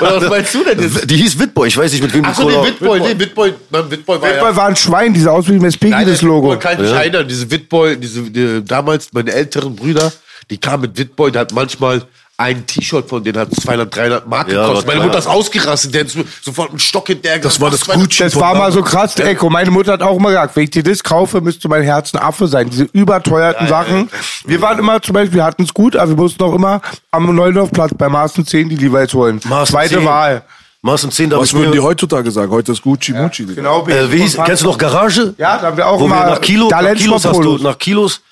[0.00, 1.10] Oder was meinst du denn jetzt?
[1.10, 3.90] Die hieß Witboy, ich weiß nicht, mit wem Achso, die nee, Witboy, nee, Witboy, nein,
[3.90, 4.56] Witboy war Witboy ja...
[4.56, 6.52] war ein Schwein, die sah aus wie ein Nein, das Logo.
[6.52, 10.12] Witboy kann ich mich erinnern, diese Witboy, diese, die, damals meine älteren Brüder,
[10.50, 12.02] die kamen mit Witboy, der hat manchmal
[12.40, 14.86] ein T-Shirt von denen hat 200, 300 Mark Ja, gekostet.
[14.86, 15.02] Meine.
[15.02, 17.84] Mutter ist ausgerastet, der hat so- sofort einen Stock hinterher Das war das.
[17.84, 19.50] Gucci Das war mal so krass, Echo.
[19.50, 22.18] Meine Mutter hat auch immer gesagt, wenn ich dir das kaufe, müsste mein Herz ein
[22.18, 22.70] Affe sein.
[22.70, 24.08] Diese überteuerten Sachen.
[24.46, 26.80] Wir waren immer zum Beispiel, wir hatten es gut, aber wir mussten auch immer
[27.10, 29.40] am Neudorfplatz bei Maßen 10 die Levi's holen.
[29.44, 30.04] Maßen Zweite 10.
[30.06, 30.42] Wahl.
[30.82, 32.50] Maßen 10, da hab Was würden die heutzutage sagen?
[32.50, 33.44] Heute ist Gucci Mucci.
[33.44, 33.86] Genau.
[33.86, 35.34] äh, wie hieß, kennst du noch Garage?
[35.36, 37.76] Ja, da haben wir auch Wo wir mal nach, Kilo, nach Kilos hast du, nach
[37.76, 38.22] Kilos,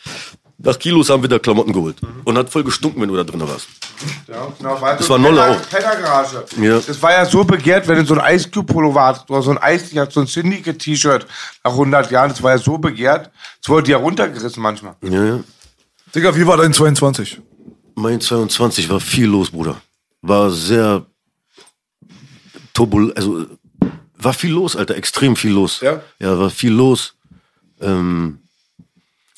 [0.59, 1.97] nach Kilos haben wir da Klamotten geholt.
[2.24, 3.68] Und hat voll gestunken, wenn du da drin warst.
[4.26, 5.68] Ja, genau, war Das so war eine Nolle auch.
[5.68, 6.44] Pennergarage.
[6.60, 6.80] Ja.
[6.80, 9.51] Das war ja so begehrt, wenn du so ein Ice Cube Pullover hattest oder so
[9.52, 11.26] ein Eis, ich hatte so ein Syndicate-T-Shirt
[11.62, 12.30] nach 100 Jahren.
[12.30, 13.30] Das war ja so begehrt.
[13.62, 14.97] Das wurde ja runtergerissen manchmal.
[15.02, 15.40] Ja, ja.
[16.14, 17.40] Digga, wie war dein 22?
[17.94, 19.80] Mein 22 war viel los, Bruder.
[20.22, 21.06] War sehr
[22.74, 23.47] turbulent, also
[24.16, 25.80] war viel los, Alter, extrem viel los.
[25.80, 26.01] Ja?
[26.18, 27.14] Ja, war viel los.
[27.80, 28.39] Ähm,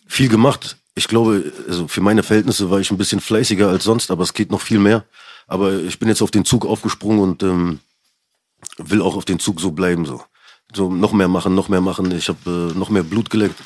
[0.06, 0.76] viel gemacht.
[1.00, 4.34] Ich glaube, also für meine Verhältnisse war ich ein bisschen fleißiger als sonst, aber es
[4.34, 5.02] geht noch viel mehr.
[5.46, 7.80] Aber ich bin jetzt auf den Zug aufgesprungen und ähm,
[8.76, 10.04] will auch auf den Zug so bleiben.
[10.04, 10.22] So.
[10.74, 12.10] so noch mehr machen, noch mehr machen.
[12.12, 13.58] Ich habe äh, noch mehr Blut geleckt.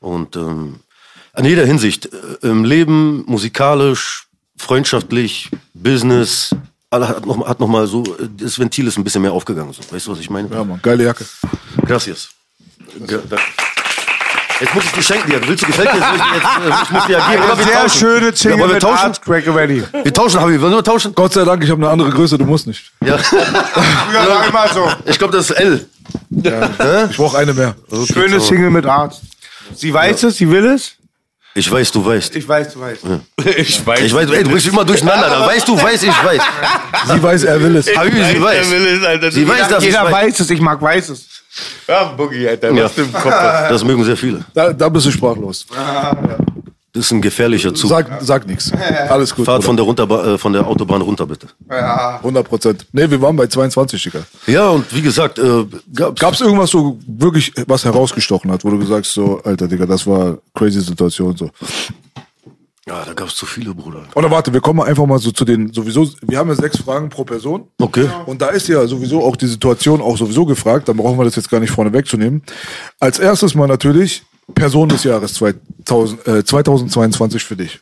[0.00, 0.80] Und ähm,
[1.36, 6.50] in jeder Hinsicht, äh, im Leben, musikalisch, freundschaftlich, Business,
[6.90, 8.02] alle hat noch, hat noch mal so,
[8.36, 9.72] das Ventil ist ein bisschen mehr aufgegangen.
[9.72, 9.80] So.
[9.92, 10.48] Weißt du, was ich meine?
[10.52, 11.24] Ja, Mann, geile Jacke.
[11.86, 12.30] Gracias.
[13.06, 13.38] Da-
[14.62, 15.40] Jetzt muss ich dir schenken, dir.
[15.48, 15.98] Willst du gefällt dir?
[15.98, 17.42] Soll Ich, jetzt, äh, ich muss dir ja geben.
[17.42, 17.98] Oder wir Sehr tauschen.
[17.98, 19.04] schöne Ja, Single wollen wir mit tauschen?
[19.06, 19.82] Art Crack Ready.
[20.04, 20.60] Wir tauschen, Habi.
[20.60, 21.14] Wollen wir tauschen?
[21.14, 22.92] Gott sei Dank, ich habe eine andere Größe, du musst nicht.
[23.04, 23.18] Ja.
[23.18, 24.88] Früher war immer so.
[25.06, 25.84] Ich glaube, das ist L.
[27.10, 27.74] Ich brauche eine mehr.
[28.12, 29.20] Schöne Single mit Art.
[29.74, 30.92] Sie weiß es, sie will es.
[31.54, 32.34] Ich weiß, du weißt.
[32.36, 33.02] Ich weiß, du weißt.
[33.58, 34.00] Ich weiß.
[34.00, 35.28] Ich weiß, ey, du bringst mich immer durcheinander.
[35.28, 36.40] Da weißt du, weiß, ich weiß.
[37.12, 37.94] Sie weiß, er will es.
[37.94, 38.70] Habibi, sie weiß.
[38.70, 39.30] will es, Alter.
[39.32, 40.12] Sie weiß, dass ich Jeder weiß.
[40.12, 41.26] weiß es, ich mag Weißes.
[41.86, 42.72] Ja, Boogie, Alter.
[42.72, 42.90] Ja.
[43.68, 44.44] Das mögen sehr viele.
[44.54, 45.66] Da, da bist du sprachlos.
[46.94, 47.88] Das ist ein gefährlicher Zug.
[47.88, 48.70] Sag, sag nichts.
[49.08, 49.46] Alles gut.
[49.46, 51.46] Fahrt von der, Runterba äh, von der Autobahn runter, bitte.
[51.68, 52.86] 100 Prozent.
[52.92, 54.20] Nee, wir waren bei 22, Digga.
[54.46, 55.64] Ja, und wie gesagt, äh,
[55.94, 59.68] gab's, Gab es irgendwas so wirklich, was herausgestochen hat, wo du gesagt hast, so, Alter,
[59.68, 61.50] Digga, das war crazy Situation, so.
[62.86, 64.02] Ja, da gab's zu viele, Bruder.
[64.16, 67.08] Oder warte, wir kommen einfach mal so zu den, sowieso, wir haben ja sechs Fragen
[67.08, 67.68] pro Person.
[67.80, 68.08] Okay.
[68.26, 71.36] Und da ist ja sowieso auch die Situation auch sowieso gefragt, dann brauchen wir das
[71.36, 72.42] jetzt gar nicht vorne wegzunehmen.
[72.98, 77.80] Als erstes mal natürlich Person des Jahres 2000, äh, 2022 für dich.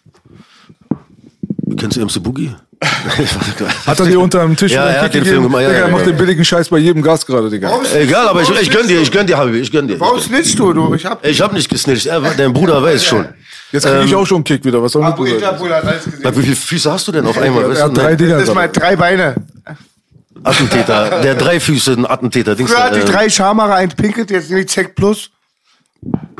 [1.78, 2.54] Kennst du MC Boogie?
[2.80, 5.68] Hat er dir unter dem Tisch Ja, einen er hat Kick den Film gemacht, ja,
[5.68, 6.12] Digga, ja, er macht ja.
[6.12, 7.78] den billigen Scheiß bei jedem Gast gerade, Digga.
[7.94, 10.00] Egal, aber ich, ich gönn dir, ich gönn dir, Habibi, ich gönn dir.
[10.00, 10.94] Warum snitcht du, du?
[10.94, 11.24] Ich hab.
[11.24, 13.26] Ich hab nicht gesnitcht, er, dein Bruder weiß schon.
[13.70, 14.82] Jetzt kriege ich Ähm, auch schon einen Kick wieder.
[14.82, 16.20] Was soll hat alles gesehen.
[16.22, 17.76] Na, Wie viele Füße hast du denn auf einmal?
[17.76, 18.16] Er hat du, drei ne?
[18.16, 18.38] Dinger.
[18.38, 19.34] Das ist mal drei Beine.
[20.42, 22.56] Attentäter, der drei Füße, ein Attentäter.
[22.56, 25.30] Früher hatte ich äh, drei Schamhaare, eins pinkelt, jetzt nehme ich Zack Plus.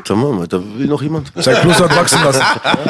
[0.09, 1.31] Sag mal, da will noch jemand?
[1.39, 2.43] Zack Plus hat wachsen lassen.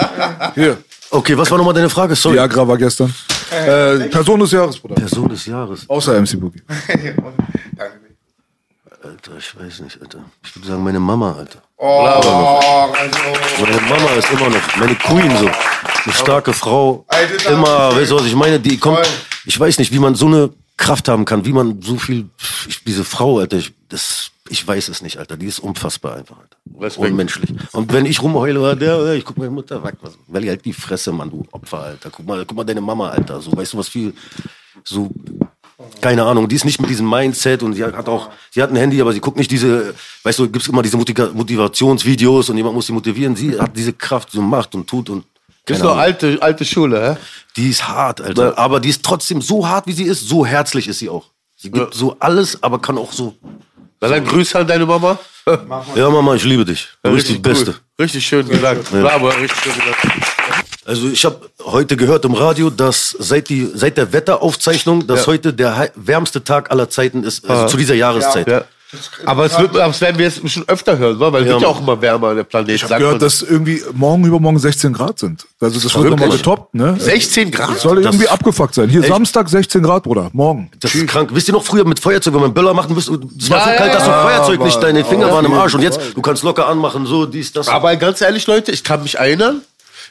[0.55, 0.79] Hier,
[1.13, 2.15] Okay, was war nochmal deine Frage?
[2.15, 2.37] Sorry.
[2.37, 3.13] Viagra war gestern.
[3.51, 4.95] Äh, Person des Jahres, Bruder.
[4.95, 5.89] Person des Jahres.
[5.89, 6.63] Außer MC Boogie.
[9.03, 10.19] Alter, ich weiß nicht, Alter.
[10.45, 11.63] Ich würde sagen, meine Mama, Alter.
[11.79, 12.31] Oh, also.
[13.61, 15.47] Meine Mama ist immer noch meine Queen so.
[15.47, 17.05] Eine starke Frau.
[17.09, 18.61] Alter, Immer, weißt du was ich meine?
[18.61, 19.09] Die kommt.
[19.47, 22.29] Ich weiß nicht, wie man so eine Kraft haben kann, wie man so viel.
[22.69, 25.37] Ich, diese Frau, Alter, ich, das, ich weiß es nicht, Alter.
[25.37, 26.57] Die ist unfassbar einfach, Alter.
[26.81, 27.11] Respekt.
[27.11, 27.51] Unmenschlich.
[27.73, 30.73] Und wenn ich rumheule, war der, ich guck meine Mutter weg, was, weil halt die
[30.73, 32.11] Fresse, Mann, du Opfer, Alter.
[32.11, 33.41] Guck mal, guck mal deine Mama, Alter.
[33.43, 34.15] So, weißt du, was viel,
[34.85, 35.11] so,
[36.01, 38.77] keine Ahnung, die ist nicht mit diesem Mindset und sie hat auch, sie hat ein
[38.77, 42.75] Handy, aber sie guckt nicht diese, weißt du, gibt's immer diese Motiva- Motivationsvideos und jemand
[42.75, 43.37] muss sie motivieren.
[43.37, 45.25] Sie hat diese Kraft, so macht und tut und.
[45.67, 46.05] Das ist keine doch Ahnung.
[46.05, 47.17] alte, alte Schule, hä?
[47.57, 48.57] Die ist hart, Alter.
[48.59, 51.27] Aber die ist trotzdem so hart, wie sie ist, so herzlich ist sie auch.
[51.57, 53.35] Sie gibt so alles, aber kann auch so.
[54.01, 55.19] Dann ein Grüß an deine Mama.
[55.95, 56.89] Ja, Mama, ich liebe dich.
[57.03, 57.39] Du bist die.
[57.39, 57.75] Beste.
[58.01, 58.91] Richtig schön gesagt.
[58.91, 60.07] Bravo, richtig schön gesagt.
[60.87, 65.27] Also ich habe heute gehört im Radio, dass seit, die, seit der Wetteraufzeichnung, dass Ja.
[65.27, 68.65] heute der wärmste Tag aller Zeiten ist, also zu dieser Jahreszeit.
[69.25, 71.63] Aber es wird, aber das werden wir jetzt schon öfter hören, weil es Ja, wird
[71.63, 72.71] ja auch immer wärmer, der Planet.
[72.75, 75.47] Ich habe gehört, dass irgendwie morgen übermorgen 16 Grad sind.
[75.61, 76.97] Also das wird nochmal getoppt, ne?
[76.99, 77.79] 16 Grad?
[77.79, 78.89] Soll irgendwie Das- abgefuckt sein.
[78.89, 79.09] Hier Echt?
[79.09, 80.31] Samstag 16 Grad, Bruder.
[80.33, 80.71] Morgen.
[80.81, 81.31] Das ist krank.
[81.33, 83.65] Wisst ihr noch früher mit Feuerzeug, wenn man Böller macht, bist du, es war Ja,
[83.65, 85.75] so kalt, dass du ja, Feuerzeug nicht, deine Finger waren im Arsch.
[85.75, 87.69] Und jetzt, du kannst locker anmachen, so, dies, das.
[87.69, 89.63] Aber ganz ehrlich, Leute, ich kann mich erinnern,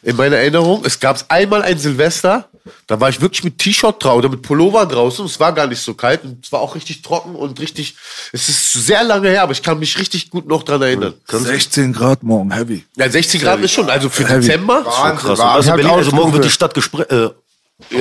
[0.02, 2.50] in meiner Erinnerung, es gab einmal ein Silvester,
[2.88, 5.26] da war ich wirklich mit T-Shirt draußen oder mit Pullover draußen.
[5.26, 7.96] Es war gar nicht so kalt und es war auch richtig trocken und richtig.
[8.32, 11.14] Es ist sehr lange her, aber ich kann mich richtig gut noch dran erinnern.
[11.28, 12.86] 16 Grad morgen, heavy.
[12.96, 14.42] Ja, 16 Grad ist schon, also für Heavy.
[14.48, 14.84] Dezember.
[14.84, 15.40] krass.
[15.40, 16.50] Das in hat Berlin, also morgen wird die.
[16.50, 17.12] Stadt gesprengt.
[17.12, 17.30] Äh,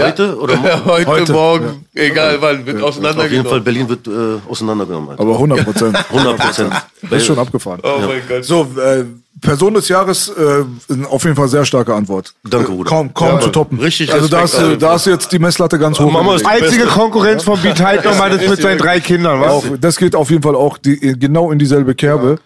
[0.01, 0.85] heute oder morgen?
[0.87, 3.65] heute, Heute, morgen, egal wann, wird Auf jeden Fall, auseinandergenommen.
[3.65, 5.11] Berlin wird äh, auseinandergenommen.
[5.11, 5.23] Alter.
[5.23, 5.97] Aber 100 Prozent.
[6.11, 6.73] 100 Prozent.
[7.11, 7.81] Ist schon abgefahren.
[7.83, 8.45] Oh mein Gott.
[8.45, 9.05] So, äh,
[9.41, 10.65] Person des Jahres, äh,
[11.09, 12.35] auf jeden Fall sehr starke Antwort.
[12.45, 12.89] Danke, Bruder.
[12.89, 13.79] Kaum, kaum zu toppen.
[13.79, 14.77] richtig Also da Alter.
[14.77, 16.11] da hast du jetzt die Messlatte ganz hoch.
[16.11, 16.47] Mama ist.
[16.47, 19.51] Einzige Konkurrenz von Beat Heidmann ist mit seinen drei Kindern, was?
[19.51, 22.39] auch, das geht auf jeden Fall auch die, genau in dieselbe Kerbe.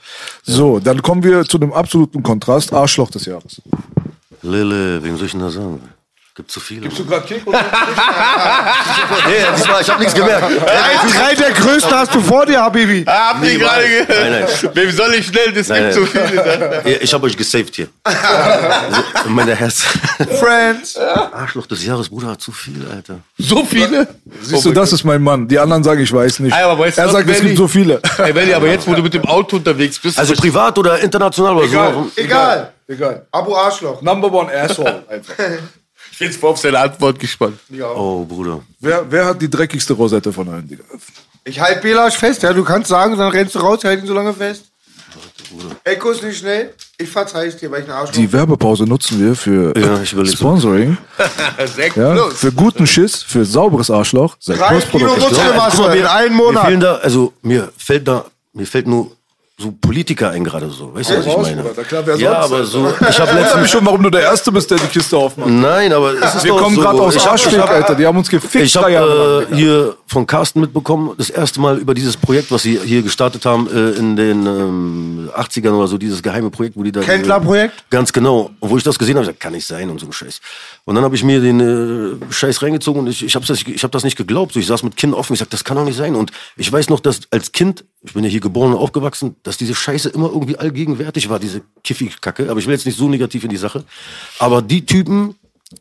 [0.43, 2.73] So, dann kommen wir zu dem absoluten Kontrast.
[2.73, 3.62] Arschloch des Jahres.
[4.43, 5.81] Lille, wem soll ich denn da sagen?
[6.34, 6.88] Gibt zu viele.
[6.88, 7.54] du gerade Kick Nee,
[9.54, 10.46] diesmal, ich hab nichts gemerkt.
[10.64, 13.04] Drei der größten hast du vor dir, Habibi.
[13.06, 14.62] Ah, habt ihr gerade Nein, gehört?
[14.62, 14.70] nein.
[14.74, 15.54] Wem soll ich schnell?
[15.54, 16.28] Es Nein, gibt so nein.
[16.28, 16.82] viele.
[16.86, 17.88] Ja, Ich habe euch gesaved hier.
[18.04, 18.18] Also,
[19.26, 19.82] in meiner Herz.
[20.40, 20.96] Friends.
[20.96, 23.18] Arschloch des Jahres, Bruder, zu viel, Alter.
[23.36, 24.09] So viele?
[24.40, 25.46] Siehst du, das ist mein Mann.
[25.46, 26.54] Die anderen sagen, ich weiß nicht.
[26.54, 28.00] Aber weißt er sagt, es gibt so viele.
[28.16, 31.56] Ey, Benny, aber jetzt, wo du mit dem Auto unterwegs bist, Also privat oder international
[31.59, 32.10] oder so.
[32.16, 32.72] Egal.
[32.88, 33.26] Egal.
[33.30, 34.00] Abu Arschloch.
[34.00, 35.04] Number one asshole.
[35.10, 35.34] Einfach.
[36.12, 37.59] Ich bin jetzt auf seine Antwort gespannt.
[37.97, 38.60] Oh, Bruder.
[38.80, 40.84] Wer, wer hat die dreckigste Rosette von allen, Digga?
[41.44, 42.52] Ich halte Belasch fest, ja.
[42.52, 44.66] Du kannst sagen, dann rennst du raus, halt ihn so lange fest.
[45.84, 46.72] Ey, Kuss nicht schnell.
[46.97, 50.24] Ich verzeih's dir, weil ich ein Arschloch Die Werbepause nutzen wir für Ja.
[50.24, 50.97] Sponsoring.
[51.76, 52.34] Sekt Ja, plus.
[52.39, 54.36] für guten Schiss, für sauberes Arschloch.
[54.39, 55.28] Sekt Drei Plus Kilo Produkte.
[55.34, 56.66] Muskelmasse in einem Mir Monat.
[56.66, 58.24] fehlen da, also mir fällt da
[58.55, 59.10] mir fällt nur
[59.62, 60.94] so Politiker ein gerade so.
[60.94, 61.62] Weißt du, was ich raus, meine?
[61.62, 61.84] Bruder.
[61.84, 64.78] Klar, ja, aber so, ich habe Ich letztens, schon, warum du der Erste bist, der
[64.78, 65.48] die Kiste aufmacht.
[65.48, 67.94] nein, aber es ist Wir kommen so, gerade aus ich Arschweg, ich Alter.
[67.94, 71.94] Die haben uns gefickt Ich habe äh, hier von Carsten mitbekommen, das erste Mal über
[71.94, 76.22] dieses Projekt, was sie hier gestartet haben äh, in den ähm, 80ern oder so, dieses
[76.22, 77.01] geheime Projekt, wo die da...
[77.01, 77.84] Kendler-Projekt?
[77.90, 78.51] Ganz genau.
[78.60, 80.40] Und wo ich das gesehen habe, ich gesagt, kann nicht sein und so ein Scheiß.
[80.84, 83.82] Und dann habe ich mir den äh, Scheiß reingezogen und ich, ich habe das, ich
[83.82, 84.52] hab das nicht geglaubt.
[84.52, 86.14] So, ich saß mit Kinn offen, ich sag, das kann doch nicht sein.
[86.14, 89.52] Und ich weiß noch, dass als Kind, ich bin ja hier geboren und aufgewachsen, dass
[89.57, 92.51] diese Scheiße immer irgendwie allgegenwärtig war, diese Kiffi-Kacke.
[92.51, 93.85] Aber ich will jetzt nicht so negativ in die Sache.
[94.39, 95.35] Aber die Typen,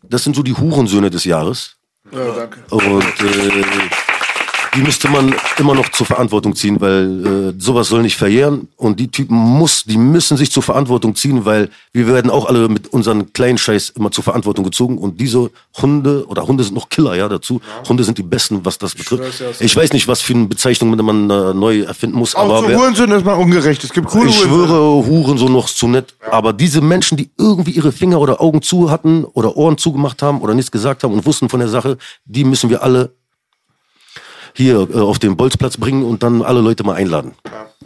[0.03, 1.77] das sind so die Hurensöhne des Jahres.
[2.11, 2.59] Ja, danke.
[2.69, 3.63] Und äh,
[4.75, 8.69] die müsste man immer noch zur Verantwortung ziehen, weil äh, sowas soll nicht verjähren.
[8.77, 12.69] Und die Typen muss, die müssen sich zur Verantwortung ziehen, weil wir werden auch alle
[12.69, 14.97] mit unseren kleinen Scheiß immer zur Verantwortung gezogen.
[14.97, 17.59] Und diese Hunde, oder Hunde sind noch Killer, ja, dazu.
[17.87, 19.43] Hunde sind die besten, was das betrifft.
[19.59, 22.67] Ich weiß nicht, was für eine Bezeichnung man äh, neu erfinden muss, Auch aber zu
[22.69, 23.83] wer, Hurensohn ist man ungerecht.
[23.83, 26.15] Es gibt coole ich schwöre, Huren so noch zu nett.
[26.29, 30.39] Aber diese Menschen, die irgendwie ihre Finger oder Augen zu hatten oder Ohren zugemacht haben
[30.41, 33.13] oder nichts gesagt haben und wussten von der Sache, die müssen wir alle
[34.53, 37.33] hier äh, auf den Bolzplatz bringen und dann alle Leute mal einladen.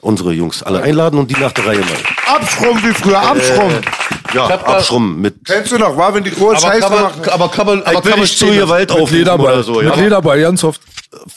[0.01, 2.35] Unsere Jungs alle einladen und die nach der Reihe mal.
[2.35, 3.71] Abschrumm wie früher, Abschrumm.
[4.33, 5.45] Ja, abschrummen mit.
[5.45, 7.29] Kennst du noch, war, wenn die große Scheiße machen?
[7.29, 9.53] aber kann man, aber Ich will nicht zu ihr Wald Mit aufrufen Lederball.
[9.53, 9.73] oder so.
[9.75, 9.95] Mit Ja.
[9.95, 10.81] Lederball, ganz oft.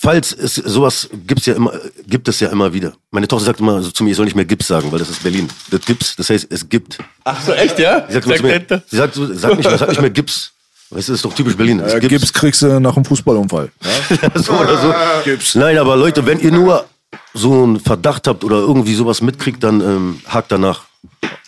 [0.00, 1.72] Falls es sowas gibt's ja immer,
[2.08, 2.94] gibt es ja immer wieder.
[3.12, 5.08] Meine Tochter sagt immer so zu mir, ich soll nicht mehr Gips sagen, weil das
[5.10, 5.48] ist Berlin.
[5.70, 6.98] Das Gips, das heißt, es gibt.
[7.22, 8.04] Ach so, echt, ja?
[8.08, 10.52] Sie sagt, zu mir, sie sagt, sag nicht, sag nicht mehr Gips.
[10.90, 11.80] Weißt du, das ist doch typisch Berlin.
[11.80, 13.70] Äh, gibt Gips kriegst du nach einem Fußballunfall.
[14.34, 15.58] so oder so.
[15.58, 16.86] Nein, aber Leute, wenn ihr nur
[17.34, 20.87] so einen Verdacht habt oder irgendwie sowas mitkriegt, dann ähm, hakt danach.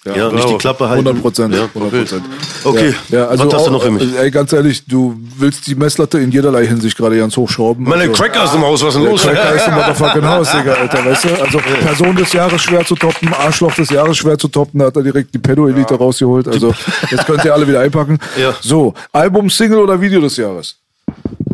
[0.05, 1.07] Ja, nicht die Klappe halten.
[1.07, 1.55] 100 Prozent.
[1.55, 1.65] Ja.
[1.75, 2.25] 100 Prozent.
[2.65, 4.17] Okay, Ja, also was hast du noch für mich?
[4.17, 7.85] Ey, ganz ehrlich, du willst die Messlatte in jederlei Hinsicht gerade ganz hochschrauben.
[7.85, 9.23] Meine also, Crackers im Haus, was ist denn der los?
[9.23, 11.43] Cracker ist ein motherfucking Haus, Digga, Alter, weißt du?
[11.43, 14.97] Also Person des Jahres schwer zu toppen, Arschloch des Jahres schwer zu toppen, da hat
[14.97, 16.49] er direkt die Pedo-Elite rausgeholt.
[16.49, 16.73] Also
[17.11, 18.19] jetzt könnt ihr alle wieder einpacken.
[18.41, 18.55] Ja.
[18.61, 20.77] So, Album, Single oder Video des Jahres?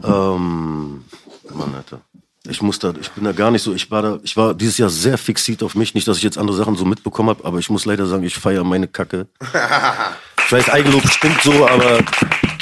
[0.05, 1.03] Ähm,
[1.53, 2.01] Mann, Alter.
[2.49, 4.79] Ich muss da, ich bin da gar nicht so, ich war da, ich war dieses
[4.79, 5.95] Jahr sehr fixiert auf mich.
[5.95, 8.37] Nicht, dass ich jetzt andere Sachen so mitbekommen habe, aber ich muss leider sagen, ich
[8.37, 9.27] feiere meine Kacke.
[10.47, 11.99] Ich weiß, Eigenlob stimmt so, aber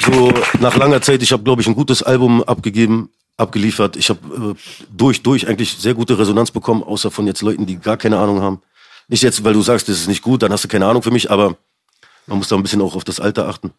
[0.03, 3.95] so nach langer Zeit, ich habe, glaube ich, ein gutes Album abgegeben, abgeliefert.
[3.95, 7.77] Ich habe äh, durch, durch eigentlich sehr gute Resonanz bekommen, außer von jetzt Leuten, die
[7.77, 8.61] gar keine Ahnung haben.
[9.07, 11.11] Nicht jetzt, weil du sagst, das ist nicht gut, dann hast du keine Ahnung für
[11.11, 11.57] mich, aber
[12.25, 13.71] man muss da ein bisschen auch auf das Alter achten.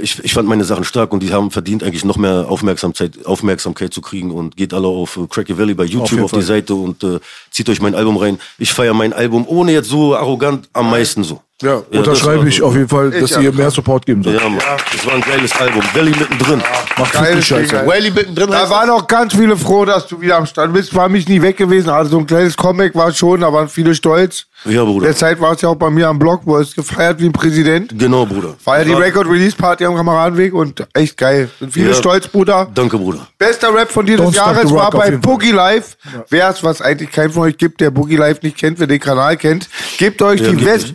[0.00, 3.92] Ich, ich fand meine Sachen stark und die haben verdient, eigentlich noch mehr Aufmerksamkeit, Aufmerksamkeit
[3.92, 6.42] zu kriegen und geht alle auf äh, Cracky Valley bei YouTube jeden auf, die.
[6.42, 8.38] Seite und äh, zieht euch mein Album rein.
[8.58, 11.40] Ich feiere mein Album ohne jetzt so arrogant am meisten so.
[11.62, 12.66] Ja, das unterschreibe ich so.
[12.66, 14.40] auf jeden Fall, dass ihr mehr Support geben sollt.
[14.40, 14.58] Ja, Mann.
[14.92, 15.82] Das war ein geiles Album.
[15.94, 16.62] Valley mittendrin.
[16.98, 17.86] Macht Geiles richtig Scheiße.
[17.86, 20.94] Whaley mittendrin Da waren auch ganz viele froh, dass du wieder am Start bist.
[20.94, 21.90] War mich nie weg gewesen.
[21.90, 24.46] Also so ein kleines Comeback war schon, da waren viele stolz.
[24.66, 25.06] Ja, Bruder.
[25.06, 27.92] Derzeit war es ja auch bei mir am Blog, wo es gefeiert wie ein Präsident.
[27.98, 28.54] Genau, Bruder.
[28.64, 31.48] War ja die Record-Release-Party am Kameradenweg und echt geil.
[31.58, 31.94] Sind viele Ja.
[31.94, 32.68] stolz, Bruder.
[32.74, 33.26] Danke, Bruder.
[33.38, 35.12] Bester Rap von dir des Jahres war bei.
[35.12, 35.96] Boogie Life.
[36.28, 39.00] Wer es, was eigentlich kein von euch gibt, der Boogie Life nicht kennt, wer den
[39.00, 40.92] Kanal kennt, gebt euch Ja, die gibt es.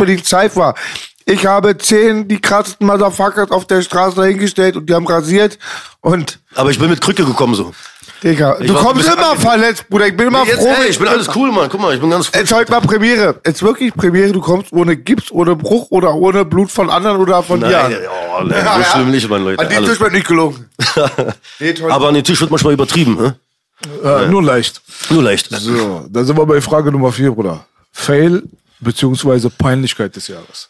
[0.55, 0.75] Cypher.
[1.27, 5.57] Ich habe zehn, die krassesten Motherfuckers auf der Straße dahingestellt und die haben rasiert.
[6.01, 7.73] Und, Aber ich bin mit Krücke gekommen so.
[8.23, 10.07] Digga, Ich du war kommst immer ange- verletzt, Bruder.
[10.07, 10.73] Ich bin immer Jetzt, froh.
[10.81, 11.67] ey, ich bin alles cool, Mann.
[11.69, 13.39] Guck mal, ich bin ganz Jetzt heute mal Premiere.
[13.45, 14.31] Jetzt wirklich Premiere.
[14.31, 17.69] Du kommst ohne Gips, ohne Bruch oder ohne Blut von anderen oder von dir.
[17.69, 17.97] Nein,
[18.39, 19.59] oh, nein, so schlimm nicht, mein Leute.
[19.61, 20.69] An dem Alles Tisch wird nicht gelogen.
[21.59, 21.73] Nee.
[21.89, 23.35] Aber an den Tisch wird manchmal übertrieben, ne?
[24.03, 24.81] Äh, nur leicht.
[25.09, 25.49] Nur leicht.
[25.51, 27.65] So, da sind wir bei Frage Nummer vier, Bruder.
[27.91, 28.43] Fail
[28.79, 30.69] beziehungsweise Peinlichkeit des Jahres.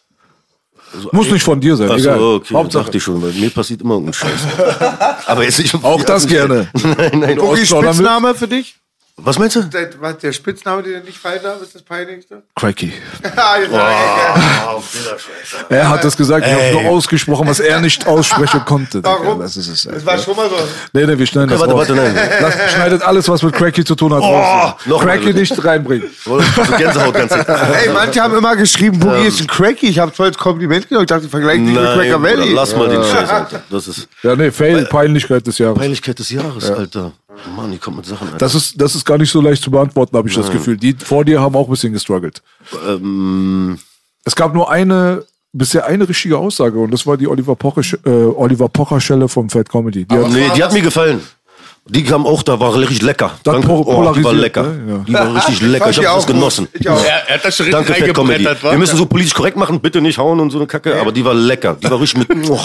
[1.12, 2.18] Muss nicht von dir sein, Ach egal.
[2.18, 2.84] so, okay, Hauptsache.
[2.84, 4.40] dachte ich schon, weil mir passiert immer irgendein Scheiß.
[5.26, 6.68] Aber jetzt nicht Auch das gerne.
[6.82, 7.38] Nein, nein.
[7.38, 7.68] Willst?
[7.68, 8.76] Spitzname für dich?
[9.18, 9.62] Was meinst du?
[9.62, 12.42] Der, was, der Spitzname, den er nicht fallen darf, ist das peinlichste?
[12.54, 12.92] Cracky.
[13.36, 13.56] Ah,
[14.76, 14.82] Oh,
[15.70, 19.02] Er hat das gesagt, ich habe nur ausgesprochen, was er nicht aussprechen konnte.
[19.02, 19.40] Warum?
[19.40, 19.82] Das ist es.
[19.84, 20.56] Das war schon mal so.
[20.92, 21.88] Nee, nee, wir schneiden das warte, raus.
[21.88, 22.28] warte, nein.
[22.40, 24.74] Lass, schneidet alles, was mit Cracky zu tun hat, raus.
[24.84, 26.08] noch Cracky nicht reinbringen.
[26.24, 26.38] So
[26.76, 27.32] Gänsehaut ganz
[27.82, 29.88] Ey, manche haben immer geschrieben, Boogie ist ein Cracky.
[29.88, 31.04] Ich habe voll als Kompliment genommen.
[31.04, 32.52] Ich dachte, ich vergleiche dich mit Cracker Valley.
[32.52, 33.62] lass mal den Scheiß, Alter.
[33.70, 35.78] Das ist Ja, nee, Fail, Peinlichkeit des Jahres.
[35.78, 37.12] Peinlichkeit des Jahres, Alter.
[37.54, 38.38] Mann, die kommt mit Sachen, Alter.
[38.38, 40.76] Das ist, das ist gar nicht so leicht zu beantworten, habe ich das Gefühl.
[40.76, 42.42] Die vor dir haben auch ein bisschen gestruggelt.
[42.88, 43.78] ähm,
[44.24, 48.10] Es gab nur eine, bisher eine richtige Aussage und das war die Oliver Pocher, äh,
[48.10, 50.04] Oliver Pocher Schelle vom Fat Comedy.
[50.04, 51.20] Die hat, nee, die hat mir gefallen.
[51.88, 53.30] Die kam auch, da war richtig lecker.
[53.44, 53.70] Das Danke.
[53.70, 54.62] Oh, die war lecker.
[54.64, 54.80] ne?
[54.88, 54.98] Ja.
[55.06, 55.88] Die war richtig lecker.
[55.90, 56.66] Ich die habe das genossen.
[56.72, 56.98] Ich auch.
[57.04, 58.32] Er, er hat das schon Danke, richtig Fat Comedy.
[58.34, 58.70] reingebrettert, wa?
[58.72, 61.24] Wir müssen so politisch korrekt machen, bitte nicht hauen und so eine Kacke, aber die
[61.24, 61.76] war lecker.
[61.80, 62.58] Die war richtig mit, oh,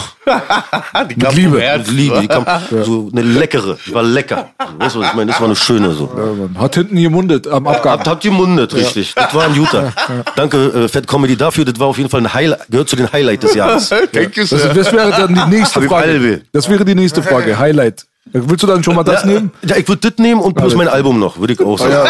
[1.10, 1.62] Die kam Liebe.
[1.62, 2.20] vom mit Liebe.
[2.22, 2.46] Die kam
[2.84, 3.78] so eine leckere.
[3.86, 4.50] Die war lecker.
[4.80, 5.32] Weißt du, was ich meine?
[5.32, 6.10] Das war eine schöne so.
[6.56, 6.62] Ja.
[6.62, 7.94] Hat hinten gemundet am Abgang.
[7.94, 9.14] Habt, habt ihr mundet, richtig.
[9.14, 9.94] Das war ein Juter.
[10.36, 11.66] Danke, äh, Fat Comedy dafür.
[11.66, 13.90] Das war auf jeden Fall ein Highlight, gehört zu den Highlight des Jahres.
[13.90, 16.42] Thank you, Das, das wäre dann die nächste Frage.
[16.52, 17.58] Das wäre die nächste Frage.
[17.60, 18.06] Highlight.
[18.26, 19.52] Willst du dann schon mal das nehmen?
[19.64, 22.08] Ja, ich würde das nehmen und plus mein Album noch, würde ich auch sagen.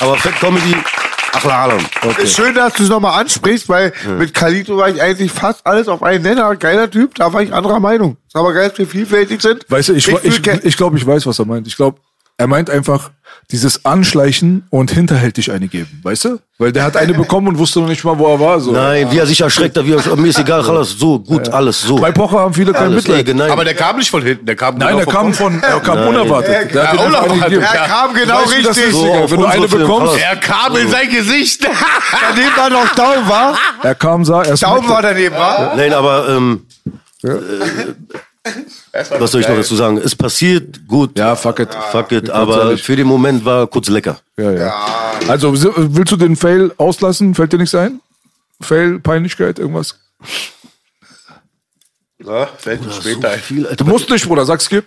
[0.00, 0.74] Aber Fat Comedy,
[1.32, 1.84] ach Alarm.
[2.16, 5.88] Ist schön, dass du es nochmal ansprichst, weil mit Kalito war ich eigentlich fast alles
[5.88, 6.56] auf einen Nenner.
[6.56, 8.16] Geiler Typ, da war ich anderer Meinung.
[8.26, 9.66] Ist aber geil, dass wir vielfältig sind.
[9.68, 11.66] Weißt du, ich, ich, ich, ich glaube, ich weiß, was er meint.
[11.66, 11.98] Ich glaube,
[12.38, 13.10] er meint einfach
[13.50, 16.00] dieses Anschleichen und hinterhältig eine geben.
[16.04, 16.38] Weißt du?
[16.58, 18.60] Weil der hat eine bekommen und wusste noch nicht mal, wo er war.
[18.60, 18.70] So.
[18.70, 21.82] Nein, wie er sich erschreckt hat, wie er, mir ist egal, alles so, gut, alles
[21.82, 21.96] so.
[21.96, 23.36] Bei Pocher haben viele kein alles, ey, Mitleid.
[23.36, 23.50] nein.
[23.50, 26.06] Aber der kam nicht von hinten, der kam Nein, genau er kam von, er kam
[26.06, 26.74] unerwartet.
[26.74, 27.62] Der Ja, dir einfach eine unerwartet.
[27.62, 28.92] Er kam genau Weißt richtig.
[28.92, 30.18] So, Digga, wenn du eine Film, bekommst.
[30.18, 31.68] Er kam in sein Gesicht.
[32.20, 33.58] Daneben war noch Daumen, war?
[33.82, 35.74] er kam, sah, er Daumen war daneben, war?
[35.74, 36.66] Nein, aber ähm,
[37.24, 37.30] äh,
[38.92, 39.98] was soll ich noch dazu sagen?
[39.98, 41.18] Es passiert, gut.
[41.18, 41.68] Ja, fuck it.
[41.92, 44.18] Fuck it, aber für den Moment war kurz lecker.
[44.36, 44.74] Ja, ja.
[45.28, 47.34] Also, willst du den Fail auslassen?
[47.34, 48.00] Fällt dir nichts ein?
[48.60, 49.98] Fail, Peinlichkeit, irgendwas?
[52.24, 53.38] Ja, fällt mir später ein.
[53.38, 54.84] Viel, Alter, Du musst nicht, Bruder, sag skip.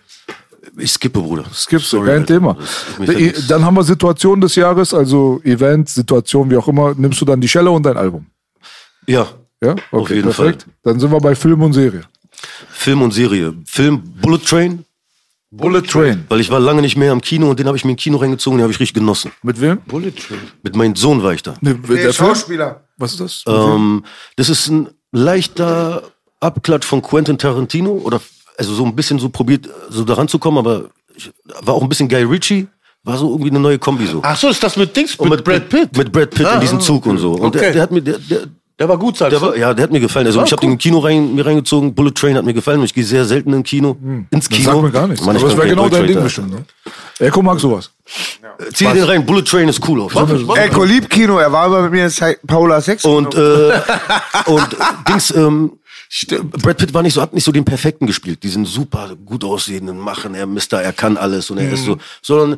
[0.78, 1.46] ich skippe, Bruder.
[1.54, 2.34] Skippst Sorry, kein Alter.
[2.34, 2.58] Thema.
[2.98, 3.46] Das vergessen.
[3.48, 6.94] Dann haben wir Situation des Jahres, also Event, Situation, wie auch immer.
[6.96, 8.26] Nimmst du dann die Schelle und dein Album?
[9.08, 9.28] Ja,
[9.64, 10.66] Ja, okay, jeden perfekt.
[10.84, 12.02] Dann sind wir bei Film und Serie.
[12.72, 13.54] Film und Serie.
[13.66, 14.86] Film Bullet Train,
[15.52, 16.26] Bullet Train.
[16.30, 18.18] weil ich war lange nicht mehr am Kino und den habe ich mir im Kino
[18.18, 19.32] reingezogen, den habe ich richtig genossen.
[19.44, 19.80] Mit wem?
[20.64, 21.56] Mit meinem Sohn war ich da.
[21.62, 22.30] Ne, Nee, der Film?
[22.30, 22.84] Schauspieler.
[22.98, 23.44] Was ist das?
[23.48, 24.04] Ähm,
[24.36, 26.04] das ist ein leichter
[26.40, 28.22] Abklatsch von Quentin Tarantino oder
[28.58, 30.86] also so ein bisschen so probiert, so daran zu kommen, aber
[31.16, 31.32] ich,
[31.64, 32.68] war auch ein bisschen Guy Ritchie,
[33.04, 34.20] war so irgendwie eine neue Kombi so.
[34.24, 35.96] Ach so, ist das mit Dings, Und mit, Brad Pitt?
[35.98, 37.34] Mit Brad Pitt Ah, in diesem Zug und so.
[37.34, 37.74] Und der, okay.
[37.74, 38.48] der hat mir, der, der,
[38.82, 39.46] Der war gut, sagst der du?
[39.46, 40.26] war, ja, der hat mir gefallen.
[40.26, 41.94] Also ich habe den im Kino rein, mir reingezogen.
[41.94, 42.80] Bullet Train hat mir gefallen.
[42.80, 43.96] Und ich gehe sehr selten im Kino,
[44.32, 44.72] ins Das Kino.
[44.72, 45.22] sagt mir gar nichts.
[45.22, 46.50] Aber das wäre genau dein Ding bestimmt.
[46.50, 46.66] Ne?
[47.20, 47.92] Eko mag sowas.
[48.74, 49.24] Zieh dir den rein.
[49.24, 50.02] Bullet Train ist cool.
[50.02, 50.58] Auf jeden Fall.
[50.58, 53.06] Echo liebt Kino, er war immer mit mir in Paula Sex.
[53.06, 53.80] Und, äh,
[54.48, 54.68] und
[55.08, 55.74] Dings, ähm,
[56.60, 60.00] Brad Pitt war nicht so, hat nicht so den perfekten gespielt, diesen super gut aussehenden
[60.00, 62.58] Machen, er Mister, er kann alles und er ist so, sondern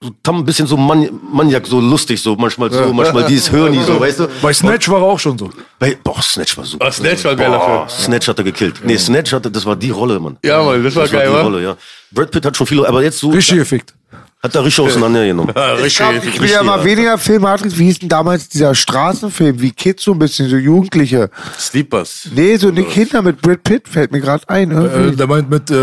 [0.00, 3.82] so, tam- ein bisschen so Man Maniak, so lustig, so manchmal so, manchmal dieses Hörni,
[3.82, 4.28] so, weißt du?
[4.42, 5.50] Bei Snatch war er auch schon so.
[5.78, 6.86] Bei, boah, Snatch war super.
[6.86, 8.80] Ah, Snatch war ein geiler Boah, Snatch hat er gekillt.
[8.84, 10.36] Nee, Snatch hatte, das war die Rolle, Mann.
[10.44, 11.44] Ja, Mann, das war Das geil, war die?
[11.44, 11.76] Rolle, ja.
[12.12, 13.94] Brad Pitt hat schon viele, aber jetzt so, Richtig gefickt.
[14.42, 15.52] Hat er richtig auseinandergenommen.
[15.56, 16.34] Ja, ich, glaub, richtig.
[16.34, 17.52] ich will ja mal weniger Filme.
[17.64, 19.60] Wie hieß denn damals dieser Straßenfilm?
[19.60, 21.30] Wie Kids so ein bisschen, so Jugendliche.
[21.58, 22.28] Sleepers.
[22.32, 24.70] Nee, so eine Kinder mit Brad Pitt fällt mir gerade ein.
[24.70, 25.16] Äh, irgendwie.
[25.16, 25.74] der meint mit äh,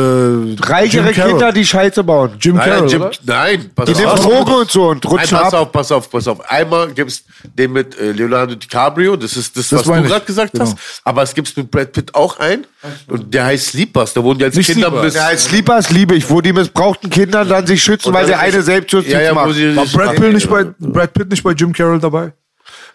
[0.65, 1.25] Reichere Jim.
[1.29, 2.31] Kinder, die Scheiße bauen.
[2.39, 3.11] Jim Nein, Carroll, Jim, oder?
[3.25, 4.19] nein, pass Die nehmen auf.
[4.21, 5.59] Drogen und so und Nein, rutschen pass ab.
[5.61, 6.49] auf, pass auf, pass auf.
[6.49, 7.23] Einmal gibt's
[7.57, 10.65] den mit äh, Leonardo DiCaprio, das ist das, Das was du gerade gesagt Genau.
[10.65, 10.77] hast.
[11.03, 12.65] Aber es gibt's mit Brad Pitt auch ein
[13.07, 14.13] und der heißt Sleepers.
[14.13, 15.05] Da wurden die als Nicht Kinder Sleepers.
[15.05, 15.15] bis...
[15.15, 18.31] Ja, als Sleepers liebe ich, wo die missbrauchten Kinder dann sich schützen, Und weil dann
[18.31, 19.53] der eine Selbstjustiz ja, ja, wo macht.
[19.53, 22.33] sie War sich- Brad Pitt, nicht bei, Brad Pitt nicht bei Jim Carroll dabei?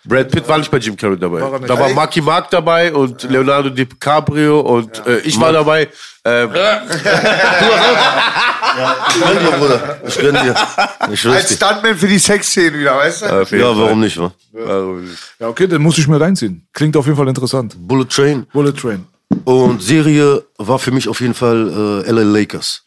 [0.05, 1.41] Brad Pitt war nicht bei Jim Carrey dabei.
[1.41, 1.69] er nicht.
[1.69, 5.89] Da war Marky Mark dabei und Leonardo DiCaprio und äh, ich war dabei.
[6.25, 6.51] Ähm,
[9.09, 9.99] Ich gönn dir, Bruder.
[10.07, 10.55] Ich gönn dir.
[11.13, 11.55] Ich schwör's Als dir.
[11.57, 13.27] Stuntman für die Sexszenen wieder, weißt du?
[13.43, 13.83] auf jeden Ja, Fall.
[13.83, 14.33] warum nicht, wa?
[14.53, 15.19] Warum nicht?
[15.41, 16.67] Ja, okay, dann muss ich mir reinziehen.
[16.73, 17.75] Klingt auf jeden Fall interessant.
[17.79, 18.47] Bullet Train.
[18.53, 19.05] Bullet Train.
[19.49, 22.85] Und Serie war für mich auf jeden Fall äh, LA Lakers.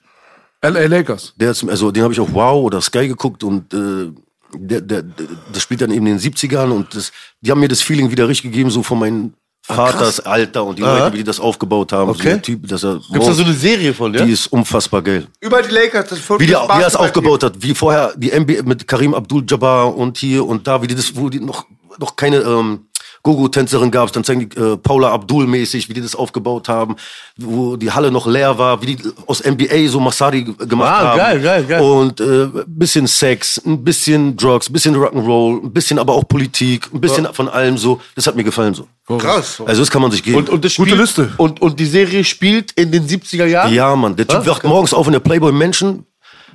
[0.64, 1.34] LA Lakers.
[1.36, 4.12] Der ist, also den habe ich auch Wow oder Sky geguckt und äh,
[4.54, 7.68] der, der, der, das spielt dann eben in den 70ern und das, die haben mir
[7.68, 9.34] das Feeling wieder richtig gegeben, so von meinem
[9.64, 12.14] Vaters Alter und die Leute, wie die das aufgebaut haben.
[12.14, 12.30] So Okay.
[12.30, 14.24] der Typ, dass er, Gibt's da so eine Serie von, ja?
[14.24, 15.26] die ist unfassbar geil.
[15.40, 18.64] Über die Lakers, das Wie, die, wie er es aufgebaut hat, wie vorher die NBA
[18.64, 21.66] mit Karim Abdul-Jabbar und hier und da, wie die das, wo die noch,
[22.00, 22.86] noch keine ähm,
[23.24, 26.96] Gogo-Tänzerin gab, dann zeigen die äh, Paula Abdul-mäßig, wie die das aufgebaut haben,
[27.38, 31.08] wo die Halle noch leer war, wie die aus NBA so Masadi g- gemacht Ah,
[31.10, 31.18] haben.
[31.18, 31.82] geil, geil, geil.
[31.82, 36.90] Und äh, bisschen Sex, ein bisschen Drugs, ein bisschen Rock'n'Roll, ein bisschen aber auch Politik,
[36.94, 38.02] ein bisschen von allem so.
[38.16, 38.88] Das hat mir gefallen so.
[39.18, 39.62] Krass.
[39.66, 40.38] Also das kann man sich geben.
[40.38, 41.32] Und, und das Gute spielt, Liste.
[41.38, 43.74] Und, und die Serie spielt in den 70er Jahren?
[43.74, 46.06] Ja, Mann, der Typ Ah, wacht morgens auf in der Playboy Menschen.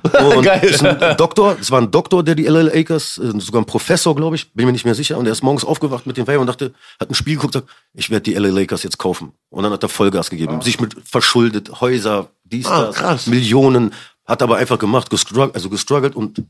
[0.03, 0.63] Und Geil.
[0.63, 4.15] ist ein Doktor, es war ein Doktor, der die LA Lakers, äh, sogar ein Professor,
[4.15, 5.17] glaube ich, bin mir nicht mehr sicher.
[5.17, 7.67] Und er ist morgens aufgewacht mit dem Weiber und dachte, hat ein Spiel geguckt, sagt,
[7.93, 9.31] ich werde die LA Lakers jetzt kaufen.
[9.49, 13.27] Und dann hat er Vollgas gegeben, sich mit verschuldet, Häuser, dies, Ah, das, krass.
[13.27, 13.93] Millionen,
[14.25, 16.43] hat aber einfach gemacht, gestruggelt, also gestruggelt und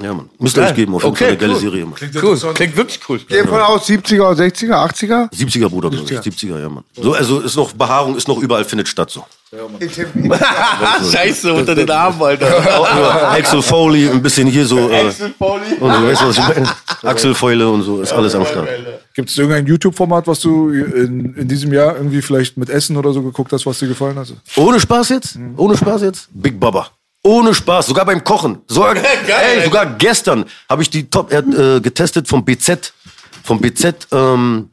[0.00, 0.30] Ja, Mann.
[0.38, 1.60] Müsst ihr euch geben, auf jeden Okay, Fall eine geile cool.
[1.60, 1.94] Serie, Mann.
[2.22, 2.54] Cool.
[2.54, 3.20] Klingt wirklich cool.
[3.28, 5.32] Geh von aus 70er, 60er, 80er?
[5.32, 6.18] 70er, Bruder, glaub ich.
[6.18, 6.84] 70er, ja, Mann.
[6.94, 9.24] So, also ist noch, Behaarung ist noch überall, findet statt, so.
[11.12, 13.32] Scheiße, unter den Armen, Alter.
[13.32, 14.78] Axel Foley, ein bisschen hier so.
[14.88, 15.14] Äh, und
[15.92, 16.68] so, weißt du, was ich meine?
[17.02, 18.68] Axelfäule und so, ist alles am Start.
[19.12, 23.12] Gibt es irgendein YouTube-Format, was du in, in diesem Jahr irgendwie vielleicht mit Essen oder
[23.12, 24.32] so geguckt hast, was dir gefallen hat?
[24.54, 25.36] Ohne Spaß jetzt?
[25.56, 26.28] Ohne Spaß jetzt?
[26.32, 26.86] Big Baba.
[27.22, 28.62] Ohne Spaß, sogar beim Kochen.
[28.66, 32.92] Sogar, ey, sogar gestern habe ich die Top, er hat äh, getestet vom BZ,
[33.44, 34.70] vom BZ, ähm,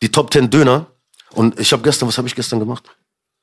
[0.00, 0.86] die Top 10 Döner.
[1.32, 2.84] Und ich habe gestern, was habe ich gestern gemacht?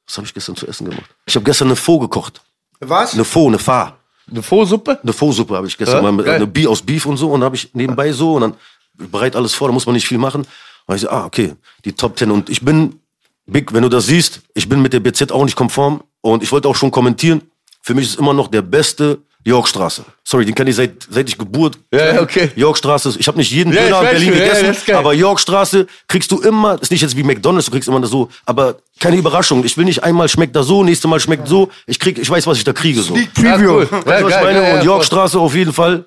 [0.08, 1.10] Was habe ich gestern zu essen gemacht?
[1.26, 2.42] Ich habe gestern eine Faux gekocht.
[2.80, 3.14] Was?
[3.14, 3.98] Eine Faux, eine Fa.
[4.30, 5.00] Eine Faux-Suppe?
[5.02, 6.36] Eine Faux-Suppe habe ich gestern Ja, mal mit geil.
[6.36, 8.54] eine Bi aus Beef und so und habe ich nebenbei so und dann
[8.94, 10.46] bereit alles vor, da muss man nicht viel machen.
[10.86, 11.56] Und ich so, ah, okay,
[11.86, 13.00] die Top 10 und ich bin
[13.46, 16.52] Big, wenn du das siehst, ich bin mit der BZ auch nicht konform und ich
[16.52, 17.42] wollte auch schon kommentieren,
[17.90, 20.06] für mich ist immer noch der beste Yorkstraße.
[20.24, 21.80] Sorry, den kenne ich seit, seit ich Geburt.
[21.92, 22.52] Ja, ja, okay.
[22.56, 24.96] Yorkstraße, ich habe nicht jeden Ja, Döner in Berlin schon, ja, gegessen, das geil.
[24.96, 28.76] aber Yorkstraße kriegst du immer, ist nicht jetzt wie McDonalds, du kriegst immer so, aber
[29.00, 29.66] keine Überraschung.
[29.66, 31.70] Ich will nicht einmal schmeckt da so, nächste Mal schmeckt so.
[31.88, 33.16] Ich krieg, ich weiß, was ich da kriege so.
[33.16, 33.80] Sneak Preview.
[33.82, 33.90] Ja, cool.
[33.92, 34.60] Weißt du, was ich meine?
[34.60, 36.06] und ja, Yorkstraße auf jeden Fall,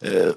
[0.00, 0.32] äh,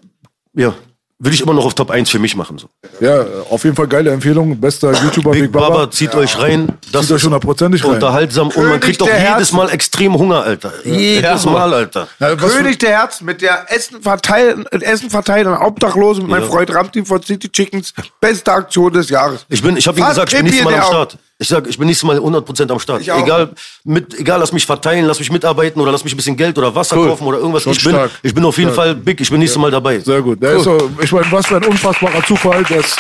[0.54, 0.76] ja,
[1.24, 2.58] würde ich immer noch auf Top 1 für mich machen.
[2.58, 2.68] So.
[3.00, 4.60] Ja, auf jeden Fall geile Empfehlung.
[4.60, 5.92] Bester YouTuber Big, Big, Baba, Baba.
[5.92, 6.68] zieht euch rein.
[6.92, 7.92] Das Zieht euch ist hundertprozentig rein.
[7.92, 9.56] unterhaltsam und man König kriegt auch jedes Herzen.
[9.56, 10.74] Mal extrem Hunger, Alter.
[10.84, 12.08] Jedes Mal, Alter.
[12.20, 16.48] Ja, was König der Herzen mit der Essen verteilen, Essen verteilen an Obdachlosen mit meinem
[16.50, 17.94] Freund Ramti von City Chickens.
[18.20, 19.46] Beste Aktion des Jahres.
[19.50, 21.18] Ich bin, ich habe ihm gesagt, ich bin nächstes Mal am Start.
[21.44, 23.02] Ich sag, ich bin nächstes Mal 100% am Start.
[23.02, 23.22] Ich auch.
[23.22, 23.50] Egal,
[23.84, 26.74] mit, egal, lass mich verteilen, lass mich mitarbeiten oder lass mich ein bisschen Geld oder
[26.74, 27.66] Wasser kaufen oder irgendwas.
[27.66, 28.12] Ich bin, stark.
[28.22, 29.20] ich bin auf jeden Fall big.
[29.20, 30.00] Ich bin nächstes Mal dabei.
[30.00, 30.42] Sehr gut.
[30.42, 32.96] Der ist so, ich meine, was für ein unfassbarer Zufall, dass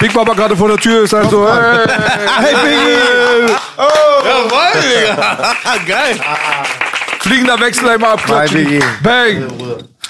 [0.00, 1.14] Big Baba gerade vor der Tür ist.
[1.14, 1.86] Also, hey,
[2.40, 3.54] Hey, Biggie!
[4.24, 5.54] Jawohl, Digga.
[5.86, 6.20] Geil.
[7.20, 8.82] fliegender Wechsel einmal abklatschen.
[9.04, 9.44] Bang!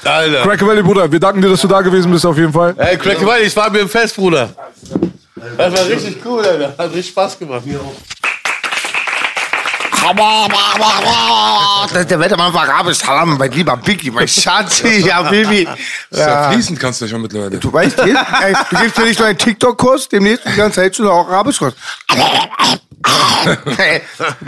[0.04, 0.42] Alter.
[0.42, 2.74] Cracker Valley, Bruder, wir danken dir, dass du da gewesen bist, auf jeden Fall.
[2.78, 4.48] Ey, Crack Valley, ich war mir im Fest, Bruder.
[5.56, 6.74] Das war richtig cool, Alter.
[6.76, 7.64] Hat richtig Spaß gemacht.
[7.66, 7.94] Mir auch.
[11.92, 12.98] Das ist der Wettermann von Arabisch.
[12.98, 15.66] Salam, mein lieber Biggie, mein Schatzi, ja, Baby.
[16.10, 16.50] Ja.
[16.50, 17.58] Fließend kannst du ja schon mittlerweile.
[17.58, 20.96] Du weißt, jetzt, ey, du gibst mir nicht nur einen TikTok-Kurs, demnächst die ganze Zeit
[20.96, 21.74] schon auch Arabisch-Kurs.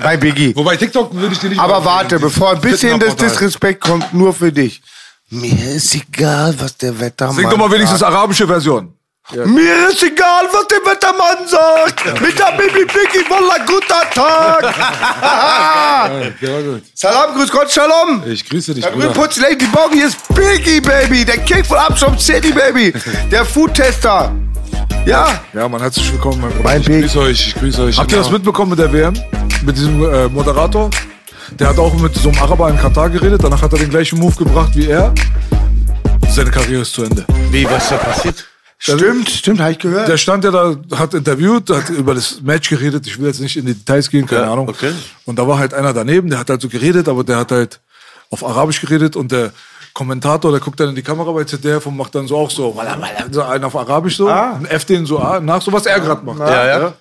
[0.02, 0.54] Bei Biggie.
[0.54, 3.28] Wobei TikTok würde ich dir nicht Aber warte, bevor ein bisschen des Fitnerportal.
[3.28, 4.82] Disrespekt kommt, nur für dich.
[5.30, 8.95] Mir ist egal, was der Wettermann Sing doch mal wenigstens arabische Version.
[9.34, 12.20] Mir ist egal, was der Wettermann sagt.
[12.20, 14.74] Mit der Baby Biggie, Wallah, guter Tag.
[16.40, 16.50] Ja.
[16.94, 18.22] Salam, grüß Gott, Shalom.
[18.26, 19.08] Ich grüße dich, Der Bruder.
[19.08, 21.24] Putz, Lady Bong, hier ist Biggie, Baby.
[21.24, 22.92] Der King von Abschom City, Baby.
[23.30, 24.32] Der Foodtester.
[25.04, 26.62] Ja, Ja, man, herzlich willkommen, mein Bruder.
[26.64, 27.02] mein Ich Big.
[27.02, 27.98] grüße euch, ich grüße euch.
[27.98, 29.14] Habt ihr das mitbekommen mit der WM?
[29.64, 30.90] Mit diesem äh, Moderator?
[31.58, 33.42] Der hat auch mit so einem Araber in Katar geredet.
[33.42, 35.12] Danach hat er den gleichen Move gebracht wie er.
[36.30, 37.24] Seine Karriere ist zu Ende.
[37.50, 38.44] Wie, was da passiert?
[38.78, 40.08] Stimmt, stimmt, habe ich gehört.
[40.08, 43.06] Der stand ja da, hat interviewt, hat über das Match geredet.
[43.06, 44.68] Ich will jetzt nicht in die Details gehen, keine Ahnung.
[44.68, 44.92] okay.
[45.24, 47.80] Und da war halt einer daneben, der hat halt so geredet, aber der hat halt
[48.30, 49.52] auf Arabisch geredet und der
[49.94, 52.76] Kommentator, der guckt dann in die Kamera bei ZDF und macht dann so auch so,
[52.76, 55.98] walla, walla, so einen auf Arabisch so, und F den so nach, so was er
[56.00, 56.38] gerade macht.
[56.40, 56.94] Ja, ja.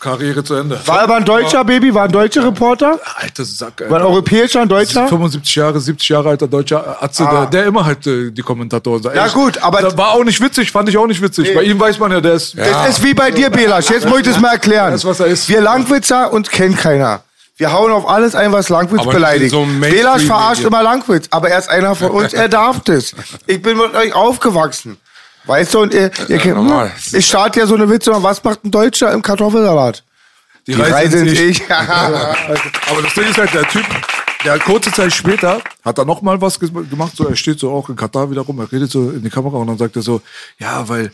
[0.00, 0.80] Karriere zu Ende.
[0.86, 2.98] War aber ein deutscher Baby, war ein deutscher Reporter?
[3.16, 4.06] Alter Sack, War ein Alter.
[4.08, 5.06] europäischer, ein deutscher?
[5.08, 9.14] 75 Jahre, 70 Jahre alter deutscher Atze, der, der immer halt äh, die Kommentatoren sagt.
[9.16, 11.54] Ja, gut, aber- Das war auch nicht witzig, fand ich auch nicht witzig.
[11.54, 12.56] Bei ihm weiß man ja, der ist.
[12.58, 13.90] Das ist wie bei dir, Belasch.
[13.90, 14.90] Jetzt muss ich das mal erklären.
[14.92, 15.48] Das, was er ist.
[15.48, 17.22] Wir Langwitzer, uns kennt keiner.
[17.56, 19.50] Wir hauen auf alles ein, was Langwitz Aber beleidigt.
[19.50, 23.12] so Belasch verarscht immer Langwitz, aber er ist einer von uns, er darf das.
[23.46, 24.96] Ich bin mit euch aufgewachsen.
[25.44, 26.92] Weißt du, und ihr, ihr kennt, normal.
[27.12, 30.04] ich starte ja so eine Witze, was macht ein Deutscher im Kartoffelsalat?
[30.66, 31.62] Die, Die Reise sind ich.
[31.70, 33.84] Aber das Ding ist halt, der Typ,
[34.44, 37.70] der hat kurze Zeit später, hat er noch mal was gemacht, so, er steht so
[37.70, 40.02] auch in Katar wieder rum, er redet so in die Kamera und dann sagt er
[40.02, 40.20] so,
[40.58, 41.10] ja, weil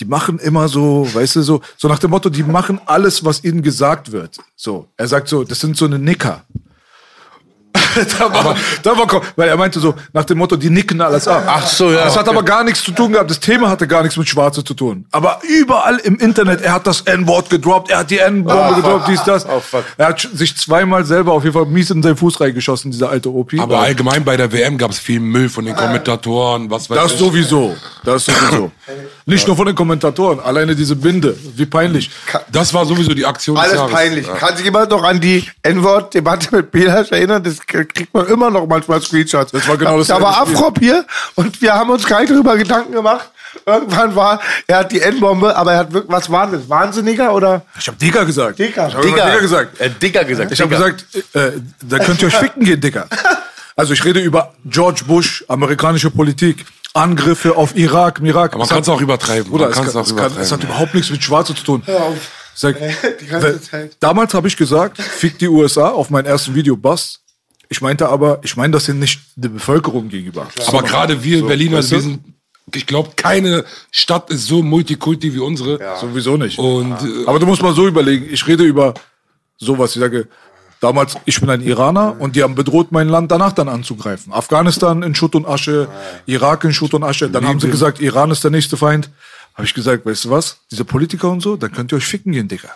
[0.00, 3.44] die machen immer so, weißt du, so, so nach dem Motto, die machen alles, was
[3.44, 4.38] ihnen gesagt wird.
[4.56, 6.44] So, er sagt so, das sind so eine Nicker.
[8.18, 11.44] da war, da war, weil er meinte so, nach dem Motto, die nicken alles ab.
[11.46, 12.04] Ach so, ja.
[12.04, 13.30] Das hat aber gar nichts zu tun gehabt.
[13.30, 15.06] Das Thema hatte gar nichts mit Schwarze zu tun.
[15.12, 19.22] Aber überall im Internet, er hat das N-Wort gedroppt, er hat die N-Bombe gedroppt, dies,
[19.24, 19.46] das.
[19.96, 23.28] Er hat sich zweimal selber auf jeden Fall mies in seinen Fuß reingeschossen, dieser alte
[23.30, 23.52] OP.
[23.58, 27.12] Aber allgemein bei der WM gab es viel Müll von den Kommentatoren, was weiß das
[27.12, 27.18] ich.
[27.18, 27.76] sowieso.
[28.04, 28.70] Das sowieso.
[29.26, 31.36] Nicht nur von den Kommentatoren, alleine diese Binde.
[31.56, 32.10] Wie peinlich.
[32.50, 33.92] Das war sowieso die Aktion des Alles Jahres.
[33.92, 34.26] peinlich.
[34.26, 37.42] Kann sich jemand noch an die N-Wort-Debatte mit Belasch erinnern?
[37.42, 39.52] Das kriegt man immer noch manchmal Screenshots.
[39.52, 40.40] Das war genau das Da war.
[40.42, 41.04] Afrop hier
[41.34, 43.30] und wir haben uns gar nicht darüber Gedanken gemacht.
[43.66, 46.68] Irgendwann war, er hat die N-Bombe, aber er hat wirklich, was war das?
[46.68, 47.62] Wahnsinniger oder?
[47.78, 48.58] Ich hab Digger gesagt.
[48.58, 48.88] Dicker.
[48.88, 49.80] Ich hab Digger gesagt.
[49.80, 50.52] Äh, Dicker gesagt.
[50.52, 50.92] Ich habe Dicker.
[50.92, 53.06] gesagt, äh, da könnt ihr euch ficken gehen, Dicker.
[53.76, 58.52] Also ich rede über George Bush, amerikanische Politik, Angriffe auf Irak, Irak.
[58.52, 59.50] Aber man kann es auch übertreiben.
[59.50, 60.66] Man es, kann auch es, kann, es hat übertreiben.
[60.68, 61.82] überhaupt nichts mit Schwarze zu tun.
[62.54, 62.76] Sag,
[63.20, 63.96] Die ganze Zeit.
[63.98, 67.18] Damals habe ich gesagt, fick die USA auf meinem ersten Video Bass.
[67.68, 70.48] Ich meinte aber, ich meine das hier nicht der Bevölkerung gegenüber.
[70.66, 71.96] Aber gerade wir Berliner, weißt du?
[71.96, 72.20] wir sind,
[72.72, 75.78] ich glaube, keine Stadt ist so multikulti wie unsere.
[76.00, 76.58] Sowieso nicht.
[76.58, 78.94] Und äh, Aber du musst mal so überlegen, ich rede über
[79.58, 80.28] sowas, ich sage,
[80.80, 84.32] damals, ich bin ein Iraner und die haben bedroht, mein Land danach dann anzugreifen.
[84.32, 85.88] Afghanistan in Schutt und Asche,
[86.26, 87.30] Irak in Schutt und Asche.
[87.30, 89.10] Dann haben sie gesagt, Iran ist der nächste Feind.
[89.54, 92.32] Habe ich gesagt, weißt du was, diese Politiker und so, dann könnt ihr euch ficken
[92.32, 92.70] gehen, Digga.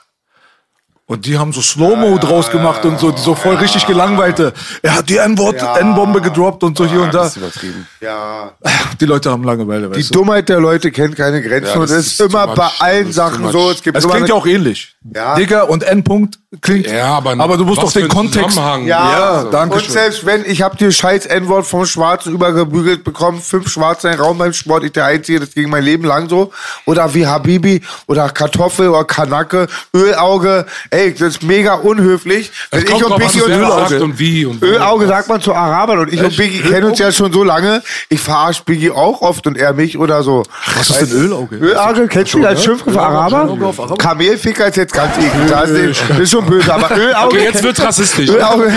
[1.10, 4.52] Und die haben so Slow-Mo draus gemacht und so, die so voll richtig gelangweilte.
[4.82, 7.20] Er hat die N-Wort, N-Bombe gedroppt und so hier und da.
[7.22, 7.86] das ist übertrieben.
[8.02, 8.52] Ja.
[9.00, 10.18] Die Leute haben Langeweile, Die weißt du.
[10.18, 12.80] Dummheit der Leute kennt keine Grenzen Ja, und ist ist immer too bei much.
[12.80, 13.58] allen Sachen so.
[13.58, 13.72] much.
[13.76, 14.96] Es gibt Es klingt ja auch ähnlich.
[15.14, 15.34] Ja.
[15.36, 16.86] Digga und N-Punkt klingt.
[16.90, 18.58] Ja, aber, aber du musst doch den Kontext.
[18.58, 19.92] Ja, Ja, danke Und schön.
[19.92, 24.36] selbst wenn, ich habe die scheiß N-Wort vom Schwarzen übergebügelt bekommen, fünf Schwarze im Raum
[24.36, 26.52] beim Sport, ich der Einzige, das ging mein Leben lang so.
[26.84, 32.50] Oder wie Habibi oder Kartoffel oder Kanacke, Ölauge, ey, das ist mega unhöflich.
[32.70, 34.66] Wenn ich und Biggie und Ölauge, sagt und wie und wo.
[34.66, 37.82] Ölauge sagt man zu Arabern und ich und Biggie kennen uns ja schon so lange.
[38.08, 40.42] Ich verarsche Biggie auch oft und er mich oder so.
[40.76, 41.56] Was ist denn Ölauge?
[41.56, 43.96] Ölauge, kennst du das als Schimpfgriff für Araber?
[43.98, 45.50] Kamelficker ist jetzt ganz eklig.
[45.50, 47.36] Das ist, schon böse, aber Ölauge.
[47.36, 48.30] Okay, jetzt wird's rassistisch.
[48.30, 48.72] Ölauge.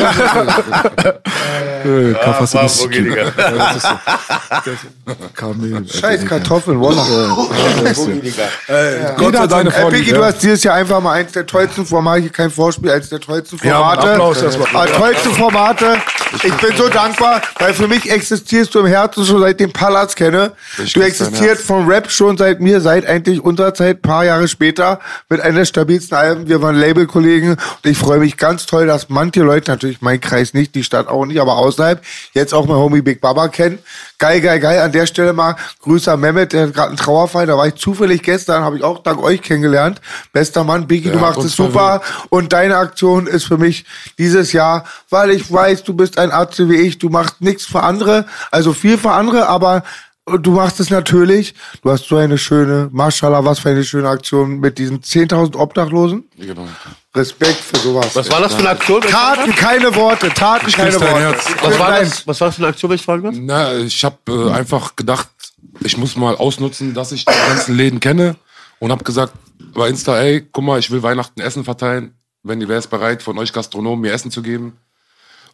[2.87, 3.31] Digga.
[5.33, 5.85] Kamel.
[5.87, 7.05] Scheiß Kartoffeln, Wallah.
[9.17, 9.73] Gott sei Dank.
[9.75, 12.91] Ey, Biggie, du hast dieses Jahr einfach mal eins der tollsten Formate, hier kein Vorspiel,
[12.91, 14.11] eins der tollsten Ja, Formate.
[14.11, 14.67] Applaus erstmal.
[14.73, 15.97] Ah, tollste Formate.
[16.43, 20.15] Ich bin so dankbar, weil für mich existierst du im Herzen schon seit dem Palast
[20.15, 20.53] kenne.
[20.81, 24.99] Ich Du existierst vom Rap schon seit mir, seit eigentlich unserer Zeit, paar Jahre später,
[25.27, 26.47] mit einer der stabilsten Alben.
[26.47, 30.53] Wir waren Labelkollegen und ich freue mich ganz toll, dass manche Leute, natürlich mein Kreis
[30.53, 32.01] nicht, die Stadt auch nicht, aber außerhalb,
[32.33, 33.79] jetzt auch mein Homie Big Baba kennen.
[34.21, 34.79] Geil, geil, geil.
[34.79, 37.73] An der Stelle mal Grüße an Mehmet, der hat gerade einen Trauerfall, da war ich
[37.73, 39.99] zufällig gestern, habe ich auch dank euch kennengelernt.
[40.31, 42.03] Bester Mann, Biggie, du Ja, machst uns es super.
[42.29, 43.83] Und deine Aktion ist für mich
[44.19, 47.81] dieses Jahr, weil ich weiß, du bist ein Arzt wie ich, du machst nichts für
[47.81, 49.81] andere, also viel für andere, aber
[50.27, 51.55] du machst es natürlich.
[51.81, 56.25] Du hast so eine schöne, Mashallah, was für eine schöne Aktion mit diesen 10.000 Obdachlosen.
[56.37, 56.67] Genau.
[57.13, 58.15] Respekt für sowas.
[58.15, 59.01] Was war das für eine Aktion?
[59.01, 61.35] Taten, keine Worte, Taten, Ich keine Worte.
[61.61, 62.25] Was war das?
[62.25, 63.35] Was war das für eine Aktion, wenn ich fragen darf?
[63.37, 65.27] Na, ich habe äh, einfach gedacht,
[65.81, 68.35] ich muss mal ausnutzen, dass ich die ganzen Läden kenne
[68.79, 69.33] und habe gesagt
[69.73, 72.15] bei Insta, ey, guck mal, ich will Weihnachten Essen verteilen.
[72.43, 74.77] Wenn ihr wäre es bereit, von euch Gastronomen mir Essen zu geben.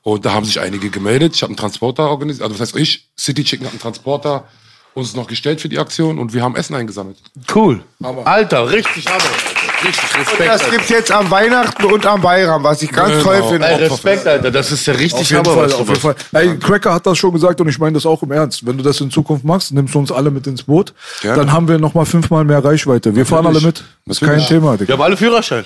[0.04, 1.36] Und da haben sich einige gemeldet.
[1.36, 2.44] Ich habe einen Transporter organisiert.
[2.44, 4.48] Also das heißt, ich, City Chicken hat einen Transporter
[4.94, 7.18] uns noch gestellt für die Aktion und wir haben Essen eingesammelt.
[7.54, 7.84] Cool.
[8.26, 9.67] Alter, richtig Hammer.
[9.84, 10.50] Richtig Respekt.
[10.50, 10.72] Das Alter.
[10.72, 13.24] gibt's jetzt am Weihnachten und am Bayram, was ich ganz Genau.
[13.24, 13.68] toll finde.
[13.68, 14.50] Ey, Respekt, Alter.
[14.52, 16.16] Das ist ja richtig Auf jeden Hammer, Fall, auf jeden Fall.
[16.34, 18.66] Ey, Cracker hat das schon gesagt und ich meine das auch im Ernst.
[18.66, 21.38] Wenn du das in Zukunft machst, nimmst du uns alle mit ins Boot, Gerne.
[21.38, 23.16] dann haben wir noch mal fünfmal mehr Reichweite.
[23.16, 23.84] Wir fahren alle mit.
[24.08, 24.48] Ist kein Natürlich.
[24.48, 25.66] Thema, Wir haben alle Führerschein.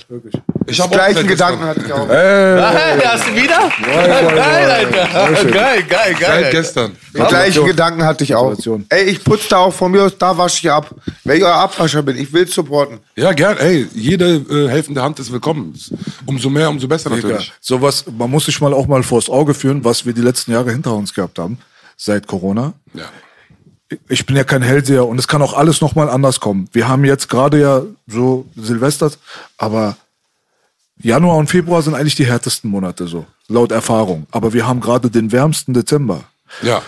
[0.67, 2.07] Ich habe Gleichen Gedanken hatte ich auch.
[2.09, 2.59] Hey,
[3.05, 3.71] hast du wieder?
[3.85, 5.43] Geil, Alter.
[5.45, 6.47] Geil, geil, Seit geil.
[6.51, 6.91] gestern.
[7.13, 8.49] Die gleichen Gedanken hatte ich auch.
[8.51, 8.85] Situation.
[8.89, 10.89] Ey, ich putze da auch von mir aus, da wasche ich ab.
[11.23, 12.99] Wenn ich euer Abwascher bin, ich will supporten.
[13.15, 13.57] Ja, gern.
[13.57, 15.73] Ey, jede äh, helfende Hand ist willkommen.
[16.25, 17.53] Umso mehr, umso besser natürlich.
[17.61, 20.71] sowas, man muss sich mal auch mal vors Auge führen, was wir die letzten Jahre
[20.71, 21.59] hinter uns gehabt haben,
[21.97, 22.73] seit Corona.
[22.93, 23.05] Ja.
[24.09, 26.67] ich bin ja kein Hellseher und es kann auch alles noch mal anders kommen.
[26.73, 29.11] Wir haben jetzt gerade ja so Silvester,
[29.57, 29.97] aber
[31.03, 34.27] Januar und Februar sind eigentlich die härtesten Monate so, laut Erfahrung.
[34.31, 36.23] Aber wir haben gerade den wärmsten Dezember.
[36.61, 36.81] Ja.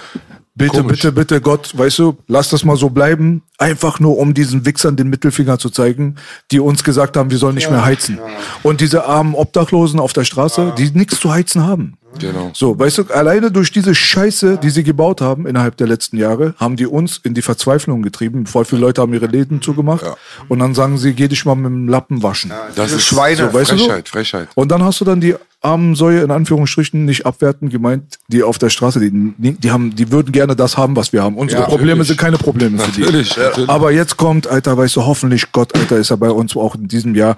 [0.55, 1.01] Bitte, Komisch.
[1.01, 3.41] bitte, bitte, Gott, weißt du, lass das mal so bleiben.
[3.57, 6.15] Einfach nur, um diesen Wichsern den Mittelfinger zu zeigen,
[6.51, 8.19] die uns gesagt haben, wir sollen nicht mehr heizen.
[8.61, 11.97] Und diese armen Obdachlosen auf der Straße, die nichts zu heizen haben.
[12.19, 12.51] Genau.
[12.53, 16.53] So, weißt du, alleine durch diese Scheiße, die sie gebaut haben innerhalb der letzten Jahre,
[16.57, 18.45] haben die uns in die Verzweiflung getrieben.
[18.45, 20.05] Voll viele Leute haben ihre Läden zugemacht.
[20.47, 22.51] Und dann sagen sie, geh dich mal mit dem Lappen waschen.
[22.75, 23.49] Das ist Schweine.
[23.49, 23.77] So, weißt du?
[23.77, 24.49] Frechheit, Frechheit.
[24.55, 28.57] Und dann hast du dann die armen Säue in Anführungsstrichen nicht abwertend gemeint, die auf
[28.57, 31.37] der Straße, die, die haben, die würden gerne das haben, was wir haben.
[31.37, 32.07] Unsere Ja, Probleme natürlich.
[32.09, 33.01] sind keine Probleme für die.
[33.01, 33.69] Natürlich, natürlich.
[33.69, 36.87] Aber jetzt kommt, Alter, weißt du, hoffentlich Gott, Alter, ist er bei uns auch in
[36.87, 37.37] diesem Jahr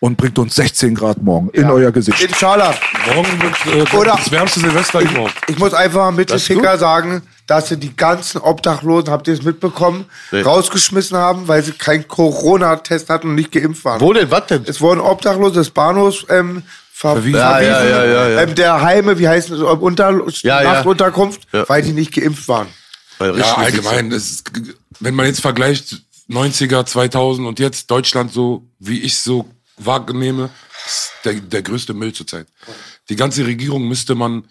[0.00, 2.22] und bringt uns 16 Grad morgen in euer Gesicht.
[2.22, 2.74] Inshallah.
[3.14, 5.34] Morgen wird äh, Oder- das wärmste Silvester überhaupt.
[5.48, 9.42] Ich muss einfach mal mit Ficker sagen, dass sie die ganzen Obdachlosen, habt ihr es
[9.42, 14.00] mitbekommen, rausgeschmissen haben, weil sie keinen Corona-Test hatten und nicht geimpft waren.
[14.00, 14.30] Wo denn?
[14.30, 14.62] Was denn?
[14.66, 16.62] Es wurden Obdachlose des Bahnhofs ähm,
[17.12, 17.38] Verwiesen.
[17.40, 18.42] Ja, ja, ja, ja, ja.
[18.42, 20.10] Ähm, der Heime, wie heißt es, Unter
[20.42, 20.72] Ja, ja.
[20.74, 21.68] Nachtunterkunft, Ja.
[21.68, 22.68] weil die nicht geimpft waren.
[23.20, 24.10] Ja, allgemein.
[24.12, 24.50] Es ist,
[25.00, 30.50] wenn man jetzt vergleicht 90er, 2000 und jetzt Deutschland so, wie ich so wahrnehme,
[30.86, 32.46] ist der, der größte Müll zurzeit.
[33.08, 34.44] Die ganze Regierung müsste man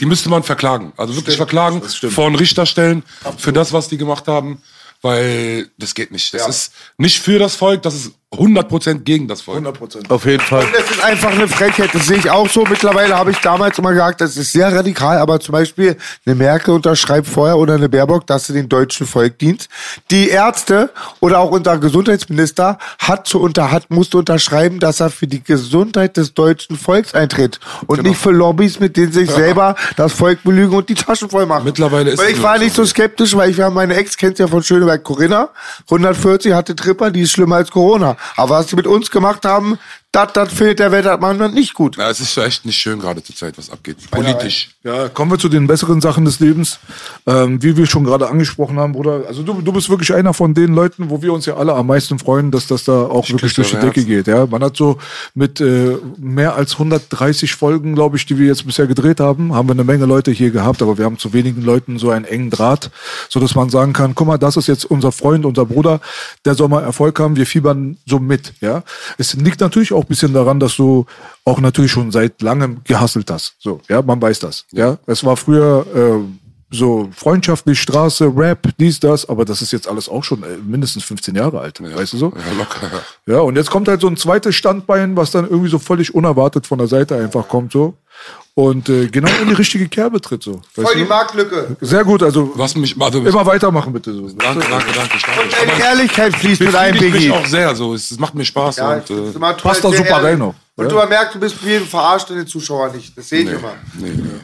[0.00, 0.92] die müsste man verklagen.
[0.96, 3.02] Also wirklich verklagen, vor einen Richter stellen
[3.36, 4.62] für das, was die gemacht haben.
[5.00, 6.34] Weil das geht nicht.
[6.34, 9.66] Das ist nicht für das Volk, das ist 100% gegen das Volk.
[9.66, 10.10] 100%.
[10.10, 10.62] Auf jeden Fall.
[10.62, 11.88] Und es ist einfach eine Frechheit.
[11.94, 12.62] Das sehe ich auch so.
[12.68, 16.74] Mittlerweile habe ich damals immer gesagt, das ist sehr radikal, aber zum Beispiel eine Merkel
[16.74, 19.68] unterschreibt vorher oder eine Baerbock, dass sie den deutschen Volk dient.
[20.10, 20.90] Die Ärzte
[21.20, 26.18] oder auch unser Gesundheitsminister hat zu unter, hat, musste unterschreiben, dass er für die Gesundheit
[26.18, 30.76] des deutschen Volks eintritt und nicht für Lobbys, mit denen sich selber das Volk belügen
[30.76, 31.64] und die Taschen voll machen.
[31.64, 32.64] Mittlerweile ist Weil es ich war so.
[32.64, 35.48] nicht so skeptisch, weil ich ja meine Ex kennt ja von Schöneberg Corinna.
[35.86, 38.17] 140 hatte Tripper, die ist schlimmer als Corona.
[38.36, 39.78] Aber was sie mit uns gemacht haben,
[40.10, 41.98] das, das fehlt der Wettermann dann nicht gut.
[41.98, 43.98] Ja, es ist echt nicht schön gerade zur Zeit, was abgeht.
[44.10, 44.70] Politisch.
[44.82, 46.78] Ja, kommen wir zu den besseren Sachen des Lebens.
[47.26, 49.24] Ähm, wie wir schon gerade angesprochen haben, Bruder.
[49.28, 51.88] Also du, du bist wirklich einer von den Leuten, wo wir uns ja alle am
[51.88, 54.26] meisten freuen, dass das da auch wirklich durch die Decke geht.
[54.28, 54.96] Ja, man hat so
[55.34, 59.68] mit äh, mehr als 130 Folgen, glaube ich, die wir jetzt bisher gedreht haben, haben
[59.68, 62.48] wir eine Menge Leute hier gehabt, aber wir haben zu wenigen Leuten so einen engen
[62.48, 62.90] Draht,
[63.28, 66.00] so dass man sagen kann, guck mal, das ist jetzt unser Freund, unser Bruder,
[66.46, 67.36] der soll mal Erfolg haben.
[67.36, 68.54] Wir fiebern so mit.
[68.62, 68.84] Ja,
[69.18, 71.06] es liegt natürlich auch ein bisschen daran, dass du
[71.44, 73.54] auch natürlich schon seit langem gehasselt hast.
[73.58, 74.64] So, ja, man weiß das.
[74.72, 76.24] Ja, es war früher äh,
[76.70, 81.04] so freundschaftlich, Straße, Rap, dies, das, aber das ist jetzt alles auch schon äh, mindestens
[81.04, 81.80] 15 Jahre alt.
[81.80, 82.32] Weißt du so?
[82.34, 82.90] Ja, locker.
[83.26, 83.34] Ja.
[83.34, 86.66] Ja, und jetzt kommt halt so ein zweites Standbein, was dann irgendwie so völlig unerwartet
[86.66, 87.94] von der Seite einfach kommt so.
[88.60, 90.60] Und äh, genau in die richtige Kerbe tritt so.
[90.74, 91.04] Weißt Voll die?
[91.04, 91.76] Marktlücke.
[91.80, 94.22] Sehr gut, also Was mich, also, immer weitermachen bitte so.
[94.30, 95.16] danke, danke, danke.
[95.16, 95.42] Ich danke.
[95.42, 97.36] Und deine Ehrlichkeit fließt mit ein, befriedigt mich Biggie.
[97.38, 97.94] auch sehr so.
[97.94, 98.78] Es, macht mir Spaß.
[98.78, 100.24] Ja, und, äh, immer toll, passt da sehr super ehrlich.
[100.32, 101.02] rein noch, Und ja.
[101.02, 103.16] du merkst, du bist für jeden verarscht und den Zuschauer nicht.
[103.16, 103.74] Das sehe ich immer.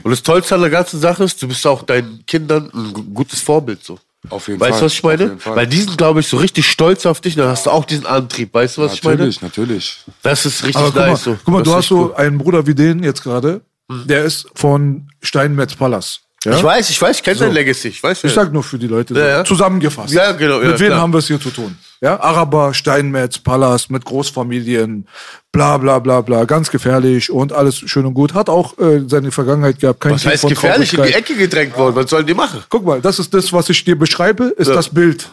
[0.04, 3.02] Und das Tollste an der ganzen Sache ist, du bist auch deinen Kindern ein gu-
[3.02, 3.98] gutes Vorbild so.
[4.30, 4.78] Auf jeden Weißt Fall.
[4.78, 5.22] du, was ich Auf meine?
[5.24, 5.56] jeden Fall.
[5.56, 7.34] Weil die sind, glaube ich, so richtig stolz auf dich.
[7.34, 8.54] Dann hast du auch diesen Antrieb.
[8.54, 9.50] Weißt du, was natürlich, ich meine?
[9.50, 10.04] natürlich.
[10.22, 11.24] Das ist richtig Aber guck mal, nice.
[11.24, 11.36] so.
[11.44, 12.14] guck mal Das du ist hast so cool.
[12.14, 13.60] einen Bruder wie den jetzt gerade,
[13.90, 16.20] der ist von Steinmetz Palast.
[16.44, 16.56] Ja?
[16.56, 17.88] Ich weiß, ich weiß, ich kenne dein Legacy.
[17.88, 19.20] Ich weiß, Ich sag nur für die Leute so.
[19.20, 19.44] Ja, ja.
[19.44, 20.12] zusammengefasst.
[20.12, 21.76] Ja, genau, ja, mit wem haben wir es hier zu tun?
[22.02, 25.08] Ja, Araber, Steinmetz, Palast mit Großfamilien,
[25.52, 28.34] bla bla bla bla, ganz gefährlich und alles schön und gut.
[28.34, 30.00] Hat auch äh, seine Vergangenheit gehabt.
[30.00, 31.14] Kein Was Kind heißt gefährlich in die.
[31.14, 31.96] Ecke gedrängt worden?
[31.96, 32.62] Was sollen die machen?
[32.68, 35.30] Guck mal, das ist das, was ich dir beschreibe, ist das Bild.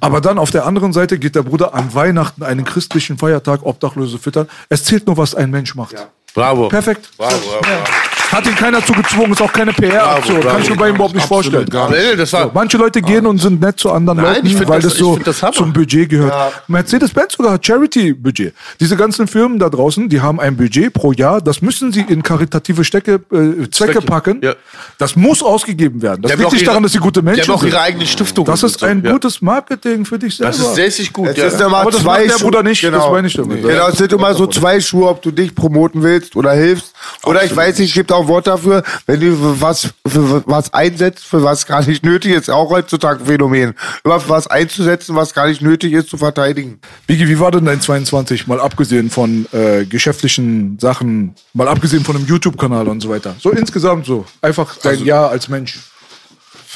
[0.00, 4.18] Aber dann auf der anderen Seite geht der Bruder an Weihnachten, einen christlichen Feiertag, Obdachlose
[4.18, 4.46] füttern.
[4.68, 5.94] Es zählt nur, was ein Mensch macht.
[6.34, 6.68] Bravo.
[6.68, 7.08] Perfekt.
[7.16, 8.09] Bravo, bravo.
[8.30, 10.40] Hat ihn keiner zu gezwungen, ist auch keine PR-Aktion.
[10.40, 10.48] bravo.
[10.54, 11.66] Kann ich mir bei ihm überhaupt nicht vorstellen.
[11.68, 14.80] gar Nee, das war, Manche Leute gehen und sind nett zu anderen Nein, Leuten, weil
[14.80, 16.62] das- das, so das zum Budget gehört.
[16.68, 18.54] Mercedes-Benz sogar hat Charity-Budget.
[18.78, 22.22] Diese ganzen Firmen da draußen, die haben ein Budget pro Jahr, das müssen sie in
[22.22, 24.40] karitative Stecke, äh, Zwecke Zwecke, packen.
[24.42, 24.54] ja.
[24.98, 26.22] Das muss ausgegeben werden.
[26.22, 27.70] Das Die liegt nicht ihre- daran, dass sie gute die Menschen haben auch sind.
[27.70, 28.44] ihre eigene Stiftung.
[28.44, 29.12] Das ist ein ja.
[29.12, 30.52] gutes Marketing für dich selber.
[30.52, 31.28] Das ist sehr, sehr gut.
[31.28, 31.50] Es Ja.
[31.50, 33.12] sind immer Aber das zwei macht der Bruder nicht, das Genau.
[33.12, 33.62] meine ich damit.
[33.62, 36.92] Genau, es sind immer so zwei Schuhe, ob du dich promoten willst oder hilfst.
[37.24, 40.72] Oder ich weiß nicht, es gibt auch Wort dafür, wenn du für was, für was
[40.74, 43.74] einsetzt, für was gar nicht nötig ist, auch heutzutage ein Phänomen.
[44.04, 46.80] Immer für was einzusetzen, was gar nicht nötig ist, zu verteidigen.
[47.06, 52.16] Biggie, wie war denn dein 22, mal abgesehen von äh, geschäftlichen Sachen, mal abgesehen von
[52.16, 53.34] einem YouTube-Kanal und so weiter?
[53.40, 54.24] So insgesamt so.
[54.42, 55.78] Einfach dein Also- Jahr als Mensch.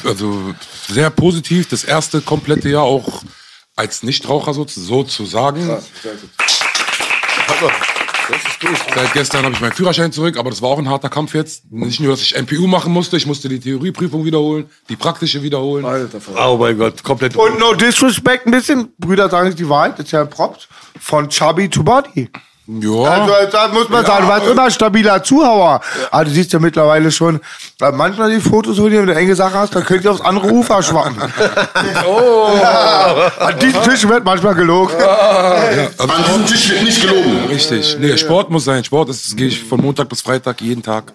[0.04, 0.52] Also
[0.88, 1.68] sehr positiv.
[1.68, 3.22] Das erste komplette Jahr auch
[3.76, 5.68] als Nichtraucher so, sozusagen.
[8.94, 11.70] Seit gestern habe ich meinen Führerschein zurück, aber das war auch ein harter Kampf jetzt.
[11.70, 15.84] Nicht nur, dass ich MPU machen musste, ich musste die Theorieprüfung wiederholen, die praktische wiederholen.
[15.84, 16.20] Alter.
[16.36, 17.36] Oh mein Gott, komplett.
[17.36, 20.68] Und no disrespect ein bisschen, Brüder sagen die Wahrheit, das ist ja ein Prompt,
[21.00, 22.30] von Chubby to Body.
[22.66, 25.80] Ja, Also da muss man sagen, du warst immer stabiler Zuhauer.
[26.10, 27.40] Aber du siehst ja mittlerweile schon,
[27.82, 30.46] äh, manchmal die Fotos, wo du eine enge Sache hast, dann könnt ihr aufs andere
[30.50, 31.16] Ufer schwappen.
[32.06, 32.48] oh.
[33.38, 34.94] An diesem Tisch wird manchmal gelogen.
[35.98, 37.44] An diesem Tisch wird nicht gelogen.
[37.48, 37.96] richtig.
[38.00, 38.82] Nee, Sport muss sein.
[38.84, 41.12] Sport ist, gehe ich von Montag bis Freitag jeden Tag.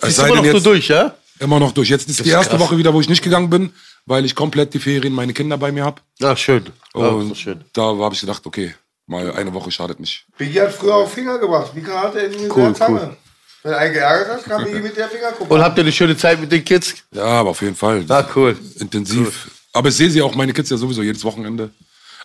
[0.00, 1.14] Es Ist sei immer noch so jetzt, durch, ja?
[1.38, 1.88] immer noch durch.
[1.90, 2.60] Jetzt ist die ist erste krass.
[2.60, 3.72] Woche wieder, wo ich nicht gegangen bin,
[4.06, 6.00] weil ich komplett die Ferien meine Kinder bei mir habe.
[6.18, 6.66] Ja, schön.
[6.94, 7.64] Ja, Und das ist schön.
[7.72, 8.74] da habe ich gedacht, okay,
[9.12, 10.24] mal eine Woche schadet nicht.
[10.36, 11.74] Biggie hat früher auf Finger gebracht.
[11.74, 13.16] Mika hatte in Cool, der Zange.
[13.62, 15.54] Wenn einen geärgert hast, kann Biggie mit der Fingerkuppe.
[15.54, 16.94] Und habt ihr eine schöne Zeit mit den Kids?
[17.12, 18.04] Ja, aber auf jeden Fall.
[18.08, 18.56] Ah, cool.
[18.80, 19.50] Intensiv.
[19.72, 21.70] Aber ich sehe sie auch, meine Kids ja sowieso jedes Wochenende.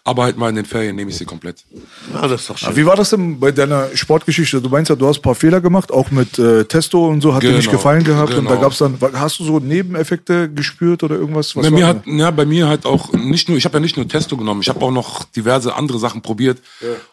[0.08, 1.66] Aber halt mal in den Ferien nehme ich sie komplett.
[2.14, 2.74] Ja, das ist doch schön.
[2.77, 4.61] Wie war das denn bei deiner Sportgeschichte?
[4.61, 7.36] Du meinst ja, du hast ein paar Fehler gemacht, auch mit äh, Testo und so,
[7.36, 8.34] hat dir nicht Genau, gefallen gehabt.
[8.34, 8.61] Und da genau.
[8.61, 11.58] gab's dann, hast du so Nebeneffekte gespürt oder irgendwas?
[11.58, 13.98] Was bei mir hat, ja, bei mir halt auch nicht nur, ich habe ja nicht
[13.98, 16.60] nur Testo genommen, ich habe auch noch diverse andere Sachen probiert.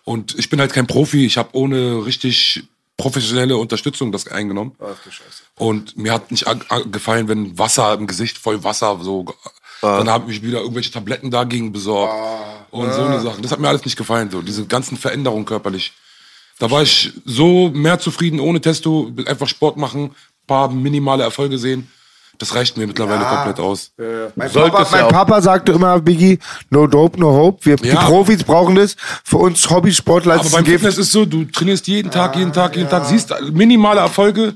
[0.04, 2.62] Und ich bin halt kein Profi, ich habe ohne richtig
[2.96, 4.76] professionelle Unterstützung das eingenommen.
[5.56, 6.46] Und mir hat nicht
[6.92, 9.24] gefallen, wenn Wasser im Gesicht voll Wasser so.
[9.80, 12.14] Dann habe ich wieder irgendwelche Tabletten dagegen besorgt
[12.70, 13.42] und so eine Sachen.
[13.42, 15.92] Das hat mir alles nicht gefallen, so diese ganzen Veränderungen körperlich.
[16.58, 20.14] Da war ich so mehr zufrieden ohne Testo, einfach Sport machen,
[20.46, 21.90] paar minimale Erfolge sehen.
[22.38, 23.92] Das reicht mir mittlerweile komplett aus.
[24.34, 25.12] Mein, Sollte Papa, ja mein.
[25.12, 27.64] Papa sagte immer, Biggie, no dope, no hope.
[27.64, 28.02] Wir, Die Ja.
[28.06, 28.96] Profis brauchen das.
[29.22, 30.64] Für uns Hobbysportler ist Aber beim.
[30.66, 34.54] Fitness ist so, du trainierst jeden Tag, jeden Tag, jeden Tag, siehst minimale Erfolge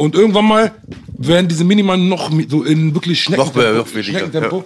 [0.00, 0.72] und irgendwann mal
[1.18, 3.78] werden diese minimalen noch so in wirklich Noch mehr, Schneckentempo.
[3.78, 4.64] noch weniger, Schneckentempo.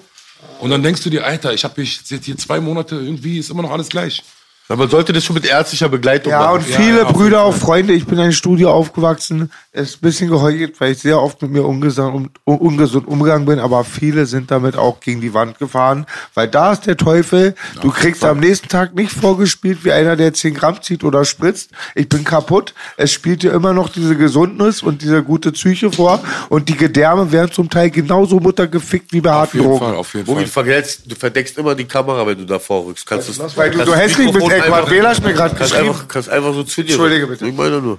[0.60, 3.62] Und dann denkst du dir, Alter, ich habe jetzt hier zwei Monate, irgendwie ist immer
[3.62, 4.22] noch alles gleich.
[4.68, 6.54] Ja, man sollte das schon mit ärztlicher Begleitung Ja, machen.
[6.54, 7.92] und viele Brüder, auch Freunde.
[7.92, 9.50] Ich bin in einem Studio aufgewachsen.
[9.72, 13.06] Es ist ein bisschen geheuchelt, weil ich sehr oft mit mir ungesund, um, un- ungesund
[13.06, 13.58] umgegangen bin.
[13.58, 16.06] Aber viele sind damit auch gegen die Wand gefahren.
[16.32, 17.54] Weil da ist der Teufel.
[17.82, 21.70] Du kriegst am nächsten Tag nicht vorgespielt wie einer, der 10 Gramm zieht oder spritzt.
[21.94, 22.72] Ich bin kaputt.
[22.96, 26.20] Es spielt dir immer noch diese Gesundnis und diese gute Psyche vor.
[26.48, 29.84] Und die Gedärme werden zum Teil genauso muttergefickt wie bei Auf harten jeden Drogen.
[29.84, 30.42] Fall, auf jeden Fall.
[30.44, 33.04] du, verdeckst, du verdeckst immer die Kamera, wenn du davor rückst.
[33.04, 35.32] Kannst du's- Weil du, kannst du das hässlich bist, ey, einfach- Quad Wähler ist mir
[35.34, 35.88] gerade geschrieben.
[35.88, 36.90] einfach, kannst einfach so zu dir.
[36.90, 37.46] Entschuldige bitte.
[37.46, 37.98] Ich meine nur.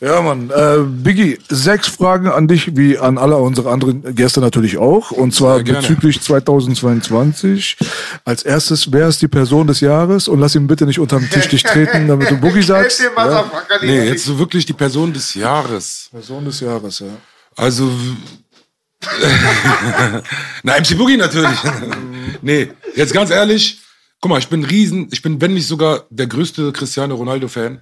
[0.00, 0.50] Ja, Mann.
[0.50, 5.10] Äh, Biggie, sechs Fragen an dich, wie an alle unsere anderen Gäste natürlich auch.
[5.12, 5.80] Und zwar gerne.
[5.80, 7.76] bezüglich 2022.
[8.24, 10.26] Als erstes, wer ist die Person des Jahres?
[10.28, 13.00] Und lass ihn bitte nicht unterm Tisch dich treten, damit du Boogie sagst.
[13.00, 13.44] Ja.
[13.82, 16.08] Nee, jetzt so wirklich die Person des Jahres.
[16.10, 17.06] Person des Jahres, ja.
[17.56, 17.88] Also.
[20.62, 21.58] Na, MC Boogie natürlich.
[22.42, 23.80] nee, jetzt ganz ehrlich,
[24.22, 27.80] guck mal, ich bin riesen, ich bin, wenn nicht sogar der größte Cristiano Ronaldo-Fan.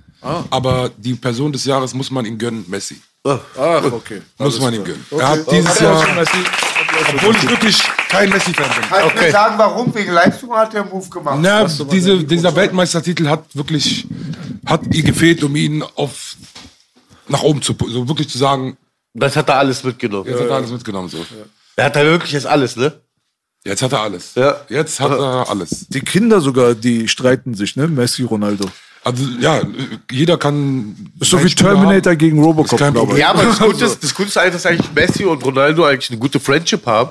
[0.51, 3.01] Aber die Person des Jahres muss man ihm gönnen, Messi.
[3.25, 3.39] Ach,
[3.93, 4.23] okay.
[4.39, 5.05] Muss man ihm gönnen.
[5.11, 6.27] Er hat dieses Hat er Jahr,
[7.15, 7.79] obwohl ich wirklich
[8.09, 8.89] kein Messi-Fan bin.
[8.89, 9.95] Kannst du mir sagen, warum?
[9.95, 11.39] Wegen Leistung hat der Move gemacht.
[11.41, 14.07] Na, diese, dieser Weltmeistertitel hat wirklich,
[14.65, 16.37] hat ihr gefehlt, um ihn auf,
[17.29, 18.79] nach oben zu, so wirklich zu sagen,
[19.13, 20.27] Das hat er alles mitgenommen.
[20.27, 21.19] jetzt hat er alles mitgenommen, so.
[21.77, 22.99] Er hat da wirklich jetzt alles, ne?
[23.65, 24.35] Jetzt hat er alles.
[24.35, 24.57] Ja.
[24.69, 25.87] Jetzt hat er alles.
[25.89, 27.89] Die Kinder sogar, die streiten sich, ne?
[27.89, 28.67] Messi, Ronaldo.
[29.03, 29.63] Also, ja,
[30.11, 31.11] jeder kann.
[31.21, 32.19] Ist so wie Terminator haben.
[32.19, 33.23] gegen Robocop, Ist kein glaube ich.
[33.23, 33.23] Problem.
[33.23, 36.11] Ja, aber das Gute ist, das Gute ist eigentlich, dass eigentlich Messi und Ronaldo eigentlich
[36.11, 37.11] eine gute Friendship haben.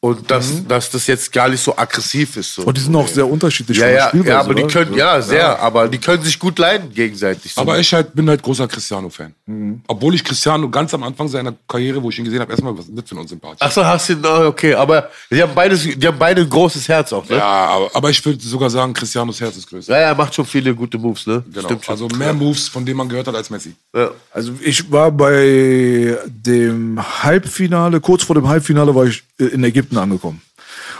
[0.00, 2.54] Und dass, dass das jetzt gar nicht so aggressiv ist.
[2.54, 2.62] So.
[2.62, 5.88] Und die sind auch sehr unterschiedlich ja, ja, ja, aber die können, ja, sehr, aber
[5.88, 7.54] die können sich gut leiden gegenseitig.
[7.54, 7.62] So.
[7.62, 9.34] Aber ich halt, bin halt großer Cristiano-Fan.
[9.46, 9.80] Mhm.
[9.88, 12.86] Obwohl ich Cristiano ganz am Anfang seiner Karriere, wo ich ihn gesehen habe, erstmal, was
[12.88, 13.56] das für ein Unsympath?
[13.58, 16.88] Ach so, hast du, ah, okay, aber die haben beide, die haben beide ein großes
[16.88, 17.38] Herz auch, ne?
[17.38, 19.92] Ja, aber, aber ich würde sogar sagen, Cristianos Herz ist größer.
[19.92, 21.42] Ja, er macht schon viele gute Moves, ne?
[21.50, 21.66] Genau.
[21.66, 21.92] Stimmt schon.
[21.92, 23.74] Also mehr Moves, von denen man gehört hat, als Messi.
[23.94, 24.10] Ja.
[24.30, 30.40] Also ich war bei dem Halbfinale, kurz vor dem Halbfinale war ich in Ägypten angekommen.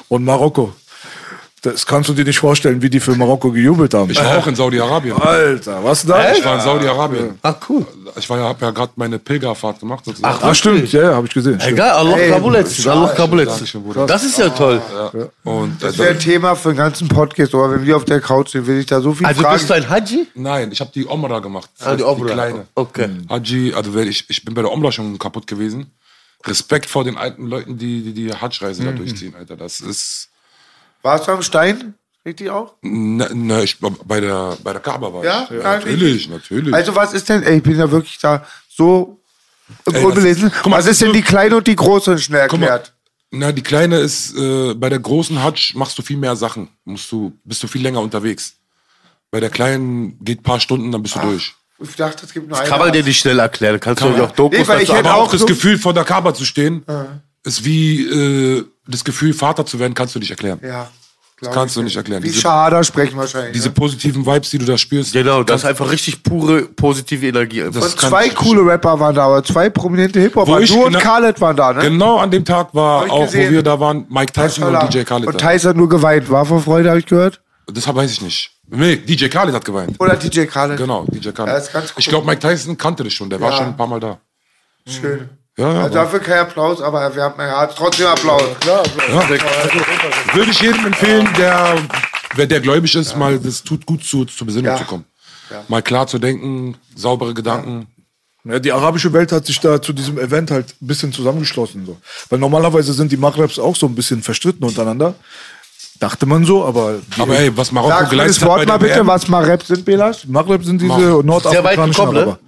[0.09, 0.73] Und Marokko.
[1.63, 4.09] Das kannst du dir nicht vorstellen, wie die für Marokko gejubelt haben.
[4.11, 5.17] Ich war auch in Saudi-Arabien.
[5.21, 6.31] Alter, was da?
[6.33, 7.39] Ich war in Saudi-Arabien.
[7.43, 7.85] Ach, cool.
[8.17, 10.39] Ich war ja, hab ja gerade meine Pilgerfahrt gemacht, sozusagen.
[10.45, 11.59] Ah, stimmt, ja, ja, habe ich gesehen.
[11.61, 12.19] Egal, Allah
[12.59, 12.87] jetzt.
[12.87, 13.53] Allah Kabul jetzt.
[13.55, 14.07] Dankeschön, Bruder.
[14.07, 14.81] Das ist ja toll.
[15.43, 18.21] Und äh, Das wäre ein Thema für den ganzen Podcast, aber wenn wir auf der
[18.21, 19.55] Couch sind, will ich da so viel Also fragen.
[19.57, 20.29] bist du ein Haji?
[20.37, 21.69] nein, ich habe die Omra gemacht.
[21.85, 22.33] Ah, die Omra.
[22.33, 22.67] kleine.
[22.77, 23.09] Okay.
[23.29, 25.91] Haji, also ich, ich bin bei der Omra schon kaputt gewesen.
[26.47, 28.87] Respekt vor den alten Leuten, die die, die Hajj-Reise Mhm.
[28.87, 29.57] da durchziehen, Alter.
[29.57, 30.29] Das ist.
[31.03, 31.95] Warst du am Stein?
[32.25, 32.75] Richtig auch?
[32.83, 35.45] Ne, ne, ich, bei der, bei der Kaaba war Ja?
[35.45, 35.51] ich.
[35.51, 36.75] Ja, natürlich, natürlich.
[36.75, 39.21] Also was ist denn, ey, ich bin ja wirklich da so
[39.93, 40.51] Ey, unbelesen.
[40.51, 42.93] was- guck mal, was ist denn die kleine und die große schnell Guck mal, erklärt?
[43.31, 46.69] Na, die kleine ist, äh, bei der großen Hajj machst du viel mehr Sachen.
[46.85, 48.55] Musst du, bist du viel länger unterwegs.
[49.31, 51.55] Bei der kleinen geht ein paar Stunden, dann bist du durch.
[51.79, 52.69] Ich dachte, es gibt nur eine.
[52.69, 53.79] Kann man dir nicht schnell erklären.
[53.81, 55.47] Kannst Kann du auch Dokus Nee, weil ich dazu hätte Aber auch auch das so-
[55.47, 56.85] Gefühl, vor der Kaaba zu stehen,
[57.45, 60.59] ist wie äh, das Gefühl, Vater zu werden, kannst du nicht erklären.
[60.63, 60.89] Ja.
[61.39, 62.23] Das kannst du nicht erklären.
[62.23, 63.53] Wie Diese, Schade sprechen wahrscheinlich.
[63.53, 63.75] diese ne?
[63.75, 65.13] positiven Vibes, die du da spürst.
[65.13, 67.61] Genau, das ist einfach richtig pure positive Energie.
[67.61, 70.61] Das Und kann zwei coole Rapper waren da, aber zwei prominente Wo Hip-Hopper.
[70.63, 71.83] ich Du und genau- Khaled waren da, ne?
[71.83, 73.49] Genau an dem Tag war ich auch, gesehen.
[73.51, 75.27] wo wir da waren, Mike Tyson und DJ Khaled.
[75.27, 75.51] Und da.
[75.53, 76.31] Tyson hat nur geweint.
[76.31, 77.43] War vor Freude, habe ich gehört.
[77.71, 78.53] Das weiß ich nicht.
[78.69, 79.95] Nee, DJ Khaled hat geweint.
[80.01, 80.77] Oder DJ Khaled.
[80.77, 81.53] Genau, DJ Khaled.
[81.53, 82.11] Ja, ist ganz ich cool.
[82.11, 83.31] glaube, Mike Tyson kannte das schon.
[83.31, 83.57] Der war Ja.
[83.59, 84.19] schon ein paar Mal da.
[84.89, 85.29] Schön.
[85.59, 85.83] Ja, ja.
[85.85, 88.43] Also dafür kein Applaus, aber wir haben ja, trotzdem Applaus.
[88.61, 88.85] Klar,
[90.35, 91.77] Würde ich jedem empfehlen, der,
[92.35, 94.79] wer der gläubig ist, mal, das tut gut zu, zur Besinnung Ja.
[94.79, 95.05] zu kommen.
[95.69, 97.87] Mal klar zu denken, saubere Gedanken.
[98.45, 101.85] Ja, die arabische Welt hat sich da zu diesem Event halt ein bisschen zusammengeschlossen.
[101.87, 101.97] So.
[102.29, 105.15] Weil normalerweise sind die Maghrebs auch so ein bisschen verstritten untereinander.
[105.99, 108.79] Dachte man so, aber Aber hey, was Marokko Sag das geleistet hat Wort bei mal
[108.79, 110.27] bitte, WM, was Mareb sind, Belas?
[110.27, 110.93] Maghreb sind diese
[111.25, 112.21] nordafrikanischen ne?
[112.21, 112.39] Araber.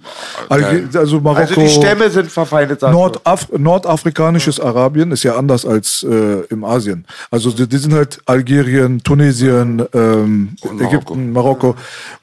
[0.49, 2.81] Alge- Also Marokko, Also die Stämme sind verfeindet.
[2.83, 7.05] Nordaf nordafrikanisches Arabien ist ja anders als äh, im Asien.
[7.31, 10.83] Also die, die sind halt Algerien, Tunesien, ähm, Marokko.
[10.85, 11.75] Ägypten, Marokko.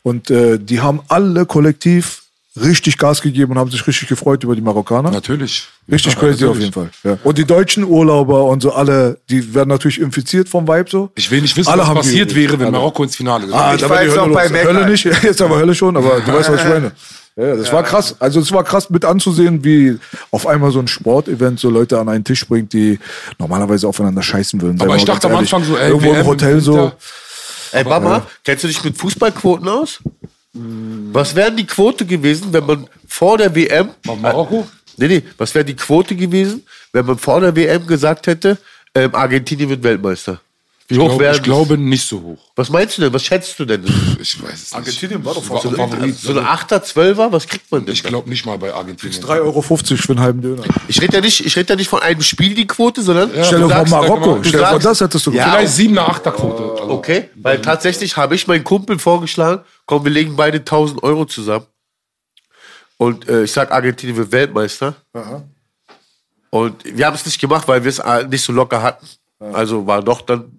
[0.03, 2.23] Und äh, die haben alle kollektiv
[2.60, 5.10] richtig Gas gegeben und haben sich richtig gefreut über die Marokkaner.
[5.10, 5.68] Natürlich.
[5.91, 6.60] Richtig Ja, crazy auf natürlich.
[6.60, 6.91] jeden Fall.
[7.05, 7.18] Ja.
[7.23, 11.10] Und die deutschen Urlauber und so alle, die werden natürlich infiziert vom Vibe so.
[11.15, 12.73] Ich will nicht wissen, Alle was haben passiert die- wäre, wenn alle.
[12.73, 14.49] Marokko ins Finale Ah, gekommen da war die jetzt Hölle noch bei.
[14.49, 14.68] Mecca.
[14.68, 16.93] Hölle nicht, jetzt aber Hölle schon, aber du weißt, was ich meine.
[17.39, 18.17] Ja, das war krass.
[18.18, 19.99] Also es war krass mit anzusehen, wie
[20.31, 22.99] auf einmal so ein Sportevent so Leute an einen Tisch bringt, die
[23.39, 24.81] normalerweise aufeinander scheißen würden.
[24.81, 25.36] Aber ich dachte am.
[25.36, 26.93] Anfang so, ey, irgendwo WM im Hotel so.
[27.73, 29.99] Ey, Mama, kennst du dich mit Fußballquoten aus?
[31.12, 33.91] Was wäre die Quote gewesen, wenn man vor der WM.
[34.20, 34.67] Marokko?
[34.97, 38.59] Nee, nee, was wäre die Quote gewesen, wenn man vor der WM gesagt hätte,
[38.94, 40.41] ähm, Argentinien wird Weltmeister?
[40.89, 42.39] Wie Ich hoch glaube, wäre ich glaube nicht so hoch.
[42.55, 43.12] Was meinst du denn?
[43.12, 43.84] Was schätzt du denn?
[44.20, 44.74] Ich weiß es nicht.
[44.74, 46.16] Argentinien war doch fast Favorit.
[46.16, 47.92] So eine 8er, 12er, was kriegt man denn?
[47.92, 49.20] Ich glaube nicht mal bei Argentinien.
[49.20, 50.62] 3,50 Euro für einen halben Döner.
[50.86, 53.62] Ich rede ja nicht, ich rede ja nicht von einem Spiel die Quote, sondern Stell
[53.62, 54.39] du dir vor Marokko.
[54.44, 56.82] Stell dir vor, das hättest du Ja, Vielleicht 7er, 8er Quote.
[56.82, 61.24] Also, Okay, weil tatsächlich habe ich meinen Kumpel vorgeschlagen, komm, wir legen beide 1000 Euro
[61.24, 61.66] zusammen.
[62.97, 64.94] Und äh, ich sag, Argentinien wird Weltmeister.
[66.50, 69.06] Und wir haben es nicht gemacht, weil wir es äh, nicht so locker hatten.
[69.52, 70.56] Also war doch dann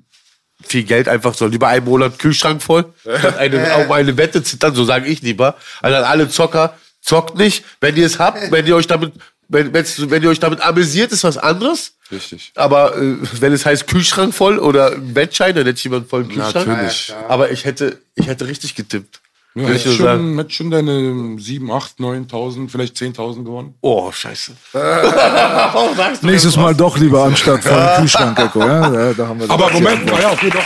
[0.66, 1.48] viel Geld einfach so.
[1.48, 2.86] Lieber einen Monat Kühlschrank voll,
[3.20, 5.56] statt eine, auf eine Wette zittern, so sage ich lieber.
[5.82, 7.64] Also an alle Zocker, zockt nicht.
[7.80, 9.14] Wenn ihr es habt, wenn ihr euch damit,
[9.48, 11.94] wenn, wenn ihr euch damit amüsiert, ist was anderes.
[12.12, 12.52] Richtig.
[12.56, 16.28] Aber äh, wenn es heißt Kühlschrank voll oder ein Wettschein, dann hätte ich jemand vollen
[16.28, 16.68] Kühlschrank.
[16.68, 17.14] Natürlich.
[17.28, 19.22] Aber ich hätte, ich hätte richtig getippt.
[19.60, 23.74] Ja, hätte schon, hätte schon deine 7, 8, 9.000, vielleicht 10.000 gewonnen.
[23.82, 24.52] Oh, scheiße.
[26.22, 28.60] Nächstes Mal doch lieber anstatt von Kühlschrank, Echo.
[28.60, 29.70] Ja, ja, da haben wir Aber.
[29.72, 30.62] Moment, ja, okay, doch.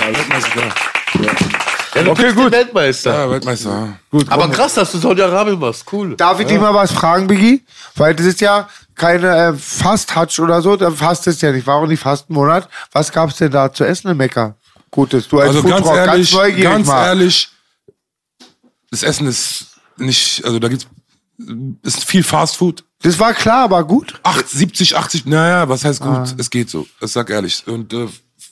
[1.94, 2.54] Ja, du Okay, bist gut.
[2.54, 3.14] der Weltmeister.
[3.14, 3.70] Ja, Weltmeister.
[3.70, 3.88] ja.
[4.12, 5.84] Gut, Aber krass, dass du Saudi-Arabien machst.
[5.92, 6.16] Cool.
[6.16, 7.64] Darf ich dich mal was fragen, Biggie?
[7.96, 11.68] Weil das ist ja keine äh, Fast-Hatch oder so, da fastest ja nicht.
[11.68, 12.70] War auch nicht Fastenmonat.
[12.94, 14.56] Was gab's denn da zu essen in Mekka?
[14.90, 17.06] Gutes, du als Also ganz Foodrock, ehrlich, neugierig ganz mal.
[17.08, 17.50] ehrlich,
[18.92, 20.88] das Essen ist nicht, also da gibt's,
[21.84, 22.84] ist viel Fast Food.
[23.02, 24.20] Das war klar, aber gut.
[24.24, 26.12] 8, 70, 80, naja, was heißt gut?
[26.12, 26.28] Ah.
[26.38, 26.88] Es geht so.
[27.02, 27.64] Ich sag ehrlich.
[27.66, 28.08] Und äh,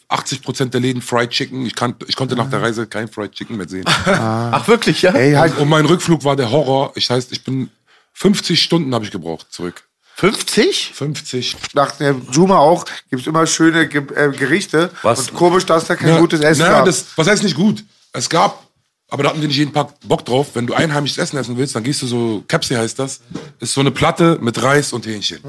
[0.07, 1.65] 80 Prozent der Läden Fried Chicken.
[1.67, 3.85] Ich, kann, ich konnte nach der Reise kein Fried Chicken mehr sehen.
[3.85, 5.11] Ach, wirklich, ja?
[5.11, 6.93] Ey, halt, Und mein Rückflug war der Horror.
[6.95, 7.69] Ich heißt, ich bin
[8.13, 9.83] 50 Stunden habe ich gebraucht zurück.
[10.15, 10.91] 50?
[10.95, 11.55] 50.
[11.75, 14.89] nach der Juma auch gibt's immer schöne Ge äh, Gerichte.
[15.03, 15.29] Was?
[15.29, 16.85] Und komisch, dass da kein Ja, gutes Essen naja, gab.
[16.85, 17.85] das, was heißt nicht gut?
[18.11, 18.67] Es gab,
[19.09, 20.49] aber da hatten wir nicht jeden Tag Bock drauf.
[20.53, 23.21] Wenn du einheimisches Essen essen willst, dann gehst du so, Capsi heißt das,
[23.59, 25.39] ist so eine Platte mit Reis und Hähnchen.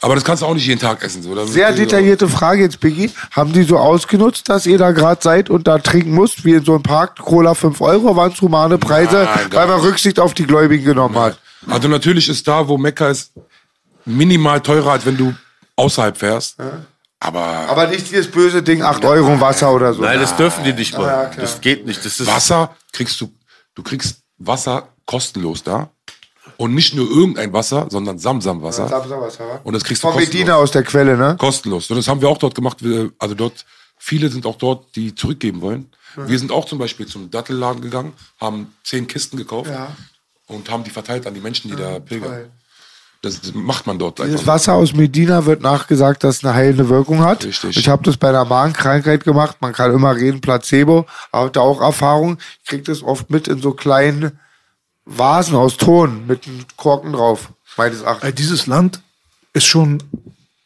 [0.00, 1.22] Aber das kannst du auch nicht jeden Tag essen.
[1.22, 1.46] So.
[1.46, 3.10] Sehr detaillierte Frage jetzt, Biggie.
[3.32, 6.64] Haben die so ausgenutzt, dass ihr da gerade seid und da trinken müsst, wie in
[6.64, 10.34] so einem Park, Cola 5 Euro, waren es humane Preise, Nein, weil man Rücksicht auf
[10.34, 11.38] die Gläubigen genommen hat?
[11.66, 13.32] Also natürlich ist da, wo Mekka ist,
[14.04, 15.34] minimal teurer, als wenn du
[15.74, 16.56] außerhalb fährst.
[17.20, 20.02] Aber, Aber nicht dieses böse Ding, 8 Euro Wasser oder so.
[20.02, 21.06] Nein, das dürfen die nicht mal.
[21.06, 22.04] Ja, das geht nicht.
[22.04, 23.32] Das ist Wasser kriegst du,
[23.74, 25.90] du kriegst Wasser kostenlos da.
[26.56, 28.88] Und nicht nur irgendein Wasser, sondern Samsam-Wasser.
[28.88, 29.60] Samstagwasser, wa?
[29.64, 30.34] Und das kriegst du Von kostenlos.
[30.34, 31.36] Medina aus der Quelle, ne?
[31.38, 31.90] Kostenlos.
[31.90, 32.78] Und das haben wir auch dort gemacht.
[33.18, 33.64] Also dort,
[33.96, 35.90] viele sind auch dort, die zurückgeben wollen.
[36.16, 39.94] Wir sind auch zum Beispiel zum Dattelladen gegangen, haben zehn Kisten gekauft Ja.
[40.46, 42.30] und haben die verteilt an die Menschen, die da pilgern.
[42.32, 42.57] Das,
[43.22, 44.46] das macht man dort einfach.
[44.46, 47.44] Wasser aus Medina wird nachgesagt, dass es eine heilende Wirkung hat.
[47.44, 47.76] Richtig.
[47.76, 49.56] Ich habe das bei einer Magenkrankheit gemacht.
[49.60, 51.06] Man kann immer reden, Placebo.
[51.32, 52.38] Aber da auch Erfahrung.
[52.62, 54.38] Ich krieg das oft mit in so kleinen
[55.04, 57.50] Vasen aus Ton mit einem Korken drauf.
[57.76, 58.34] Meines Erachtens.
[58.34, 59.00] dieses Land
[59.52, 60.02] ist schon,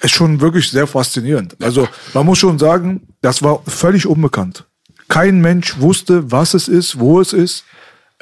[0.01, 1.57] ist schon wirklich sehr faszinierend.
[1.63, 4.65] Also man muss schon sagen, das war völlig unbekannt.
[5.09, 7.65] Kein Mensch wusste, was es ist, wo es ist.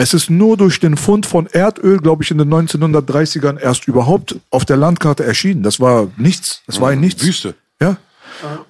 [0.00, 4.40] Es ist nur durch den Fund von Erdöl, glaube ich, in den 1930ern erst überhaupt
[4.48, 5.62] auf der Landkarte erschienen.
[5.62, 6.62] Das war nichts.
[6.66, 7.22] Das war ein Nichts.
[7.22, 7.54] Wüste.
[7.82, 7.98] Ja.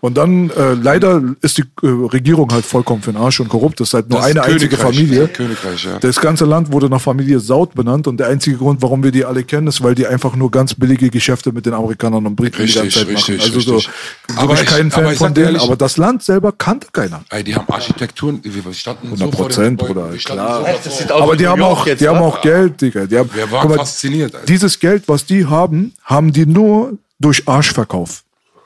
[0.00, 3.80] Und dann, äh, leider ist die äh, Regierung halt vollkommen für den Arsch und korrupt.
[3.80, 4.76] Das ist halt nur Das eine einzige.
[4.76, 5.28] Familie.
[5.28, 5.98] Königreich, ja.
[5.98, 9.24] Das ganze Land wurde nach Familie Saud benannt und der einzige Grund, warum wir die
[9.24, 12.56] alle kennen, ist, weil die einfach nur ganz billige Geschäfte mit den Amerikanern und Briten
[12.66, 13.34] die ganze Richtig, Zeit machen.
[13.34, 13.92] richtig, Also so, richtig.
[14.28, 16.88] wirklich Aber ich- kein aber Fan ich von denen, ehrlich- aber das Land selber kannte
[16.92, 17.22] keiner.
[17.30, 20.64] Ey, die haben Architekturen, wir standen 100 so vor Prozent, Gebäuden, Bruder, klar.
[21.08, 23.06] so Aber die haben auch, jetzt, die haben auch Geld, Digga.
[23.06, 24.34] Die haben, Wir waren mal, fasziniert.
[24.34, 24.46] Alter.
[24.46, 28.22] dieses Geld, was die haben, haben die nur durch Arschverkauf.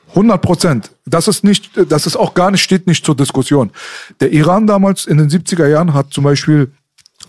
[0.09, 0.91] 100 Prozent.
[1.05, 3.71] Das ist nicht, das ist auch gar nicht, steht nicht zur Diskussion.
[4.19, 6.71] Der Iran damals in den 70er Jahren hat zum Beispiel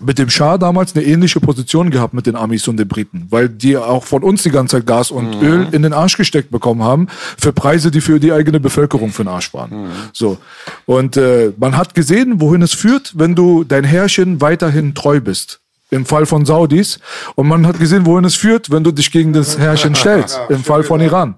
[0.00, 3.48] mit dem Schah damals eine ähnliche Position gehabt mit den Amis und den Briten, weil
[3.48, 6.82] die auch von uns die ganze Zeit Gas und Öl in den Arsch gesteckt bekommen
[6.82, 7.06] haben
[7.38, 9.90] für Preise, die für die eigene Bevölkerung für den Arsch waren.
[10.12, 10.38] So
[10.84, 15.60] und äh, man hat gesehen, wohin es führt, wenn du dein Herrchen weiterhin treu bist.
[15.90, 16.98] Im Fall von Saudis.
[17.36, 20.40] Und man hat gesehen, wohin es führt, wenn du dich gegen das Herrchen stellst.
[20.48, 21.36] Im Fall von Iran.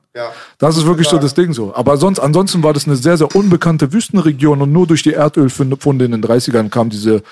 [0.59, 1.75] Das ist wirklich so das Ding so.
[1.75, 6.05] Aber sonst, ansonsten war das eine sehr, sehr unbekannte Wüstenregion und nur durch die Erdölfunde
[6.07, 7.23] in den 30ern kam diese,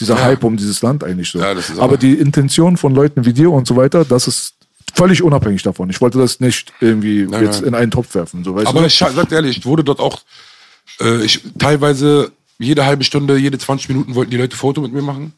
[0.00, 1.38] dieser Hype um dieses Land eigentlich so.
[1.38, 4.54] Ja, aber aber- die Intention von Leuten wie dir und so weiter, das ist
[4.94, 5.90] völlig unabhängig davon.
[5.90, 7.68] Ich wollte das nicht irgendwie Nein, jetzt nein.
[7.68, 8.42] in einen Topf werfen.
[8.42, 8.86] So, weißt Aber du?
[8.86, 10.18] ich sag ehrlich, ich wurde dort auch,
[11.00, 15.02] äh, ich, teilweise jede halbe Stunde, jede 20 Minuten wollten die Leute Foto mit mir
[15.02, 15.34] machen.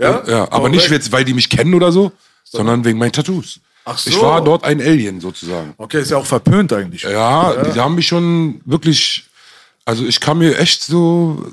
[0.00, 0.22] Ja?
[0.26, 2.12] Ja, aber Oh, nicht jetzt, weil die mich kennen oder so,
[2.44, 3.60] sondern wegen meinen Tattoos.
[3.84, 4.10] Ach so.
[4.10, 5.74] Ich war dort ein Alien sozusagen.
[5.78, 7.02] Okay, ist ja auch verpönt eigentlich.
[7.02, 9.24] Ja, die haben mich schon wirklich,
[9.84, 11.46] also ich kam mir echt so,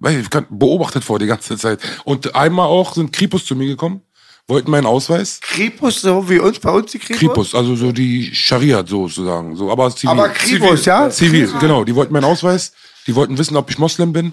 [0.00, 1.80] weiß ich, kann- beobachtet vor die ganze Zeit.
[2.04, 4.00] Und einmal auch sind Kripus zu mir gekommen,
[4.48, 5.40] wollten meinen Ausweis.
[5.42, 7.18] Kripus, so wie uns, bei uns die Kripus?
[7.18, 10.10] Kripus, also so die Scharia sozusagen, so, aber zivil.
[10.10, 11.10] Aber Kripus, ja?
[11.10, 11.82] Zivil, genau.
[11.84, 12.72] Die wollten meinen Ausweis,
[13.06, 14.32] die wollten wissen, ob ich Moslem bin.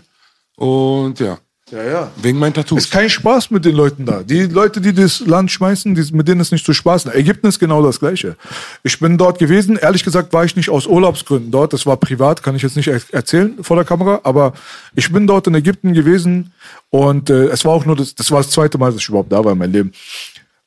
[0.56, 1.40] Und ja,
[1.74, 2.11] Ja, ja.
[2.18, 2.84] wegen meinen Tattoos.
[2.84, 4.22] Ist kein Spaß mit den Leuten da.
[4.22, 7.11] Die Leute, die das Land schmeißen, die, mit denen ist nicht zu spaßen.
[7.11, 8.35] Ägypten ist genau das Gleiche.
[8.84, 9.77] Ich bin dort gewesen.
[9.77, 11.74] Ehrlich gesagt war ich nicht aus Urlaubsgründen dort.
[11.74, 14.22] Das war privat, kann ich jetzt nicht er erzählen vor der Kamera.
[14.24, 14.53] Aber
[14.93, 16.53] ich bin dort in Ägypten gewesen
[16.92, 19.32] und äh, es war auch nur das, das war das zweite Mal, dass ich überhaupt
[19.32, 19.93] da war in meinem Leben.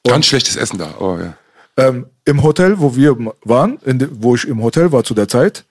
[0.03, 0.93] Ganz schlechtes Essen da.
[0.99, 1.35] Oh, ja.
[1.77, 5.29] Ähm, Im Hotel, wo wir waren, in de, wo ich im Hotel war zu der
[5.29, 5.65] Zeit,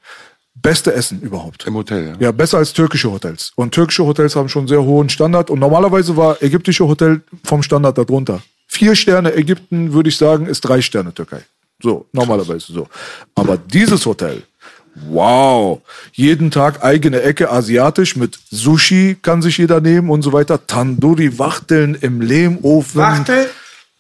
[0.56, 1.68] beste Essen überhaupt.
[1.68, 2.14] Im Hotel, ja.
[2.20, 3.52] Ja, besser als türkische Hotels.
[3.56, 5.50] Und türkische Hotels haben schon sehr hohen Standard.
[5.50, 8.42] Und normalerweise war ägyptische Hotel vom Standard darunter.
[8.68, 11.42] Vier Sterne Ägypten, würde ich sagen, ist drei Sterne Türkei.
[11.82, 12.88] So, normalerweise so.
[13.36, 14.44] Aber dieses Hotel,
[15.10, 15.82] wow.
[16.14, 20.66] Jeden Tag eigene Ecke asiatisch mit Sushi kann sich jeder nehmen und so weiter.
[20.66, 23.02] Tandoori, Wachteln im Lehmofen.
[23.02, 23.50] Wachtel?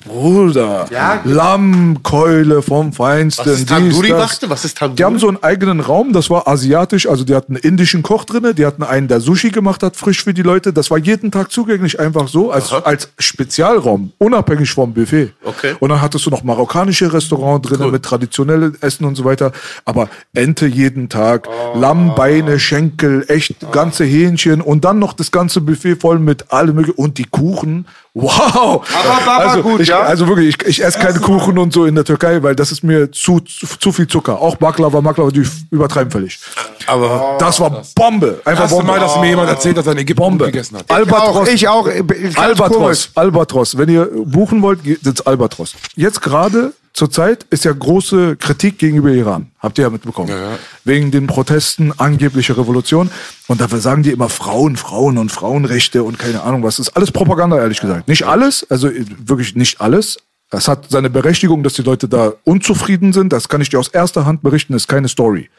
[0.05, 1.19] Bruder, Ja.
[1.23, 3.45] Lammkeule vom Feinsten.
[3.45, 4.19] Was ist Tandoori, das.
[4.19, 4.49] Wachte?
[4.49, 4.95] Was ist Tandoori?
[4.97, 8.25] Die haben so einen eigenen Raum, das war asiatisch, also die hatten einen indischen Koch
[8.25, 10.73] drinne, die hatten einen, der Sushi gemacht hat, frisch für die Leute.
[10.73, 15.33] Das war jeden Tag zugänglich, einfach so, als, als Spezialraum, unabhängig vom Buffet.
[15.43, 15.75] Okay.
[15.79, 19.51] Und dann hattest du noch marokkanische Restaurant drinne mit traditionellem Essen und so weiter.
[19.85, 25.61] Aber Ente jeden Tag, Lamm, Beine, Schenkel, echt ganze Hähnchen und dann noch das ganze
[25.61, 27.87] Buffet voll mit allem möglichen und die Kuchen.
[28.17, 28.81] Wow!
[28.93, 29.99] Aber war also, gut, ich, ja?
[29.99, 32.81] also wirklich, ich, ich esse keine Kuchen und so in der Türkei, weil das ist
[32.81, 34.39] mir zu, zu, zu viel Zucker.
[34.39, 36.39] Auch Baklava, Baklava, die übertreiben völlig.
[36.87, 38.39] Aber Das war Bombe.
[38.45, 38.91] Einfach erste Bombe.
[38.93, 40.45] Mal, dass mir jemand erzählt, dass er in Ägypten Bombe.
[40.45, 40.89] gegessen hat.
[40.89, 41.49] Albatros.
[41.49, 42.41] Ich auch, ich auch.
[42.41, 43.09] Albatros.
[43.15, 43.77] Albatros.
[43.77, 45.75] Wenn ihr buchen wollt, geht ins Albatros.
[45.97, 49.51] Jetzt gerade zur Zeit ist ja große Kritik gegenüber Iran.
[49.65, 50.29] Habt ihr ja mitbekommen.
[50.29, 50.59] Ja, ja.
[50.83, 53.09] Wegen den Protesten, angebliche Revolution.
[53.47, 56.77] Und dafür sagen die immer Frauen, Frauen und Frauenrechte und keine Ahnung was.
[56.77, 58.07] Das ist alles Propaganda, ehrlich gesagt.
[58.07, 60.17] Nicht alles, also äh, wirklich nicht alles.
[60.51, 63.33] Das hat seine Berechtigung, dass die Leute da unzufrieden sind.
[63.33, 65.49] Das kann ich dir aus erster Hand berichten, ist keine Story.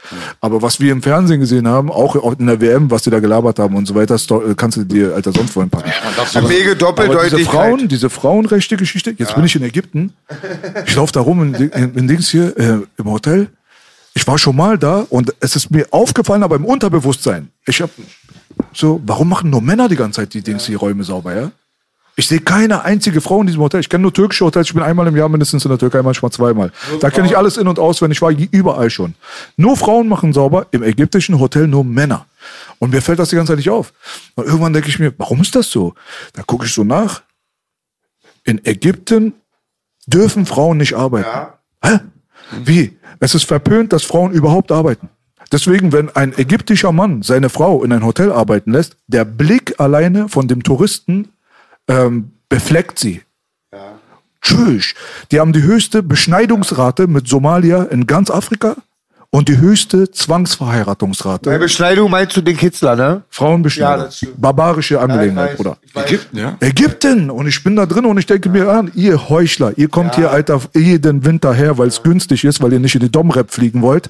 [0.41, 3.59] Aber was wir im Fernsehen gesehen haben, auch in der WM, was die da gelabert
[3.59, 5.89] haben und so weiter, äh, kannst du dir alter sonst wohin packen.
[5.89, 7.47] Mega Aber diese Doppeldeutigkeit.
[7.47, 10.13] Frauen, diese Frauenrechte-Geschichte, jetzt bin ich in Ägypten.
[10.87, 13.49] Ich laufe da rum in, in, in Dings hier äh, im Hotel.
[14.27, 17.53] Ich war schon mal da und es ist mir aufgefallen, aber im Unterbewusstsein.
[17.65, 17.91] Ich hab
[18.73, 21.53] so, warum machen nur Männer die ganze Zeit die Dings, die Räume sauber, ja?
[22.17, 23.79] Ich sehe keine einzige Frau in diesem Hotel.
[23.79, 24.67] Ich kenne nur türkische Hotels.
[24.67, 26.73] Ich bin einmal im Jahr mindestens in der Türkei, manchmal zweimal.
[26.99, 28.19] Da kenne ich alles in- und auswendig.
[28.19, 29.15] Ich war überall schon.
[29.57, 32.27] Nur Frauen machen sauber, im ägyptischen Hotel nur Männer.
[32.81, 33.93] Und mir fällt das die ganze Zeit nicht auf.
[34.35, 35.95] Und irgendwann denke ich mir, warum ist das so?
[36.33, 37.23] Da gucke ich so nach.
[38.43, 39.35] In Ägypten
[40.09, 41.29] dürfen Frauen nicht arbeiten.
[41.81, 42.01] Hä?
[42.65, 42.99] Wie?
[43.21, 45.09] Es ist verpönt, dass Frauen überhaupt arbeiten.
[45.53, 50.29] Deswegen, wenn ein ägyptischer Mann seine Frau in ein Hotel arbeiten lässt, der Blick alleine
[50.29, 51.29] von dem Touristen
[51.89, 53.23] ähm, befleckt sie.
[54.43, 54.95] Tschüss.
[55.33, 58.77] Die haben die höchste Beschneidungsrate mit Somalia in ganz Afrika
[59.37, 61.51] und die höchste Zwangsverheiratungsrate.
[61.51, 63.23] Bei Beschneidung meinst du den Kitzler, ne?
[63.29, 63.99] Frauenbeschneidung.
[63.99, 64.41] Ja, das stimmt.
[64.41, 65.59] Barbarische Angelegenheit.
[65.59, 65.77] Bruder.
[65.95, 66.57] Ägypten, ja?
[66.61, 70.15] Ägypten und ich bin da drin und ich denke mir an, ihr Heuchler, ihr kommt
[70.15, 73.51] hier, Alter, jeden Winter her, weil es günstig ist, weil ihr nicht in die Domrep
[73.51, 74.09] fliegen wollt.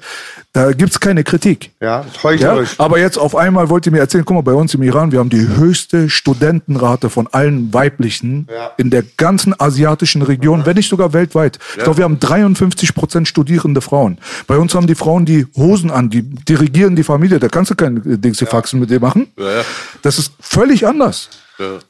[0.53, 1.71] Da gibt's keine Kritik.
[1.81, 2.05] Ja, Ja?
[2.23, 2.75] heuchlerisch.
[2.77, 5.19] Aber jetzt auf einmal wollt ihr mir erzählen, guck mal, bei uns im Iran, wir
[5.19, 8.47] haben die höchste Studentenrate von allen weiblichen
[8.77, 11.59] in der ganzen asiatischen Region, wenn nicht sogar weltweit.
[11.77, 14.19] Ich glaube, wir haben 53 Prozent studierende Frauen.
[14.47, 17.39] Bei uns haben die Frauen die Hosen an, die dirigieren die Familie.
[17.39, 19.27] Da kannst du kein äh, Dings Faxen mit dir machen.
[20.01, 21.29] Das ist völlig anders.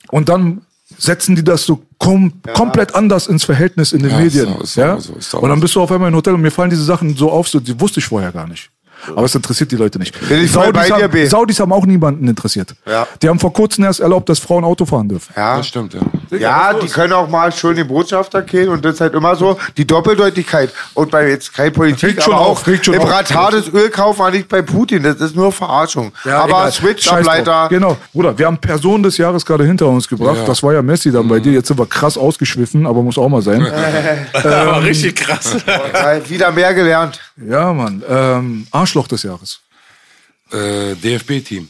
[0.09, 0.61] Und dann
[0.97, 4.47] setzen die das so kom komplett anders ins Verhältnis in den Ja, Medien.
[4.47, 4.99] ist auch- ist ja?
[4.99, 5.61] so, ist auch und dann so.
[5.63, 7.77] bist du auf einmal im Hotel und mir fallen diese Sachen so auf, so, die
[7.79, 8.69] wusste ich vorher gar nicht.
[9.09, 10.17] Aber es interessiert die Leute nicht.
[10.27, 11.21] Bin ich voll bei Saudis, dir, B.
[11.21, 12.75] haben, Saudis haben auch niemanden interessiert.
[12.85, 13.07] Ja.
[13.21, 15.33] Die haben vor kurzem erst erlaubt, dass Frauen Auto fahren dürfen.
[15.35, 15.57] Ja.
[15.57, 16.01] Das stimmt, ja.
[16.37, 19.57] Ja, die können auch mal schön den Botschafter killen und das ist halt immer so
[19.77, 20.71] die Doppeldeutigkeit.
[20.93, 23.09] Und bei jetzt keine Politik, Regt schon aber auf, auch schon im auf.
[23.09, 26.11] Radar des Ölkauf war nicht bei Putin, das ist nur Verarschung.
[26.25, 26.71] aber egal.
[26.71, 27.37] Switch Scheiß drauf.
[27.37, 27.67] Ableiter.
[27.69, 30.37] Genau, Bruder, wir haben Person des Jahres gerade hinter uns gebracht.
[30.37, 30.45] Ja.
[30.45, 31.53] Das war ja Messi dann bei dir.
[31.53, 33.65] Jetzt sind wir krass ausgeschwiffen, aber muss auch mal sein.
[34.33, 35.57] Aber richtig krass.
[35.65, 37.19] Ja, wieder mehr gelernt.
[37.37, 38.03] Ja, Mann.
[38.07, 39.59] Ähm, Arschloch des Jahres.
[40.51, 41.69] Äh, DFB-Team.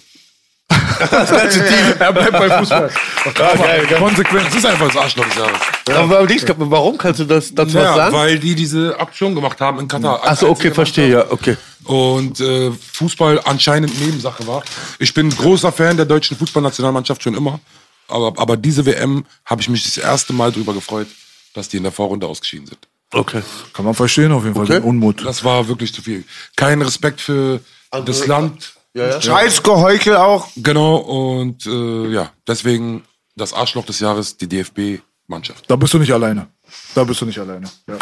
[0.70, 2.92] Er bleibt bei Fußball.
[4.00, 4.46] Konsequenz.
[4.46, 5.62] Das ist einfach das Arschloch des Jahres.
[5.98, 8.16] Aber nichts, warum kannst du das dazu was Ja, sagen?
[8.16, 10.26] weil die diese Aktion gemacht haben in Katar.
[10.26, 11.56] Achso, okay, verstehe, ja, okay.
[11.86, 14.64] und äh, Fußball anscheinend Nebensache war.
[15.00, 17.60] Ich bin großer Fan der deutschen Fußballnationalmannschaft schon immer,
[18.08, 21.08] aber, aber diese WM habe ich mich das erste Mal drüber gefreut,
[21.54, 22.88] dass die in der Vorrunde ausgeschieden sind.
[23.14, 23.42] Okay.
[23.74, 25.26] Kann man verstehen auf jeden Fall, den Unmut.
[25.26, 26.24] Das war wirklich zu viel.
[26.56, 27.61] Kein Respekt für
[28.06, 28.74] das Land.
[28.95, 30.48] Scheiß Geheuchel auch.
[30.56, 33.03] Genau, und äh, ja, deswegen
[33.36, 35.66] das Arschloch des Jahres, die DFB-Mannschaft.
[35.68, 36.48] Da bist du nicht alleine.
[36.95, 37.69] Da bist du nicht alleine.
[37.88, 37.98] Ja.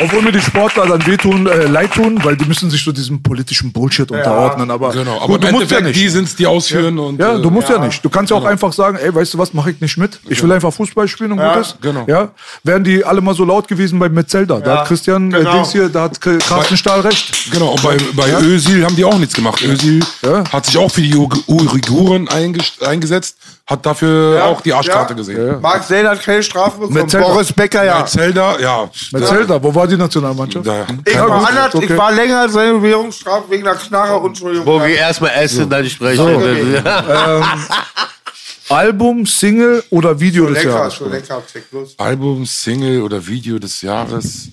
[0.00, 3.22] Obwohl mir die Sportler dann wehtun, äh, leid tun, weil die müssen sich so diesem
[3.22, 4.70] politischen Bullshit unterordnen.
[4.70, 5.96] Aber, Genau, aber gut, du musst ja nicht.
[6.00, 8.04] die sind die ausführen und Ja, du äh, musst ja, nicht.
[8.04, 10.18] Du kannst ja auch einfach sagen, ey, weißt du was, mache ich nicht mit.
[10.28, 11.76] Ich will einfach Fußball spielen und gut ist.
[11.80, 12.04] genau.
[12.06, 12.30] Ja,
[12.64, 14.60] wären die alle mal so laut gewesen bei Metzelda.
[14.60, 15.52] Da hat Christian äh, genau.
[15.52, 17.50] Dings hier, da hat Carsten Stahl recht.
[17.52, 19.62] Genau, und bei, bei Özil haben die auch nichts gemacht.
[19.62, 20.44] Özil Ja.
[20.52, 25.16] hat sich auch für die Uiguren einges- eingesetzt, hat dafür auch die Arschkarte ja.
[25.16, 25.60] gesehen.
[25.60, 26.94] Marc Sell hat keine Strafe bekommen.
[26.94, 27.26] Metzelder.
[27.26, 28.00] Boris Becker ja.
[28.00, 28.90] Bei Zelda, ja.
[29.12, 30.66] Metzelda, wo war die Nationalmannschaft?
[30.66, 31.86] Da, Ich kein- war, anders, okay.
[31.90, 34.66] ich war länger als seine Währungsstrafe wegen einer Knarre und Entschuldigung.
[34.66, 36.74] Wo wir erstmal essen, dann sprechen.
[36.84, 37.58] Ja.
[38.68, 40.94] Album, Single oder Video des Lecker, Jahres?
[40.94, 41.42] schon lecker.
[41.52, 41.94] Check los.
[41.98, 44.48] Album, Single oder Video des Jahres.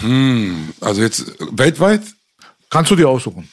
[0.00, 2.02] Hm, also jetzt weltweit?
[2.70, 3.48] Kannst du dir aussuchen.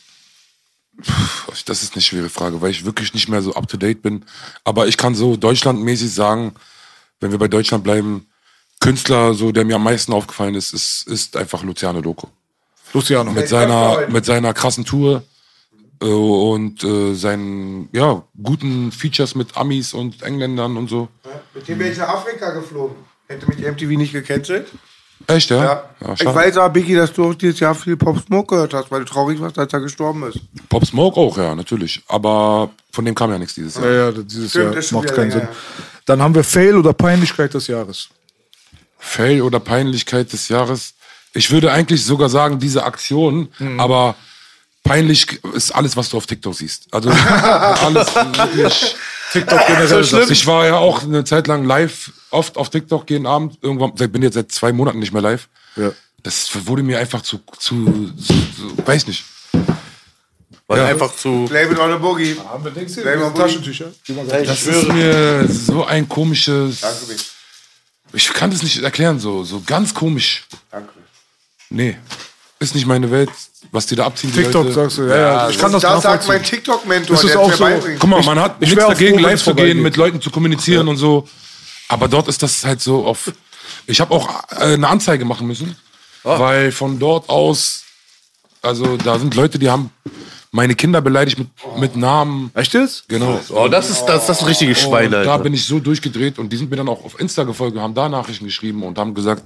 [1.66, 4.24] Das ist eine schwere Frage, weil ich wirklich nicht mehr so up to date bin.
[4.64, 6.54] Aber ich kann so deutschlandmäßig sagen,
[7.20, 8.28] wenn wir bei Deutschland bleiben,
[8.82, 12.28] Künstler, so der mir am meisten aufgefallen ist, ist, ist einfach Luciano Loco.
[12.94, 13.32] Luciano.
[13.32, 15.24] Mit seiner, mit seiner krassen Tour
[16.02, 21.08] äh, und äh, seinen ja, guten Features mit Amis und Engländern und so.
[21.54, 22.98] Mit dem bin ich nach Afrika geflogen.
[23.28, 24.68] Hätte mich MTV nicht gecancelt.
[25.28, 25.64] Echt, ja?
[25.64, 25.84] Ja.
[26.02, 28.90] ja ich weiß aber, Biggie, dass du auch dieses Jahr viel Pop Smoke gehört hast,
[28.92, 30.40] weil du traurig warst, als er gestorben ist.
[30.68, 32.02] Pop Smoke auch, ja, natürlich.
[32.08, 33.86] Aber von dem kam ja nichts dieses Jahr.
[33.86, 35.48] Ja, ja, dieses Stimmt, Jahr macht keinen Sinn.
[36.06, 38.10] Dann haben wir Fail oder Peinlichkeit des Jahres.
[39.04, 40.94] Fail oder Peinlichkeit des Jahres.
[41.34, 43.80] Ich würde eigentlich sogar sagen, diese Aktion, Mhm.
[43.80, 44.16] aber
[44.84, 46.88] peinlich ist alles, was du auf TikTok siehst.
[46.92, 47.10] Also
[47.86, 48.96] alles wirklich.
[49.32, 50.04] TikTok generell.
[50.04, 53.58] So ich war ja auch eine Zeit lang live, oft auf TikTok jeden Abend.
[53.62, 55.48] Irgendwann, ich bin jetzt seit zwei Monaten nicht mehr live.
[55.76, 55.92] Ja.
[56.24, 59.24] Das wurde mir einfach zu, zu, zu, zu weiß nicht.
[60.68, 61.46] Weil einfach zu.
[61.50, 62.36] Blame it on a Boogie.
[62.48, 63.92] Haben wir Dings Blame it on Taschentücher?
[64.46, 66.82] Das ist mir so ein komisches.
[66.82, 67.24] Danke, Biggie.
[68.14, 70.46] Ich kann das nicht erklären, so, so ganz komisch.
[70.72, 70.90] Danke.
[71.70, 71.98] Nee.
[72.60, 73.30] Ist nicht meine Welt,
[73.72, 74.32] was die da abziehen.
[74.32, 74.74] die TikTok Leute.
[74.76, 75.50] sagst du, ja, ja.
[75.50, 77.66] Ich kann das Das sagt mein TikTok-Mentor, Das ist der auch so-.
[78.00, 80.88] Guck mal, man hat ich nichts dagegen, froh, live zu gehen, mit Leuten zu kommunizieren
[80.88, 81.28] und so.
[81.88, 83.32] Aber dort ist das halt so auf.
[83.88, 85.76] Ich habe auch äh, eine Anzeige machen müssen,
[86.24, 87.84] weil von dort aus,
[88.62, 89.90] also da sind Leute, die haben
[90.52, 91.48] meine Kinder beleidigt mit,
[91.78, 92.52] mit Namen.
[92.54, 93.08] Echt jetzt?
[93.08, 93.40] Genau.
[93.50, 96.38] Oh, das ist das, das ist ein richtiges Schwein, Und da bin ich so durchgedreht
[96.40, 98.98] und die sind mir dann auch auf Insta gefolgt und haben da Nachrichten geschrieben und
[98.98, 99.44] haben gesagt,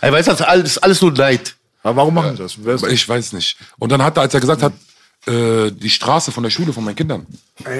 [0.00, 1.54] Ey, weißt du, das ist alles, alles nur Neid.
[1.82, 2.58] Aber warum machen die das?
[2.90, 3.56] Ich weiß nicht.
[3.78, 4.72] Und dann hat er, als er gesagt hat,
[5.26, 7.26] äh, die Straße von der Schule von meinen Kindern,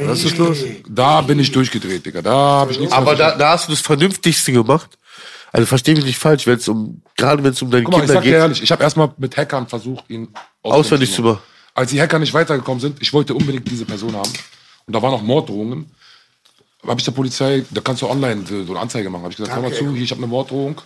[0.07, 0.59] Was ist los?
[0.89, 2.23] da bin ich durchgedreht, Digga.
[2.23, 4.99] Da habe ich nichts Aber mehr da, da hast du das Vernünftigste gemacht.
[5.53, 7.99] Also versteh mich nicht falsch, wenn es um, gerade wenn es um deine Guck mal,
[7.99, 8.39] ich Kinder sag dir geht.
[8.41, 10.29] ehrlich, ich habe erstmal mit Hackern versucht, ihn
[10.63, 11.39] Auswendig zu machen.
[11.79, 14.33] Als die Hacker nicht weitergekommen sind, ich wollte unbedingt diese Person haben.
[14.87, 15.89] Und da waren auch Morddrohungen.
[16.85, 19.23] Habe ich der Polizei, da kannst du online so eine Anzeige machen.
[19.23, 20.81] Habe ich gesagt, hör mal zu, hier, ich habe eine Morddrohung.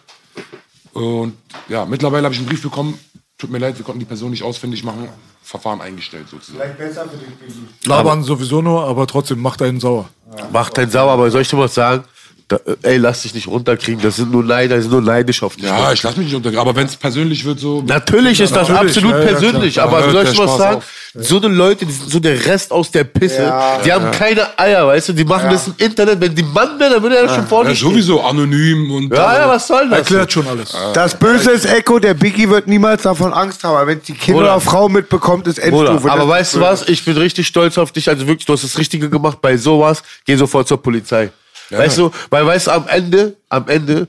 [0.93, 1.33] Und
[1.71, 2.99] ja, mittlerweile habe ich einen Brief bekommen.
[3.39, 5.09] Tut mir leid, wir konnten die Person nicht ausfindig machen.
[5.43, 6.59] Verfahren eingestellt sozusagen.
[6.59, 7.87] Vielleicht besser für dich.
[7.87, 10.11] Labern sowieso nur, aber trotzdem macht einen sauer.
[10.53, 12.05] Macht dein sauer, aber soll ich dir was sagen?
[12.53, 14.03] Da, ey, lass dich nicht runterkriegen.
[14.03, 15.65] Das sind nur Neider, die sind nur neidisch auf dich.
[15.65, 16.61] Ja, ich lasse mich nicht untergehen.
[16.61, 17.83] Aber wenn es persönlich wird, so.
[17.87, 19.87] Natürlich ist das Natürlich, absolut ja, ja, persönlich, klar.
[19.89, 20.77] aber soll ich was sagen?
[20.77, 20.85] auf.
[21.15, 23.53] So eine Leute, die sind so der Rest aus der Pisse,
[23.85, 26.21] die haben keine Eier, weißt du, die machen das im Internet.
[26.21, 27.89] Wenn die Mann wäre, dann würde er das schon vorne Ja, stehen.
[27.91, 29.13] sowieso anonym und.
[29.15, 30.01] Ja, ja, was soll das?
[30.01, 30.75] Erklärt schon alles.
[30.93, 33.77] Das Böse ist Echo, der Biggie wird niemals davon Angst haben.
[33.77, 36.11] Aber wenn die Kinder oder Frau mitbekommt, ist Endstufe.
[36.11, 36.89] aber Das weißt du was?
[36.89, 38.09] Ich bin richtig stolz auf dich.
[38.11, 39.39] Also wirklich, du hast das Richtige gemacht.
[39.41, 41.31] Bei sowas, geh sofort zur Polizei.
[41.79, 44.09] Weißt du, weil weißt du, am Ende, am Ende,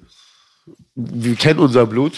[0.96, 2.14] wir kennen unser Blut.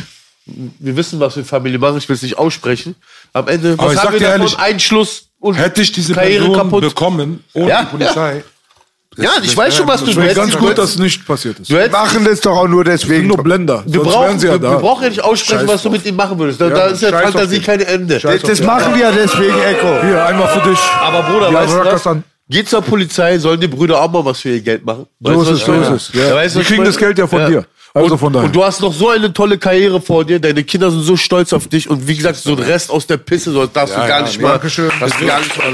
[0.45, 2.95] wir wissen, was wir Familie machen, ich will es nicht aussprechen.
[3.33, 4.41] Am Ende, Aber was ich haben wir dir davon?
[4.41, 6.81] ehrlich, Einschluss und Hätte ich diese Karriere Person kaputt.
[6.83, 8.43] bekommen, ohne Ja, die Polizei.
[9.17, 10.35] Ja, ich weiß schon, was du, hättest.
[10.35, 11.71] ganz gut, dass es nicht passiert ist.
[11.71, 13.27] Du Wir machen das doch auch nur deswegen.
[13.27, 13.81] nur Blender.
[13.87, 14.71] wir brauchen, ja wir, da.
[14.71, 16.59] wir brauchen ja nicht aussprechen, Scheiß was du mit ihm machen würdest.
[16.59, 17.63] Da, Ja, da ist ja Fantasie den.
[17.63, 18.19] keine Ende.
[18.19, 20.01] Scheiß Das machen wir ja deswegen, Echo.
[20.05, 20.79] Hier, einmal für dich.
[21.01, 21.89] Aber Bruder, Ja, weißt du was?
[21.91, 22.23] das an.
[22.47, 25.07] Geh zur Polizei, sollen die Brüder auch mal was für ihr Geld machen.
[25.19, 26.13] So Weißt ist du, was es, so ich ist es.
[26.13, 26.29] Ja.
[26.29, 27.65] Ja, weißt du, Die kriegen das Geld ja von dir.
[27.95, 28.47] Also und, von daher.
[28.47, 31.53] Und du hast noch so eine tolle Karriere vor dir, deine Kinder sind so stolz
[31.53, 34.07] auf dich und wie gesagt, so ein Rest aus der Pisse, so darfst Ja, du
[34.09, 34.49] gar ja, nicht mal.
[34.49, 34.91] Dankeschön.
[34.99, 35.73] Darfst du gar nicht mal.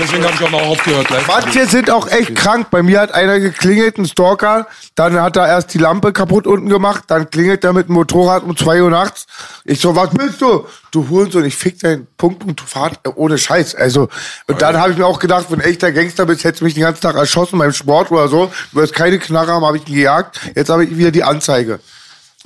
[0.00, 1.10] Deswegen habe ich auch mal aufgehört.
[1.10, 1.26] live.
[1.26, 2.68] Manche sind auch echt krank.
[2.70, 4.68] Bei mir hat einer geklingelt, ein Stalker.
[4.94, 7.04] Dann hat er erst die Lampe kaputt unten gemacht.
[7.08, 9.26] Dann klingelt er mit dem Motorrad um zwei Uhr nachts.
[9.64, 10.64] Ich so, was willst du?
[10.90, 13.74] Du Hurensohn, ich fick deinen Punkt und Fahrt äh, ohne Scheiß.
[13.74, 14.08] Also,
[14.46, 16.82] und dann habe ich mir auch gedacht, wenn echter Gangster bist, hättest du mich den
[16.82, 18.50] ganzen Tag erschossen beim Sport oder so.
[18.72, 20.40] Du wirst keine Knarre haben, habe ich ihn gejagt.
[20.54, 21.80] Jetzt habe ich wieder die Anzeige.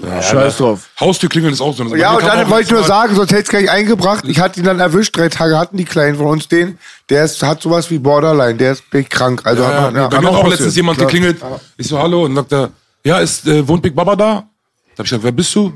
[0.00, 0.88] Scheiß drauf.
[0.98, 1.82] Haustürklingeln ist auch so.
[1.82, 2.00] eine Sache.
[2.00, 4.24] Ja, und dann wollte ich nur sagen, sonst hätte ich gleich eingebracht.
[4.26, 6.78] Ich hatte ihn dann erwischt, drei Tage hatten die Kleinen von uns den.
[7.10, 9.42] Der ist, hat sowas wie Borderline, der ist big krank.
[9.44, 10.08] Also Ja, hat ja, man, ja.
[10.08, 11.08] bei mir hat auch auch letztens jemand klar.
[11.08, 11.40] geklingelt.
[11.76, 12.24] Ich so, hallo.
[12.24, 12.70] Und sagt er,
[13.04, 14.24] ja, ist, äh, wohnt Big Baba da?
[14.24, 14.38] Da
[14.98, 15.72] hab ich gesagt, wer bist du?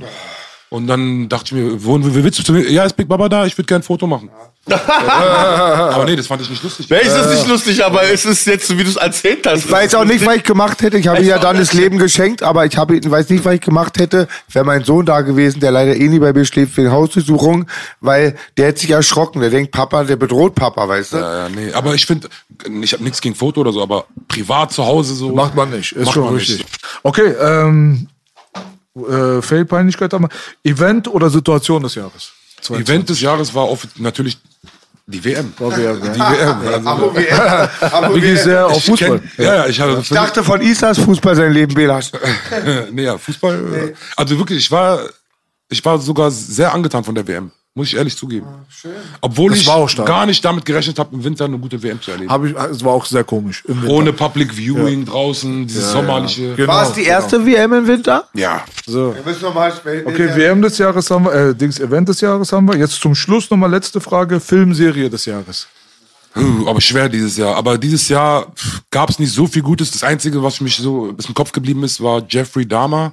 [0.68, 2.68] Und dann dachte ich mir, wo, wo willst du zu mir?
[2.68, 3.46] Ja, ist Big Baba da?
[3.46, 4.30] Ich würde gerne ein Foto machen.
[4.68, 6.88] aber nee, das fand ich nicht lustig.
[6.88, 9.66] Ja, ist es nicht lustig, aber es ist jetzt, so wie du es erzählt hast.
[9.66, 10.98] Ich weiß auch nicht, was ich gemacht hätte.
[10.98, 13.54] Ich habe ihm ja dann das Leben geschenkt, aber ich habe ihn, weiß nicht, was
[13.54, 14.26] ich gemacht hätte.
[14.50, 17.66] Wäre mein Sohn da gewesen, der leider eh nie bei mir schläft für die Hausdurchsuchung,
[18.00, 19.40] weil der hätte sich erschrocken.
[19.40, 21.16] Der denkt, Papa, der bedroht Papa, weißt du?
[21.18, 21.72] Ja, ja, nee.
[21.72, 22.28] Aber ich finde,
[22.82, 25.30] ich habe nichts gegen Foto oder so, aber privat zu Hause so.
[25.30, 25.92] Macht man nicht.
[25.92, 26.58] Ist Macht schon man richtig.
[26.58, 26.78] nicht.
[27.04, 28.08] Okay, ähm,
[28.96, 30.28] äh, Fail-Peinlichkeit haben.
[30.64, 32.32] Event oder Situation des Jahres?
[32.70, 34.38] Event des Jahres war oft natürlich
[35.06, 35.52] die WM.
[35.58, 36.60] War WM, Die WM.
[36.66, 39.20] Also, Aber Wie wir- sehr auf ich Fußball?
[39.20, 42.10] kenn, ja, ja, ich hatte Ich dachte von Isas Fußball sein Leben, Belasch.
[42.90, 43.90] nee, ja, Fußball.
[43.90, 45.00] äh, Also wirklich, ich war,
[45.68, 47.52] ich war sogar sehr angetan von der WM.
[47.76, 48.46] Muss ich ehrlich zugeben.
[49.20, 50.08] Obwohl Das ich war auch stark.
[50.08, 52.30] gar nicht damit gerechnet habe, im Winter eine gute WM zu erleben.
[52.30, 53.62] Hab ich, es war auch sehr komisch.
[53.68, 53.92] Im Winter.
[53.94, 56.54] Ohne Public Viewing draußen, dieses sommerliche.
[56.54, 58.24] Genau, War es die erste WM im Winter?
[58.32, 58.64] Ja.
[58.86, 59.14] So.
[59.14, 60.08] Wir müssen noch mal später.
[60.08, 62.78] Okay, WM des Jahres haben wir, äh, Dings, Event des Jahres haben wir.
[62.78, 64.40] Jetzt zum Schluss nochmal letzte Frage.
[64.40, 65.66] Filmserie des Jahres.
[66.34, 67.56] Uh, aber schwer dieses Jahr.
[67.56, 68.46] Aber dieses Jahr
[68.90, 69.90] gab es nicht so viel Gutes.
[69.90, 73.12] Das Einzige, was mich so bis im Kopf geblieben ist, war Jeffrey Dahmer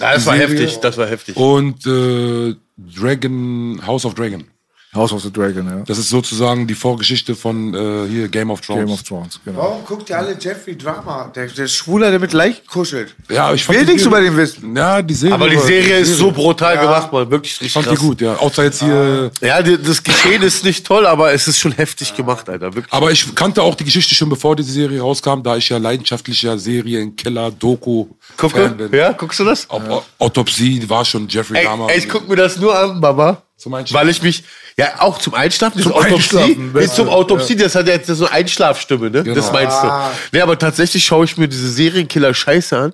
[0.00, 0.56] Ja, das war Serie.
[0.60, 1.36] heftig, das war heftig.
[1.36, 4.50] und äh, Dragon, House of Dragon.
[4.94, 5.82] House of the Dragon, ja.
[5.86, 8.80] Das ist sozusagen die Vorgeschichte von äh, hier Game of Thrones.
[8.84, 9.58] Game of Thrones, genau.
[9.58, 11.30] Warum guckt ihr alle Jeffrey Drama?
[11.34, 13.14] Der, der Schwuler, der mit Leichen kuschelt.
[13.28, 14.76] Ja, ich fand Will die nichts über den wissen.
[14.76, 15.34] Ja, die Serie.
[15.34, 17.30] Aber die Serie ist so brutal gemacht, man.
[17.30, 17.98] Wirklich Ich richtig fand die krass.
[18.00, 18.34] gut, ja.
[18.36, 19.30] Außer jetzt hier.
[19.40, 22.74] Ja, die, das Geschehen ist nicht toll, aber es ist schon heftig gemacht, Alter.
[22.74, 22.92] Wirklich.
[22.92, 26.58] Aber ich kannte auch die Geschichte schon bevor diese Serie rauskam, da ich ja leidenschaftlicher
[26.58, 28.06] Serienkiller, Doku.
[28.36, 28.92] Guck, Fan bin.
[28.92, 29.68] ja, guckst du das?
[29.70, 31.88] Au- Autopsie war schon Jeffrey Ey, Dahmer.
[31.90, 33.42] ey, ich guck mir das nur an, Mama.
[33.64, 34.06] Zum Einschlafen.
[34.06, 34.44] Weil ich mich,
[34.76, 38.08] ja, auch zum Einschlafen, Zum zum Autopsie, Einschlafen, beste, zum Autopsie, das hat ja jetzt
[38.08, 39.24] so Einschlafstimme, ne?
[39.24, 39.52] Das Genau.
[39.52, 39.90] meinst du.
[40.32, 42.92] Nee, aber tatsächlich schaue ich mir diese Serienkiller Scheiße an,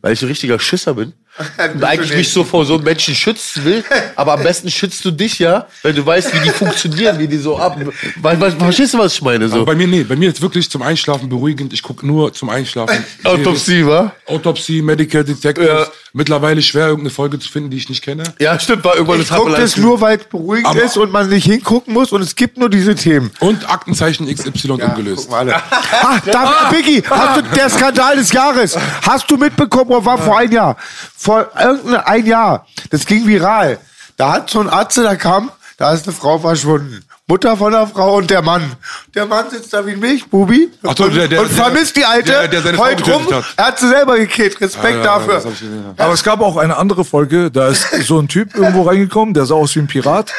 [0.00, 1.12] weil ich ein richtiger Schisser bin.
[1.74, 3.82] Und eigentlich mich so vor so einem Menschen schützen will,
[4.16, 7.38] aber am besten schützt du dich ja, wenn du weißt, wie die funktionieren, wie die
[7.38, 7.78] so ab.
[8.16, 9.46] Weil, weil, verstehst du, was ich meine?
[9.46, 9.64] Aber So.
[9.64, 11.72] bei mir, nee, bei mir ist wirklich zum Einschlafen beruhigend.
[11.72, 13.02] Ich gucke nur zum Einschlafen.
[13.24, 14.12] Autopsie, wa?
[14.26, 15.68] Autopsie, Medical Detectives.
[15.68, 15.86] Ja.
[16.14, 18.24] Mittlerweile schwer, irgendeine Folge zu finden, die ich nicht kenne.
[18.38, 21.30] Ja, stimmt, war irgendwann Ich gucke das nur, weil es beruhigend Aber- ist und man
[21.30, 23.30] nicht hingucken muss und es gibt nur diese Themen.
[23.40, 25.28] Und Aktenzeichen XY ungelöst.
[25.28, 25.54] Gucken wir alle.
[26.04, 28.76] Ah, da, Biggie, hast du, der Skandal des Jahres.
[29.02, 30.76] Hast du mitbekommen, oder war vor ein Jahr?
[31.22, 32.66] Vor irgendein ein Jahr.
[32.90, 33.78] Das ging viral.
[34.16, 37.04] Da hat so ein Arzt, der kam, da ist eine Frau verschwunden.
[37.28, 38.72] Mutter von der Frau und der Mann.
[39.14, 42.04] Der Mann sitzt da wie ein Milchbubi Ach so, und, der- der- und vermisst die
[42.04, 42.32] Alte.
[42.32, 43.26] der- der seine Frau heult rum.
[43.56, 44.60] Er hat sie selber gekillt.
[44.60, 45.40] Respekt Ja, ja, dafür.
[45.50, 46.04] gesehen, ja.
[46.04, 49.46] Aber es gab auch eine andere Folge, da ist so ein Typ irgendwo reingekommen, der
[49.46, 50.32] sah aus wie ein Pirat.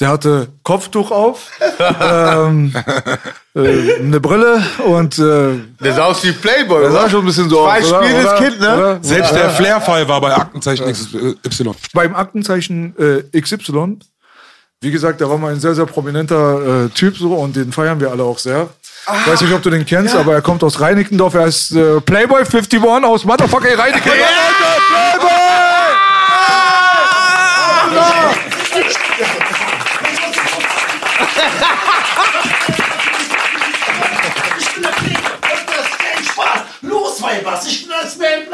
[0.00, 1.52] Der hatte Kopftuch auf,
[2.00, 2.74] ähm,
[3.54, 7.10] äh, eine Brille und äh, Der sah aus wie Playboy, der sah oder?
[7.10, 7.92] schon ein bisschen so Zwei aus.
[7.92, 8.02] oder?
[8.02, 8.38] spielendes Oder?
[8.38, 8.76] Kind, ne?
[8.76, 8.98] Oder?
[9.02, 11.70] Selbst der Flair-Fall war bei Aktenzeichen XY.
[11.92, 13.98] Beim Aktenzeichen äh, XY,
[14.80, 18.00] wie gesagt, der war mal ein sehr, sehr prominenter äh, Typ so und den feiern
[18.00, 18.68] wir alle auch sehr.
[19.24, 21.34] Ich weiß nicht, ob du den kennst, aber er kommt aus Reinickendorf.
[21.34, 24.18] Er ist äh, Playboy 51 aus Motherfucker Reinickendorf.
[24.18, 25.34] Playboy!
[36.82, 38.53] Los, Weibers, ich bin als Mail Blas.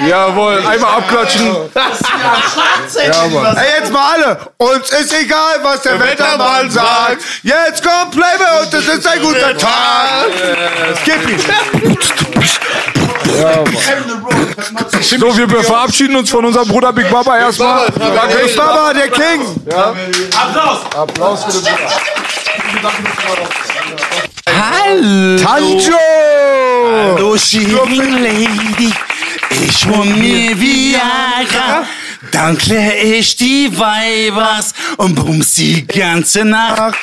[0.08, 1.70] Jawohl, einmal abklatschen.
[1.74, 3.44] Das ist ja am Start sein, Ja, wenn die Mann.
[3.56, 4.38] was- Ey, jetzt mal alle.
[4.58, 7.22] Uns ist egal, was der, Wettermann sagt.
[7.42, 10.26] Jetzt kommt Playboy und es ist ein guter Tag.
[11.02, 11.20] Skip
[13.30, 15.20] ihn.
[15.20, 17.86] So, wir verabschieden uns von unserem Bruder Big Baba erstmal.
[17.90, 19.40] Danke, Big Baba, der King.
[19.68, 20.78] Applaus.
[20.96, 22.00] Applaus für den Bruder.
[24.48, 25.42] Hallo.
[25.42, 25.96] Tanjo.
[27.16, 28.92] Hallo, Shirin Lady.
[29.62, 31.84] Ich hol mir Viagra.
[32.32, 36.98] Dann klär ich die Weibers und bums die ganze Nacht.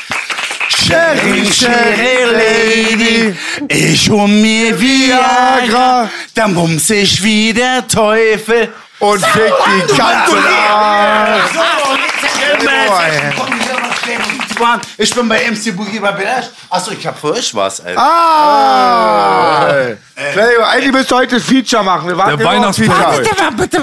[0.69, 3.35] Shirin, Shirin Lady.
[3.67, 6.09] Ich hol mir Viagra.
[6.35, 8.71] Dann bums ich wie der Teufel.
[8.99, 11.51] Und fick die ganze Nacht.
[14.97, 16.45] Ich bin bei MC Boogie bei Belash.
[16.69, 18.01] Achso, ich hab für euch was, Alter.
[18.01, 19.67] Ah.
[20.33, 22.07] Playboy, eigentlich müsst ihr heute ein Feature machen.
[22.07, 22.77] Wir warten Der immer auf.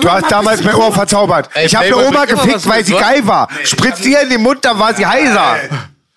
[0.00, 1.48] Du hast damals mein Ohr verzaubert.
[1.54, 3.48] Ey, Ich habe eine Oma gefickt, weil sie geil war.
[3.62, 5.56] Spritzt ihr in den Mund, da war sie heiser.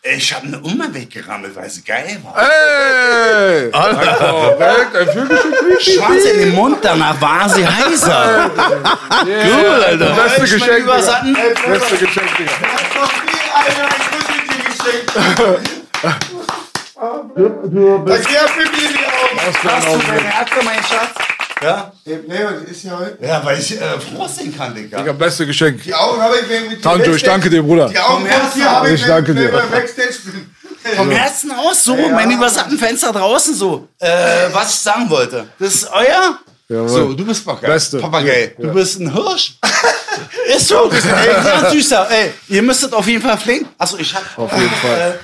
[0.03, 2.41] Ich hab eine Oma weggerammelt, weil sie geil war.
[2.41, 3.69] Ey!
[3.73, 8.49] Ein Vögelchen Schwanz in den Mund, danach war sie heiser.
[9.25, 10.13] Cool, Alter.
[10.13, 10.85] Beste Ich Geschenk,
[14.87, 15.59] mein Übersatten.
[17.35, 17.97] Digga.
[17.97, 19.07] Beste Geschenk, Digga.
[19.45, 21.15] Hast du deine Akte, mein Schatz?
[21.61, 21.91] Ja?
[22.69, 23.17] ist ja heute.
[23.25, 24.99] Ja, weil ich äh, Frost sehen kann, Digga.
[24.99, 25.83] Digga, beste Geschenk.
[25.83, 27.89] Die Augen habe ich mir mit Tanjo, ich danke dir, Bruder.
[27.89, 29.51] Die Augen von dir habe ich Ich danke mir dir.
[29.51, 30.13] beim Backstage.
[30.95, 33.87] Vom Herzen aus so, meine übersatten Fenster draußen so.
[33.99, 35.47] Äh, was ich sagen wollte.
[35.59, 36.39] Das ist euer?
[36.69, 36.89] Jawohl.
[36.89, 37.67] So, du bist Papagei.
[37.67, 37.99] Beste.
[37.99, 38.53] Papagei.
[38.57, 39.53] Du bist ein Hirsch.
[40.55, 40.89] ist so.
[40.89, 42.11] Das ist ey, sehr süßer.
[42.11, 43.67] Ey, ihr müsstet auf jeden Fall fliegen.
[43.77, 44.37] Achso, ich hab.
[44.37, 45.19] Auf jeden Fall.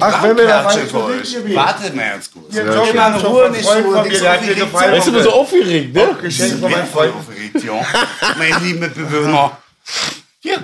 [0.00, 1.54] Ach, wenn wir da für euch.
[1.54, 2.54] Wartet mal ganz kurz.
[2.54, 3.70] Ja, Johnny mal in Ruhe, nicht so.
[3.70, 6.06] Weißt du, du so aufgeregt, ne?
[6.06, 7.86] Von bin voll aufgeregt, ja.
[8.36, 9.56] Mein lieben Mitbewohner.
[10.40, 10.58] Hier.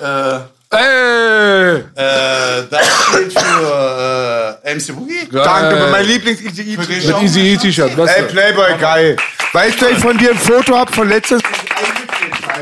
[0.00, 0.40] Äh,
[0.72, 1.76] Ey!
[1.94, 5.28] äh, das steht für äh, MC Boogie.
[5.30, 7.22] Danke, mein Lieblings-Easy Mit.
[7.22, 8.22] Easy E T-Shirt, Ey.
[8.24, 9.16] Playboy, geil.
[9.52, 11.42] Weißt du, ich von dir ein Foto hab von letztes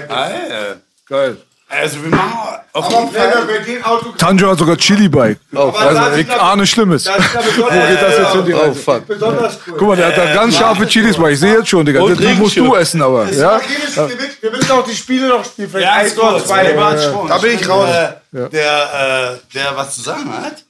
[0.09, 0.81] Geil.
[1.09, 1.37] Geil.
[1.73, 2.33] Also wir machen
[2.73, 3.47] auf Aber jeden Fall.
[3.47, 5.37] Bei dem Auto Tanjo hat sogar Chili bei.
[5.55, 7.05] Also, ich ahne Schlimmes.
[7.05, 8.45] Das ja Wo geht das jetzt hin?
[8.47, 9.07] die Oh, fuck.
[9.07, 9.75] besonders cool.
[9.79, 11.31] Guck mal, der hat da ganz scharfe Chilis bei.
[11.31, 12.01] Ich sehe jetzt schon, Digga.
[12.01, 13.31] Und Die musst du essen, aber.
[13.31, 13.61] Ja?
[13.95, 14.09] Ja?
[14.41, 15.71] Wir müssen auch die Spiele noch spielen.
[15.73, 16.65] Ganz eins kurz, zwei.
[16.65, 17.29] der war schon.
[17.29, 17.89] Da bin ich raus.
[17.89, 20.65] Äh, der, äh, der was zu sagen hat.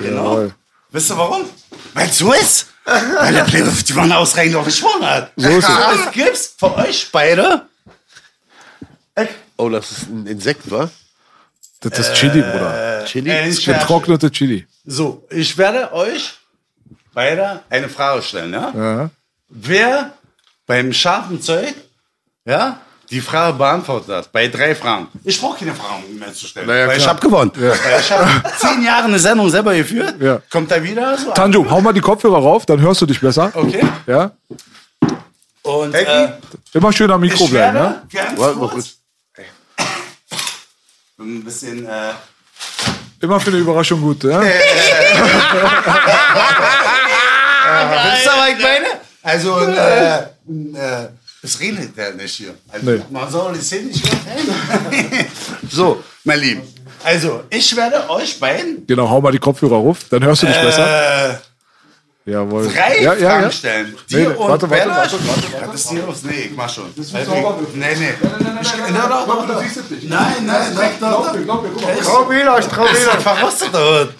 [0.00, 0.50] Genau.
[0.90, 1.44] Wisst ihr warum?
[1.92, 2.68] Weil es so ist.
[2.84, 5.30] Weil der Playboy die Mann ausreichend noch gesprochen hat.
[5.36, 6.06] So ist es.
[6.06, 7.62] Es gibt's für euch beide.
[9.58, 10.88] Oh, das ist ein Insekt, wa?
[11.80, 13.04] Das ist Chili, Bruder.
[13.06, 13.30] Chili?
[13.30, 14.66] Äh, ich Getrocknete Chili.
[14.86, 16.34] So, ich werde euch
[17.12, 18.72] beide eine Frage stellen, ja?
[18.74, 19.10] Ja.
[19.48, 20.12] Wer
[20.66, 21.74] beim scharfen Zeug,
[22.44, 22.80] ja,
[23.10, 25.08] die Frage beantwortet hat, bei drei Fragen.
[25.24, 27.50] Ich brauche keine Fragen mehr zu stellen, Na ja, weil ich habe gewonnen.
[27.56, 28.28] Weil ich habe
[28.58, 30.20] zehn Jahre eine Sendung selber geführt.
[30.20, 30.40] Ja.
[30.50, 31.32] Kommt da wieder so?
[31.32, 33.50] Tanjo, hau mal die Kopfhörer rauf, dann hörst du dich besser.
[33.54, 33.82] Okay.
[34.06, 34.30] Ja?
[35.62, 36.32] Und äh,
[36.74, 38.02] Immer schön am Mikro ich bleiben, ne?
[38.12, 38.97] ganz kurz
[41.18, 42.12] ein bisschen äh,
[43.20, 44.40] Immer für eine Überraschung gut, ja?
[44.40, 44.52] Wisst
[48.24, 48.86] ihr, was ich meine?
[49.22, 51.08] Also, äh, äh,
[51.42, 52.54] es regnet ja nicht hier.
[52.68, 53.00] Also, Nee.
[53.10, 55.26] Man soll die Szene nicht übertreiben.
[55.70, 56.62] So, mein Lieben.
[57.04, 60.56] Also, ich werde euch beiden Genau, hau mal die Kopfhörer rauf, dann hörst du dich
[60.56, 61.40] besser.
[62.28, 62.68] Jawohl.
[62.68, 63.50] drei ja, ja, Fragen ja.
[63.50, 63.96] stellen.
[64.10, 64.96] Nee, Dir nee, und warte, warte, Bella.
[64.96, 66.22] warte, warte, Was ist hier los?
[66.24, 66.92] Nee, ich mach schon.
[66.94, 68.14] Das nee, nee.
[68.60, 69.62] Ich, na, doch, doch, doch.
[70.02, 72.02] Nein, nein, doch, doch, doch.
[72.02, 73.20] Trau Wähler, ich trau Er ist Wähler.
[73.20, 74.14] verrostet dort.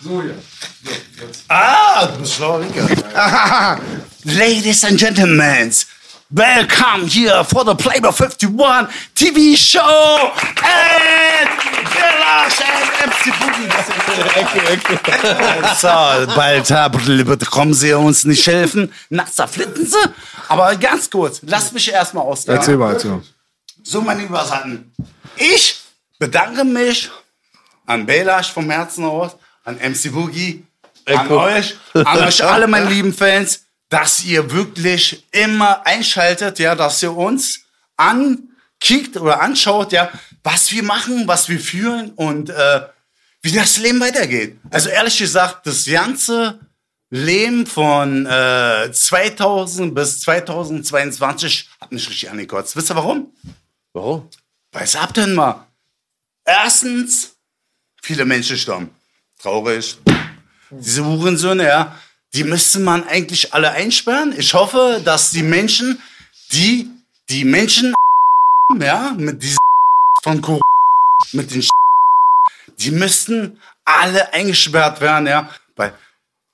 [1.48, 2.88] Ah, du bist schlauer Winker.
[4.24, 5.70] Ladies and gentlemen,
[6.30, 11.48] welcome here for the Playboy 51 TV show and
[11.88, 13.68] Village and MC Boogie.
[15.76, 15.88] So,
[16.36, 18.92] bald kommen Sie uns nicht helfen.
[19.08, 19.96] Nasser flitten Sie.
[20.48, 22.58] Aber ganz kurz, lasst mich erstmal ausgehen.
[22.58, 23.22] Erzähl mal, erzähl.
[23.82, 24.92] So, meine Übersatten.
[25.36, 25.80] Ich
[26.18, 27.10] bedanke mich
[27.86, 29.32] an Belash vom Herzen aus,
[29.64, 30.66] an MC Boogie,
[31.06, 37.02] an euch, an euch alle, meine lieben Fans, dass ihr wirklich immer einschaltet, ja, dass
[37.02, 37.60] ihr uns
[37.96, 40.10] ankickt oder anschaut, ja,
[40.42, 42.80] was wir machen, was wir fühlen und äh,
[43.42, 44.58] wie das Leben weitergeht.
[44.70, 46.60] Also ehrlich gesagt, das ganze
[47.10, 52.76] Leben von äh, 2000 bis 2022 hat mich richtig angekotzt.
[52.76, 53.32] Wisst ihr warum?
[53.94, 54.28] Warum?
[54.72, 55.66] Was habt denn mal?
[56.44, 57.36] Erstens,
[58.02, 58.90] viele Menschen sterben.
[59.38, 59.96] Traurig.
[60.70, 61.98] Diese Hurensöhne, ja.
[62.34, 64.34] Die müsste man eigentlich alle einsperren.
[64.38, 66.00] Ich hoffe, dass die Menschen,
[66.52, 66.90] die
[67.28, 67.94] die Menschen,
[68.80, 69.58] ja, mit diesem
[70.22, 70.62] von Corona,
[71.32, 71.66] mit den
[72.78, 75.92] die müssten alle eingesperrt werden, ja, weil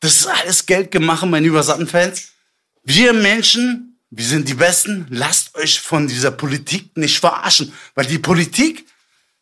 [0.00, 2.32] das ist alles Geldgemache, meine übersatten Fans.
[2.84, 5.06] Wir Menschen, wir sind die Besten.
[5.10, 8.86] Lasst euch von dieser Politik nicht verarschen, weil die Politik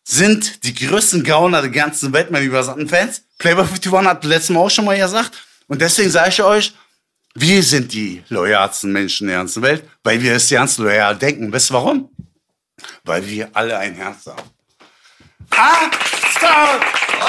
[0.03, 3.23] sind die größten Gauner der ganzen Welt, meine übersatten Fans.
[3.37, 5.31] Playboy 51 hat letztes Mal auch schon mal gesagt.
[5.73, 6.71] Und deswegen sage ich euch,
[7.33, 11.51] wir sind die loyalsten Menschen der ganzen Welt, weil wir es ganz loyal denken.
[11.51, 12.09] Wisst ihr warum?
[13.03, 14.43] Weil wir alle ein Herz haben.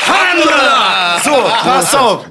[0.06, 1.20] Handler!
[1.24, 1.30] So,
[1.62, 2.26] pass auf.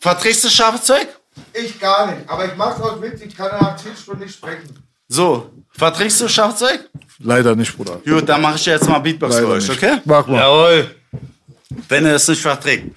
[0.00, 1.06] Verträgst du scharfes Zeug?
[1.52, 4.82] Ich gar nicht, aber ich mach's aus Witz, ich kann nach 10 Stunden nicht sprechen.
[5.06, 6.80] So, verträgst du scharfes Zeug?
[7.20, 8.00] Leider nicht, Bruder.
[8.04, 9.80] Gut, dann mache ich jetzt mal Beatbox Leider für euch, nicht.
[9.84, 10.00] okay?
[10.04, 10.38] Mach mal.
[10.40, 10.96] Jawohl.
[11.88, 12.96] Wenn er es nicht verträgt.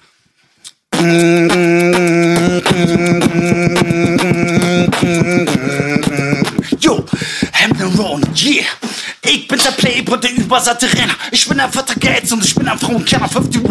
[6.78, 7.04] Jo,
[7.52, 8.66] Hamden Ron, yeah.
[9.32, 11.14] Ich bin der Playboy, der übersatte Renner.
[11.30, 13.62] Ich bin ein Vater Gates und ich bin ein Frauenkerner 51.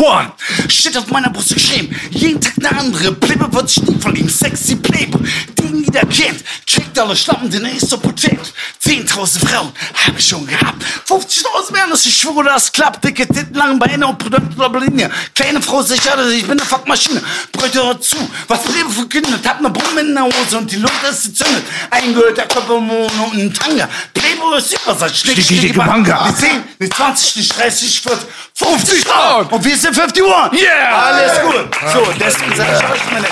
[0.69, 1.93] Steht auf meiner Brust geschrieben.
[2.11, 3.11] Jeden Tag eine andere.
[3.11, 4.29] Playboy wird sich nie verlieben.
[4.29, 5.21] Sexy Playboy,
[5.57, 6.45] den jeder kennt.
[6.65, 8.53] Checkt alle Schlappen, denn er ist so potent.
[8.81, 9.73] 10.000 Frauen
[10.05, 10.81] habe ich schon gehabt.
[11.05, 13.03] 50.000 mehr, dass ich schwöre, das klappt.
[13.03, 15.11] Dicke Titten, lange Beine und Produktlinie.
[15.35, 17.21] Kleine Frau sicher, ich bin eine Fuckmaschine.
[17.51, 18.15] Bräuchte hört zu,
[18.47, 19.45] was Playboy verkündet.
[19.45, 21.65] Hab ne Bombe in der Hose und die Luft ist gezündet.
[21.89, 23.89] Eingehörter Körpermond und ein Tanga.
[24.13, 25.17] Playboy ist übersatz.
[25.17, 25.87] Schnick, Bang.
[25.87, 26.27] banga.
[26.27, 29.47] Nicht 10, nicht 20, nicht 30, 40, 50 Frauen.
[29.47, 30.23] Und wir sind 51.
[30.61, 30.97] Yeah.
[30.97, 31.75] Alles gut.
[31.93, 33.27] So, deswegen sage ich euch, meine,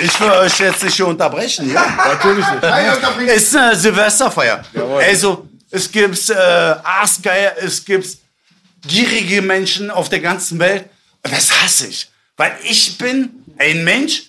[0.00, 1.86] ich will euch jetzt nicht hier unterbrechen, ja?
[1.96, 2.62] Natürlich nicht.
[2.62, 2.92] Nein.
[3.26, 4.62] Es ist eine Silvesterfeier.
[4.98, 8.06] Also, es gibt äh, Aasgeier, es gibt
[8.86, 10.88] gierige Menschen auf der ganzen Welt.
[11.22, 12.10] Und das hasse ich.
[12.36, 14.22] Weil ich bin ein Mensch,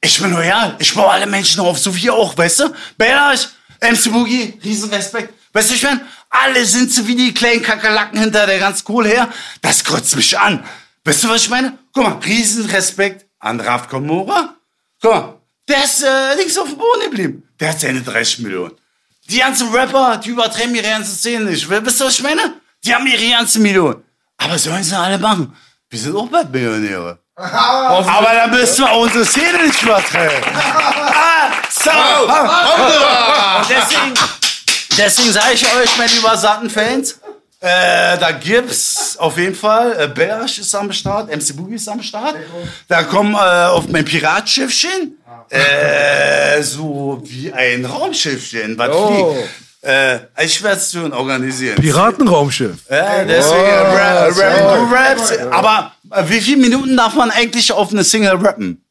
[0.00, 0.76] ich bin loyal.
[0.78, 2.74] Ich baue alle Menschen auf, so wie ihr auch, weißt du?
[2.96, 3.48] Bellach,
[3.80, 5.32] MC Boogie, Riesenrespekt.
[5.52, 9.08] Weißt du, ich meine, alle sind so wie die kleinen Kakerlaken hinter der ganzen Kohle
[9.08, 9.28] her.
[9.62, 10.64] Das kotzt mich an.
[11.04, 11.78] Weißt du, was ich meine?
[11.92, 14.54] Guck mal, Riesenrespekt an Raf Komora.
[15.00, 15.34] Guck mal,
[15.68, 17.48] der ist äh, links auf dem Boden geblieben.
[17.60, 18.72] Der hat seine 30 Millionen.
[19.28, 21.68] Die ganzen Rapper, die übertreiben ihre ganze Szene nicht.
[21.68, 22.54] Wisst ihr, was ich meine?
[22.84, 24.02] Die haben ihre ganzen Millionen.
[24.36, 25.56] Aber sollen sie alle machen?
[25.90, 27.18] Wir sind auch bald Millionäre.
[27.36, 30.42] Aber dann müssen wir unsere Szene nicht übertreiben.
[30.54, 31.90] ah, so.
[31.90, 34.14] Und deswegen,
[34.98, 37.18] deswegen sage ich euch, meine übersatten Fans,
[37.60, 42.02] äh, da gibt's auf jeden Fall, äh, Bersch ist am Start, MC Boogie ist am
[42.02, 42.36] Start.
[42.88, 45.18] Da kommen äh, auf mein Piratschiffchen,
[45.50, 49.48] äh, so wie ein Raumschiffchen, was fliegt.
[49.82, 51.76] Äh, ich werde es schon organisieren.
[51.76, 52.76] Piratenraumschiff.
[52.90, 55.38] Ja, deswegen Oh, rap, rap, du rappst.
[55.52, 58.82] Aber äh, wie viele Minuten darf man eigentlich auf eine Single rappen?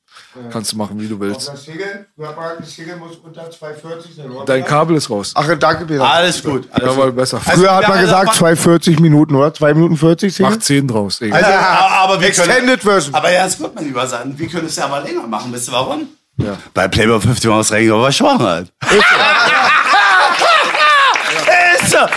[0.52, 1.48] Kannst du machen, wie du willst.
[1.48, 4.32] Das Single, das Single muss unter 2,40 sein.
[4.32, 4.46] oder?
[4.46, 5.32] Dein Kabel ist raus.
[5.36, 6.04] Ach, danke, Peter.
[6.10, 6.68] Alles gut.
[6.72, 7.16] Alles Ja, war gut.
[7.16, 7.42] besser.
[7.46, 9.54] Also, Früher hat man gesagt davon- 2,40 Minuten, oder?
[9.54, 10.54] 2 Minuten 40 Single?
[10.54, 11.22] Mach 10 draus.
[11.22, 11.44] Egal.
[11.44, 13.16] Also, aber, aber wir können, Extended Version.
[13.16, 14.34] aber ja, ist gut, mein Lieber sagen.
[14.38, 15.54] Wir können es ja aber länger machen.
[15.54, 16.08] Wisst ihr warum?
[16.38, 16.58] Ja.
[16.74, 18.74] Bei Playboy 50 Maus Regen war schwach halt.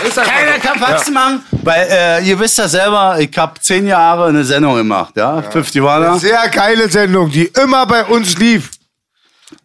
[0.05, 0.21] Ist so.
[0.21, 4.43] Keiner kann Faxen machen, weil äh, ihr wisst ja selber, ich habe zehn Jahre eine
[4.43, 6.19] Sendung gemacht, ja, 50 Warner.
[6.19, 8.71] Sehr geile Sendung, die immer bei uns lief.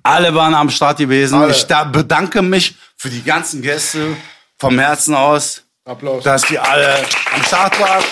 [0.03, 1.35] Alle waren am Start gewesen.
[1.41, 1.53] Alle.
[1.53, 4.17] Ich da bedanke mich für die ganzen Gäste
[4.59, 6.25] vom Herzen aus, Applaus.
[6.25, 8.05] dass die alle am Start waren.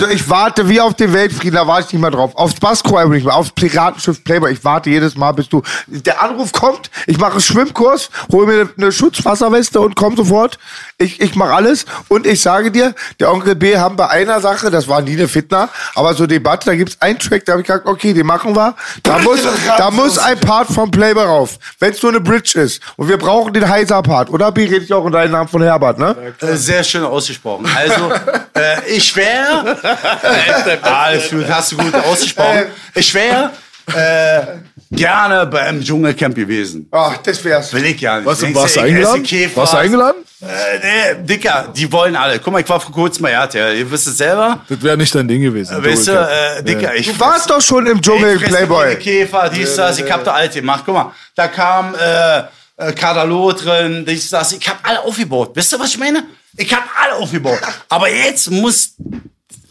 [0.00, 2.34] Also ich warte wie auf den Weltfrieden, da warte ich nicht mehr drauf.
[2.34, 4.52] Aufs Baskro nicht mehr, aufs Piratenschiff Playboy.
[4.52, 5.62] Ich warte jedes Mal, bis du.
[5.88, 10.58] Der Anruf kommt, ich mache einen Schwimmkurs, hole mir eine Schutzwasserweste und komm sofort.
[10.96, 14.70] Ich, ich mache alles und ich sage dir, der Onkel B haben bei einer Sache,
[14.70, 17.66] das war nie eine Fitner, aber so Debatte, da gibt's einen Track, da habe ich
[17.66, 18.74] gesagt, okay, den machen wir.
[19.02, 19.40] Da muss,
[19.76, 22.80] da muss ein Part vom Playboy rauf, wenn es nur eine Bridge ist.
[22.96, 24.50] Und wir brauchen den Heiser-Part, oder?
[24.52, 26.34] B, rede ich auch in deinem Namen von Herbert, ne?
[26.40, 27.66] Äh, Sehr schön ausgesprochen.
[27.74, 28.12] Also,
[28.54, 29.76] äh, ich wäre.
[29.92, 32.66] Äh, alles gut, hast du gut ausgesprochen.
[32.94, 33.50] Ich wäre
[33.94, 34.42] äh,
[34.90, 36.88] gerne beim Dschungelcamp gewesen.
[36.90, 37.72] Ach, das wär's.
[37.72, 38.26] Will ich ja nicht.
[38.26, 39.26] Was, warst du eingeladen?
[39.54, 40.24] Warst du eingeladen?
[40.42, 40.46] Äh,
[40.82, 42.38] nee, Dicker, die wollen alle.
[42.38, 43.76] Guck mal, ich war vor kurzem bei RTL.
[43.76, 44.64] Ihr wisst es selber.
[44.68, 45.84] Das wäre nicht dein Ding gewesen.
[45.84, 48.96] Weißt du, äh, Dicker, ich Du warst doch schon im Dschungel, Ich Playboy.
[48.96, 50.82] Käfer, dies, das, ich hab da alt gemacht.
[50.86, 52.38] Guck mal, da kam äh,
[52.76, 55.50] äh, Kadalo drin, dies, das, ich hab alle aufgebaut.
[55.54, 56.24] Wisst ihr, was ich meine?
[56.56, 57.60] Ich hab alle aufgebaut.
[57.90, 58.94] Aber jetzt muss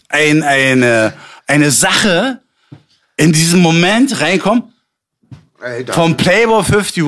[0.10, 1.14] ein, eine,
[1.48, 2.42] eine Sache
[3.18, 4.74] in diesem Moment reinkommen
[5.60, 5.94] Alter.
[5.94, 7.04] vom Playboy 51,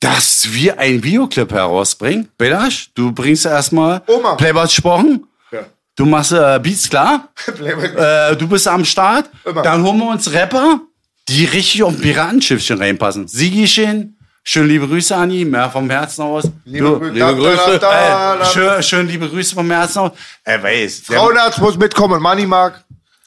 [0.00, 2.28] dass wir einen Videoclip herausbringen.
[2.36, 4.00] Belasch, du bringst erstmal.
[4.36, 5.26] Playboy gesprochen.
[5.50, 5.60] Ja.
[5.96, 7.28] Du machst äh, Beats klar.
[7.58, 9.30] Äh, du bist am Start.
[9.44, 9.62] Immer.
[9.62, 10.80] Dann holen wir uns Rapper.
[11.28, 13.26] die richtig auf ein Piratenschiffchen reinpassen.
[13.26, 14.15] Sigi-Chen,
[14.48, 16.44] schön liebe Grüße an ihn, mehr vom Herzen aus.
[16.64, 17.78] Liebe, Du, liebe da, da, Grüße.
[17.80, 20.12] da, da, Äh, schön, schön liebe Grüße vom Herzen aus.
[20.44, 21.02] Er weiß.
[21.06, 22.82] Frauenarzt muss mitkommen, Money Mark.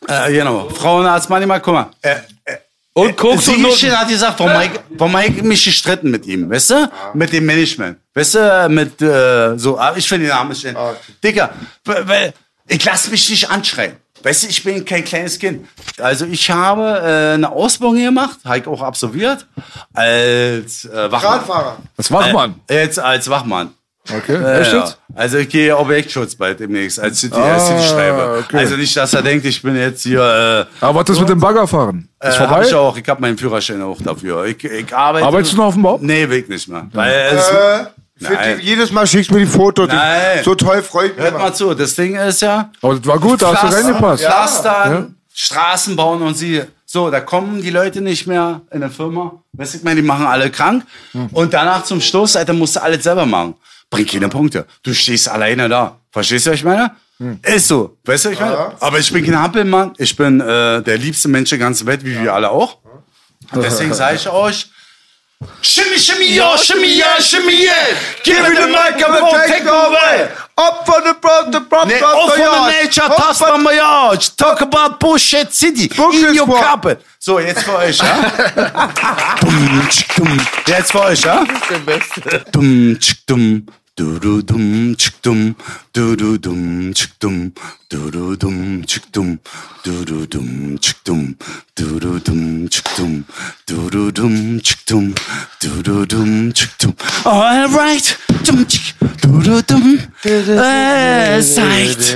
[0.08, 0.70] Äh, genau.
[0.70, 1.90] Frauenarzt, manchmal, guck mal.
[2.02, 2.16] Äh,
[2.46, 2.56] äh,
[2.94, 4.00] Und und Siegelchen Nutten.
[4.00, 6.92] hat gesagt, warum ich, warum ich mich gestritten mit ihm, weißt du?
[7.14, 7.98] Mit dem Management.
[8.14, 10.78] Weißt du, mit, äh, so, ah, ich will den Namen nicht nennen.
[11.24, 11.50] Dicker,
[11.86, 12.34] weil- weil
[12.68, 13.98] ich lass mich nicht anschreien.
[14.24, 15.66] Weißt du, ich bin kein kleines Kind.
[16.00, 19.46] Also ich habe äh, eine Ausbildung gemacht, habe ich auch absolviert,
[19.94, 21.32] als äh, Wachmann.
[21.34, 21.78] Radfahrer.
[21.98, 22.56] Das Wachmann.
[22.68, 23.72] Äh, jetzt als Wachmann.
[24.12, 24.86] Okay, Äh, echt ja.
[25.14, 28.40] Also ich gehe Objektschutz bald demnächst als City, Ah, als City Schreiber.
[28.40, 28.58] okay.
[28.58, 30.68] Also nicht, dass er denkt, ich bin jetzt hier.
[30.82, 32.10] Äh, Aber was ist mit dem Baggerfahren?
[32.22, 32.66] Ist äh, hab vorbei?
[32.68, 32.98] ich auch.
[32.98, 34.46] Ich habe meinen Führerschein auch dafür.
[34.46, 35.26] Ich, ich arbeite.
[35.26, 36.00] Arbeitest du noch auf dem Bau?
[36.02, 36.88] Nee, weg nicht mehr.
[36.94, 37.86] Weil es, Äh,
[38.20, 38.58] Nein.
[38.60, 39.88] die, jedes Mal schickst du mir die Fotos.
[39.90, 40.44] Die- Nein.
[40.44, 41.24] So toll freut mich.
[41.26, 42.72] hört mal zu, das Ding ist ja.
[42.82, 44.24] Aber das war gut, da hast du reingepasst.
[44.24, 46.64] Pflastern, Straßen bauen und sie.
[46.86, 49.34] So, da kommen die Leute nicht mehr in der Firma.
[49.54, 50.84] Weißt du, ich meine, die machen alle krank.
[51.12, 51.28] Hm.
[51.34, 53.54] Und danach zum Schluss, Alter, musst du alles selber machen.
[53.92, 54.66] Bringt keine Punkte.
[54.82, 55.98] Du stehst alleine da.
[56.12, 56.92] Verstehst du, was ich meine?
[57.20, 57.40] Hm.
[57.44, 57.96] Ist so.
[58.06, 58.72] Weißt du, was ich meine?
[58.80, 59.94] Aber ich bin kein Hampelmann.
[59.98, 62.78] Ich bin äh, der liebste Mensch der ganzen Welt, wie wir alle auch.
[63.52, 64.72] Und deswegen sage ich euch,
[65.62, 67.98] Shimmy, shimmy, yo, shimmy, yeah, shimmy, yeah.
[68.26, 70.30] Give me the microphone, take away.
[70.58, 74.20] Up for the bro, the bro, Nee, off on the nature, toss from my yard.
[74.36, 75.90] Talk about bullshit city.
[75.98, 77.02] In your carpet.
[77.20, 78.32] So, jetzt für euch, ja?
[80.68, 81.46] Jetzt für euch, ja?
[82.52, 83.66] Dum, tsch, dum.
[84.00, 87.52] Du du dum tschik dum du du dum tschik dum du du dum tschik dum
[87.92, 89.38] du du dum tschik dum
[89.84, 90.06] du
[92.00, 93.26] du dum tschik dum
[93.68, 95.14] du du dum tschik dum
[95.62, 96.94] du du dum tschik dum
[97.26, 102.16] all right dum tschik du du dum äh, seid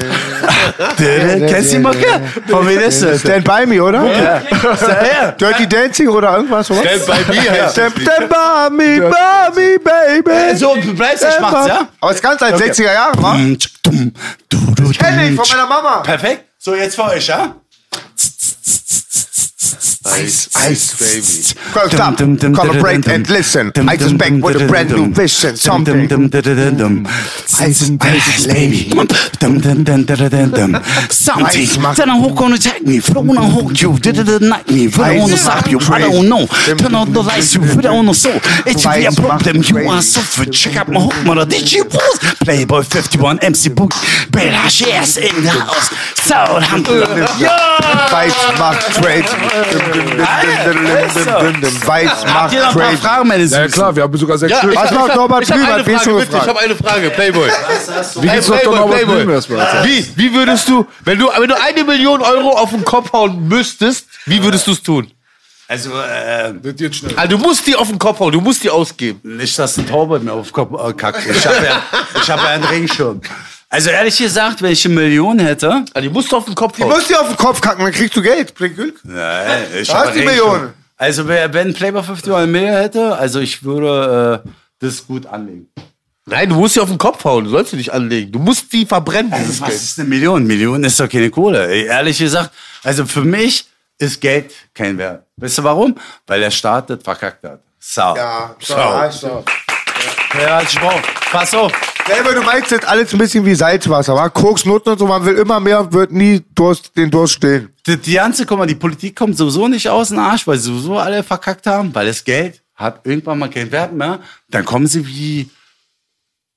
[0.98, 2.22] Kennst du die Mucke?
[2.48, 3.22] Von wem ist das?
[3.22, 4.04] Stand by me, oder?
[4.06, 5.32] Ja.
[5.32, 6.82] Dirty Dancing oder irgendwas, oder?
[6.82, 10.58] Stand by me heißt Stand, stand by me, by me, baby.
[10.58, 11.88] So, du mach's, ja?
[12.02, 13.38] Aber es ist ganz alt, 60er Jahre, wa?
[13.82, 16.00] Dum, tschik, dum, du, du, Kenn ich von meiner Mama.
[16.02, 16.46] Perfekt.
[16.58, 17.56] So, jetzt für euch, ja?
[20.06, 21.24] Ice, ice, baby.
[21.74, 23.72] Well, stop, collaborate and listen.
[23.88, 26.12] I just back with a brand new vision, something.
[27.60, 28.90] Ice, ice, baby.
[29.40, 29.84] Something.
[31.96, 33.00] Then I hook on attack me.
[33.00, 33.98] Flow on hook you.
[33.98, 34.90] Did it night me.
[34.90, 35.80] Put on the stop you.
[35.80, 36.48] I don't know.
[36.48, 37.62] Turn on the lights you.
[37.62, 38.40] Put on the soul.
[38.66, 39.64] It's be a problem.
[39.64, 40.46] You are suffer.
[40.52, 41.46] Check out my hook, mother.
[41.46, 42.20] Did you pause?
[42.44, 43.92] Playboy 51 MC Book.
[44.32, 45.90] Bad ass ass in the house.
[46.20, 47.04] Southampton.
[47.40, 48.10] Yeah.
[48.12, 49.93] Weiß macht Trade.
[51.86, 52.98] Weiß macht Trade.
[52.98, 54.76] Fragen, meine Ja klar, wir haben sogar sechs Stück.
[54.76, 55.74] Was macht Norbert Ich habe Blüm?
[55.74, 56.38] eine Hat Frage, bitte.
[56.38, 57.50] Ich habe eine Frage, Playboy.
[58.22, 58.48] Wie geht's.
[58.48, 59.06] Playboy, Norbert.
[59.06, 59.84] Blüm erstmal?
[59.86, 63.48] Wie, wie würdest du, wenn du, wenn du eine Million Euro auf den Kopf hauen
[63.48, 65.12] müsstest, wie würdest du es tun?
[65.68, 66.54] Also, äh,
[67.16, 69.20] Also du musst die auf den Kopf hauen, du musst die ausgeben.
[69.24, 71.26] nicht, dass ein Taube mir auf den Kopf äh, kackt.
[71.28, 71.82] Ich habe ja,
[72.22, 73.22] ich hab ja einen Regenschirm.
[73.74, 76.78] Also ehrlich gesagt, wenn ich eine Million hätte, Also die musst du auf den Kopf
[76.78, 76.92] Du hauen.
[76.92, 78.54] musst dir auf den Kopf kacken, dann kriegst du Geld.
[78.54, 79.00] Bringt Glück.
[79.04, 80.52] Nein, ich Da hab hast die einen Regenschirm.
[80.54, 80.74] Million.
[80.96, 85.70] Also wer, wenn Playboy 50 Euro mehr hätte, also ich würde äh, das gut anlegen.
[86.28, 88.32] Nein, du musst die auf den Kopf hauen, du sollst sie nicht anlegen.
[88.32, 89.82] Du musst die verbrennen, dieses Was Geld.
[89.82, 90.46] ist eine Million?
[90.46, 91.68] Million ist doch keine Kohle.
[91.68, 92.52] Ey, ehrlich gesagt,
[92.84, 93.66] also für mich
[93.98, 95.24] ist Geld kein Wert.
[95.38, 95.96] Weißt du warum?
[96.28, 97.60] Weil der Staat das verkackt hat.
[97.80, 98.02] So.
[98.02, 98.74] Ja, so.
[98.76, 99.50] ja, stimmt.
[100.40, 101.02] Ja, ich brauch.
[101.32, 101.72] Pass auf.
[102.06, 104.28] Selber, du meinst jetzt alles ein bisschen wie Salzwasser, wa?
[104.28, 107.70] Koks, Nutten und so, man will immer mehr, wird nie Durst, den Durst stillen.
[107.88, 110.66] Die, die ganze, guck mal, die Politik kommt sowieso nicht aus dem Arsch, weil sie
[110.66, 114.20] sowieso alle verkackt haben, weil das Geld hat irgendwann mal keinen Wert mehr.
[114.50, 115.50] Dann kommen sie wie,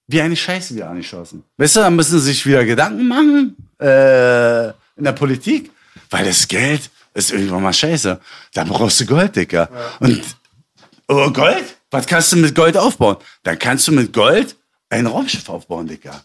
[0.08, 1.44] wie eine Scheiße wieder angeschossen.
[1.58, 5.70] Weißt du, dann müssen sie sich wieder Gedanken machen, äh, in der Politik,
[6.10, 8.20] weil das Geld ist irgendwann mal scheiße.
[8.52, 9.68] Da brauchst du Gold, Dicker.
[10.00, 10.22] Und,
[11.06, 11.76] oh, Gold?
[11.90, 13.16] Was kannst du mit Gold aufbauen?
[13.44, 14.56] Dann kannst du mit Gold
[14.90, 16.22] ein Raumschiff aufbauen, Dicker.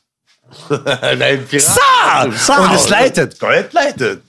[1.17, 2.23] Nein, Sa!
[2.23, 3.39] Und es leitet.
[3.39, 4.21] Gold leitet.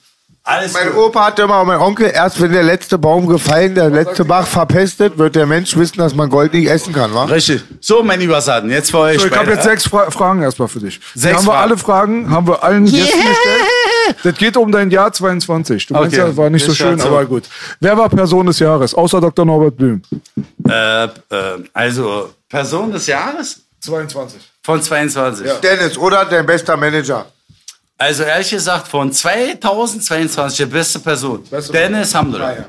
[0.45, 0.97] Alles Mein gut.
[0.97, 5.17] Opa hatte immer, mein Onkel, erst wenn der letzte Baum gefallen, der letzte Bach verpestet,
[5.17, 7.25] wird der Mensch wissen, dass man Gold nicht essen kann, wa?
[7.27, 7.63] Richtig.
[7.81, 9.21] So, mein lieber Saden, jetzt für euch.
[9.21, 10.99] So, ich habe jetzt sechs Fra Fragen erstmal für dich.
[11.15, 11.63] Sechs haben wir Fragen.
[11.63, 14.17] alle Fragen, haben wir allen Gästen gestellt.
[14.25, 15.87] Das geht um dein Jahr 22.
[15.87, 16.29] Du meinst Okay.
[16.29, 17.07] ja, war nicht so schön, so.
[17.07, 17.45] aber gut.
[17.79, 19.45] Wer war Person des Jahres, außer Dr.
[19.45, 20.03] Norbert Blüm?
[20.69, 21.09] Äh, äh,
[21.73, 24.41] also, Person des Jahres 22.
[24.63, 25.51] von 22.
[25.61, 27.27] Dennis, oder dein bester Manager.
[27.99, 31.45] Also, ehrlich gesagt, von 2022 der beste Person.
[31.73, 32.65] Dennis Hamdullah.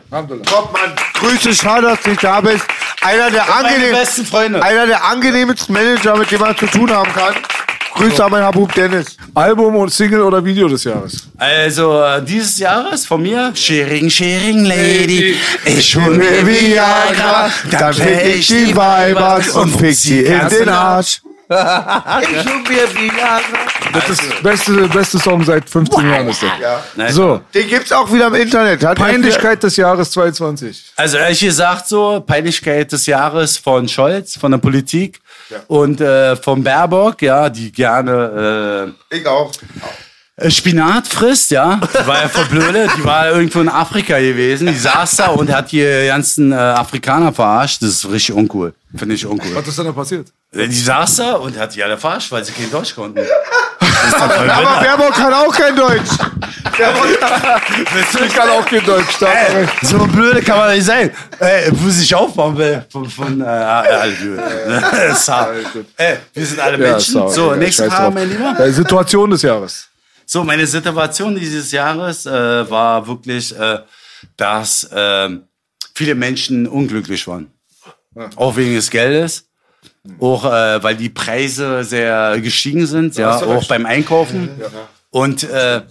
[0.45, 0.93] Top, Mann.
[1.16, 2.66] Grüße, schade, dass du nicht da bist.
[3.01, 4.61] Einer der, angenehm, besten Freunde.
[4.61, 7.35] einer der angenehmsten Manager, mit dem man zu tun haben kann.
[7.95, 9.17] Grüße an meinen Habub Dennis.
[9.33, 11.27] Album und Single oder Video des Jahres?
[11.38, 18.25] Also äh, dieses Jahres von mir, Sharing, Sharing Lady, ich hol mir Viagra, dann fick
[18.35, 21.22] ich die Weibers und fick sie in den Arsch.
[21.49, 23.41] Ich hol mir Viagra.
[23.93, 26.27] Das ist der beste, beste Song seit 15 Jahren.
[26.30, 26.41] Ist
[26.97, 27.13] das.
[27.13, 28.83] So, Den gibt's auch wieder im Internet.
[28.83, 30.93] Hat Peinlichkeit des Jahres 22.
[30.95, 35.19] Also ehrlich gesagt so, Peinlichkeit des Jahres von Scholz, von der Politik
[35.67, 39.51] und äh, von Baerbock, ja, die gerne Ich auch.
[40.35, 41.79] Äh, Spinat frisst, ja.
[41.79, 45.51] Die war ja voll blöde, die war irgendwo in Afrika gewesen, die saß da und
[45.53, 47.81] hat die ganzen äh, Afrikaner verarscht.
[47.81, 48.73] Das ist richtig uncool.
[48.95, 49.55] Finde ich uncool.
[49.55, 50.27] Was ist denn da passiert?
[50.53, 53.19] Die saß da und hat die alle verarscht, weil sie kein Deutsch konnten.
[54.19, 56.09] Aber Baerbock kann auch kein Deutsch.
[58.25, 59.21] Ich kann auch kein Deutsch.
[59.21, 59.73] er recht.
[59.83, 61.11] So blöde kann man nicht sein.
[61.39, 62.85] Ey, muss ich aufbauen will.
[62.91, 64.39] Von, von äh, blöd.
[65.15, 65.49] Sa-
[65.97, 67.13] Ey, wir sind alle Ja, Menschen.
[67.13, 68.13] sorry, so, ja, nächste scheiß Frage, drauf.
[68.13, 68.59] mein Lieber.
[68.59, 69.87] Äh, Situation des Jahres.
[70.26, 73.80] So, meine Situation dieses Jahres äh, war wirklich, äh,
[74.38, 75.30] dass äh,
[75.93, 77.52] viele Menschen unglücklich waren.
[78.35, 79.48] Auch wegen des Geldes.
[80.19, 83.69] Auch äh, weil die Preise sehr gestiegen sind, ja, du auch recht.
[83.69, 84.50] beim Einkaufen.
[85.10, 85.82] Und äh,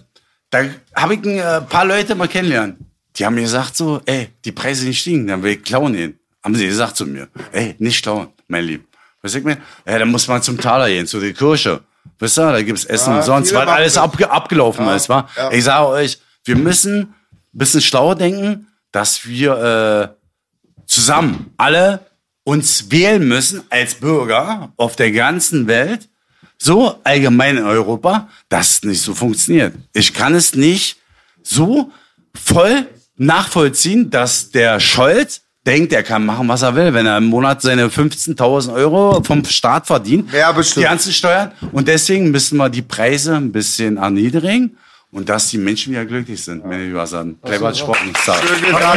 [0.49, 2.85] da habe ich ein äh, paar Leute mal kennenlernen.
[3.15, 6.19] Die haben mir gesagt so, ey, die Preise sind gestiegen, dann will ich klauen gehen.
[6.43, 8.87] Haben sie gesagt zu mir, ey, nicht klauen, mein Lieb.
[9.21, 9.57] Was ich mir?
[9.87, 11.81] Ja, dann muss man zum Taler gehen, zu der Kirche.
[12.19, 15.27] Wisst ihr, da gibt's Essen Ja, und sonst, weil alles abge abgelaufen ist, wa?
[15.35, 15.51] ja.
[15.51, 17.13] Ich sage euch, wir müssen ein
[17.51, 21.99] bisschen schlauer denken, dass wir äh, zusammen alle
[22.43, 26.09] uns wählen müssen als Bürger auf der ganzen Welt,
[26.57, 29.73] so allgemein in Europa, dass es nicht so funktioniert.
[29.93, 30.97] Ich kann es nicht
[31.41, 31.91] so
[32.35, 37.25] voll nachvollziehen, dass der Scholz denkt, er kann machen, was er will, wenn er im
[37.25, 40.85] Monat seine 15.000 Euro vom Staat verdient, Ja, bestimmt.
[40.85, 41.51] die ganzen Steuern.
[41.71, 44.77] Und deswegen müssen wir die Preise ein bisschen erniedrigen
[45.11, 47.37] und dass die Menschen wieder glücklich sind, wenn ich was sagen.
[47.45, 48.11] Clever gesprochen.
[48.25, 48.41] Sag.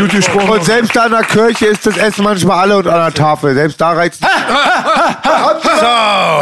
[0.00, 0.48] Gut gesprochen.
[0.50, 3.54] Und selbst da in der Kirche ist das Essen manchmal alle und an der Tafel.
[3.54, 4.20] Selbst da reizt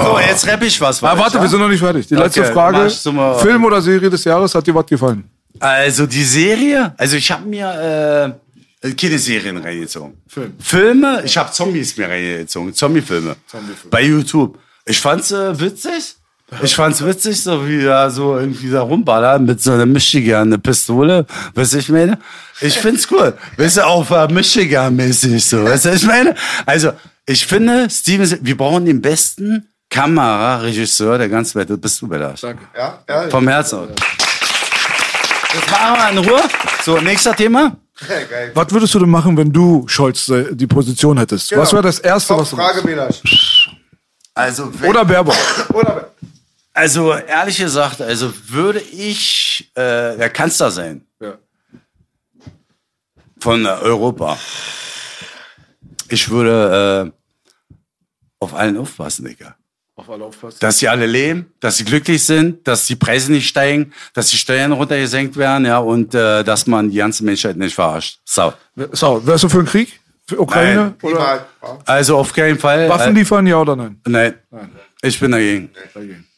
[0.04, 1.02] So, jetzt rapp ich was.
[1.02, 2.06] Ah, warte, wir sind noch nicht fertig.
[2.06, 2.86] Die letzte Okay, Frage.
[2.86, 5.24] ich mal- Film oder Serie des Jahres hat dir was gefallen?
[5.60, 7.68] Also die Serie, also ich habe mir
[8.36, 8.43] äh,
[8.92, 10.18] keine Serien reingezogen.
[10.58, 13.36] Filme, ich habe Zombies mir reingezogen, Zombiefilme.
[13.90, 14.58] Bei YouTube.
[14.84, 16.16] Ich fand's äh, witzig.
[16.62, 20.58] Ich fand's witzig, so wie da so irgendwie da rumballern mit so einer Michigan, eine
[20.58, 22.18] Pistole, weißt du, ich meine?
[22.60, 23.36] Ich find's cool.
[23.56, 26.34] Weißt du, auch äh, Michigan-mäßig so, weißt du, ich meine?
[26.66, 26.92] Also,
[27.26, 31.70] ich finde, Steven, wir brauchen den besten Kameraregisseur der ganzen Welt.
[31.70, 32.42] Das bist du, Belasch.
[32.42, 32.64] Danke.
[32.76, 33.30] Ja, ja.
[33.30, 33.88] Vom Herzen aus.
[35.54, 36.42] Jetzt machen wir in Ruhe.
[36.84, 37.76] So, nächster Thema.
[38.08, 38.50] Geil.
[38.54, 41.56] Was würdest du denn machen, wenn du Scholz äh, die Position hättest?
[41.56, 43.70] Was wäre das Erste, Top was du Frage, Belasch.
[44.34, 45.36] Also, Oder Baerbock.
[45.74, 46.10] Oder
[46.76, 51.38] also ehrlich gesagt, also würde ich äh, der Kanzler sein Ja.
[53.38, 54.36] von Europa.
[56.08, 57.12] Ich würde äh,
[58.40, 59.54] auf allen aufpassen, Digga.
[59.96, 60.58] Auf alle aufpassen.
[60.60, 64.36] Dass sie alle leben, dass sie glücklich sind, dass die Preise nicht steigen, dass die
[64.36, 68.18] Steuern runtergesenkt werden, ja, und äh, dass man die ganze Menschheit nicht verarscht.
[68.24, 68.52] So.
[68.90, 70.00] So, wärst du für einen Krieg?
[70.26, 70.94] Für Ukraine?
[71.00, 71.12] Nein.
[71.12, 71.46] Oder.
[71.84, 72.88] Also auf keinen Fall.
[72.88, 74.00] Waffen liefern, ja oder nein?
[74.06, 74.34] Äh, nein.
[75.02, 75.70] Ich bin dagegen.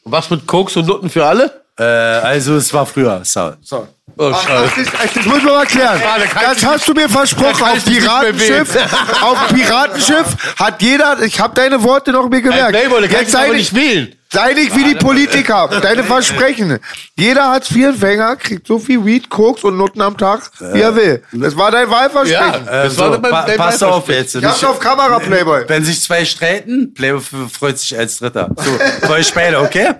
[0.03, 1.63] Was mit Koks und Nutten für alle?
[1.79, 3.21] Äh, also es war früher.
[3.23, 3.53] So.
[3.61, 3.87] So.
[4.19, 4.83] Oh, Ach, scheiße.
[4.83, 6.01] das, das muss man mal klären.
[6.41, 7.63] Das hast du mir versprochen.
[7.63, 8.75] Auf Piratenschiff,
[9.21, 12.71] auf Piratenschiff hat jeder, ich habe deine Worte noch mir gemerkt.
[12.71, 14.15] Playboy, Jetzt ich sei aber nicht, nicht wählen.
[14.31, 15.69] Sei nicht wie die Politiker.
[15.81, 16.79] Deine Versprechen.
[17.17, 21.23] Jeder Hartz-IV-Empfänger kriegt so viel Weed, Koks und Nutten am Tag, wie er will.
[21.31, 22.65] Das war dein Wahlversprechen.
[22.65, 24.35] Ja, das so, war mein, pa mein pass auf jetzt.
[24.35, 25.63] Ich hab's auf Kamera, Playboy.
[25.67, 28.49] Wenn sich zwei streiten, Playboy freut sich als Dritter.
[28.57, 29.95] So, euch beide, okay?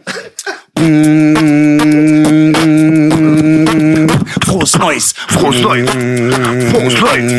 [4.45, 5.13] Frohes Neues!
[5.29, 5.89] Frohes Neues!
[5.89, 7.31] Frohes Neues!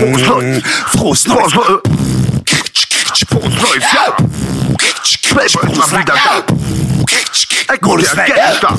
[0.00, 0.62] Frohes Neues!
[0.86, 1.52] Frohes Neues!
[3.28, 3.84] Frohes Neues!
[3.92, 4.16] Ja!
[4.16, 4.37] Playboy
[5.44, 6.42] ist mal wieder da!
[7.80, 8.78] Gutes Wetter!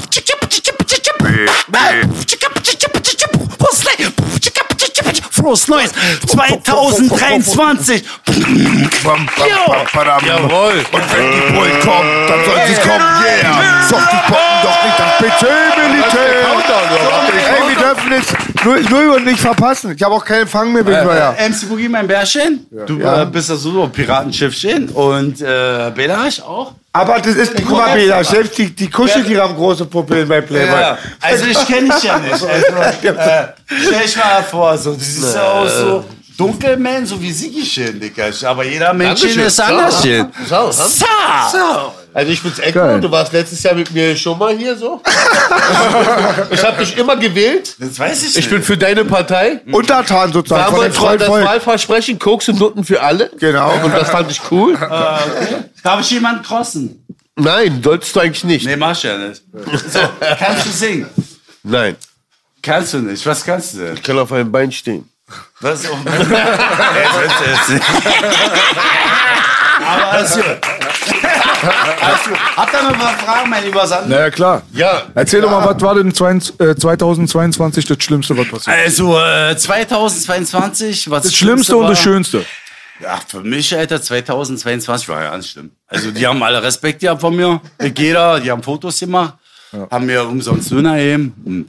[5.31, 5.91] Frohes Neues.
[6.27, 8.03] 2023!
[10.25, 10.85] Jawohl.
[10.91, 13.87] Und wenn die Bull kommt, dann soll sie kommen, yeah!
[13.89, 16.43] Doch, die poppen doch nicht PC-Militär!
[17.55, 19.93] Ey, wir dürfen 0 0 und nicht verpassen.
[19.95, 21.33] Ich habe auch keinen Fang mehr wegen Neujahr.
[21.33, 22.65] MC Boogie, mein Bärchen.
[22.85, 24.89] Du äh, bist ja so Piratenschiffchen.
[24.89, 26.73] Und äh, Belasch auch.
[26.91, 30.79] Aber das ist, guck mal, Bela, selbst die, die Kuscheltiere haben große Pupillen bei Playboy.
[30.79, 32.33] Ja, also ich kenne dich ja nicht.
[32.49, 33.47] Also, äh,
[33.85, 37.99] stell dich mal vor, so, du siehst ja aus so Dunkelman, so wie Sigi schön,
[37.99, 38.29] Dicker.
[38.45, 40.01] Aber jeder Mensch ist anders.
[40.01, 40.71] So, so.
[40.71, 41.93] So.
[42.13, 43.01] Also ich bin's Echo, Geil.
[43.01, 45.01] du warst letztes Jahr mit mir schon mal hier so.
[46.51, 47.75] ich habe dich immer gewählt.
[47.79, 49.61] Das weiß ich Ich bin für deine Partei.
[49.71, 51.45] Untertan sozusagen dem Damals freien das Volk.
[51.45, 53.29] Wahlversprechen, Koks und Nutten für alle.
[53.39, 53.73] Genau.
[53.83, 54.75] Und das fand ich cool.
[55.83, 57.05] Darf ich jemanden crossen?
[57.35, 58.65] Nein, solltest du eigentlich nicht.
[58.65, 59.43] Nee, mach ich ja nicht.
[59.53, 59.99] So,
[60.37, 61.07] kannst du singen?
[61.63, 61.95] Nein,
[62.61, 63.25] Kannst du nicht.
[63.25, 63.93] Was kannst du denn?
[63.93, 65.09] ich kann auf einem Bein stehen.
[65.61, 65.83] Was?
[65.83, 67.83] Jetzt wird's jetzt.
[69.85, 70.45] Aber alles gut.
[71.61, 74.07] Habt ihr noch ein paar Fragen, mein lieber Sander?
[74.15, 74.61] Naja, klar.
[74.73, 75.03] Ja.
[75.15, 78.77] Erzähl doch mal, was war denn 22, äh, 2022 das Schlimmste, was passiert?
[78.77, 82.45] Also, äh, 2022, was Das Schlimmste und das Schönste.
[83.01, 85.71] Ja, für mich, Alter, 2022 war ja ganz schlimm.
[85.87, 87.61] Also, die haben alle Respekt gehabt von mir.
[87.95, 89.35] Jeder, die haben Fotos gemacht,
[89.89, 91.33] haben mir umsonst Döner gegeben.
[91.45, 91.65] Und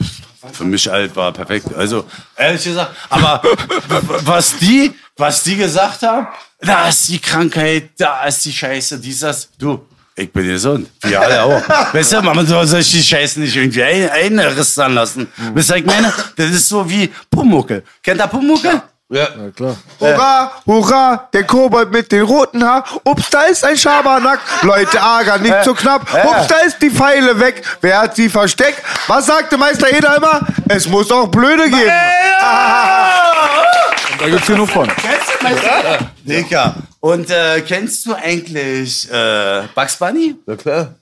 [0.53, 1.75] Für mich halt war perfekt.
[1.75, 2.05] Also,
[2.37, 3.43] ehrlich gesagt, aber
[4.25, 6.29] was die, was die gesagt haben,
[6.61, 9.49] da ist die Krankheit, da ist die Scheiße, dies, das.
[9.59, 10.91] Du, ich bin gesund.
[11.03, 11.69] Wir alle auch.
[11.95, 15.29] weißt du, man soll sich die Scheiße nicht irgendwie ein, einrissern lassen.
[15.55, 16.13] Weißt du, ich meine?
[16.37, 17.83] Das ist so wie Pumuckel.
[18.03, 18.73] Kennt ihr Pumuckel?
[18.73, 18.90] Ja.
[19.13, 19.77] Ja, klar.
[19.99, 22.85] Hurra, hurra, der Kobold mit den roten Haar.
[23.03, 24.39] Ups, da ist ein Schabernack.
[24.63, 26.03] Leute, ärgern, nicht so knapp.
[26.03, 27.65] Ups, da ist die Pfeile weg.
[27.81, 28.81] Wer hat sie versteckt?
[29.09, 30.41] Was sagte Meister Eder immer?
[30.69, 31.91] Es muss auch Blöde geben.
[34.21, 34.87] Da gibt's genug von.
[34.87, 35.99] Kennst du Meister?
[36.23, 36.75] Dicker.
[37.01, 40.37] Und äh, kennst du eigentlich äh, Bugs Bunny?
[40.47, 40.95] Na klar.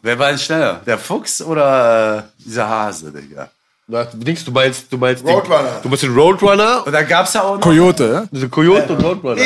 [0.00, 0.80] Wer war denn schneller?
[0.86, 3.50] Der Fuchs oder äh, dieser Hase, Digga?
[3.86, 5.72] Na, du meinst, du meinst Roadrunner.
[5.74, 7.60] Den, du musst den Roadrunner, Und da gab's ja auch noch.
[7.60, 8.24] Coyote, ja?
[8.30, 9.42] diese Coyote und Roadrunner.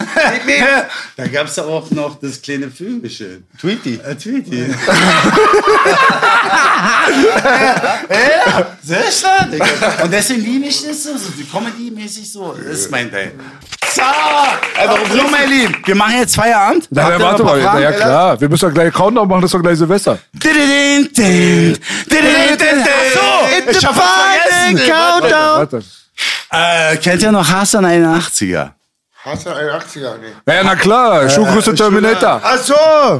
[1.16, 3.44] da gab's ja auch noch das kleine Vögelchen.
[3.60, 4.00] Tweety.
[4.06, 4.74] Äh, Tweety.
[8.10, 9.66] ja, sehr stark, Digga.
[10.04, 12.52] Und deswegen liebe ich das so, so Comedy-mäßig so.
[12.52, 13.32] Das ist mein Teil.
[13.92, 16.86] So, aber so, mein Lieben, wir machen jetzt Feierabend.
[16.90, 17.60] Na, Habt warte ein mal.
[17.60, 17.82] Fragen?
[17.82, 18.40] Ja, klar.
[18.40, 20.18] Wir müssen doch gleich Countdown machen, das ist doch gleich Silvester.
[20.32, 21.76] Din, din,
[22.08, 22.84] din.
[22.86, 23.19] Ach so,
[23.68, 24.90] ich hab was vergessen.
[24.92, 25.58] Countdown.
[25.58, 25.82] Warte.
[26.50, 28.70] Äh, kennt ihr noch Hassan 81er?
[29.22, 30.16] Hast du einen 80er?
[30.18, 30.52] Nee.
[30.54, 31.28] Ja, na klar.
[31.28, 32.40] Schuhgröße Terminator.
[32.42, 32.74] Ach so.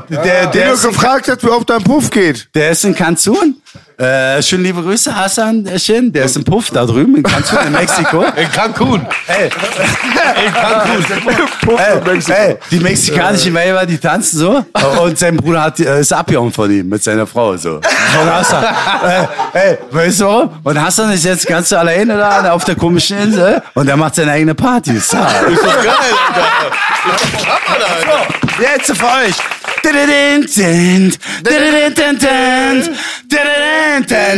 [0.08, 2.48] Der, Der der, gefragt hast, wie oft dein Puff geht.
[2.54, 3.59] der ist in Cancun.
[3.98, 5.66] Äh, schöne liebe Grüße, Hassan.
[5.66, 6.12] äh, Schön.
[6.12, 8.22] Der ist im Puff da drüben in Cancun, in Mexiko.
[8.36, 9.06] In Cancun.
[9.26, 9.50] Ey,
[11.76, 14.64] ey, ey, die mexikanischen Weiber, die tanzen so.
[15.02, 17.80] Und sein Bruder hat, äh, ist abgehauen von ihm, mit seiner Frau so.
[18.14, 18.64] Von Hassan.
[19.04, 20.50] Ey, ey, weißt du warum?
[20.64, 24.32] Und Hassan ist jetzt ganz alleine da auf der komischen Insel und er macht seine
[24.32, 24.92] eigene Party.
[24.92, 26.46] Ist das Ist geil, Alter.
[27.14, 28.49] Ist doch Hammer, Alter.
[28.60, 29.34] Jetzt für euch.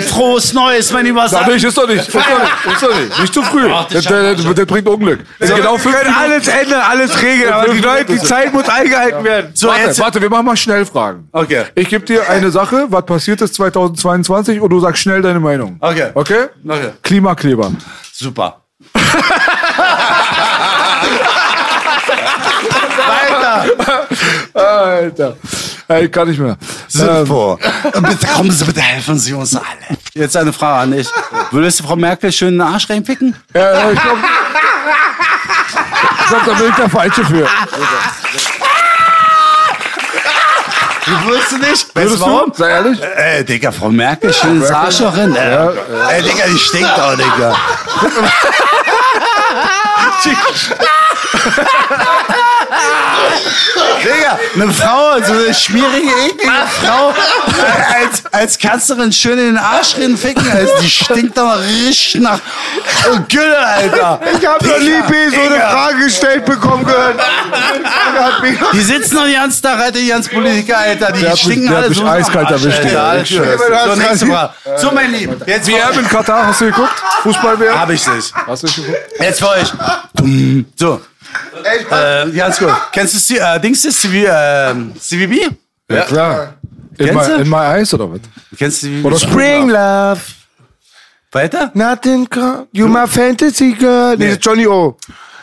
[0.08, 1.48] Frohes Neues, mein lieber Sack.
[1.48, 2.06] nicht, ist doch nicht.
[2.06, 2.72] Ist doch nicht.
[2.72, 3.18] Ist doch nicht.
[3.20, 3.68] Nicht zu früh.
[3.72, 5.20] Ach, das Das, das, bringt Unglück.
[5.38, 8.68] Das ist genau Wir können alles ändern, alles regeln, aber die Leute, die Zeit muss
[8.68, 9.50] eingehalten werden.
[9.54, 9.98] So, Warte, jetzt.
[10.00, 11.28] warte, wir machen mal Schnellfragen.
[11.32, 11.64] Okay.
[11.74, 15.76] Ich gebe dir eine Sache, was passiert ist 2022 und du sagst schnell deine Meinung.
[15.80, 16.10] Okay.
[16.14, 16.46] Okay?
[16.66, 16.90] Okay.
[17.02, 17.72] Klimakleber.
[18.12, 18.60] Super.
[24.54, 25.36] Alter.
[25.88, 26.56] Ey, kann nicht mehr.
[26.94, 27.58] Ähm, Super.
[28.00, 29.66] bitte kommen Sie, bitte helfen Sie uns alle.
[30.14, 31.08] Jetzt eine Frage an dich.
[31.50, 33.34] Würdest du Frau Merkel schön in den Arsch reinpicken?
[33.54, 34.18] ja, ich glaube,
[36.20, 37.48] ich glaub, da bin ich der Falsche für.
[41.04, 41.96] Du würdest du nicht?
[41.96, 42.52] Weißt du warum?
[42.54, 42.98] Sei ehrlich.
[43.16, 45.34] Ey, Digga, Frau Merkel, schön ins Arschloch-Rennen.
[45.34, 45.68] Ey.
[46.10, 47.56] ey, Digga, die stinkt auch, Digga.
[54.04, 57.14] Digga, eine Frau, so eine schmierige, eklige Frau,
[57.94, 62.38] als, als Kanzlerin schön in den Arsch ficken, also die stinkt doch richtig nach
[63.28, 64.20] Gülle, Alter.
[64.40, 67.20] Ich habe noch nie so eine Frage gestellt bekommen gehört.
[68.72, 71.68] Die sitzen noch den ganzen Tag, Alter, die ganzen Politiker, Alter, die Der mich- stinken
[71.70, 73.26] hat alle mich so eiskalt Arsch, erwischt, Alter.
[73.26, 73.60] schwör's.
[73.84, 74.52] So, nächste Frage.
[74.78, 76.94] So, mein Lieben, jetzt WM in Katar, hast du geguckt?
[77.22, 77.78] Fußball-WM?
[77.80, 78.32] Hab ich nicht.
[78.46, 78.98] Hast du nicht geguckt?
[79.20, 79.72] Jetzt für euch.
[80.76, 81.00] So.
[81.90, 82.72] Äh, ganz gut.
[82.92, 85.54] Kennst du äh, Dings ist CB, äh, CBB?
[85.90, 86.54] Ja, klar.
[86.98, 87.42] In Kennst my, du?
[87.42, 88.20] in my eyes oder was?
[88.56, 89.06] Kennst du CBB?
[89.06, 90.20] Oder Spring Love.
[91.32, 91.70] Weiter?
[91.74, 92.66] Nothing come.
[92.72, 94.16] You my fantasy girl.
[94.16, 94.96] Nee, Johnny O.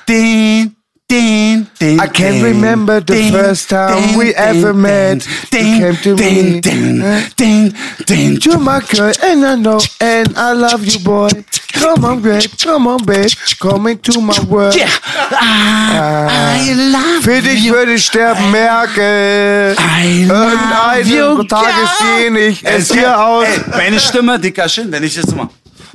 [0.08, 0.76] Din,
[1.10, 4.82] din, din, I can't din, remember the din, first time din, we din, ever din,
[4.82, 5.26] met.
[5.50, 6.60] din, You came to din, me.
[6.62, 7.04] din,
[7.36, 8.38] din, din.
[8.46, 11.30] You're my girl, and I know, and I love you, boy.
[11.74, 14.76] Come on, babe, come on, babe, come into my world.
[14.76, 14.90] Yeah.
[15.32, 17.74] Ah, I love Für dich you.
[17.74, 19.76] würde ich sterben, Merkel.
[19.80, 22.32] I love you, Irgendeines Tages girl.
[22.34, 23.48] gehe ich es hier aus.
[23.48, 25.50] Ey, meine Stimme, dicker schön, wenn ich jetzt mal.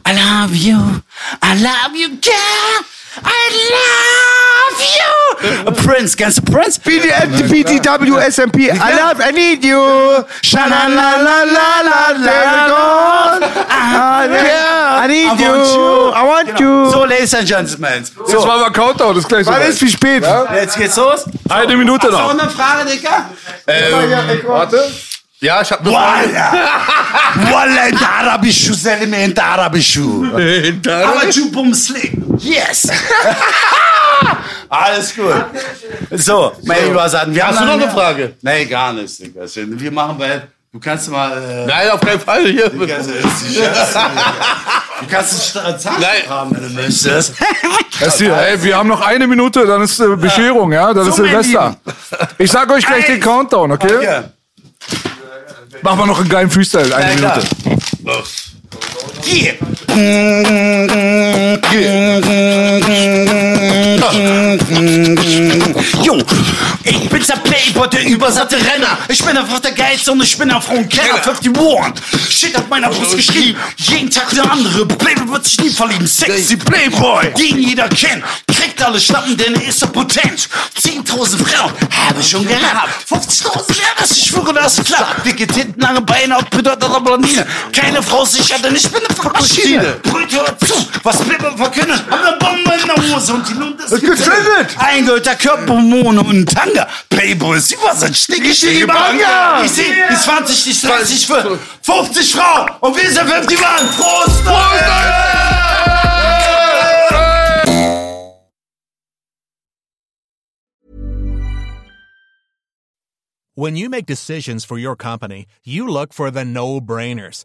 [0.08, 0.78] I love you,
[1.42, 2.82] I love you, girl.
[3.22, 5.72] I love love you.
[5.72, 6.78] Prince, kennst a Prince?
[6.78, 10.24] BDF, BDW, SMP, I love, I need you.
[10.42, 12.34] Sha la la la la la
[15.02, 15.54] I need you.
[16.14, 16.90] I want you.
[16.90, 18.04] So, Ladies and Gentlemen.
[18.04, 18.24] So.
[18.32, 19.52] Jetzt machen wir Countdown, das ist gleich so.
[19.52, 20.22] Alles ist wie spät?
[20.22, 20.54] Ja?
[20.54, 21.24] Jetzt geht's los.
[21.48, 22.20] Eine Minute noch.
[22.20, 23.30] Hast du Noch eine Frage, Digga?
[23.66, 24.90] Ähm, warte.
[25.40, 26.52] Ja, ich hab ne Walla!
[27.50, 30.24] Walla in der Arabischu, Selime in der Arabischu.
[30.24, 32.38] Aber du bumsling.
[32.38, 32.88] Yes!
[34.68, 35.34] alles gut
[36.12, 38.34] so mein lieber Satten wir Hast haben du noch eine Frage?
[38.42, 39.42] nee gar nicht Digga.
[39.54, 42.44] wir machen bei du kannst mal äh, Nein, auf keinen Fall.
[42.46, 42.68] Hier.
[42.68, 46.28] du kannst, du kannst einen Zahn Nein.
[46.28, 47.34] haben wenn du möchtest
[48.00, 50.92] Das hier, ey, wir haben noch eine Minute, dann ist äh, Bescherung, ja?
[50.92, 51.76] Dann ist So, mein Silvester.
[52.38, 53.20] Ich sag euch gleich den.
[53.20, 53.96] Countdown, okay?
[53.98, 54.22] okay.
[55.82, 57.38] Machen wir noch einen geilen Freestyle, eine Ja, klar.
[58.02, 58.24] Minute.
[59.94, 60.00] Jo,
[66.82, 68.98] ich bin der Playboy, der übersatte Renner.
[69.08, 71.14] Ich bin einfach der Geilste und ich bin ein Frauenkenner.
[71.14, 71.52] 51
[72.28, 73.56] steht auf meiner Brust geschrieben.
[73.76, 74.84] Jeden Tag der andere.
[74.86, 76.08] Playboy wird sich nie verlieben.
[76.08, 78.24] Sexy Playboy, den jeder kennt.
[78.48, 80.48] Kriegt alle Schnappen, denn er ist so potent.
[80.80, 81.72] 10.000 Frauen
[82.08, 82.88] habe ich schon gehabt.
[83.08, 85.24] 50.000 wäre es, ich schwöre, das klappt.
[85.24, 87.46] Dicke Tinten, lange Beine und bedeutet Blondine.
[87.72, 89.83] Keine Frau sicher, denn ich bin eine Maschine.
[90.02, 92.02] Brüllt hört zu, was Playboy verkündet.
[92.10, 94.76] Haben eine Bombe in der Hose und die Lunte ist gezündet.
[94.78, 96.88] Ein Goldter Körpermone und Tanga.
[97.10, 99.62] Playboy ist über sein Schnicki, Schnicki, Manga.
[99.64, 101.26] Ich seh die 20, die 30
[101.82, 103.88] 50 Frauen und wir sind 50 Mann.
[103.96, 104.42] Prost!
[113.56, 117.44] When you make decisions for your company, you look for the no brainers.